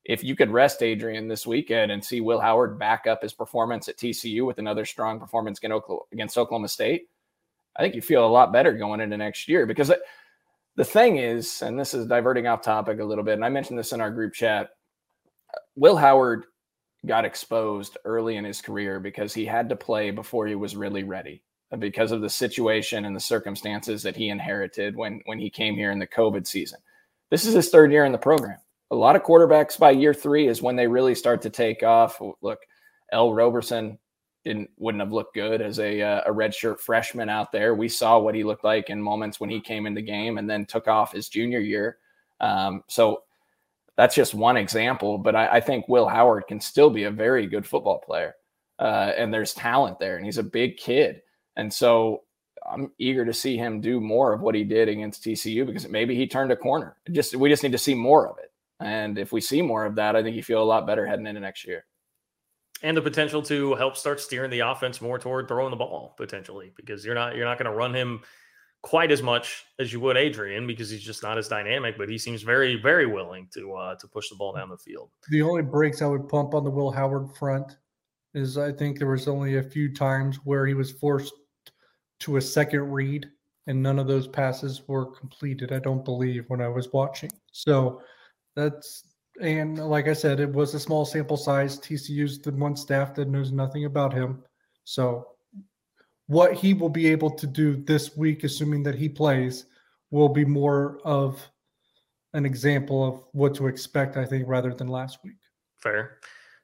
if 0.04 0.24
you 0.24 0.34
could 0.34 0.50
rest 0.50 0.82
Adrian 0.82 1.28
this 1.28 1.46
weekend 1.46 1.92
and 1.92 2.04
see 2.04 2.20
Will 2.20 2.40
Howard 2.40 2.78
back 2.78 3.06
up 3.06 3.22
his 3.22 3.32
performance 3.32 3.88
at 3.88 3.96
TCU 3.96 4.46
with 4.46 4.58
another 4.58 4.84
strong 4.84 5.20
performance 5.20 5.60
against 6.12 6.38
Oklahoma 6.38 6.68
State, 6.68 7.08
I 7.76 7.82
think 7.82 7.94
you 7.94 8.02
feel 8.02 8.26
a 8.26 8.28
lot 8.28 8.52
better 8.52 8.72
going 8.72 9.00
into 9.00 9.16
next 9.16 9.48
year 9.48 9.66
because 9.66 9.90
uh, 9.90 9.96
the 10.76 10.84
thing 10.84 11.18
is, 11.18 11.62
and 11.62 11.78
this 11.78 11.94
is 11.94 12.06
diverting 12.06 12.46
off 12.46 12.62
topic 12.62 13.00
a 13.00 13.04
little 13.04 13.24
bit, 13.24 13.34
and 13.34 13.44
I 13.44 13.48
mentioned 13.48 13.78
this 13.78 13.92
in 13.92 14.00
our 14.00 14.10
group 14.10 14.34
chat. 14.34 14.70
Uh, 15.54 15.58
Will 15.76 15.96
Howard 15.96 16.46
got 17.06 17.24
exposed 17.24 17.96
early 18.04 18.36
in 18.36 18.44
his 18.44 18.60
career 18.60 19.00
because 19.00 19.32
he 19.32 19.46
had 19.46 19.68
to 19.68 19.76
play 19.76 20.10
before 20.10 20.46
he 20.46 20.54
was 20.54 20.76
really 20.76 21.02
ready 21.02 21.42
uh, 21.72 21.76
because 21.76 22.12
of 22.12 22.20
the 22.20 22.28
situation 22.28 23.04
and 23.04 23.16
the 23.16 23.20
circumstances 23.20 24.02
that 24.02 24.16
he 24.16 24.28
inherited 24.28 24.96
when 24.96 25.20
when 25.26 25.38
he 25.38 25.48
came 25.50 25.74
here 25.74 25.90
in 25.90 25.98
the 25.98 26.06
COVID 26.06 26.46
season. 26.46 26.78
This 27.30 27.44
is 27.44 27.54
his 27.54 27.70
third 27.70 27.92
year 27.92 28.04
in 28.04 28.12
the 28.12 28.18
program 28.18 28.58
a 28.90 28.96
lot 28.96 29.16
of 29.16 29.22
quarterbacks 29.22 29.78
by 29.78 29.90
year 29.90 30.12
three 30.12 30.48
is 30.48 30.62
when 30.62 30.76
they 30.76 30.86
really 30.86 31.14
start 31.14 31.42
to 31.42 31.50
take 31.50 31.82
off. 31.82 32.20
Look, 32.42 32.58
Ell 33.12 33.32
Roberson 33.32 33.98
didn't 34.44 34.70
wouldn't 34.78 35.02
have 35.02 35.12
looked 35.12 35.34
good 35.34 35.60
as 35.60 35.78
a 35.78 36.00
uh, 36.00 36.22
a 36.26 36.32
redshirt 36.32 36.80
freshman 36.80 37.28
out 37.28 37.52
there. 37.52 37.74
We 37.74 37.88
saw 37.88 38.18
what 38.18 38.34
he 38.34 38.44
looked 38.44 38.64
like 38.64 38.90
in 38.90 39.00
moments 39.00 39.40
when 39.40 39.50
he 39.50 39.60
came 39.60 39.86
in 39.86 39.94
the 39.94 40.02
game 40.02 40.38
and 40.38 40.48
then 40.48 40.64
took 40.64 40.88
off 40.88 41.12
his 41.12 41.28
junior 41.28 41.60
year. 41.60 41.98
Um, 42.40 42.84
so 42.88 43.24
that's 43.96 44.14
just 44.14 44.32
one 44.32 44.56
example, 44.56 45.18
but 45.18 45.36
I, 45.36 45.56
I, 45.56 45.60
think 45.60 45.86
Will 45.86 46.08
Howard 46.08 46.46
can 46.46 46.58
still 46.58 46.88
be 46.88 47.04
a 47.04 47.10
very 47.10 47.46
good 47.46 47.66
football 47.66 47.98
player, 47.98 48.34
uh, 48.78 49.12
and 49.14 49.34
there's 49.34 49.52
talent 49.52 49.98
there, 49.98 50.16
and 50.16 50.24
he's 50.24 50.38
a 50.38 50.42
big 50.42 50.78
kid, 50.78 51.20
and 51.56 51.70
so 51.70 52.22
I'm 52.68 52.92
eager 52.98 53.24
to 53.24 53.32
see 53.32 53.56
him 53.56 53.80
do 53.80 54.00
more 54.00 54.32
of 54.32 54.40
what 54.40 54.54
he 54.54 54.64
did 54.64 54.88
against 54.88 55.24
TCU 55.24 55.66
because 55.66 55.88
maybe 55.88 56.14
he 56.14 56.26
turned 56.26 56.52
a 56.52 56.56
corner. 56.56 56.96
Just 57.10 57.34
we 57.34 57.48
just 57.48 57.62
need 57.62 57.72
to 57.72 57.78
see 57.78 57.94
more 57.94 58.28
of 58.28 58.38
it. 58.38 58.52
And 58.80 59.18
if 59.18 59.32
we 59.32 59.40
see 59.40 59.60
more 59.60 59.84
of 59.84 59.94
that, 59.96 60.16
I 60.16 60.22
think 60.22 60.36
you 60.36 60.42
feel 60.42 60.62
a 60.62 60.64
lot 60.64 60.86
better 60.86 61.06
heading 61.06 61.26
into 61.26 61.40
next 61.40 61.66
year. 61.66 61.84
And 62.82 62.96
the 62.96 63.02
potential 63.02 63.42
to 63.42 63.74
help 63.74 63.96
start 63.96 64.20
steering 64.20 64.50
the 64.50 64.60
offense 64.60 65.00
more 65.00 65.18
toward 65.18 65.48
throwing 65.48 65.70
the 65.70 65.76
ball 65.76 66.14
potentially, 66.16 66.72
because 66.76 67.04
you're 67.04 67.14
not 67.14 67.36
you're 67.36 67.44
not 67.44 67.58
going 67.58 67.70
to 67.70 67.76
run 67.76 67.94
him 67.94 68.20
quite 68.82 69.10
as 69.10 69.22
much 69.22 69.66
as 69.78 69.92
you 69.92 70.00
would 70.00 70.16
Adrian 70.16 70.66
because 70.66 70.88
he's 70.88 71.02
just 71.02 71.22
not 71.22 71.36
as 71.36 71.48
dynamic, 71.48 71.98
but 71.98 72.08
he 72.08 72.16
seems 72.16 72.42
very, 72.42 72.80
very 72.80 73.06
willing 73.06 73.48
to 73.52 73.74
uh, 73.74 73.94
to 73.96 74.08
push 74.08 74.30
the 74.30 74.36
ball 74.36 74.54
down 74.54 74.70
the 74.70 74.78
field. 74.78 75.10
The 75.30 75.42
only 75.42 75.62
breaks 75.62 76.02
I 76.02 76.06
would 76.06 76.28
pump 76.28 76.54
on 76.54 76.64
the 76.64 76.70
Will 76.70 76.90
Howard 76.90 77.28
front 77.36 77.76
is 78.34 78.56
I 78.56 78.72
think 78.72 78.98
there 78.98 79.10
was 79.10 79.28
only 79.28 79.58
a 79.58 79.62
few 79.62 79.92
times 79.92 80.38
where 80.44 80.66
he 80.66 80.74
was 80.74 80.90
forced 80.90 81.34
to 82.20 82.36
a 82.36 82.40
second 82.40 82.90
read 82.90 83.26
and 83.66 83.82
none 83.82 83.98
of 83.98 84.06
those 84.06 84.26
passes 84.26 84.82
were 84.88 85.06
completed. 85.06 85.72
I 85.72 85.78
don't 85.78 86.04
believe 86.04 86.44
when 86.48 86.60
I 86.60 86.68
was 86.68 86.92
watching. 86.92 87.30
So 87.52 88.00
that's 88.56 89.09
and 89.40 89.78
like 89.78 90.08
I 90.08 90.12
said, 90.12 90.40
it 90.40 90.52
was 90.52 90.74
a 90.74 90.80
small 90.80 91.04
sample 91.04 91.36
size. 91.36 91.78
TCU's 91.78 92.38
the 92.38 92.52
one 92.52 92.76
staff 92.76 93.14
that 93.14 93.28
knows 93.28 93.52
nothing 93.52 93.84
about 93.84 94.12
him. 94.12 94.42
So 94.84 95.28
what 96.26 96.54
he 96.54 96.74
will 96.74 96.88
be 96.88 97.08
able 97.08 97.30
to 97.30 97.46
do 97.46 97.76
this 97.76 98.16
week, 98.16 98.44
assuming 98.44 98.82
that 98.84 98.94
he 98.94 99.08
plays, 99.08 99.66
will 100.10 100.28
be 100.28 100.44
more 100.44 101.00
of 101.04 101.40
an 102.34 102.46
example 102.46 103.04
of 103.04 103.24
what 103.32 103.54
to 103.56 103.66
expect, 103.66 104.16
I 104.16 104.24
think, 104.24 104.46
rather 104.46 104.72
than 104.72 104.88
last 104.88 105.18
week. 105.24 105.38
Fair. 105.78 106.18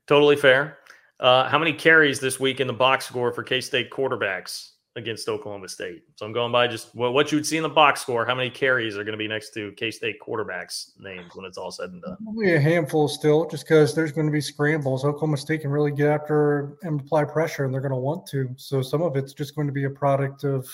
Totally 0.06 0.36
fair. 0.36 0.78
Uh, 1.18 1.48
how 1.48 1.58
many 1.58 1.72
carries 1.72 2.20
this 2.20 2.38
week 2.38 2.60
in 2.60 2.66
the 2.66 2.72
box 2.72 3.06
score 3.06 3.32
for 3.32 3.42
K 3.42 3.60
State 3.60 3.90
quarterbacks? 3.90 4.70
Against 4.96 5.28
Oklahoma 5.28 5.68
State. 5.68 6.04
So 6.16 6.24
I'm 6.24 6.32
going 6.32 6.50
by 6.50 6.66
just 6.66 6.94
what, 6.94 7.12
what 7.12 7.30
you 7.30 7.36
would 7.36 7.46
see 7.46 7.58
in 7.58 7.62
the 7.62 7.68
box 7.68 8.00
score. 8.00 8.24
How 8.24 8.34
many 8.34 8.48
carries 8.50 8.96
are 8.96 9.04
going 9.04 9.12
to 9.12 9.18
be 9.18 9.28
next 9.28 9.52
to 9.54 9.72
K 9.72 9.90
State 9.90 10.16
quarterbacks' 10.26 10.98
names 10.98 11.30
when 11.34 11.44
it's 11.44 11.58
all 11.58 11.70
said 11.70 11.90
and 11.90 12.02
done? 12.02 12.16
Probably 12.24 12.54
a 12.54 12.60
handful 12.60 13.06
still, 13.06 13.46
just 13.46 13.64
because 13.64 13.94
there's 13.94 14.10
going 14.10 14.26
to 14.26 14.32
be 14.32 14.40
scrambles. 14.40 15.04
Oklahoma 15.04 15.36
State 15.36 15.60
can 15.60 15.70
really 15.70 15.92
get 15.92 16.08
after 16.08 16.78
and 16.82 17.00
apply 17.00 17.24
pressure, 17.24 17.64
and 17.64 17.74
they're 17.74 17.82
going 17.82 17.92
to 17.92 17.98
want 17.98 18.26
to. 18.28 18.48
So 18.56 18.80
some 18.80 19.02
of 19.02 19.16
it's 19.16 19.34
just 19.34 19.54
going 19.54 19.66
to 19.66 19.72
be 19.72 19.84
a 19.84 19.90
product 19.90 20.44
of, 20.44 20.66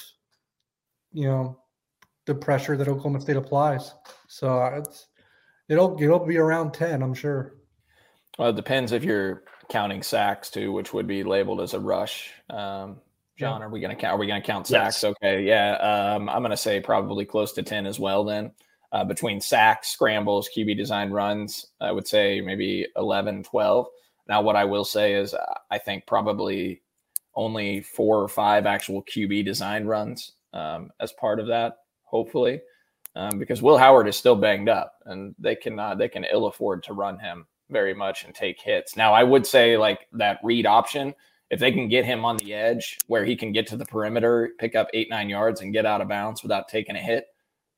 you 1.13 1.27
know, 1.27 1.59
the 2.27 2.35
pressure 2.35 2.77
that 2.77 2.87
Oklahoma 2.87 3.21
State 3.21 3.37
applies. 3.37 3.93
So 4.29 4.63
it's 4.67 5.09
it'll 5.69 6.01
it'll 6.01 6.25
be 6.25 6.39
around 6.39 6.73
ten, 6.73 7.03
I'm 7.03 7.15
sure. 7.15 7.57
Well, 8.39 8.51
it 8.51 8.57
depends 8.57 8.93
if 8.93 9.03
you're 9.03 9.43
counting 9.69 10.03
sacks 10.03 10.49
too, 10.49 10.71
which 10.71 10.93
would 10.95 11.09
be 11.09 11.25
labeled 11.25 11.61
as 11.61 11.75
a 11.75 11.81
rush. 11.81 12.31
Um, 12.51 13.01
John, 13.39 13.63
are 13.63 13.69
we 13.69 13.81
going 13.81 13.95
to 13.95 14.01
count? 14.01 14.15
Are 14.15 14.19
we 14.19 14.27
going 14.27 14.41
to 14.41 14.47
count 14.47 14.67
sacks? 14.67 15.03
Yes. 15.03 15.05
Okay, 15.05 15.43
yeah. 15.43 15.77
Um, 15.77 16.29
I'm 16.29 16.43
going 16.43 16.51
to 16.51 16.57
say 16.57 16.81
probably 16.81 17.25
close 17.25 17.53
to 17.53 17.63
ten 17.63 17.87
as 17.87 17.99
well. 17.99 18.25
Then 18.25 18.53
uh, 18.93 19.05
between 19.05 19.41
sacks, 19.41 19.89
scrambles, 19.89 20.49
QB 20.55 20.77
design 20.77 21.11
runs, 21.11 21.67
I 21.81 21.93
would 21.93 22.07
say 22.07 22.41
maybe 22.41 22.87
11, 22.97 23.45
12. 23.45 23.87
Now, 24.29 24.43
what 24.43 24.55
I 24.55 24.65
will 24.65 24.85
say 24.85 25.15
is, 25.15 25.35
uh, 25.35 25.55
I 25.71 25.79
think 25.79 26.07
probably 26.07 26.83
only 27.35 27.81
four 27.81 28.21
or 28.21 28.29
five 28.29 28.67
actual 28.67 29.03
QB 29.05 29.47
design 29.47 29.87
runs 29.87 30.33
um, 30.53 30.91
as 31.01 31.13
part 31.13 31.41
of 31.41 31.47
that. 31.47 31.79
Hopefully, 32.05 32.61
um, 33.17 33.39
because 33.39 33.63
Will 33.63 33.79
Howard 33.79 34.07
is 34.07 34.17
still 34.17 34.37
banged 34.37 34.69
up, 34.69 34.97
and 35.07 35.35
they 35.39 35.57
cannot 35.57 35.97
they 35.97 36.09
can 36.09 36.27
ill 36.31 36.47
afford 36.47 36.83
to 36.85 36.93
run 36.93 37.19
him 37.19 37.47
very 37.71 37.95
much 37.95 38.25
and 38.25 38.35
take 38.35 38.61
hits. 38.61 38.95
Now, 38.95 39.15
I 39.15 39.25
would 39.25 39.47
say 39.47 39.79
like 39.79 40.07
that 40.13 40.39
read 40.43 40.67
option 40.67 41.15
if 41.53 41.61
they 41.61 41.71
can 41.71 41.87
get 41.87 42.07
him 42.07 42.25
on 42.25 42.39
the 42.39 42.55
edge 42.55 42.97
where 43.09 43.27
he 43.27 43.37
can 43.37 43.53
get 43.53 43.67
to 43.67 43.77
the 43.77 43.85
perimeter, 43.85 44.53
pick 44.59 44.75
up 44.75 44.89
eight, 44.95 45.11
nine 45.11 45.29
yards 45.29 45.61
and 45.61 45.73
get 45.73 45.85
out 45.85 46.01
of 46.01 46.09
bounds 46.09 46.43
without 46.43 46.67
taking 46.67 46.97
a 46.97 46.99
hit, 46.99 47.27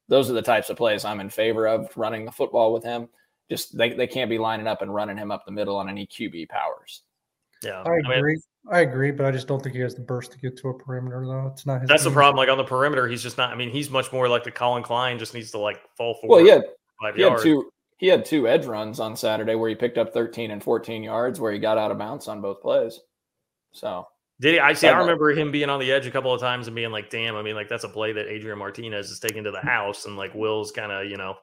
those 0.09 0.31
are 0.31 0.35
the 0.35 0.43
types 0.43 0.71
of 0.71 0.77
plays 0.77 1.05
I'm 1.05 1.19
in 1.19 1.29
favor 1.29 1.67
of 1.67 1.91
running 1.97 2.25
the 2.25 2.31
football 2.31 2.73
with 2.73 2.85
him. 2.85 3.09
Just 3.51 3.77
they, 3.77 3.93
they 3.93 4.07
can't 4.07 4.31
be 4.31 4.39
lining 4.39 4.69
up 4.69 4.81
and 4.81 4.95
running 4.95 5.17
him 5.17 5.33
up 5.33 5.45
the 5.45 5.51
middle 5.51 5.77
on 5.77 5.89
any 5.89 6.07
QB 6.07 6.49
powers. 6.51 7.03
Yeah. 7.65 7.83
I 7.85 7.97
agree. 7.97 8.05
I, 8.07 8.23
mean, 8.23 8.43
I 8.71 8.81
agree, 8.81 9.11
but 9.11 9.27
I 9.27 9.33
just 9.33 9.49
don't 9.49 9.61
think 9.61 9.75
he 9.75 9.81
has 9.81 9.97
the 9.97 10.03
burst 10.03 10.31
to 10.33 10.39
get 10.39 10.57
to 10.59 10.69
a 10.69 10.75
perimeter 10.79 11.27
though. 11.27 11.51
It's 11.53 11.67
not 11.67 11.81
his 11.81 11.89
That's 11.89 12.05
game. 12.05 12.13
the 12.13 12.17
problem. 12.17 12.37
Like 12.37 12.49
on 12.49 12.59
the 12.59 12.65
perimeter, 12.65 13.09
he's 13.09 13.25
just 13.25 13.39
not 13.39 13.51
I 13.51 13.57
mean, 13.57 13.71
he's 13.71 13.91
much 13.91 14.13
more 14.13 14.29
like 14.29 14.45
the 14.45 14.53
Collin 14.53 14.85
Klein, 14.85 15.19
just 15.19 15.35
needs 15.35 15.51
to 15.51 15.59
like 15.59 15.81
fall 15.97 16.15
forward. 16.21 16.45
Well, 16.45 16.47
yeah. 16.47 16.61
Five 17.03 17.17
he 17.17 17.23
yards. 17.23 17.43
had 17.43 17.49
two 17.49 17.71
he 17.97 18.07
he 18.07 18.07
had 18.07 18.25
two 18.25 18.47
edge 18.47 18.67
runs 18.67 19.01
on 19.01 19.17
Saturday 19.17 19.57
where 19.57 19.69
he 19.69 19.75
picked 19.75 19.99
up 19.99 20.13
13 20.13 20.53
and 20.53 20.63
14 20.63 21.03
yards 21.03 21.41
where 21.41 21.53
he 21.53 21.59
got 21.59 21.77
out 21.77 21.91
of 21.91 21.99
bounds 21.99 22.29
on 22.29 22.41
both 22.41 22.63
plays. 22.63 23.01
So 23.75 24.07
did 24.41 24.55
he? 24.55 24.61
I 24.61 24.73
see. 24.73 24.89
I 24.89 24.99
remember 24.99 25.31
him 25.31 25.53
being 25.53 25.69
on 25.69 25.79
the 25.79 25.93
edge 25.93 26.07
a 26.07 26.11
couple 26.11 26.33
of 26.33 26.41
times 26.41 26.67
and 26.67 26.75
being 26.75 26.91
like, 26.91 27.11
"Damn!" 27.11 27.37
I 27.37 27.43
mean, 27.43 27.55
like 27.55 27.69
that's 27.69 27.85
a 27.85 27.89
play 27.89 28.13
that 28.13 28.27
Adrian 28.27 28.59
Martinez 28.59 29.11
is 29.11 29.21
taking 29.21 29.45
to 29.45 29.51
the 29.51 29.61
house, 29.61 30.07
and 30.07 30.17
like 30.17 30.35
Will's 30.35 30.73
kind 30.73 30.91
of, 30.91 31.07
you 31.07 31.17
know, 31.17 31.37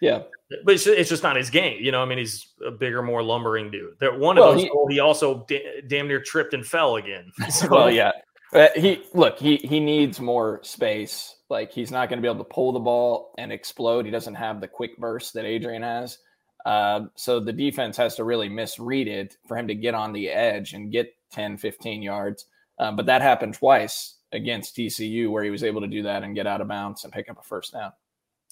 yeah. 0.00 0.22
But 0.64 0.74
it's, 0.74 0.86
it's, 0.86 1.10
just 1.10 1.22
not 1.22 1.36
his 1.36 1.50
game, 1.50 1.82
you 1.82 1.92
know. 1.92 2.00
I 2.00 2.04
mean, 2.04 2.18
he's 2.18 2.48
a 2.64 2.70
bigger, 2.70 3.02
more 3.02 3.22
lumbering 3.22 3.70
dude. 3.70 3.98
That 4.00 4.18
one 4.18 4.38
of 4.38 4.44
those, 4.44 4.62
he, 4.62 4.70
he 4.88 5.00
also 5.00 5.44
da- 5.48 5.82
damn 5.86 6.08
near 6.08 6.20
tripped 6.20 6.54
and 6.54 6.64
fell 6.64 6.96
again. 6.96 7.30
So. 7.50 7.68
Well, 7.68 7.90
yeah. 7.90 8.12
Uh, 8.52 8.68
he 8.76 9.02
look, 9.12 9.38
he 9.38 9.56
he 9.56 9.80
needs 9.80 10.20
more 10.20 10.60
space. 10.62 11.36
Like 11.50 11.72
he's 11.72 11.90
not 11.90 12.08
going 12.08 12.18
to 12.18 12.22
be 12.22 12.28
able 12.28 12.44
to 12.44 12.50
pull 12.50 12.72
the 12.72 12.78
ball 12.78 13.34
and 13.36 13.52
explode. 13.52 14.04
He 14.04 14.10
doesn't 14.10 14.34
have 14.34 14.60
the 14.60 14.68
quick 14.68 14.96
burst 14.98 15.34
that 15.34 15.44
Adrian 15.44 15.82
has. 15.82 16.18
Uh, 16.64 17.06
so 17.14 17.40
the 17.40 17.52
defense 17.52 17.96
has 17.96 18.14
to 18.16 18.24
really 18.24 18.48
misread 18.48 19.08
it 19.08 19.36
for 19.46 19.56
him 19.56 19.68
to 19.68 19.74
get 19.74 19.94
on 19.94 20.12
the 20.12 20.28
edge 20.28 20.72
and 20.72 20.92
get 20.92 21.14
10, 21.32 21.56
15 21.56 22.02
yards. 22.02 22.46
Um, 22.78 22.96
but 22.96 23.06
that 23.06 23.22
happened 23.22 23.54
twice 23.54 24.16
against 24.32 24.76
TCU 24.76 25.30
where 25.30 25.42
he 25.42 25.50
was 25.50 25.64
able 25.64 25.80
to 25.80 25.86
do 25.86 26.02
that 26.02 26.22
and 26.22 26.34
get 26.34 26.46
out 26.46 26.60
of 26.60 26.68
bounds 26.68 27.04
and 27.04 27.12
pick 27.12 27.28
up 27.28 27.38
a 27.38 27.42
first 27.42 27.72
down. 27.72 27.92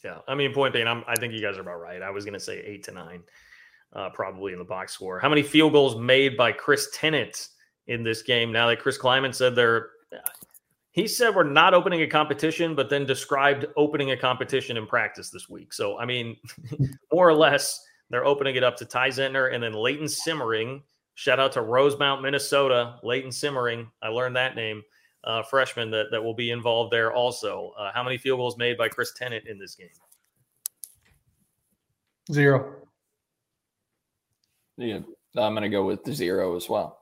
Yeah. 0.05 0.19
I 0.29 0.35
mean, 0.35 0.53
point 0.53 0.73
being, 0.73 0.87
I'm, 0.87 1.05
I 1.07 1.17
think 1.17 1.33
you 1.33 1.41
guys 1.41 1.59
are 1.59 1.63
about 1.63 1.81
right. 1.81 2.03
I 2.03 2.11
was 2.11 2.25
going 2.25 2.35
to 2.35 2.41
say 2.41 2.61
eight 2.61 2.83
to 2.85 2.93
nine, 2.93 3.23
uh, 3.95 4.11
probably 4.11 4.53
in 4.53 4.59
the 4.59 4.65
box 4.65 4.93
score. 4.93 5.19
How 5.19 5.29
many 5.29 5.43
field 5.43 5.73
goals 5.73 5.97
made 5.97 6.37
by 6.37 6.53
Chris 6.53 6.89
Tennant 6.93 7.49
in 7.87 8.03
this 8.03 8.23
game 8.23 8.53
now 8.53 8.69
that 8.69 8.81
Chris 8.81 8.99
Klieman 8.99 9.35
said 9.35 9.55
they're 9.55 9.91
he 10.97 11.07
said 11.07 11.35
we're 11.35 11.45
not 11.45 11.75
opening 11.75 12.01
a 12.01 12.07
competition, 12.07 12.75
but 12.75 12.89
then 12.89 13.05
described 13.05 13.67
opening 13.77 14.13
a 14.13 14.17
competition 14.17 14.79
in 14.79 14.87
practice 14.87 15.29
this 15.29 15.47
week. 15.47 15.75
So, 15.75 15.99
I 15.99 16.07
mean, 16.07 16.39
more 17.13 17.29
or 17.29 17.35
less, 17.35 17.85
they're 18.09 18.25
opening 18.25 18.57
it 18.57 18.65
up 18.65 18.77
to 18.79 18.87
Ty 18.87 19.11
Zentner 19.11 19.53
and 19.53 19.63
then 19.63 19.75
Leighton 19.75 20.09
Simmering. 20.09 20.83
Shout 21.19 21.41
out 21.41 21.51
to 21.53 21.63
Rosemount, 21.63 22.21
Minnesota, 22.21 22.97
Leighton 23.03 23.33
Simmering. 23.33 23.91
I 24.03 24.09
learned 24.09 24.37
that 24.37 24.55
name, 24.55 24.83
uh, 25.25 25.43
freshman 25.43 25.91
that, 25.91 26.09
that 26.11 26.23
will 26.23 26.35
be 26.35 26.51
involved 26.51 26.93
there 26.93 27.11
also. 27.11 27.73
Uh, 27.79 27.91
how 27.95 28.05
many 28.05 28.19
field 28.19 28.39
goals 28.39 28.59
made 28.59 28.77
by 28.77 28.91
Chris 28.91 29.15
Tennant 29.15 29.47
in 29.47 29.59
this 29.59 29.75
game? 29.75 29.89
Zero. 32.31 32.83
Yeah, 34.77 34.99
I'm 35.37 35.55
going 35.55 35.63
to 35.63 35.71
go 35.71 35.87
with 35.87 36.05
zero 36.13 36.55
as 36.55 36.69
well. 36.69 36.99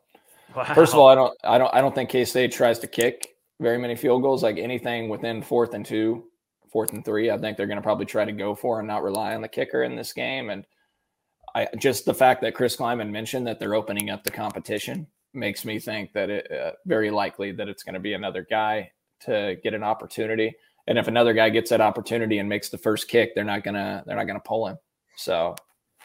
Wow. 0.55 0.63
First 0.75 0.93
of 0.93 1.01
all, 1.01 1.09
I 1.09 1.17
don't, 1.17 1.37
I 1.43 1.59
don't, 1.59 1.75
I 1.75 1.81
don't 1.81 1.93
think 1.93 2.09
K 2.09 2.25
State 2.25 2.53
tries 2.53 2.79
to 2.79 2.87
kick 2.87 3.31
very 3.61 3.79
many 3.79 3.97
field 3.97 4.23
goals. 4.23 4.45
Like 4.45 4.59
anything 4.59 5.09
within 5.09 5.43
fourth 5.43 5.75
and 5.75 5.85
two, 5.85 6.27
fourth 6.71 6.93
and 6.93 7.05
three, 7.05 7.33
I 7.33 7.39
think 7.39 7.57
they're 7.57 7.67
going 7.67 7.79
to 7.79 7.83
probably 7.83 8.07
try 8.07 8.25
to 8.25 8.31
go 8.31 8.55
for 8.55 8.79
and 8.79 8.87
not 8.87 9.03
rely 9.03 9.35
on 9.35 9.41
the 9.41 9.49
kicker 9.49 9.83
in 9.83 9.97
this 9.97 10.13
game. 10.13 10.51
And 10.51 10.65
I 11.55 11.69
just 11.79 12.05
the 12.05 12.15
fact 12.15 12.41
that 12.43 12.55
Chris 12.55 12.77
Klieman 12.77 13.11
mentioned 13.11 13.47
that 13.47 13.59
they're 13.59 13.75
opening 13.75 14.11
up 14.11 14.25
the 14.25 14.31
competition 14.31 15.07
makes 15.33 15.65
me 15.65 15.79
think 15.79 16.13
that 16.13 16.31
it 16.31 16.51
uh, 16.51 16.73
very 16.87 17.11
likely 17.11 17.53
that 17.53 17.69
it's 17.69 17.83
going 17.83 17.95
to 17.95 18.01
be 18.01 18.15
another 18.15 18.47
guy 18.49 18.91
to 19.21 19.57
get 19.63 19.75
an 19.75 19.83
opportunity. 19.83 20.55
And 20.87 20.99
if 20.99 21.09
another 21.09 21.33
guy 21.33 21.49
gets 21.51 21.71
that 21.71 21.81
opportunity 21.81 22.39
and 22.39 22.49
makes 22.49 22.69
the 22.69 22.79
first 22.79 23.09
kick, 23.09 23.35
they're 23.35 23.45
not 23.45 23.65
gonna 23.65 24.03
they're 24.07 24.17
not 24.17 24.27
gonna 24.27 24.41
pull 24.41 24.67
him. 24.67 24.79
So, 25.17 25.55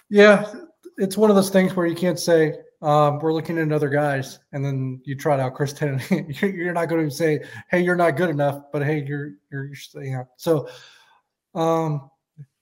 yeah, 0.09 0.51
it's 0.97 1.17
one 1.17 1.29
of 1.29 1.35
those 1.35 1.49
things 1.49 1.75
where 1.75 1.87
you 1.87 1.95
can't 1.95 2.19
say 2.19 2.55
um, 2.81 3.19
we're 3.19 3.33
looking 3.33 3.57
at 3.57 3.71
other 3.71 3.89
guys, 3.89 4.39
and 4.53 4.63
then 4.63 5.01
you 5.03 5.15
trot 5.15 5.39
out 5.39 5.53
Chris 5.53 5.73
Tennant. 5.73 6.09
you're 6.41 6.73
not 6.73 6.87
going 6.87 7.07
to 7.07 7.13
say, 7.13 7.43
"Hey, 7.69 7.81
you're 7.81 7.95
not 7.95 8.15
good 8.15 8.29
enough," 8.29 8.63
but 8.71 8.83
hey, 8.83 9.03
you're 9.05 9.31
you're, 9.51 9.65
you're 9.65 10.03
you 10.03 10.11
know. 10.11 10.27
So, 10.37 10.69
um, 11.55 12.09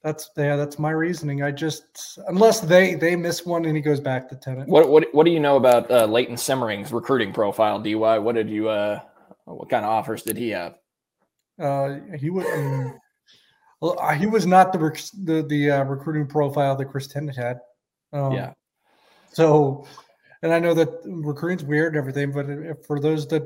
that's 0.07 0.31
yeah, 0.37 0.55
that's 0.55 0.79
my 0.79 0.91
reasoning. 0.91 1.43
I 1.43 1.51
just 1.51 2.17
unless 2.27 2.61
they 2.61 2.95
they 2.95 3.17
miss 3.17 3.45
one 3.45 3.65
and 3.65 3.75
he 3.75 3.81
goes 3.81 3.99
back 3.99 4.29
to 4.29 4.37
Tennant. 4.37 4.69
What 4.69 4.87
what 4.87 5.13
what 5.13 5.25
do 5.25 5.31
you 5.31 5.39
know 5.41 5.57
about 5.57 5.91
uh, 5.91 6.05
Leighton 6.05 6.37
Simmering's 6.37 6.93
recruiting 6.93 7.33
profile? 7.33 7.77
Dy, 7.77 7.95
what 7.95 8.35
did 8.35 8.49
you 8.49 8.69
uh, 8.69 9.01
what 9.43 9.69
kind 9.69 9.83
of 9.83 9.91
offers 9.91 10.23
did 10.23 10.37
he 10.37 10.49
have? 10.51 10.75
Uh, 11.61 11.97
he 12.17 12.29
was. 12.29 12.45
Um, 12.45 12.97
well, 13.81 14.09
he 14.13 14.27
was 14.27 14.45
not 14.45 14.71
the 14.71 14.79
the 15.25 15.43
the 15.43 15.71
uh, 15.71 15.83
recruiting 15.83 16.25
profile 16.25 16.77
that 16.77 16.85
Chris 16.85 17.07
Tennant 17.07 17.35
had. 17.35 17.59
Um, 18.13 18.31
yeah. 18.31 18.53
So 19.33 19.85
and 20.41 20.53
I 20.53 20.59
know 20.59 20.73
that 20.73 21.01
recruiting's 21.03 21.65
weird 21.65 21.95
and 21.95 21.97
everything, 21.97 22.31
but 22.31 22.85
for 22.85 23.01
those 23.01 23.27
that 23.27 23.43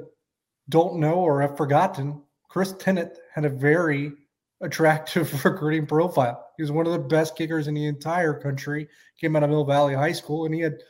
don't 0.70 1.00
know 1.00 1.16
or 1.16 1.42
have 1.42 1.58
forgotten, 1.58 2.22
Chris 2.50 2.76
Tennant 2.78 3.14
had 3.34 3.46
a 3.46 3.50
very 3.50 4.14
attractive 4.62 5.44
recruiting 5.46 5.86
profile. 5.86 6.48
He 6.58 6.64
was 6.64 6.72
one 6.72 6.86
of 6.86 6.94
the 6.94 7.00
best 7.00 7.36
kickers 7.36 7.68
in 7.68 7.74
the 7.74 7.88
entire 7.88 8.34
country. 8.34 8.88
Came 9.20 9.36
out 9.36 9.44
of 9.44 9.50
Mill 9.50 9.66
Valley 9.66 9.94
High 9.94 10.12
School, 10.12 10.46
and 10.46 10.54
he 10.54 10.62
had 10.62 10.82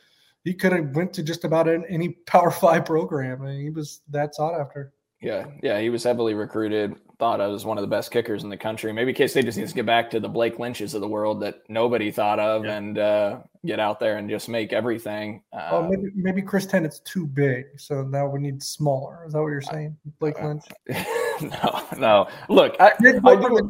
he 0.44 0.54
could 0.54 0.72
have 0.72 0.94
went 0.94 1.12
to 1.14 1.22
just 1.22 1.44
about 1.44 1.68
any 1.68 2.08
Power 2.26 2.50
Five 2.50 2.84
program. 2.84 3.42
I 3.42 3.46
mean, 3.46 3.60
he 3.60 3.70
was 3.70 4.00
that 4.10 4.34
sought 4.34 4.58
after. 4.60 4.92
Yeah, 5.20 5.46
yeah, 5.62 5.80
he 5.80 5.88
was 5.88 6.02
heavily 6.02 6.34
recruited. 6.34 6.96
Thought 7.20 7.40
of 7.40 7.54
as 7.54 7.64
one 7.64 7.78
of 7.78 7.82
the 7.82 7.88
best 7.88 8.10
kickers 8.10 8.42
in 8.42 8.50
the 8.50 8.56
country. 8.56 8.92
Maybe 8.92 9.12
K 9.12 9.28
State 9.28 9.44
just 9.44 9.56
needs 9.56 9.70
to 9.70 9.76
get 9.76 9.86
back 9.86 10.10
to 10.10 10.18
the 10.18 10.28
Blake 10.28 10.58
Lynches 10.58 10.94
of 10.94 11.00
the 11.00 11.06
world 11.06 11.40
that 11.42 11.62
nobody 11.68 12.10
thought 12.10 12.40
of, 12.40 12.64
yeah. 12.64 12.76
and 12.76 12.98
uh, 12.98 13.38
get 13.64 13.78
out 13.78 14.00
there 14.00 14.16
and 14.16 14.28
just 14.28 14.48
make 14.48 14.72
everything. 14.72 15.42
Uh, 15.52 15.68
oh, 15.70 15.88
maybe 15.88 16.10
maybe 16.16 16.42
Chris 16.42 16.66
Tennant's 16.66 16.98
too 17.00 17.26
big, 17.28 17.66
so 17.78 18.02
now 18.02 18.26
we 18.26 18.40
need 18.40 18.60
smaller. 18.60 19.24
Is 19.24 19.34
that 19.34 19.40
what 19.40 19.48
you're 19.48 19.60
saying, 19.60 19.96
Blake 20.18 20.42
Lynch? 20.42 20.64
no, 21.42 21.84
no. 21.98 22.28
Look, 22.48 22.76
I, 22.80 22.92
I 22.98 23.36
do, 23.36 23.68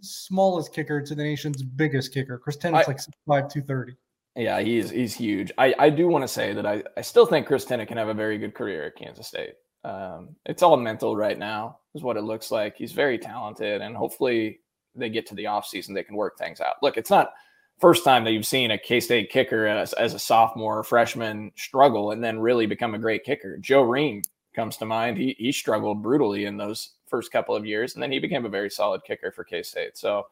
smallest 0.00 0.72
kicker 0.72 1.00
to 1.00 1.14
the 1.14 1.22
nation's 1.22 1.62
biggest 1.62 2.12
kicker. 2.12 2.38
Chris 2.38 2.56
Tennant's 2.56 2.88
I, 2.88 2.92
like 2.92 3.00
five 3.26 3.52
two 3.52 3.62
thirty. 3.62 3.94
Yeah, 4.36 4.60
he's 4.60 4.90
he's 4.90 5.14
huge. 5.14 5.52
I, 5.58 5.74
I 5.78 5.90
do 5.90 6.08
want 6.08 6.22
to 6.22 6.28
say 6.28 6.52
that 6.52 6.66
I, 6.66 6.82
I 6.96 7.02
still 7.02 7.26
think 7.26 7.46
Chris 7.46 7.64
Tennant 7.64 7.88
can 7.88 7.98
have 7.98 8.08
a 8.08 8.14
very 8.14 8.38
good 8.38 8.54
career 8.54 8.84
at 8.86 8.96
Kansas 8.96 9.26
State. 9.26 9.54
Um, 9.84 10.36
it's 10.46 10.62
all 10.62 10.76
mental 10.76 11.16
right 11.16 11.38
now, 11.38 11.78
is 11.94 12.02
what 12.02 12.16
it 12.16 12.22
looks 12.22 12.50
like. 12.50 12.76
He's 12.76 12.92
very 12.92 13.18
talented, 13.18 13.82
and 13.82 13.96
hopefully 13.96 14.60
they 14.94 15.08
get 15.08 15.26
to 15.26 15.34
the 15.34 15.44
offseason, 15.44 15.94
they 15.94 16.04
can 16.04 16.16
work 16.16 16.38
things 16.38 16.60
out. 16.60 16.76
Look, 16.82 16.96
it's 16.96 17.10
not 17.10 17.32
first 17.80 18.04
time 18.04 18.24
that 18.24 18.32
you've 18.32 18.46
seen 18.46 18.70
a 18.70 18.78
K 18.78 19.00
State 19.00 19.30
kicker 19.30 19.66
as, 19.66 19.92
as, 19.94 20.14
a 20.14 20.18
sophomore 20.18 20.78
or 20.78 20.84
freshman 20.84 21.50
struggle 21.56 22.12
and 22.12 22.22
then 22.22 22.38
really 22.38 22.66
become 22.66 22.94
a 22.94 22.98
great 22.98 23.24
kicker. 23.24 23.58
Joe 23.58 23.82
Ream 23.82 24.22
comes 24.54 24.76
to 24.78 24.84
mind. 24.84 25.18
He 25.18 25.34
he 25.38 25.52
struggled 25.52 26.02
brutally 26.02 26.44
in 26.44 26.56
those 26.56 26.90
first 27.06 27.32
couple 27.32 27.54
of 27.54 27.66
years, 27.66 27.94
and 27.94 28.02
then 28.02 28.12
he 28.12 28.18
became 28.18 28.44
a 28.44 28.50
very 28.50 28.70
solid 28.70 29.02
kicker 29.04 29.30
for 29.30 29.44
K 29.44 29.62
State. 29.62 29.96
So 29.96 30.26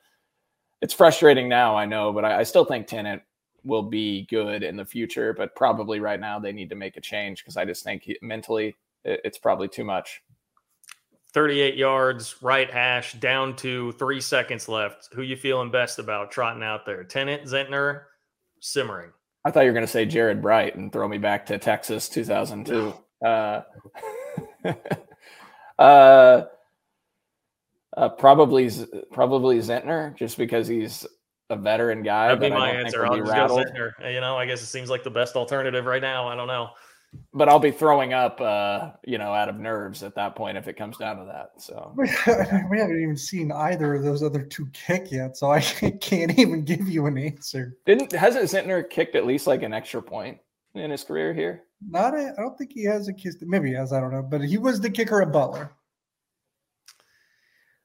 it's 0.80 0.94
frustrating 0.94 1.48
now, 1.48 1.76
I 1.76 1.84
know, 1.84 2.12
but 2.12 2.24
I, 2.24 2.40
I 2.40 2.42
still 2.42 2.64
think 2.64 2.86
Tennant 2.86 3.22
will 3.64 3.82
be 3.82 4.26
good 4.30 4.62
in 4.62 4.76
the 4.76 4.84
future. 4.84 5.34
But 5.34 5.54
probably 5.54 6.00
right 6.00 6.20
now 6.20 6.38
they 6.38 6.52
need 6.52 6.70
to 6.70 6.76
make 6.76 6.96
a 6.96 7.00
change 7.00 7.42
because 7.42 7.56
I 7.56 7.64
just 7.64 7.84
think 7.84 8.02
he, 8.02 8.18
mentally 8.22 8.76
it's 9.04 9.38
probably 9.38 9.68
too 9.68 9.84
much. 9.84 10.22
38 11.32 11.76
yards, 11.76 12.42
right 12.42 12.70
hash, 12.70 13.12
down 13.14 13.54
to 13.56 13.92
three 13.92 14.20
seconds 14.20 14.68
left. 14.68 15.08
Who 15.14 15.22
you 15.22 15.36
feeling 15.36 15.70
best 15.70 15.98
about 15.98 16.32
trotting 16.32 16.62
out 16.62 16.84
there? 16.84 17.04
Tennant, 17.04 17.44
Zentner, 17.44 18.02
Simmering. 18.60 19.12
I 19.44 19.50
thought 19.50 19.60
you 19.60 19.68
were 19.68 19.74
going 19.74 19.86
to 19.86 19.92
say 19.92 20.04
Jared 20.04 20.42
Bright 20.42 20.74
and 20.74 20.92
throw 20.92 21.08
me 21.08 21.18
back 21.18 21.46
to 21.46 21.58
Texas 21.58 22.08
2002. 22.08 22.94
Uh, 23.24 23.62
uh, 25.78 26.42
uh, 27.96 28.08
probably, 28.10 28.70
probably 29.12 29.58
Zentner, 29.58 30.16
just 30.16 30.38
because 30.38 30.68
he's 30.68 31.06
a 31.50 31.56
veteran 31.56 32.02
guy. 32.02 32.28
That'd 32.28 32.40
be 32.40 32.50
my 32.50 32.70
answer. 32.70 33.04
I'll 33.04 33.16
just 33.16 33.30
rattled. 33.30 33.64
go 33.64 33.72
Zentner. 33.72 34.12
You 34.12 34.20
know, 34.20 34.36
I 34.36 34.46
guess 34.46 34.62
it 34.62 34.66
seems 34.66 34.90
like 34.90 35.02
the 35.02 35.10
best 35.10 35.36
alternative 35.36 35.84
right 35.84 36.02
now. 36.02 36.28
I 36.28 36.34
don't 36.34 36.48
know 36.48 36.70
but 37.32 37.48
I'll 37.48 37.58
be 37.58 37.70
throwing 37.70 38.12
up, 38.12 38.40
uh, 38.40 38.90
you 39.04 39.18
know, 39.18 39.32
out 39.32 39.48
of 39.48 39.56
nerves 39.56 40.02
at 40.02 40.14
that 40.14 40.36
point 40.36 40.56
if 40.56 40.68
it 40.68 40.76
comes 40.76 40.96
down 40.96 41.18
to 41.18 41.24
that. 41.24 41.52
So 41.58 41.92
we 41.96 42.08
haven't 42.08 43.02
even 43.02 43.16
seen 43.16 43.50
either 43.52 43.94
of 43.94 44.02
those 44.02 44.22
other 44.22 44.42
two 44.42 44.66
kick 44.72 45.10
yet, 45.10 45.36
so 45.36 45.50
I 45.50 45.60
can't 46.00 46.38
even 46.38 46.64
give 46.64 46.88
you 46.88 47.06
an 47.06 47.18
answer. 47.18 47.76
Didn't 47.86 48.12
hasn't 48.12 48.44
Zentner 48.44 48.88
kicked 48.88 49.16
at 49.16 49.26
least 49.26 49.46
like 49.46 49.62
an 49.62 49.72
extra 49.72 50.02
point 50.02 50.38
in 50.74 50.90
his 50.90 51.04
career 51.04 51.34
here? 51.34 51.64
Not, 51.88 52.14
I 52.14 52.32
don't 52.36 52.56
think 52.58 52.72
he 52.72 52.84
has 52.84 53.08
a 53.08 53.12
kiss. 53.12 53.36
Maybe 53.40 53.70
he 53.70 53.74
has. 53.74 53.92
I 53.92 54.00
don't 54.00 54.12
know, 54.12 54.22
but 54.22 54.42
he 54.42 54.58
was 54.58 54.80
the 54.80 54.90
kicker 54.90 55.22
at 55.22 55.32
Butler. 55.32 55.72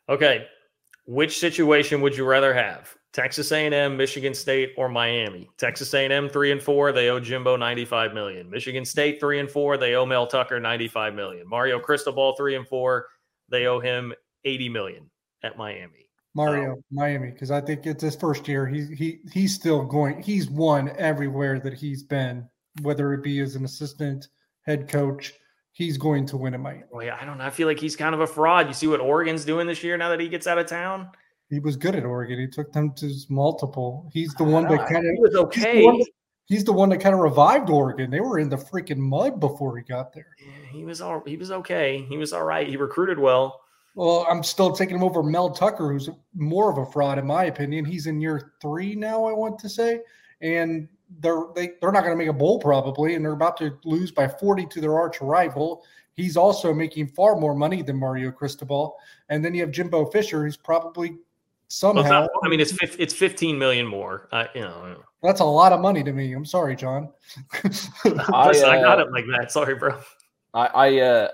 Okay, 0.10 0.46
which 1.06 1.40
situation 1.40 2.02
would 2.02 2.16
you 2.16 2.26
rather 2.26 2.54
have? 2.54 2.96
Texas 3.14 3.52
A&M, 3.54 3.96
Michigan 3.96 4.34
State, 4.34 4.74
or 4.76 4.90
Miami. 4.90 5.50
Texas 5.58 5.94
A&M 5.94 6.28
three 6.28 6.52
and 6.52 6.62
four, 6.62 6.92
they 6.92 7.10
owe 7.10 7.20
Jimbo 7.20 7.56
ninety 7.56 7.86
five 7.86 8.14
million. 8.14 8.50
Michigan 8.50 8.84
State 8.84 9.22
three 9.22 9.40
and 9.40 9.50
four, 9.50 9.78
they 9.78 9.96
owe 9.96 10.06
Mel 10.06 10.28
Tucker 10.28 10.60
ninety 10.60 10.90
five 10.90 11.16
million. 11.16 11.48
Mario 11.48 11.80
Cristobal 11.80 12.36
three 12.36 12.56
and 12.56 12.68
four, 12.68 13.08
they 13.48 13.68
owe 13.68 13.80
him 13.80 14.14
eighty 14.44 14.68
million 14.68 15.10
at 15.44 15.58
Miami. 15.58 16.10
Mario, 16.36 16.74
um, 16.74 16.84
Miami, 16.92 17.32
because 17.32 17.50
I 17.50 17.62
think 17.62 17.86
it's 17.86 18.04
his 18.04 18.18
first 18.18 18.48
year. 18.50 18.68
He's 18.68 18.90
he 18.90 19.20
he's 19.32 19.56
still 19.56 19.86
going. 19.86 20.22
He's 20.22 20.50
won 20.50 20.92
everywhere 20.98 21.60
that 21.62 21.74
he's 21.74 22.04
been, 22.04 22.50
whether 22.82 23.14
it 23.14 23.24
be 23.24 23.40
as 23.40 23.56
an 23.56 23.66
assistant, 23.66 24.28
head 24.62 24.88
coach. 24.90 25.34
He's 25.72 25.98
going 25.98 26.26
to 26.28 26.38
win 26.38 26.54
at 26.54 26.60
Miami. 26.62 26.84
Well, 26.90 27.06
yeah, 27.06 27.18
I 27.20 27.26
don't 27.26 27.38
know. 27.38 27.44
I 27.46 27.50
feel 27.50 27.68
like 27.68 27.80
he's 27.80 27.96
kind 27.96 28.16
of 28.16 28.22
a 28.22 28.28
fraud. 28.28 28.68
You 28.68 28.74
see 28.74 28.88
what 28.88 29.02
Oregon's 29.02 29.44
doing 29.44 29.68
this 29.68 29.84
year 29.84 29.98
now 29.98 30.10
that 30.10 30.22
he 30.22 30.30
gets 30.30 30.48
out 30.48 30.58
of 30.58 30.68
town. 30.68 31.10
He 31.50 31.60
was 31.60 31.76
good 31.76 31.96
at 31.96 32.06
Oregon. 32.06 32.40
He 32.40 32.48
took 32.48 32.72
them 32.72 32.94
to 32.94 33.14
multiple. 33.30 34.10
He's 34.14 34.34
the 34.36 34.44
one 34.44 34.64
that 34.70 34.88
kind 34.88 35.06
of 35.06 35.14
he 35.14 35.20
was 35.20 35.36
okay. 35.36 36.06
He's 36.46 36.64
the 36.64 36.74
one 36.74 36.90
that 36.90 37.00
kind 37.00 37.14
of 37.14 37.22
revived 37.22 37.70
Oregon. 37.70 38.10
They 38.10 38.20
were 38.20 38.40
in 38.40 38.50
the 38.50 38.58
freaking 38.58 38.98
mud 38.98 39.40
before 39.40 39.78
he 39.78 39.84
got 39.84 40.14
there. 40.14 40.28
He 40.72 40.86
was 40.86 41.02
all 41.02 41.22
he 41.26 41.38
was 41.38 41.52
okay. 41.52 42.06
He 42.08 42.18
was 42.18 42.34
all 42.34 42.44
right. 42.44 42.68
He 42.68 42.78
recruited 42.78 43.20
well. 43.20 43.62
Well, 43.96 44.28
I'm 44.30 44.44
still 44.44 44.72
taking 44.74 44.98
him 44.98 45.04
over 45.04 45.24
Mel 45.24 45.50
Tucker, 45.50 45.92
who's 45.92 46.10
more 46.36 46.70
of 46.70 46.78
a 46.78 46.92
fraud 46.92 47.18
in 47.18 47.26
my 47.26 47.46
opinion. 47.46 47.86
He's 47.86 48.08
in 48.08 48.20
year 48.20 48.54
three 48.62 48.94
now, 48.94 49.26
I 49.26 49.32
want 49.32 49.58
to 49.60 49.70
say, 49.70 50.02
and 50.42 50.88
they're 51.20 51.44
they, 51.56 51.72
they're 51.82 51.92
not 51.92 52.04
going 52.04 52.14
to 52.14 52.18
make 52.18 52.30
a 52.30 52.34
bowl 52.34 52.60
probably, 52.60 53.16
and 53.16 53.24
they're 53.24 53.34
about 53.34 53.58
to 53.58 53.78
lose 53.84 54.12
by 54.12 54.28
40 54.28 54.66
to 54.68 54.82
their 54.82 54.96
arch 54.96 55.22
rival. 55.22 55.84
He's 56.14 56.38
also 56.38 56.74
making 56.74 57.08
far 57.08 57.36
more 57.36 57.54
money 57.54 57.82
than 57.82 57.98
Mario 57.98 58.32
Cristobal, 58.32 58.96
and 59.30 59.44
then 59.44 59.54
you 59.54 59.62
have 59.62 59.72
Jimbo 59.72 60.06
Fisher, 60.06 60.44
who's 60.44 60.58
probably 60.58 61.18
somehow. 61.68 62.04
Well, 62.04 62.22
not, 62.22 62.30
I 62.44 62.48
mean, 62.48 62.62
it's 62.62 62.74
it's 62.82 63.14
15 63.14 63.58
million 63.58 63.86
more. 63.86 64.30
Uh, 64.32 64.46
you 64.56 64.62
know, 64.62 64.98
that's 65.22 65.42
a 65.42 65.46
lot 65.46 65.74
of 65.74 65.82
money 65.82 66.04
to 66.04 66.14
me. 66.14 66.34
I'm 66.34 66.46
sorry, 66.46 66.76
John. 66.76 67.10
I, 67.64 67.68
uh, 68.06 68.68
I 68.68 68.82
got 68.82 69.00
it 69.00 69.12
like 69.12 69.26
that. 69.38 69.52
Sorry, 69.52 69.76
bro. 69.76 70.00
I, 70.54 70.66
I 70.68 71.00
uh, 71.00 71.28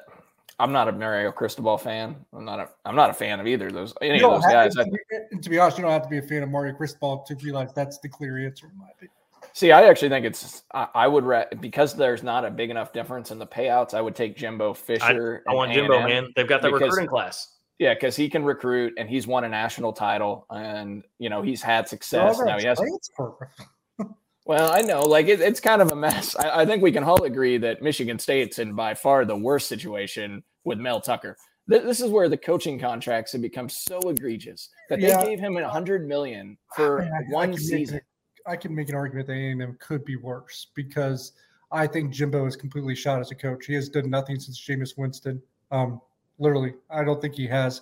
I'm 0.59 0.71
not 0.71 0.87
a 0.87 0.91
Mario 0.91 1.31
Cristobal 1.31 1.77
fan. 1.77 2.15
I'm 2.33 2.45
not 2.45 2.59
a 2.59 2.69
I'm 2.85 2.95
not 2.95 3.09
a 3.09 3.13
fan 3.13 3.39
of 3.39 3.47
either 3.47 3.67
of 3.67 3.73
those 3.73 3.93
any 4.01 4.21
of 4.21 4.31
those 4.31 4.45
guys. 4.45 4.73
To, 4.75 4.85
be, 4.85 5.39
to 5.41 5.49
be 5.49 5.59
honest, 5.59 5.77
you 5.77 5.83
don't 5.83 5.91
have 5.91 6.03
to 6.03 6.09
be 6.09 6.17
a 6.17 6.21
fan 6.21 6.43
of 6.43 6.49
Mario 6.49 6.73
Cristobal 6.73 7.23
to 7.27 7.35
realize 7.35 7.73
that's 7.73 7.99
the 7.99 8.09
clear 8.09 8.43
answer 8.45 8.67
in 8.71 8.77
my 8.77 8.87
opinion. 8.95 9.13
See, 9.53 9.71
I 9.71 9.83
actually 9.83 10.09
think 10.09 10.25
it's 10.25 10.63
I, 10.73 10.87
I 10.95 11.07
would 11.07 11.25
re- 11.25 11.45
because 11.59 11.93
there's 11.93 12.23
not 12.23 12.45
a 12.45 12.51
big 12.51 12.69
enough 12.69 12.93
difference 12.93 13.31
in 13.31 13.39
the 13.39 13.47
payouts. 13.47 13.93
I 13.93 14.01
would 14.01 14.15
take 14.15 14.37
Jimbo 14.37 14.73
Fisher. 14.73 15.43
I, 15.47 15.51
I 15.51 15.55
want 15.55 15.73
Jimbo, 15.73 15.99
man. 15.99 16.31
They've 16.35 16.47
got 16.47 16.61
the 16.61 16.69
because, 16.69 16.81
recruiting 16.83 17.07
class. 17.07 17.55
Yeah, 17.79 17.93
because 17.93 18.15
he 18.15 18.29
can 18.29 18.45
recruit 18.45 18.93
and 18.97 19.09
he's 19.09 19.27
won 19.27 19.43
a 19.43 19.49
national 19.49 19.91
title 19.93 20.45
and 20.51 21.03
you 21.19 21.29
know 21.29 21.41
he's 21.41 21.61
had 21.61 21.87
success. 21.87 22.39
Now 22.39 22.59
he 22.59 22.65
has. 22.65 22.79
well, 24.45 24.71
I 24.71 24.81
know, 24.81 25.01
like 25.01 25.27
it, 25.27 25.41
it's 25.41 25.59
kind 25.59 25.81
of 25.81 25.91
a 25.91 25.95
mess. 25.95 26.35
I, 26.35 26.61
I 26.61 26.65
think 26.65 26.81
we 26.81 26.91
can 26.91 27.03
all 27.03 27.23
agree 27.23 27.57
that 27.57 27.81
Michigan 27.81 28.19
State's 28.19 28.59
in 28.59 28.73
by 28.73 28.93
far 28.93 29.25
the 29.25 29.35
worst 29.35 29.67
situation 29.67 30.43
with 30.63 30.77
Mel 30.77 31.01
Tucker. 31.01 31.35
This 31.67 32.01
is 32.01 32.09
where 32.09 32.27
the 32.27 32.37
coaching 32.37 32.79
contracts 32.79 33.31
have 33.31 33.41
become 33.41 33.69
so 33.69 33.99
egregious 34.09 34.69
that 34.89 34.99
they 34.99 35.07
yeah. 35.07 35.23
gave 35.23 35.39
him 35.39 35.57
a 35.57 35.69
hundred 35.69 36.07
million 36.07 36.57
for 36.75 37.03
I 37.03 37.07
one 37.29 37.57
season. 37.57 38.01
I 38.45 38.55
can 38.55 38.73
make 38.73 38.89
an 38.89 38.95
argument 38.95 39.27
that 39.27 39.33
A&M 39.33 39.77
could 39.79 40.03
be 40.05 40.15
worse 40.15 40.67
because 40.73 41.33
I 41.71 41.87
think 41.87 42.11
Jimbo 42.11 42.45
is 42.45 42.55
completely 42.55 42.95
shot 42.95 43.19
as 43.19 43.31
a 43.31 43.35
coach. 43.35 43.65
He 43.65 43.73
has 43.73 43.89
done 43.89 44.09
nothing 44.09 44.39
since 44.39 44.59
Jameis 44.59 44.97
Winston. 44.97 45.41
Um, 45.71 46.01
literally, 46.39 46.73
I 46.89 47.03
don't 47.03 47.21
think 47.21 47.35
he 47.35 47.47
has. 47.47 47.81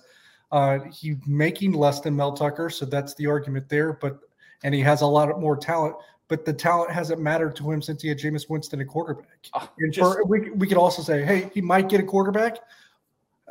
Uh, 0.52 0.80
he's 0.92 1.16
making 1.26 1.72
less 1.72 2.00
than 2.00 2.14
Mel 2.14 2.32
Tucker, 2.32 2.70
so 2.70 2.84
that's 2.84 3.14
the 3.14 3.26
argument 3.26 3.68
there. 3.68 3.94
But 3.94 4.20
and 4.62 4.74
he 4.74 4.80
has 4.80 5.00
a 5.00 5.06
lot 5.06 5.40
more 5.40 5.56
talent, 5.56 5.96
but 6.28 6.44
the 6.44 6.52
talent 6.52 6.90
hasn't 6.90 7.20
mattered 7.20 7.56
to 7.56 7.70
him 7.70 7.80
since 7.82 8.02
he 8.02 8.08
had 8.08 8.18
Jameis 8.18 8.48
Winston 8.48 8.80
a 8.80 8.84
quarterback. 8.84 9.48
Oh, 9.54 9.68
and 9.78 9.92
just, 9.92 10.12
for, 10.12 10.24
we 10.24 10.50
we 10.50 10.66
could 10.66 10.76
also 10.76 11.02
say, 11.02 11.24
hey, 11.24 11.50
he 11.54 11.60
might 11.60 11.88
get 11.88 12.00
a 12.00 12.04
quarterback, 12.04 12.58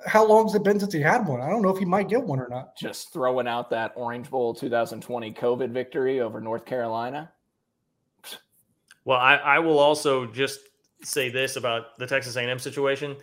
how 0.06 0.26
long 0.26 0.46
has 0.46 0.56
it 0.56 0.64
been 0.64 0.80
since 0.80 0.94
he 0.94 1.02
had 1.02 1.28
one? 1.28 1.42
I 1.42 1.50
don't 1.50 1.62
know 1.62 1.70
if 1.70 1.78
he 1.78 1.86
might 1.86 2.10
get 2.10 2.24
one 2.24 2.40
or 2.40 2.48
not. 2.50 2.76
Just 2.76 3.14
throwing 3.14 3.48
out 3.48 3.70
that 3.70 3.94
Orange 3.96 4.30
Bowl 4.30 4.54
2020 4.54 5.34
COVID 5.34 5.72
victory 5.72 6.20
over 6.20 6.40
North 6.42 6.66
Carolina. 6.66 7.32
Well, 9.06 9.20
I, 9.20 9.36
I 9.36 9.60
will 9.60 9.80
also 9.80 10.26
just 10.26 10.60
say 11.04 11.30
this 11.30 11.56
about 11.56 11.98
the 11.98 12.06
Texas 12.06 12.36
A&M 12.36 12.60
situation. 12.60 13.16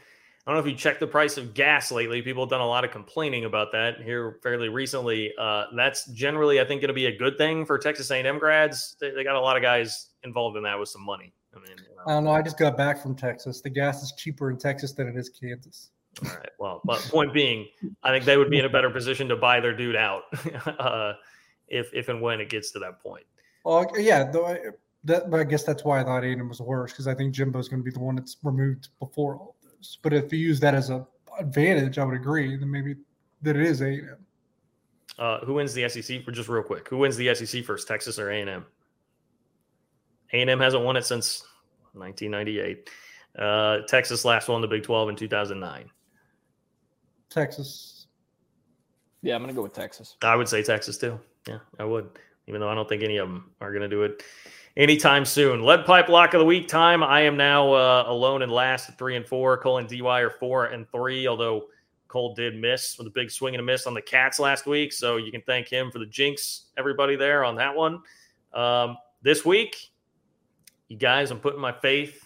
I 0.47 0.53
don't 0.53 0.61
know 0.61 0.67
if 0.67 0.73
you 0.73 0.79
checked 0.79 1.01
the 1.01 1.07
price 1.09 1.37
of 1.37 1.55
gas 1.55 1.91
lately. 1.91 2.23
People 2.23 2.45
have 2.45 2.51
done 2.51 2.61
a 2.61 2.67
lot 2.67 2.85
of 2.85 2.93
complaining 2.93 3.47
about 3.47 3.73
that 3.73 4.01
here 4.01 4.39
fairly 4.45 4.69
recently. 4.69 5.33
Uh, 5.37 5.65
that's 5.75 6.07
generally, 6.13 6.61
I 6.61 6.65
think, 6.65 6.81
going 6.81 6.89
to 6.89 6.95
be 6.95 7.07
a 7.07 7.17
good 7.17 7.37
thing 7.37 7.67
for 7.67 7.79
Texas 7.79 8.11
A&M 8.13 8.39
grads. 8.39 8.97
They, 9.01 9.11
they, 9.11 9.25
got 9.25 9.35
a 9.35 9.41
lot 9.41 9.57
of 9.57 9.63
guys 9.63 10.11
involved 10.23 10.57
in 10.57 10.63
that 10.63 10.79
with 10.79 10.89
some 10.89 11.05
money. 11.05 11.33
I 11.53 11.59
mean, 11.59 11.77
you 11.79 11.97
know. 11.97 12.03
I 12.07 12.15
don't 12.15 12.25
know. 12.25 12.31
I 12.31 12.43
just 12.43 12.59
got 12.59 12.77
back 12.77 13.03
from 13.03 13.17
Texas. 13.17 13.61
The 13.61 13.71
gas 13.71 14.05
is 14.05 14.13
cheaper 14.17 14.51
in 14.51 14.57
Texas 14.57 14.93
than 14.93 15.09
it 15.09 15.17
is 15.17 15.29
Kansas. 15.29 15.91
All 16.25 16.31
right. 16.31 16.51
Well, 16.59 16.81
but 16.85 16.99
point 17.11 17.33
being, 17.35 17.69
I 18.03 18.11
think 18.11 18.25
they 18.25 18.37
would 18.37 18.51
be 18.51 18.59
in 18.59 18.65
a 18.65 18.71
better 18.71 18.91
position 18.91 19.29
to 19.29 19.37
buy 19.37 19.61
their 19.61 19.77
dude 19.77 19.97
out 19.97 20.23
uh, 20.79 21.15
if 21.69 21.93
if 21.93 22.09
and 22.09 22.23
when 22.23 22.41
it 22.41 22.49
gets 22.49 22.71
to 22.73 22.79
that 22.79 23.01
point. 23.03 23.25
Well, 23.65 23.87
yeah. 23.99 24.31
Though 24.31 24.47
I, 24.47 24.59
that, 25.05 25.33
I 25.33 25.45
guess 25.45 25.63
that's 25.63 25.85
why 25.85 26.01
I 26.01 26.05
thought 26.05 26.25
A&M 26.25 26.49
was 26.49 26.61
worse 26.61 26.93
because 26.93 27.07
I 27.07 27.15
think 27.15 27.35
Jimbo's 27.35 27.69
going 27.69 27.81
to 27.81 27.85
be 27.85 27.91
the 27.91 28.01
one 28.01 28.17
that's 28.17 28.37
removed 28.43 28.89
before 28.99 29.37
all 29.37 29.57
this. 29.63 29.99
But 30.03 30.13
if 30.13 30.33
you 30.33 30.39
use 30.39 30.59
that 30.61 30.75
as 30.75 30.91
a 30.91 31.07
advantage, 31.39 31.99
I 31.99 32.05
would 32.05 32.17
agree. 32.17 32.57
Then 32.57 32.71
maybe 32.71 32.97
that 33.43 33.57
it 33.57 33.63
is 33.63 33.83
A&M. 33.83 34.17
Uh, 35.19 35.41
who 35.41 35.55
wins 35.55 35.73
the 35.75 35.89
SEC? 35.89 36.25
For 36.25 36.33
just 36.33 36.49
real 36.49 36.63
quick, 36.63 36.89
who 36.89 36.99
wins 36.99 37.17
the 37.17 37.35
SEC 37.35 37.65
first, 37.65 37.89
Texas 37.89 38.19
or 38.19 38.31
A 38.31 38.41
and 38.41 38.51
M? 38.51 38.67
A 40.33 40.41
and 40.41 40.51
M 40.51 40.61
hasn't 40.61 40.83
won 40.83 40.97
it 40.97 41.05
since 41.05 41.43
1998. 41.93 42.91
Uh, 43.39 43.79
Texas 43.87 44.25
last 44.25 44.49
won 44.49 44.61
the 44.61 44.69
Big 44.69 44.83
12 44.83 45.11
in 45.11 45.17
2009. 45.17 45.91
Texas. 47.31 48.07
Yeah, 49.23 49.35
I'm 49.35 49.43
going 49.43 49.53
to 49.53 49.57
go 49.57 49.63
with 49.63 49.73
Texas. 49.73 50.17
I 50.23 50.37
would 50.37 50.49
say 50.49 50.63
Texas 50.63 50.99
too. 50.99 51.19
Yeah, 51.49 51.59
I 51.79 51.85
would, 51.85 52.09
even 52.47 52.61
though 52.61 52.69
I 52.69 52.75
don't 52.75 52.89
think 52.89 53.03
any 53.03 53.17
of 53.17 53.29
them 53.29 53.51
are 53.61 53.71
going 53.71 53.83
to 53.83 53.89
do 53.89 54.03
it 54.03 54.23
anytime 54.77 55.25
soon. 55.25 55.63
Lead 55.63 55.85
pipe 55.85 56.09
lock 56.09 56.35
of 56.35 56.41
the 56.41 56.45
week 56.45 56.69
time. 56.69 57.03
I 57.03 57.21
am 57.23 57.37
now 57.37 57.73
uh, 57.73 58.05
alone 58.07 58.43
and 58.43 58.53
last 58.53 58.89
at 58.89 58.99
three 58.99 59.17
and 59.17 59.27
four. 59.27 59.57
Cole 59.59 59.79
and 59.79 59.89
DY 59.89 60.21
are 60.21 60.31
four 60.31 60.67
and 60.67 60.89
three, 60.91 61.27
although 61.27 61.67
Cole 62.09 62.35
did 62.35 62.57
miss 62.57 62.99
with 62.99 63.07
a 63.07 63.11
big 63.11 63.31
swing 63.31 63.55
and 63.55 63.61
a 63.61 63.65
miss 63.65 63.87
on 63.87 63.95
the 63.95 64.03
Cats 64.03 64.39
last 64.39 64.67
week. 64.67 64.93
So 64.93 65.17
you 65.17 65.33
can 65.33 65.43
thank 65.43 65.69
him 65.69 65.91
for 65.91 65.99
the 65.99 66.07
jinx, 66.07 66.67
everybody 66.77 67.17
there 67.17 67.45
on 67.45 67.57
that 67.57 67.75
one. 67.75 68.03
Um, 68.53 68.97
this 69.23 69.45
week, 69.45 69.91
you 70.89 70.97
guys, 70.97 71.31
I'm 71.31 71.41
putting 71.41 71.61
my 71.61 71.73
faith 71.73 72.23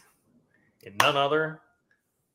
in 0.83 0.95
none 1.01 1.17
other 1.17 1.61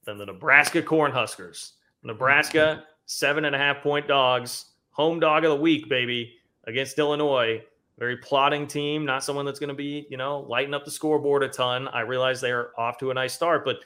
than 0.05 0.17
the 0.17 0.25
Nebraska 0.25 0.81
Cornhuskers. 0.81 1.71
Nebraska, 2.05 2.83
seven 3.05 3.45
and 3.45 3.55
a 3.55 3.57
half 3.57 3.81
point 3.81 4.07
dogs, 4.07 4.71
home 4.91 5.19
dog 5.19 5.43
of 5.43 5.49
the 5.49 5.61
week, 5.61 5.89
baby, 5.89 6.35
against 6.65 6.97
Illinois. 6.97 7.61
Very 7.97 8.17
plotting 8.17 8.67
team, 8.67 9.05
not 9.05 9.23
someone 9.23 9.45
that's 9.45 9.59
going 9.59 9.69
to 9.69 9.75
be, 9.75 10.05
you 10.09 10.17
know, 10.17 10.41
lighting 10.41 10.73
up 10.73 10.83
the 10.83 10.91
scoreboard 10.91 11.43
a 11.43 11.47
ton. 11.47 11.87
I 11.87 12.01
realize 12.01 12.41
they're 12.41 12.77
off 12.79 12.97
to 12.97 13.09
a 13.09 13.13
nice 13.13 13.33
start, 13.33 13.63
but 13.63 13.77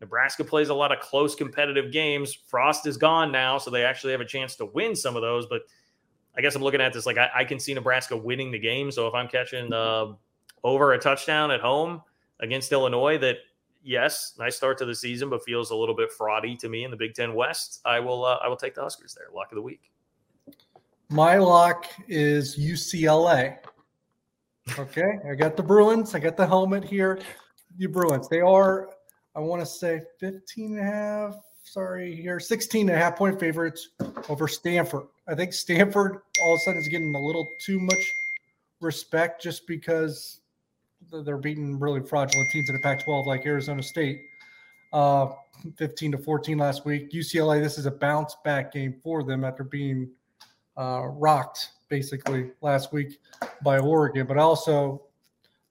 Nebraska 0.00 0.42
plays 0.42 0.68
a 0.68 0.74
lot 0.74 0.90
of 0.90 0.98
close 0.98 1.36
competitive 1.36 1.92
games. 1.92 2.34
Frost 2.34 2.86
is 2.86 2.96
gone 2.96 3.30
now, 3.30 3.58
so 3.58 3.70
they 3.70 3.84
actually 3.84 4.10
have 4.10 4.20
a 4.20 4.24
chance 4.24 4.56
to 4.56 4.66
win 4.66 4.96
some 4.96 5.14
of 5.14 5.22
those. 5.22 5.46
But 5.46 5.62
I 6.36 6.40
guess 6.40 6.56
I'm 6.56 6.62
looking 6.62 6.80
at 6.80 6.92
this 6.92 7.06
like 7.06 7.18
I, 7.18 7.30
I 7.32 7.44
can 7.44 7.60
see 7.60 7.72
Nebraska 7.72 8.16
winning 8.16 8.50
the 8.50 8.58
game. 8.58 8.90
So 8.90 9.06
if 9.06 9.14
I'm 9.14 9.28
catching 9.28 9.72
uh, 9.72 10.06
over 10.64 10.94
a 10.94 10.98
touchdown 10.98 11.52
at 11.52 11.60
home 11.60 12.02
against 12.40 12.72
Illinois, 12.72 13.16
that 13.18 13.36
yes, 13.82 14.34
nice 14.38 14.56
start 14.56 14.78
to 14.78 14.84
the 14.84 14.94
season, 14.94 15.30
but 15.30 15.44
feels 15.44 15.70
a 15.70 15.76
little 15.76 15.94
bit 15.94 16.10
fraudy 16.18 16.58
to 16.58 16.68
me 16.68 16.84
in 16.84 16.90
the 16.90 16.96
Big 16.96 17.14
Ten 17.14 17.34
West. 17.34 17.80
I 17.84 18.00
will 18.00 18.24
uh, 18.24 18.38
I 18.42 18.48
will 18.48 18.56
take 18.56 18.74
the 18.74 18.82
Huskers 18.82 19.14
there. 19.14 19.26
Lock 19.34 19.50
of 19.50 19.56
the 19.56 19.62
week. 19.62 19.90
My 21.08 21.36
lock 21.36 21.86
is 22.08 22.58
UCLA. 22.58 23.58
Okay, 24.78 25.18
I 25.28 25.34
got 25.34 25.56
the 25.56 25.62
Bruins. 25.62 26.14
I 26.14 26.18
got 26.20 26.36
the 26.36 26.46
helmet 26.46 26.84
here. 26.84 27.20
You 27.76 27.88
Bruins. 27.88 28.28
They 28.28 28.40
are, 28.40 28.90
I 29.34 29.40
want 29.40 29.60
to 29.60 29.66
say 29.66 30.02
15 30.20 30.78
and 30.78 30.80
a 30.80 30.84
half. 30.84 31.34
Sorry, 31.64 32.14
here 32.14 32.38
16 32.38 32.88
and 32.88 32.96
a 32.96 32.98
half 32.98 33.16
point 33.16 33.38
favorites 33.40 33.90
over 34.28 34.46
Stanford. 34.46 35.06
I 35.28 35.34
think 35.34 35.52
Stanford 35.52 36.18
all 36.42 36.54
of 36.54 36.58
a 36.58 36.60
sudden 36.60 36.80
is 36.80 36.88
getting 36.88 37.14
a 37.14 37.20
little 37.20 37.48
too 37.58 37.80
much 37.80 38.14
respect 38.80 39.42
just 39.42 39.66
because 39.66 40.40
they're 41.10 41.38
beating 41.38 41.78
really 41.78 42.00
fraudulent 42.00 42.50
teams 42.50 42.68
in 42.68 42.74
the 42.74 42.80
Pac-12 42.80 43.26
like 43.26 43.46
Arizona 43.46 43.82
State, 43.82 44.22
uh, 44.92 45.28
15 45.76 46.12
to 46.12 46.18
14 46.18 46.58
last 46.58 46.84
week. 46.84 47.10
UCLA, 47.12 47.62
this 47.62 47.78
is 47.78 47.86
a 47.86 47.90
bounce 47.90 48.36
back 48.44 48.72
game 48.72 48.94
for 49.02 49.22
them 49.22 49.44
after 49.44 49.64
being 49.64 50.10
uh, 50.76 51.02
rocked 51.06 51.70
basically 51.88 52.50
last 52.62 52.92
week 52.92 53.18
by 53.62 53.78
Oregon. 53.78 54.26
But 54.26 54.38
also, 54.38 55.02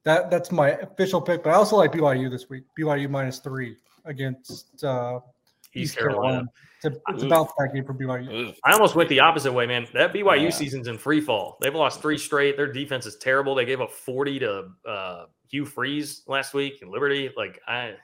that 0.04 0.30
that's 0.30 0.50
my 0.50 0.70
official 0.70 1.20
pick. 1.20 1.42
But 1.42 1.50
I 1.50 1.54
also 1.54 1.76
like 1.76 1.92
BYU 1.92 2.30
this 2.30 2.48
week. 2.48 2.64
BYU 2.78 3.08
minus 3.08 3.38
three 3.38 3.76
against 4.04 4.82
uh, 4.84 5.20
East, 5.74 5.92
East 5.92 5.98
Carolina. 5.98 6.22
Carolina. 6.22 6.52
It's 6.84 6.96
a, 6.96 7.14
it's 7.14 7.24
bounce 7.24 7.52
back 7.56 7.74
game 7.74 7.84
for 7.84 7.94
BYU. 7.94 8.54
I 8.64 8.72
almost 8.72 8.96
went 8.96 9.08
the 9.08 9.20
opposite 9.20 9.52
way, 9.52 9.66
man. 9.66 9.86
That 9.94 10.12
BYU 10.12 10.44
yeah. 10.44 10.50
season's 10.50 10.88
in 10.88 10.98
free 10.98 11.20
fall. 11.20 11.58
They've 11.60 11.74
lost 11.74 12.02
three 12.02 12.18
straight. 12.18 12.56
Their 12.56 12.72
defense 12.72 13.06
is 13.06 13.16
terrible. 13.16 13.54
They 13.54 13.64
gave 13.64 13.80
up 13.80 13.92
40 13.92 14.38
to 14.40 14.68
uh, 14.88 15.24
Hugh 15.48 15.64
Freeze 15.64 16.22
last 16.26 16.54
week 16.54 16.82
in 16.82 16.90
Liberty. 16.90 17.30
Like 17.36 17.60
I 17.68 17.94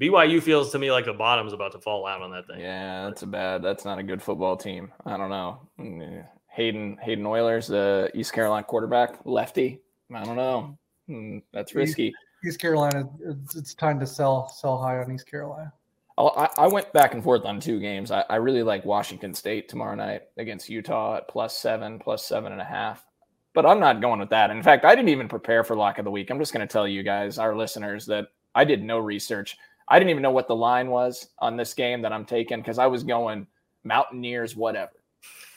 BYU 0.00 0.42
feels 0.42 0.70
to 0.72 0.78
me 0.78 0.92
like 0.92 1.06
the 1.06 1.14
bottom's 1.14 1.54
about 1.54 1.72
to 1.72 1.78
fall 1.78 2.06
out 2.06 2.20
on 2.20 2.30
that 2.32 2.46
thing. 2.46 2.60
Yeah, 2.60 3.06
that's 3.06 3.22
a 3.22 3.26
bad. 3.26 3.62
That's 3.62 3.84
not 3.84 3.98
a 3.98 4.02
good 4.02 4.22
football 4.22 4.56
team. 4.56 4.92
I 5.06 5.16
don't 5.16 5.30
know. 5.30 5.60
Mm, 5.80 6.26
Hayden 6.48 6.98
Hayden 7.02 7.24
Ahlers, 7.24 7.68
the 7.68 8.10
East 8.14 8.32
Carolina 8.32 8.64
quarterback, 8.64 9.20
lefty. 9.24 9.80
I 10.14 10.24
don't 10.24 10.36
know. 10.36 10.76
Hmm, 11.06 11.38
that's 11.52 11.74
risky. 11.74 12.12
East 12.46 12.60
Carolina. 12.60 13.08
It's 13.54 13.74
time 13.74 13.98
to 14.00 14.06
sell 14.06 14.48
sell 14.48 14.76
high 14.76 14.98
on 14.98 15.10
East 15.10 15.30
Carolina. 15.30 15.72
I, 16.18 16.48
I 16.56 16.66
went 16.66 16.92
back 16.92 17.12
and 17.12 17.22
forth 17.22 17.44
on 17.44 17.60
two 17.60 17.78
games. 17.78 18.10
I, 18.10 18.24
I 18.30 18.36
really 18.36 18.62
like 18.62 18.84
Washington 18.84 19.34
State 19.34 19.68
tomorrow 19.68 19.94
night 19.94 20.22
against 20.38 20.70
Utah 20.70 21.16
at 21.16 21.28
plus 21.28 21.56
seven, 21.58 21.98
plus 21.98 22.24
seven 22.24 22.52
and 22.52 22.60
a 22.60 22.64
half. 22.64 23.04
But 23.52 23.66
I'm 23.66 23.80
not 23.80 24.00
going 24.00 24.20
with 24.20 24.30
that. 24.30 24.50
In 24.50 24.62
fact, 24.62 24.84
I 24.84 24.94
didn't 24.94 25.10
even 25.10 25.28
prepare 25.28 25.64
for 25.64 25.76
lock 25.76 25.98
of 25.98 26.04
the 26.04 26.10
week. 26.10 26.30
I'm 26.30 26.38
just 26.38 26.52
going 26.52 26.66
to 26.66 26.72
tell 26.72 26.88
you 26.88 27.02
guys, 27.02 27.38
our 27.38 27.56
listeners, 27.56 28.06
that 28.06 28.28
I 28.54 28.64
did 28.64 28.82
no 28.82 28.98
research. 28.98 29.56
I 29.88 29.98
didn't 29.98 30.10
even 30.10 30.22
know 30.22 30.30
what 30.30 30.48
the 30.48 30.56
line 30.56 30.88
was 30.88 31.28
on 31.38 31.56
this 31.56 31.74
game 31.74 32.02
that 32.02 32.12
I'm 32.12 32.24
taking 32.24 32.58
because 32.58 32.78
I 32.78 32.86
was 32.86 33.02
going 33.02 33.46
Mountaineers, 33.84 34.56
whatever. 34.56 34.92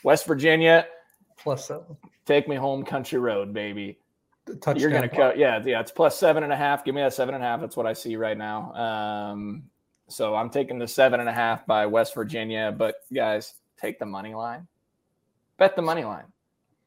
West 0.04 0.26
Virginia, 0.26 0.86
plus 1.38 1.68
seven. 1.68 1.98
Take 2.26 2.48
me 2.48 2.56
home, 2.56 2.84
country 2.84 3.20
road, 3.20 3.54
baby. 3.54 3.98
Touchdown 4.46 4.78
You're 4.78 4.92
gonna 4.92 5.10
cut, 5.10 5.38
yeah, 5.38 5.62
yeah. 5.66 5.80
It's 5.80 5.92
plus 5.92 6.18
seven 6.18 6.44
and 6.44 6.54
a 6.54 6.56
half. 6.56 6.84
Give 6.86 6.96
me 6.96 7.02
that 7.02 7.14
seven 7.14 7.36
and 7.36 7.44
a 7.44 7.48
half. 7.48 7.60
That's 7.60 7.76
what 7.76 7.86
I 7.86 7.94
see 7.94 8.16
right 8.16 8.38
now. 8.38 8.74
Um, 8.74 9.64
so 10.10 10.36
I'm 10.36 10.50
taking 10.50 10.78
the 10.80 10.88
seven 10.88 11.20
and 11.20 11.30
a 11.30 11.34
half 11.34 11.66
by 11.66 11.86
West 11.86 12.14
Virginia. 12.14 12.74
But 12.78 12.96
guys, 13.14 13.54
take 13.80 14.00
the 14.00 14.06
money 14.06 14.34
line. 14.34 14.68
Bet 15.58 15.76
the 15.76 15.82
money 15.82 16.04
line 16.04 16.26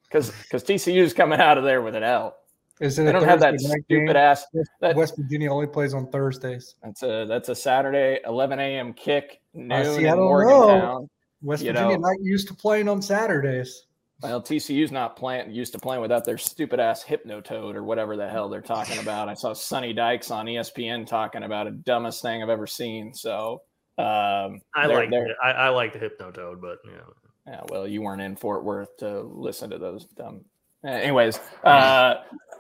because 0.08 0.30
because 0.30 0.62
TCU 0.64 1.02
is 1.02 1.12
coming 1.12 1.40
out 1.40 1.58
of 1.58 1.64
there 1.64 1.82
with 1.82 1.94
an 1.94 2.02
L. 2.02 2.36
Is 2.80 2.98
it 2.98 3.04
They 3.04 3.12
don't 3.12 3.22
have 3.24 3.40
that 3.40 3.60
stupid 3.60 3.86
game? 3.88 4.08
ass. 4.16 4.44
That, 4.80 4.96
West 4.96 5.14
Virginia 5.16 5.52
only 5.52 5.66
plays 5.68 5.94
on 5.94 6.08
Thursdays. 6.10 6.74
that's 6.82 7.02
a 7.02 7.26
that's 7.28 7.48
a 7.48 7.54
Saturday 7.54 8.18
11 8.26 8.58
a.m. 8.58 8.92
kick 8.94 9.40
noon 9.54 9.84
see, 9.94 10.00
in 10.04 10.06
I 10.06 10.14
don't 10.16 10.24
Morgantown. 10.24 11.08
West 11.42 11.62
You 11.62 11.72
Virginia 11.72 11.98
know- 11.98 12.08
not 12.08 12.16
used 12.22 12.48
to 12.48 12.54
playing 12.54 12.88
on 12.88 13.00
Saturdays. 13.02 13.86
Well, 14.22 14.40
TCU's 14.40 14.92
not 14.92 15.16
playing 15.16 15.50
used 15.50 15.72
to 15.72 15.78
playing 15.78 16.00
without 16.02 16.24
their 16.24 16.38
stupid 16.38 16.78
ass 16.80 17.02
hypnotoad 17.04 17.74
or 17.74 17.82
whatever 17.82 18.16
the 18.16 18.28
hell 18.28 18.48
they're 18.48 18.60
talking 18.60 18.98
about. 18.98 19.28
I 19.28 19.34
saw 19.34 19.52
Sonny 19.52 19.92
Dykes 19.92 20.30
on 20.30 20.46
ESPN 20.46 21.06
talking 21.06 21.42
about 21.42 21.66
a 21.66 21.70
dumbest 21.72 22.22
thing 22.22 22.42
I've 22.42 22.48
ever 22.48 22.66
seen. 22.66 23.12
So 23.14 23.62
um, 23.98 24.60
I 24.74 24.86
they're- 24.86 24.96
like 24.96 25.10
they're- 25.10 25.34
I, 25.42 25.50
I 25.52 25.68
like 25.70 25.92
the 25.92 25.98
Hypnotoad, 25.98 26.60
but 26.60 26.78
know. 26.86 27.12
Yeah, 27.46 27.60
well, 27.70 27.88
you 27.88 28.02
weren't 28.02 28.22
in 28.22 28.36
Fort 28.36 28.62
Worth 28.62 28.96
to 28.98 29.20
listen 29.22 29.70
to 29.70 29.78
those 29.78 30.04
dumb. 30.06 30.44
Anyways, 30.86 31.40
uh, 31.64 32.14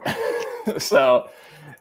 so 0.78 1.28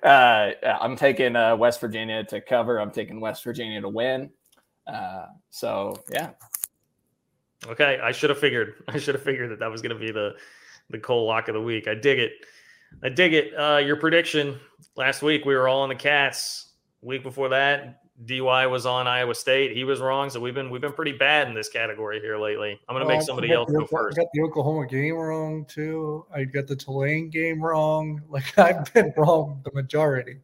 uh, 0.03 0.51
I'm 0.63 0.95
taking 0.95 1.35
uh, 1.35 1.55
West 1.55 1.81
Virginia 1.81 2.23
to 2.25 2.41
cover. 2.41 2.79
I'm 2.79 2.91
taking 2.91 3.19
West 3.19 3.43
Virginia 3.43 3.81
to 3.81 3.89
win. 3.89 4.29
Uh, 4.85 5.25
so 5.49 5.95
yeah, 6.11 6.31
Okay, 7.67 7.99
I 8.01 8.11
should 8.11 8.29
have 8.29 8.39
figured. 8.39 8.75
I 8.88 8.97
should 8.97 9.15
have 9.15 9.23
figured 9.23 9.51
that 9.51 9.59
that 9.59 9.69
was 9.69 9.81
going 9.81 9.97
to 9.97 9.99
be 9.99 10.11
the 10.11 10.35
the 10.89 10.99
Cole 10.99 11.25
lock 11.25 11.47
of 11.47 11.53
the 11.53 11.61
week. 11.61 11.88
I 11.88 11.95
dig 11.95 12.19
it. 12.19 12.33
I 13.03 13.09
dig 13.09 13.33
it. 13.33 13.53
Uh, 13.53 13.77
your 13.77 13.95
prediction 13.95 14.59
last 14.95 15.21
week, 15.21 15.45
we 15.45 15.55
were 15.55 15.67
all 15.67 15.81
on 15.81 15.89
the 15.89 15.95
Cats. 15.95 16.67
Week 17.01 17.23
before 17.23 17.49
that, 17.49 18.01
DY 18.25 18.67
was 18.67 18.85
on 18.85 19.07
Iowa 19.07 19.33
State. 19.33 19.75
He 19.75 19.83
was 19.83 19.99
wrong. 19.99 20.29
So 20.29 20.39
we've 20.39 20.53
been 20.53 20.69
we've 20.69 20.81
been 20.81 20.91
pretty 20.93 21.13
bad 21.13 21.47
in 21.47 21.53
this 21.55 21.69
category 21.69 22.19
here 22.19 22.38
lately. 22.38 22.79
I'm 22.88 22.95
going 22.95 23.07
to 23.07 23.11
Oh, 23.11 23.17
make 23.17 23.25
somebody 23.25 23.51
else 23.51 23.71
go 23.71 23.85
first. 23.85 24.19
I 24.19 24.23
got 24.23 24.31
the 24.33 24.41
Oklahoma 24.41 24.85
game 24.88 25.15
wrong 25.15 25.65
too. 25.65 26.25
I 26.33 26.43
got 26.43 26.67
the 26.67 26.75
Tulane 26.75 27.29
game 27.29 27.63
wrong. 27.63 28.21
Like 28.29 28.57
I've 28.57 28.93
been 28.93 29.13
wrong 29.17 29.61
the 29.63 29.71
majority. 29.73 30.39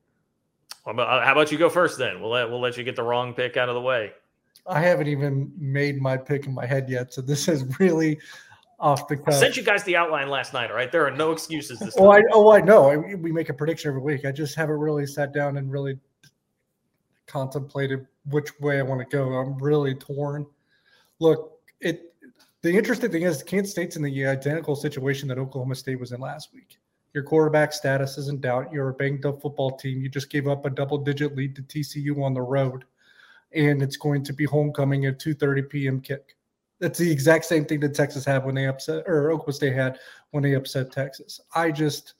How 0.86 0.94
about 0.94 1.52
you 1.52 1.58
go 1.58 1.70
first 1.70 1.98
then? 1.98 2.22
We'll 2.22 2.32
let 2.32 2.50
we'll 2.50 2.62
let 2.62 2.78
you 2.78 2.84
get 2.84 2.96
the 2.96 3.04
wrong 3.04 3.34
pick 3.34 3.58
out 3.58 3.70
of 3.70 3.76
the 3.76 3.82
way. 3.82 4.14
I 4.68 4.82
haven't 4.82 5.08
even 5.08 5.52
made 5.58 6.02
my 6.02 6.18
pick 6.18 6.46
in 6.46 6.54
my 6.54 6.66
head 6.66 6.90
yet, 6.90 7.14
so 7.14 7.22
this 7.22 7.48
is 7.48 7.80
really 7.80 8.20
off 8.80 9.08
the 9.08 9.18
cuff. 9.18 9.36
I 9.36 9.40
sent 9.40 9.58
you 9.58 9.64
guys 9.64 9.84
the 9.84 9.96
outline 9.96 10.30
last 10.30 10.54
night. 10.54 10.70
All 10.70 10.76
right, 10.76 10.92
there 10.92 11.06
are 11.06 11.12
no 11.12 11.32
excuses 11.32 11.80
this 11.80 11.96
time. 11.96 12.06
Oh, 12.06 12.12
I 12.12 12.22
oh 12.32 12.52
I 12.52 12.62
know. 12.62 12.90
I, 12.90 12.98
we 12.98 13.32
make 13.32 13.50
a 13.50 13.54
prediction 13.54 13.90
every 13.90 14.02
week. 14.02 14.26
I 14.26 14.32
just 14.32 14.56
haven't 14.56 14.78
really 14.78 15.06
sat 15.06 15.34
down 15.34 15.58
and 15.58 15.72
really 15.72 16.00
contemplated 17.26 18.08
which 18.30 18.58
way 18.60 18.80
I 18.80 18.84
want 18.84 19.08
to 19.08 19.16
go. 19.16 19.34
I'm 19.34 19.58
really 19.58 19.96
torn. 19.96 20.46
Look, 21.20 21.60
it. 21.82 22.14
The 22.62 22.76
interesting 22.76 23.12
thing 23.12 23.24
is 23.24 23.44
Kansas 23.44 23.72
State's 23.72 23.96
in 23.96 24.02
the 24.02 24.26
identical 24.26 24.76
situation 24.76 25.28
that 25.30 25.38
Oklahoma 25.38 25.76
State 25.76 26.00
was 26.00 26.12
in 26.12 26.20
last 26.20 26.54
week. 26.54 26.80
Your 27.14 27.24
quarterback 27.24 27.72
status 27.72 28.18
is 28.18 28.28
in 28.28 28.42
doubt. 28.42 28.72
You're 28.72 28.90
a 28.90 28.94
banged 28.94 29.26
up 29.26 29.42
football 29.42 29.78
team. 29.78 30.02
You 30.02 30.10
just 30.10 30.30
gave 30.30 30.48
up 30.48 30.66
a 30.66 30.70
double 30.70 30.98
digit 30.98 31.36
lead 31.36 31.56
to 31.56 31.62
TCU 31.64 32.22
on 32.24 32.34
the 32.34 32.42
road, 32.42 32.84
and 33.54 33.82
it's 33.82 33.98
going 33.98 34.24
to 34.24 34.34
be 34.34 34.46
homecoming 34.46 35.06
at 35.06 35.20
2:30 35.20 35.70
p.m. 35.70 36.02
kick. 36.02 36.36
That's 36.80 37.00
the 37.00 37.12
exact 37.12 37.46
same 37.46 37.66
thing 37.66 37.80
that 37.80 37.96
Texas 37.96 38.24
had 38.24 38.46
when 38.46 38.54
they 38.56 38.68
upset, 38.68 39.04
or 39.08 39.32
Oklahoma 39.32 39.54
State 39.54 39.74
had 39.74 40.00
when 40.32 40.44
they 40.44 40.54
upset 40.54 40.92
Texas. 40.92 41.40
I 41.56 41.72
just 41.72 42.14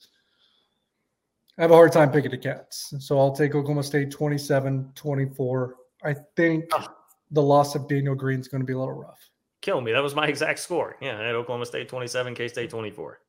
I 1.58 1.62
have 1.62 1.72
a 1.72 1.76
hard 1.76 1.92
time 1.92 2.12
picking 2.12 2.32
the 2.32 2.38
Cats. 2.38 2.94
So 3.00 3.18
I'll 3.20 3.32
take 3.36 3.56
Oklahoma 3.56 3.84
State 3.84 4.12
27 4.12 4.92
24. 4.96 5.76
I 6.04 6.16
think 6.36 6.66
Ah. 6.74 6.94
the 7.32 7.42
loss 7.42 7.76
of 7.76 7.88
Daniel 7.88 8.16
Green 8.16 8.40
is 8.40 8.48
going 8.48 8.62
to 8.62 8.66
be 8.66 8.74
a 8.74 8.78
little 8.78 8.94
rough. 8.94 9.30
Kill 9.62 9.82
me. 9.82 9.92
That 9.92 10.04
was 10.04 10.14
my 10.16 10.28
exact 10.28 10.60
score. 10.60 10.98
Yeah, 11.02 11.20
I 11.20 11.24
had 11.26 11.36
Oklahoma 11.36 11.66
State 11.66 11.90
27, 11.90 12.36
K 12.36 12.48
State 12.48 12.70
24. 12.70 13.20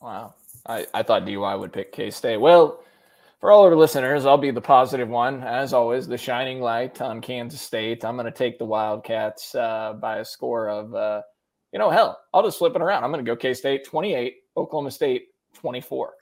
wow. 0.00 0.34
I, 0.66 0.86
I 0.92 1.02
thought 1.04 1.24
DY 1.24 1.54
would 1.54 1.72
pick 1.72 1.92
K 1.92 2.10
State. 2.10 2.36
Well, 2.38 2.82
for 3.40 3.52
all 3.52 3.64
our 3.64 3.76
listeners, 3.76 4.26
I'll 4.26 4.36
be 4.38 4.50
the 4.50 4.60
positive 4.60 5.08
one 5.08 5.42
as 5.44 5.72
always. 5.72 6.06
The 6.08 6.18
shining 6.18 6.60
light 6.60 7.00
on 7.00 7.20
Kansas 7.20 7.60
State. 7.60 8.04
I'm 8.04 8.16
going 8.16 8.26
to 8.26 8.32
take 8.32 8.58
the 8.58 8.64
Wildcats 8.64 9.54
uh, 9.54 9.94
by 9.94 10.18
a 10.18 10.24
score 10.24 10.68
of, 10.68 10.94
uh, 10.94 11.22
you 11.72 11.78
know, 11.78 11.90
hell, 11.90 12.18
I'll 12.34 12.42
just 12.42 12.58
flip 12.58 12.74
it 12.74 12.82
around. 12.82 13.04
I'm 13.04 13.12
going 13.12 13.24
to 13.24 13.30
go 13.30 13.36
K 13.36 13.54
State 13.54 13.84
28, 13.84 14.34
Oklahoma 14.56 14.90
State 14.90 15.28
24. 15.54 16.14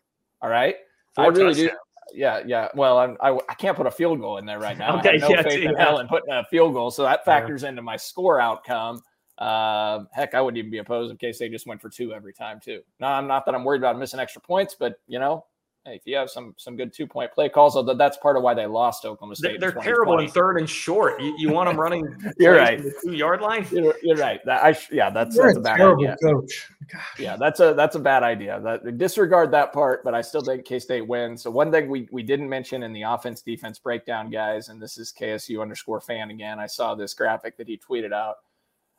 All 0.43 0.51
right. 0.51 0.77
I 1.17 1.25
Four 1.25 1.33
really 1.33 1.55
do. 1.55 1.71
Yeah, 2.13 2.43
yeah. 2.47 2.69
Well, 2.75 2.99
I'm, 2.99 3.17
I 3.21 3.37
I 3.49 3.55
can't 3.55 3.77
put 3.77 3.87
a 3.87 3.91
field 3.91 4.21
goal 4.21 4.39
in 4.39 4.47
there 4.47 4.61
right 4.61 4.79
now. 4.79 4.99
Okay, 4.99 5.09
I 5.09 5.13
have 5.13 5.21
no 5.23 5.29
yeah, 5.31 5.43
faith 5.43 5.65
in 5.65 5.75
hell 5.75 5.99
in 5.99 6.07
putting 6.07 6.33
a 6.33 6.45
field 6.45 6.73
goal, 6.73 6.91
so 6.91 7.03
that 7.03 7.25
factors 7.25 7.65
into 7.65 7.83
my 7.83 7.97
score 7.97 8.41
outcome. 8.41 9.03
Um, 9.39 10.09
heck, 10.13 10.35
I 10.35 10.41
wouldn't 10.41 10.59
even 10.59 10.71
be 10.71 10.79
opposed 10.79 11.11
in 11.11 11.17
case 11.17 11.39
they 11.39 11.49
just 11.49 11.67
went 11.67 11.81
for 11.81 11.91
two 11.91 12.15
every 12.15 12.33
time 12.33 12.61
too. 12.61 12.81
No, 13.01 13.09
I'm 13.09 13.27
not 13.27 13.45
that 13.47 13.55
I'm 13.55 13.65
worried 13.65 13.81
about 13.81 13.99
missing 13.99 14.21
extra 14.21 14.41
points, 14.41 14.77
but 14.79 14.95
you 15.09 15.19
know, 15.19 15.45
hey, 15.87 15.95
if 15.95 16.03
you 16.05 16.17
have 16.17 16.29
some 16.29 16.55
some 16.59 16.77
good 16.77 16.93
two 16.93 17.07
point 17.07 17.33
play 17.33 17.49
calls, 17.49 17.77
although 17.77 17.95
that's 17.95 18.17
part 18.19 18.37
of 18.37 18.43
why 18.43 18.53
they 18.53 18.67
lost 18.67 19.05
Oklahoma 19.05 19.37
State. 19.37 19.49
They, 19.49 19.55
in 19.55 19.61
they're 19.61 19.73
terrible 19.73 20.19
in 20.19 20.29
third 20.29 20.59
and 20.59 20.69
short. 20.69 21.21
You, 21.23 21.35
you 21.39 21.51
want 21.51 21.69
them 21.69 21.81
running 21.81 22.05
You're 22.39 22.57
right. 22.57 22.83
the 22.83 22.93
two 23.03 23.13
yard 23.13 23.41
line? 23.41 23.67
You're, 23.71 23.95
you're 24.03 24.17
right. 24.17 24.41
That 24.45 24.65
I 24.65 24.77
yeah, 24.93 25.11
that's 25.11 25.37
You're 25.37 25.47
that's 25.47 25.57
a 25.57 25.61
a 25.61 25.63
bad 25.63 25.77
terrible 25.77 26.05
idea. 26.05 26.17
coach. 26.23 26.71
Yeah, 27.19 27.37
that's 27.37 27.61
a 27.61 27.73
that's 27.75 27.97
a 27.97 28.01
bad 28.01 28.23
idea. 28.23 28.61
That 28.61 28.99
disregard 28.99 29.51
that 29.53 29.73
part, 29.73 30.05
but 30.05 30.15
I 30.15 30.21
still 30.21 30.43
think 30.43 30.65
K 30.65 30.79
State 30.79 31.07
wins. 31.07 31.43
So 31.43 31.51
one 31.51 31.71
thing 31.71 31.89
we 31.89 32.09
we 32.11 32.23
didn't 32.23 32.49
mention 32.49 32.83
in 32.83 32.93
the 32.93 33.03
offense 33.03 33.41
defense 33.41 33.79
breakdown, 33.79 34.31
guys, 34.31 34.69
and 34.69 34.83
this 34.83 34.99
is 34.99 35.13
KSU 35.19 35.63
underscore 35.63 36.01
fan 36.01 36.31
again. 36.31 36.59
I 36.59 36.67
saw 36.67 36.95
this 36.95 37.15
graphic 37.15 37.57
that 37.57 37.69
he 37.69 37.79
tweeted 37.79 38.13
out. 38.13 38.37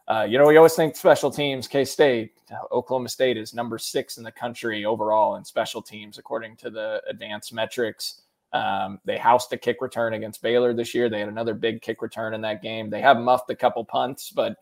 Uh, 0.08 0.26
you 0.28 0.38
know, 0.38 0.48
we 0.48 0.56
always 0.56 0.74
think 0.74 0.96
special 0.96 1.30
teams, 1.30 1.68
K 1.68 1.84
State, 1.84 2.32
Oklahoma 2.72 3.10
State 3.10 3.36
is 3.36 3.54
number 3.54 3.78
six 3.78 4.18
in 4.18 4.24
the 4.24 4.32
country 4.32 4.86
overall 4.86 5.36
in 5.36 5.44
special 5.44 5.82
teams, 5.82 6.18
according 6.18 6.56
to 6.58 6.70
the 6.70 7.02
advanced 7.10 7.54
metrics. 7.54 8.22
Um, 8.54 9.00
they 9.04 9.18
housed 9.18 9.52
a 9.52 9.58
kick 9.58 9.82
return 9.82 10.14
against 10.14 10.42
Baylor 10.42 10.74
this 10.74 10.96
year. 10.96 11.10
They 11.10 11.20
had 11.20 11.28
another 11.28 11.54
big 11.54 11.82
kick 11.82 12.02
return 12.02 12.34
in 12.34 12.42
that 12.42 12.62
game. 12.62 12.90
They 12.90 13.02
have 13.02 13.18
muffed 13.18 13.50
a 13.50 13.56
couple 13.56 13.84
punts, 13.84 14.32
but 14.32 14.56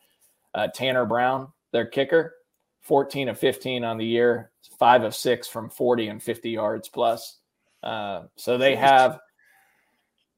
uh, 0.56 0.70
Tanner 0.74 1.06
Brown, 1.06 1.50
their 1.72 1.86
kicker, 1.86 2.34
14 2.82 3.30
of 3.30 3.38
15 3.38 3.84
on 3.84 3.98
the 3.98 4.06
year, 4.06 4.52
five 4.80 5.04
of 5.04 5.14
six 5.14 5.48
from 5.48 5.70
40 5.70 6.08
and 6.08 6.24
50 6.24 6.50
yards 6.50 6.90
plus. 6.90 7.38
Uh, 7.84 8.24
so 8.36 8.58
they 8.58 8.76
have 8.76 9.20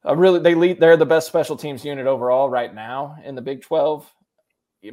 a 0.04 0.16
really 0.16 0.40
they 0.40 0.56
lead. 0.56 0.80
They're 0.82 0.98
the 0.98 1.06
best 1.06 1.28
special 1.28 1.56
teams 1.56 1.86
unit 1.86 2.08
overall 2.08 2.50
right 2.50 2.74
now 2.74 3.18
in 3.24 3.36
the 3.36 3.42
Big 3.42 3.62
12. 3.62 4.14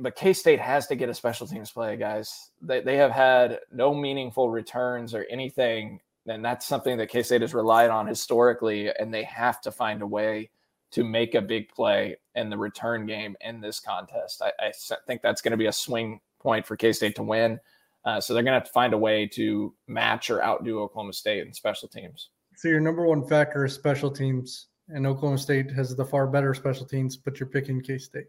But 0.00 0.16
K 0.16 0.32
State 0.32 0.60
has 0.60 0.86
to 0.86 0.96
get 0.96 1.08
a 1.08 1.14
special 1.14 1.46
teams 1.46 1.70
play, 1.70 1.96
guys. 1.96 2.50
They 2.62 2.80
they 2.80 2.96
have 2.96 3.10
had 3.10 3.60
no 3.70 3.94
meaningful 3.94 4.50
returns 4.50 5.14
or 5.14 5.26
anything, 5.30 6.00
and 6.26 6.44
that's 6.44 6.66
something 6.66 6.96
that 6.98 7.10
K 7.10 7.22
State 7.22 7.42
has 7.42 7.54
relied 7.54 7.90
on 7.90 8.06
historically, 8.06 8.90
and 8.98 9.12
they 9.12 9.24
have 9.24 9.60
to 9.62 9.70
find 9.70 10.02
a 10.02 10.06
way 10.06 10.50
to 10.92 11.04
make 11.04 11.34
a 11.34 11.42
big 11.42 11.68
play 11.68 12.16
in 12.34 12.48
the 12.48 12.56
return 12.56 13.04
game 13.04 13.36
in 13.40 13.60
this 13.60 13.80
contest. 13.80 14.40
I 14.42 14.72
think 15.06 15.22
that's 15.22 15.42
going 15.42 15.50
to 15.50 15.56
be 15.56 15.66
a 15.66 15.72
swing 15.72 16.20
point 16.40 16.66
for 16.66 16.76
K 16.76 16.92
State 16.92 17.16
to 17.16 17.22
win. 17.22 17.58
Uh, 18.04 18.20
so 18.20 18.32
they're 18.32 18.42
going 18.42 18.52
to 18.52 18.58
have 18.60 18.66
to 18.66 18.72
find 18.72 18.92
a 18.92 18.98
way 18.98 19.26
to 19.26 19.74
match 19.86 20.30
or 20.30 20.42
outdo 20.44 20.80
Oklahoma 20.80 21.12
State 21.12 21.46
in 21.46 21.52
special 21.52 21.88
teams. 21.88 22.30
So 22.54 22.68
your 22.68 22.80
number 22.80 23.04
one 23.06 23.26
factor 23.26 23.64
is 23.64 23.74
special 23.74 24.10
teams, 24.10 24.68
and 24.88 25.06
Oklahoma 25.06 25.38
State 25.38 25.70
has 25.72 25.96
the 25.96 26.04
far 26.04 26.26
better 26.26 26.54
special 26.54 26.86
teams, 26.86 27.16
but 27.16 27.40
you're 27.40 27.48
picking 27.48 27.80
K 27.80 27.98
State. 27.98 28.26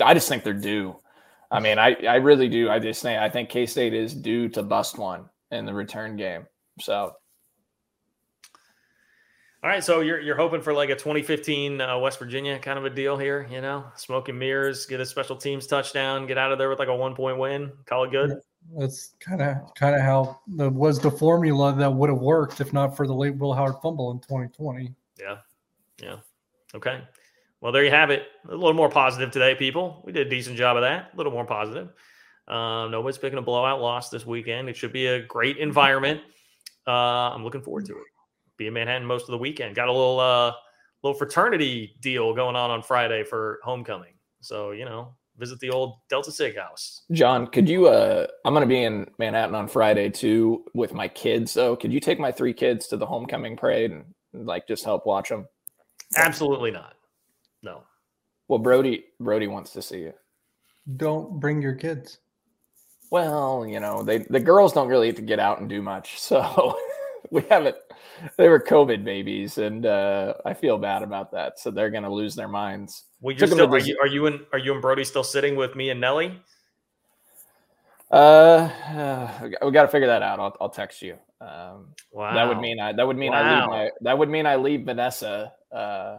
I 0.00 0.14
just 0.14 0.28
think 0.28 0.44
they're 0.44 0.52
due. 0.52 0.96
I 1.50 1.60
mean, 1.60 1.78
I, 1.78 1.94
I 2.06 2.16
really 2.16 2.48
do. 2.48 2.70
I 2.70 2.78
just 2.78 3.02
think 3.02 3.20
I 3.20 3.28
think 3.28 3.48
K 3.48 3.66
State 3.66 3.94
is 3.94 4.14
due 4.14 4.48
to 4.50 4.62
bust 4.62 4.98
one 4.98 5.28
in 5.50 5.66
the 5.66 5.74
return 5.74 6.16
game. 6.16 6.46
So 6.80 7.16
All 9.62 9.70
right, 9.70 9.82
so 9.82 10.00
you're 10.00 10.20
you're 10.20 10.36
hoping 10.36 10.60
for 10.60 10.74
like 10.74 10.90
a 10.90 10.94
2015 10.94 11.80
uh, 11.80 11.98
West 11.98 12.18
Virginia 12.18 12.58
kind 12.58 12.78
of 12.78 12.84
a 12.84 12.90
deal 12.90 13.16
here, 13.16 13.46
you 13.50 13.62
know, 13.62 13.86
smoke 13.96 14.28
and 14.28 14.38
mirrors, 14.38 14.84
get 14.84 15.00
a 15.00 15.06
special 15.06 15.36
teams 15.36 15.66
touchdown, 15.66 16.26
get 16.26 16.36
out 16.36 16.52
of 16.52 16.58
there 16.58 16.68
with 16.68 16.78
like 16.78 16.88
a 16.88 16.94
one 16.94 17.14
point 17.14 17.38
win, 17.38 17.72
call 17.86 18.04
it 18.04 18.10
good. 18.10 18.40
That's 18.76 19.14
kind 19.20 19.40
of 19.40 19.56
kind 19.74 19.94
of 19.94 20.02
how 20.02 20.40
the 20.46 20.68
was 20.68 20.98
the 20.98 21.10
formula 21.10 21.74
that 21.76 21.90
would 21.90 22.10
have 22.10 22.18
worked 22.18 22.60
if 22.60 22.74
not 22.74 22.96
for 22.96 23.06
the 23.06 23.14
late 23.14 23.36
Will 23.36 23.54
Howard 23.54 23.76
fumble 23.82 24.10
in 24.10 24.18
2020. 24.18 24.92
Yeah, 25.18 25.36
yeah, 26.02 26.16
okay. 26.74 27.00
Well, 27.64 27.72
there 27.72 27.82
you 27.82 27.90
have 27.90 28.10
it. 28.10 28.26
A 28.50 28.54
little 28.54 28.74
more 28.74 28.90
positive 28.90 29.30
today, 29.30 29.54
people. 29.54 30.02
We 30.04 30.12
did 30.12 30.26
a 30.26 30.30
decent 30.30 30.58
job 30.58 30.76
of 30.76 30.82
that. 30.82 31.12
A 31.14 31.16
little 31.16 31.32
more 31.32 31.46
positive. 31.46 31.88
Um, 32.46 32.90
nobody's 32.90 33.16
picking 33.16 33.38
a 33.38 33.42
blowout 33.42 33.80
loss 33.80 34.10
this 34.10 34.26
weekend. 34.26 34.68
It 34.68 34.76
should 34.76 34.92
be 34.92 35.06
a 35.06 35.22
great 35.22 35.56
environment. 35.56 36.20
Uh, 36.86 36.90
I'm 37.32 37.42
looking 37.42 37.62
forward 37.62 37.86
to 37.86 37.92
it. 37.94 38.04
Be 38.58 38.66
in 38.66 38.74
Manhattan 38.74 39.06
most 39.06 39.22
of 39.22 39.30
the 39.30 39.38
weekend. 39.38 39.74
Got 39.74 39.88
a 39.88 39.92
little 39.92 40.20
uh, 40.20 40.52
little 41.02 41.16
fraternity 41.16 41.96
deal 42.02 42.34
going 42.34 42.54
on 42.54 42.70
on 42.70 42.82
Friday 42.82 43.24
for 43.24 43.60
homecoming. 43.64 44.12
So 44.42 44.72
you 44.72 44.84
know, 44.84 45.14
visit 45.38 45.58
the 45.60 45.70
old 45.70 45.94
Delta 46.10 46.32
Sig 46.32 46.58
house. 46.58 47.04
John, 47.12 47.46
could 47.46 47.66
you? 47.66 47.88
Uh, 47.88 48.26
I'm 48.44 48.52
going 48.52 48.60
to 48.60 48.68
be 48.68 48.84
in 48.84 49.06
Manhattan 49.18 49.54
on 49.54 49.68
Friday 49.68 50.10
too 50.10 50.66
with 50.74 50.92
my 50.92 51.08
kids. 51.08 51.52
So 51.52 51.76
could 51.76 51.94
you 51.94 52.00
take 52.00 52.20
my 52.20 52.30
three 52.30 52.52
kids 52.52 52.88
to 52.88 52.98
the 52.98 53.06
homecoming 53.06 53.56
parade 53.56 53.90
and 53.90 54.04
like 54.34 54.68
just 54.68 54.84
help 54.84 55.06
watch 55.06 55.30
them? 55.30 55.48
Absolutely 56.14 56.70
not. 56.70 56.93
No. 58.54 58.58
Well, 58.58 58.62
Brody, 58.62 59.04
Brody 59.18 59.48
wants 59.48 59.72
to 59.72 59.82
see 59.82 59.98
you. 59.98 60.12
Don't 60.96 61.40
bring 61.40 61.60
your 61.60 61.74
kids. 61.74 62.18
Well, 63.10 63.66
you 63.66 63.80
know, 63.80 64.02
they 64.02 64.18
the 64.18 64.38
girls 64.38 64.72
don't 64.72 64.86
really 64.86 65.08
get 65.08 65.16
to 65.16 65.22
get 65.22 65.40
out 65.40 65.60
and 65.60 65.68
do 65.68 65.82
much, 65.82 66.20
so 66.20 66.76
we 67.30 67.42
haven't. 67.50 67.76
They 68.36 68.48
were 68.48 68.60
COVID 68.60 69.04
babies, 69.04 69.58
and 69.58 69.86
uh, 69.86 70.34
I 70.44 70.54
feel 70.54 70.78
bad 70.78 71.02
about 71.02 71.32
that. 71.32 71.58
So 71.58 71.72
they're 71.72 71.90
going 71.90 72.04
to 72.04 72.12
lose 72.12 72.36
their 72.36 72.48
minds. 72.48 73.04
Well, 73.20 73.34
you're 73.34 73.48
still, 73.48 73.74
are 73.74 73.78
you 73.78 73.98
are 74.00 74.06
you 74.06 74.26
and 74.26 74.40
are 74.52 74.58
you 74.58 74.72
and 74.72 74.80
Brody 74.80 75.02
still 75.04 75.24
sitting 75.24 75.56
with 75.56 75.74
me 75.74 75.90
and 75.90 76.00
Nelly? 76.00 76.40
Uh, 78.10 78.70
uh 78.94 79.48
we 79.64 79.72
got 79.72 79.82
to 79.82 79.88
figure 79.88 80.06
that 80.06 80.22
out. 80.22 80.38
I'll, 80.38 80.56
I'll 80.60 80.68
text 80.68 81.02
you. 81.02 81.18
Um, 81.40 81.88
wow. 82.12 82.34
That 82.34 82.46
would 82.46 82.60
mean 82.60 82.78
I. 82.78 82.92
That 82.92 83.04
would 83.06 83.16
mean 83.16 83.32
wow. 83.32 83.42
I 83.42 83.60
leave 83.60 83.68
my. 83.68 83.90
That 84.02 84.18
would 84.18 84.28
mean 84.28 84.46
I 84.46 84.56
leave 84.56 84.84
Vanessa. 84.84 85.52
Uh, 85.72 86.18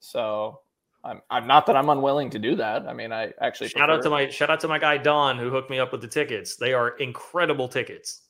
so 0.00 0.60
I'm, 1.02 1.22
I'm 1.30 1.46
not 1.46 1.66
that 1.66 1.76
I'm 1.76 1.88
unwilling 1.88 2.30
to 2.30 2.38
do 2.38 2.56
that. 2.56 2.86
I 2.86 2.92
mean, 2.92 3.12
I 3.12 3.32
actually 3.40 3.68
shout 3.68 3.88
out 3.90 4.02
to 4.02 4.10
my 4.10 4.28
shout 4.28 4.50
out 4.50 4.60
to 4.60 4.68
my 4.68 4.78
guy 4.78 4.98
Don 4.98 5.38
who 5.38 5.50
hooked 5.50 5.70
me 5.70 5.78
up 5.78 5.92
with 5.92 6.02
the 6.02 6.08
tickets. 6.08 6.56
They 6.56 6.74
are 6.74 6.90
incredible 6.98 7.68
tickets. 7.68 8.22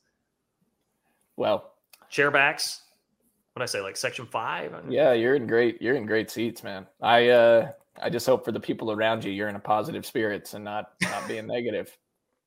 Well, 1.37 1.73
chairbacks. 2.13 2.81
What 3.55 3.63
I 3.63 3.67
say, 3.67 3.81
like 3.81 3.97
section 3.97 4.27
five? 4.27 4.73
Yeah, 4.89 5.13
you're 5.13 5.35
in 5.35 5.47
great. 5.47 5.83
You're 5.83 5.97
in 5.97 6.07
great 6.07 6.31
seats, 6.31 6.63
man. 6.63 6.87
I 7.03 7.29
uh, 7.29 7.73
I 8.01 8.09
just 8.09 8.27
hope 8.27 8.45
for 8.45 8.53
the 8.53 8.61
people 8.61 8.93
around 8.93 9.25
you, 9.25 9.33
you're 9.33 9.49
in 9.49 9.57
a 9.57 9.61
positive 9.61 10.07
spirits 10.07 10.55
and 10.55 10.65
not 10.65 10.93
not 11.03 11.27
being 11.27 11.47
negative. 11.49 11.97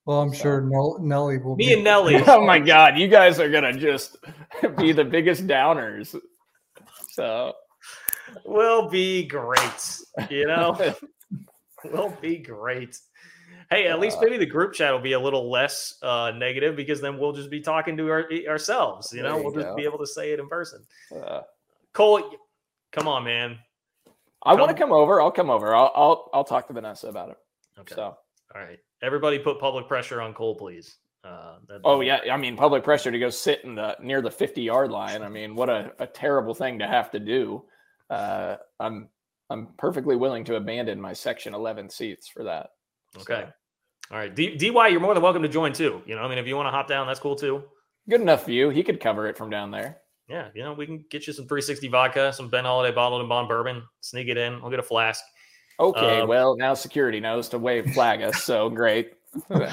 Well, 0.06 0.22
I'm 0.22 0.34
so. 0.34 0.42
sure 0.42 1.00
Nelly 1.00 1.38
will. 1.38 1.56
Me 1.56 1.68
be- 1.68 1.74
and 1.74 1.84
Nelly. 1.84 2.16
oh 2.28 2.46
my 2.46 2.60
God, 2.60 2.98
you 2.98 3.08
guys 3.08 3.40
are 3.40 3.50
gonna 3.50 3.74
just 3.74 4.18
be 4.78 4.92
the 4.92 5.04
biggest 5.04 5.48
downers. 5.48 6.16
So 7.10 7.54
will 8.46 8.90
be 8.90 9.26
great. 9.26 10.00
You 10.30 10.48
know, 10.48 10.96
will 11.86 12.16
be 12.22 12.38
great. 12.38 12.98
Hey, 13.70 13.88
at 13.88 14.00
least 14.00 14.18
maybe 14.22 14.38
the 14.38 14.46
group 14.46 14.74
chat 14.74 14.92
will 14.92 15.00
be 15.00 15.14
a 15.14 15.20
little 15.20 15.50
less 15.50 15.98
uh, 16.04 16.32
negative 16.36 16.76
because 16.76 17.02
then 17.02 17.18
we'll 17.18 17.32
just 17.32 17.50
be 17.50 17.60
talking 17.60 17.98
to 17.98 18.10
our, 18.10 18.30
ourselves. 18.48 19.12
You 19.14 19.24
know, 19.24 19.38
you 19.38 19.44
we'll 19.44 19.54
go. 19.54 19.62
just 19.62 19.76
be 19.76 19.84
able 19.84 19.98
to 20.00 20.08
say 20.08 20.32
it 20.32 20.40
in 20.40 20.48
person. 20.48 20.84
Uh, 21.16 21.42
Cole, 21.94 22.24
come 22.92 23.08
on, 23.08 23.24
man. 23.24 23.58
I 24.44 24.54
want 24.56 24.70
to 24.70 24.78
come 24.78 24.92
over. 24.92 25.22
I'll 25.22 25.32
come 25.32 25.50
over. 25.50 25.74
I'll, 25.74 25.92
I'll 25.96 26.30
I'll 26.34 26.44
talk 26.44 26.68
to 26.68 26.74
Vanessa 26.74 27.08
about 27.08 27.30
it. 27.30 27.38
Okay. 27.80 27.96
So, 27.96 28.04
all 28.04 28.62
right. 28.62 28.80
Everybody, 29.02 29.40
put 29.40 29.60
public 29.60 29.88
pressure 29.88 30.22
on 30.22 30.34
Cole, 30.34 30.56
please. 30.56 30.98
Uh, 31.24 31.56
oh 31.86 32.02
yeah, 32.02 32.20
I 32.30 32.36
mean 32.36 32.58
public 32.58 32.84
pressure 32.84 33.10
to 33.10 33.18
go 33.18 33.30
sit 33.30 33.64
in 33.64 33.76
the 33.76 33.96
near 34.02 34.22
the 34.22 34.30
fifty 34.30 34.62
yard 34.62 34.92
line. 34.92 35.22
I 35.22 35.30
mean, 35.30 35.56
what 35.56 35.70
a, 35.70 35.94
a 36.00 36.06
terrible 36.06 36.54
thing 36.54 36.80
to 36.80 36.88
have 36.88 37.12
to 37.12 37.20
do 37.20 37.64
uh, 38.10 38.58
I'm 38.80 39.10
I'm 39.50 39.68
perfectly 39.78 40.16
willing 40.16 40.44
to 40.46 40.56
abandon 40.56 41.00
my 41.00 41.14
section 41.14 41.54
11 41.54 41.90
seats 41.90 42.28
for 42.28 42.44
that. 42.44 42.70
Okay. 43.18 43.46
So. 43.46 43.54
All 44.12 44.18
right. 44.18 44.34
D- 44.34 44.56
DY, 44.56 44.88
you're 44.88 45.00
more 45.00 45.14
than 45.14 45.24
welcome 45.24 45.44
to 45.44 45.50
join 45.50 45.74
too. 45.74 46.02
You 46.06 46.16
know, 46.16 46.22
I 46.22 46.28
mean, 46.28 46.38
if 46.38 46.48
you 46.48 46.56
want 46.56 46.68
to 46.68 46.72
hop 46.72 46.88
down, 46.88 47.08
that's 47.08 47.20
cool 47.20 47.36
too. 47.36 47.64
Good 48.10 48.22
enough 48.22 48.46
view. 48.46 48.70
He 48.70 48.84
could 48.84 49.00
cover 49.00 49.28
it 49.28 49.38
from 49.38 49.50
down 49.50 49.72
there. 49.72 50.00
Yeah. 50.28 50.50
You 50.56 50.64
know, 50.64 50.74
we 50.74 50.86
can 50.86 51.06
get 51.10 51.28
you 51.28 51.34
some 51.34 51.46
360 51.46 51.88
vodka, 51.90 52.34
some 52.34 52.50
Ben 52.50 52.64
Holladay 52.64 52.96
bottled 52.96 53.22
and 53.22 53.30
bond 53.30 53.48
bourbon, 53.48 53.84
sneak 54.02 54.28
it 54.28 54.38
in. 54.38 54.56
I'll 54.56 54.70
get 54.70 54.80
a 54.80 54.84
flask. 54.84 55.24
Okay. 55.80 56.22
Um, 56.22 56.28
well, 56.28 56.56
now 56.56 56.74
security 56.74 57.20
knows 57.20 57.50
to 57.50 57.60
wave 57.60 57.94
flag 57.94 58.22
us. 58.22 58.44
So 58.44 58.70
great. 58.70 59.14
Well, 59.50 59.72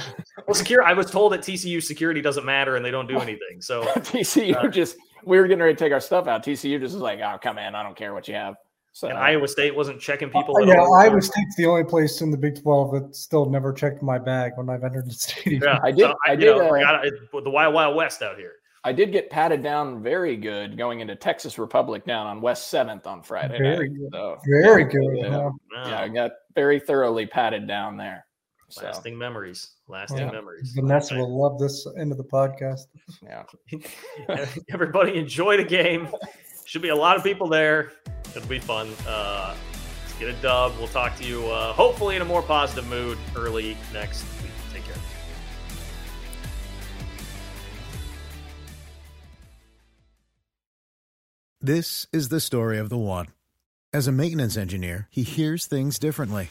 secure. 0.52 0.82
I 0.82 0.92
was 0.92 1.10
told 1.10 1.32
that 1.32 1.40
TCU 1.40 1.82
security 1.82 2.20
doesn't 2.20 2.44
matter 2.44 2.76
and 2.76 2.84
they 2.84 2.90
don't 2.90 3.06
do 3.06 3.18
anything. 3.20 3.60
So 3.60 3.82
TCU 3.84 4.56
uh, 4.56 4.68
just 4.68 4.96
we 5.24 5.38
were 5.38 5.46
getting 5.46 5.62
ready 5.62 5.74
to 5.74 5.78
take 5.78 5.92
our 5.92 6.00
stuff 6.00 6.26
out. 6.26 6.42
TCU 6.42 6.80
just 6.80 6.94
was 6.94 7.02
like, 7.02 7.20
"Oh, 7.20 7.38
come 7.42 7.58
in, 7.58 7.74
I 7.74 7.82
don't 7.82 7.96
care 7.96 8.14
what 8.14 8.28
you 8.28 8.34
have." 8.34 8.54
So 8.92 9.08
and 9.08 9.18
Iowa 9.18 9.46
State 9.46 9.74
wasn't 9.74 10.00
checking 10.00 10.30
people. 10.30 10.56
Uh, 10.56 10.64
yeah, 10.64 10.82
Iowa 10.82 11.22
State's 11.22 11.54
the 11.56 11.66
only 11.66 11.84
place 11.84 12.20
in 12.22 12.30
the 12.30 12.36
Big 12.36 12.60
Twelve 12.60 12.92
that 12.92 13.14
still 13.14 13.48
never 13.48 13.72
checked 13.72 14.02
my 14.02 14.18
bag 14.18 14.52
when 14.56 14.68
I've 14.68 14.82
entered 14.82 15.06
the 15.06 15.12
stadium. 15.12 15.62
Yeah, 15.62 15.78
I 15.82 15.92
did. 15.92 16.00
So 16.00 16.14
I, 16.26 16.32
I, 16.32 16.36
did. 16.36 16.56
Know, 16.56 16.74
uh, 16.74 17.40
the 17.40 17.50
Wild 17.50 17.74
Wild 17.74 17.96
West 17.96 18.22
out 18.22 18.36
here. 18.36 18.54
I 18.82 18.92
did 18.92 19.12
get 19.12 19.28
patted 19.28 19.62
down 19.62 20.02
very 20.02 20.36
good 20.36 20.78
going 20.78 21.00
into 21.00 21.14
Texas 21.14 21.58
Republic 21.58 22.06
down 22.06 22.26
on 22.26 22.40
West 22.40 22.68
Seventh 22.68 23.06
on 23.06 23.22
Friday. 23.22 23.58
Very 23.58 23.90
night. 23.90 23.98
good. 23.98 24.08
So, 24.12 24.38
very 24.62 24.84
good. 24.84 25.18
Yeah, 25.18 25.50
yeah, 25.74 26.00
I 26.00 26.08
got 26.08 26.30
very 26.54 26.80
thoroughly 26.80 27.26
patted 27.26 27.68
down 27.68 27.98
there. 27.98 28.24
Lasting 28.76 29.14
so. 29.14 29.18
memories. 29.18 29.70
Lasting 29.88 30.18
yeah. 30.18 30.30
memories. 30.30 30.72
Vanessa 30.74 31.14
okay. 31.14 31.20
will 31.20 31.40
love 31.40 31.58
this 31.58 31.86
end 31.98 32.12
of 32.12 32.18
the 32.18 32.24
podcast. 32.24 32.86
Yeah. 33.22 33.44
Everybody 34.72 35.18
enjoy 35.18 35.56
the 35.56 35.64
game. 35.64 36.08
Should 36.64 36.82
be 36.82 36.88
a 36.88 36.96
lot 36.96 37.16
of 37.16 37.24
people 37.24 37.48
there. 37.48 37.92
It'll 38.34 38.48
be 38.48 38.60
fun. 38.60 38.90
Uh, 39.06 39.54
let's 40.02 40.18
get 40.18 40.28
a 40.28 40.34
dub. 40.34 40.76
We'll 40.78 40.88
talk 40.88 41.16
to 41.16 41.24
you 41.24 41.46
uh, 41.50 41.72
hopefully 41.72 42.16
in 42.16 42.22
a 42.22 42.24
more 42.24 42.42
positive 42.42 42.86
mood 42.88 43.18
early 43.36 43.76
next 43.92 44.22
week. 44.42 44.52
Take 44.72 44.84
care. 44.84 44.94
This 51.60 52.06
is 52.12 52.28
the 52.28 52.40
story 52.40 52.78
of 52.78 52.88
the 52.88 52.98
one. 52.98 53.26
As 53.92 54.06
a 54.06 54.12
maintenance 54.12 54.56
engineer, 54.56 55.08
he 55.10 55.24
hears 55.24 55.66
things 55.66 55.98
differently 55.98 56.50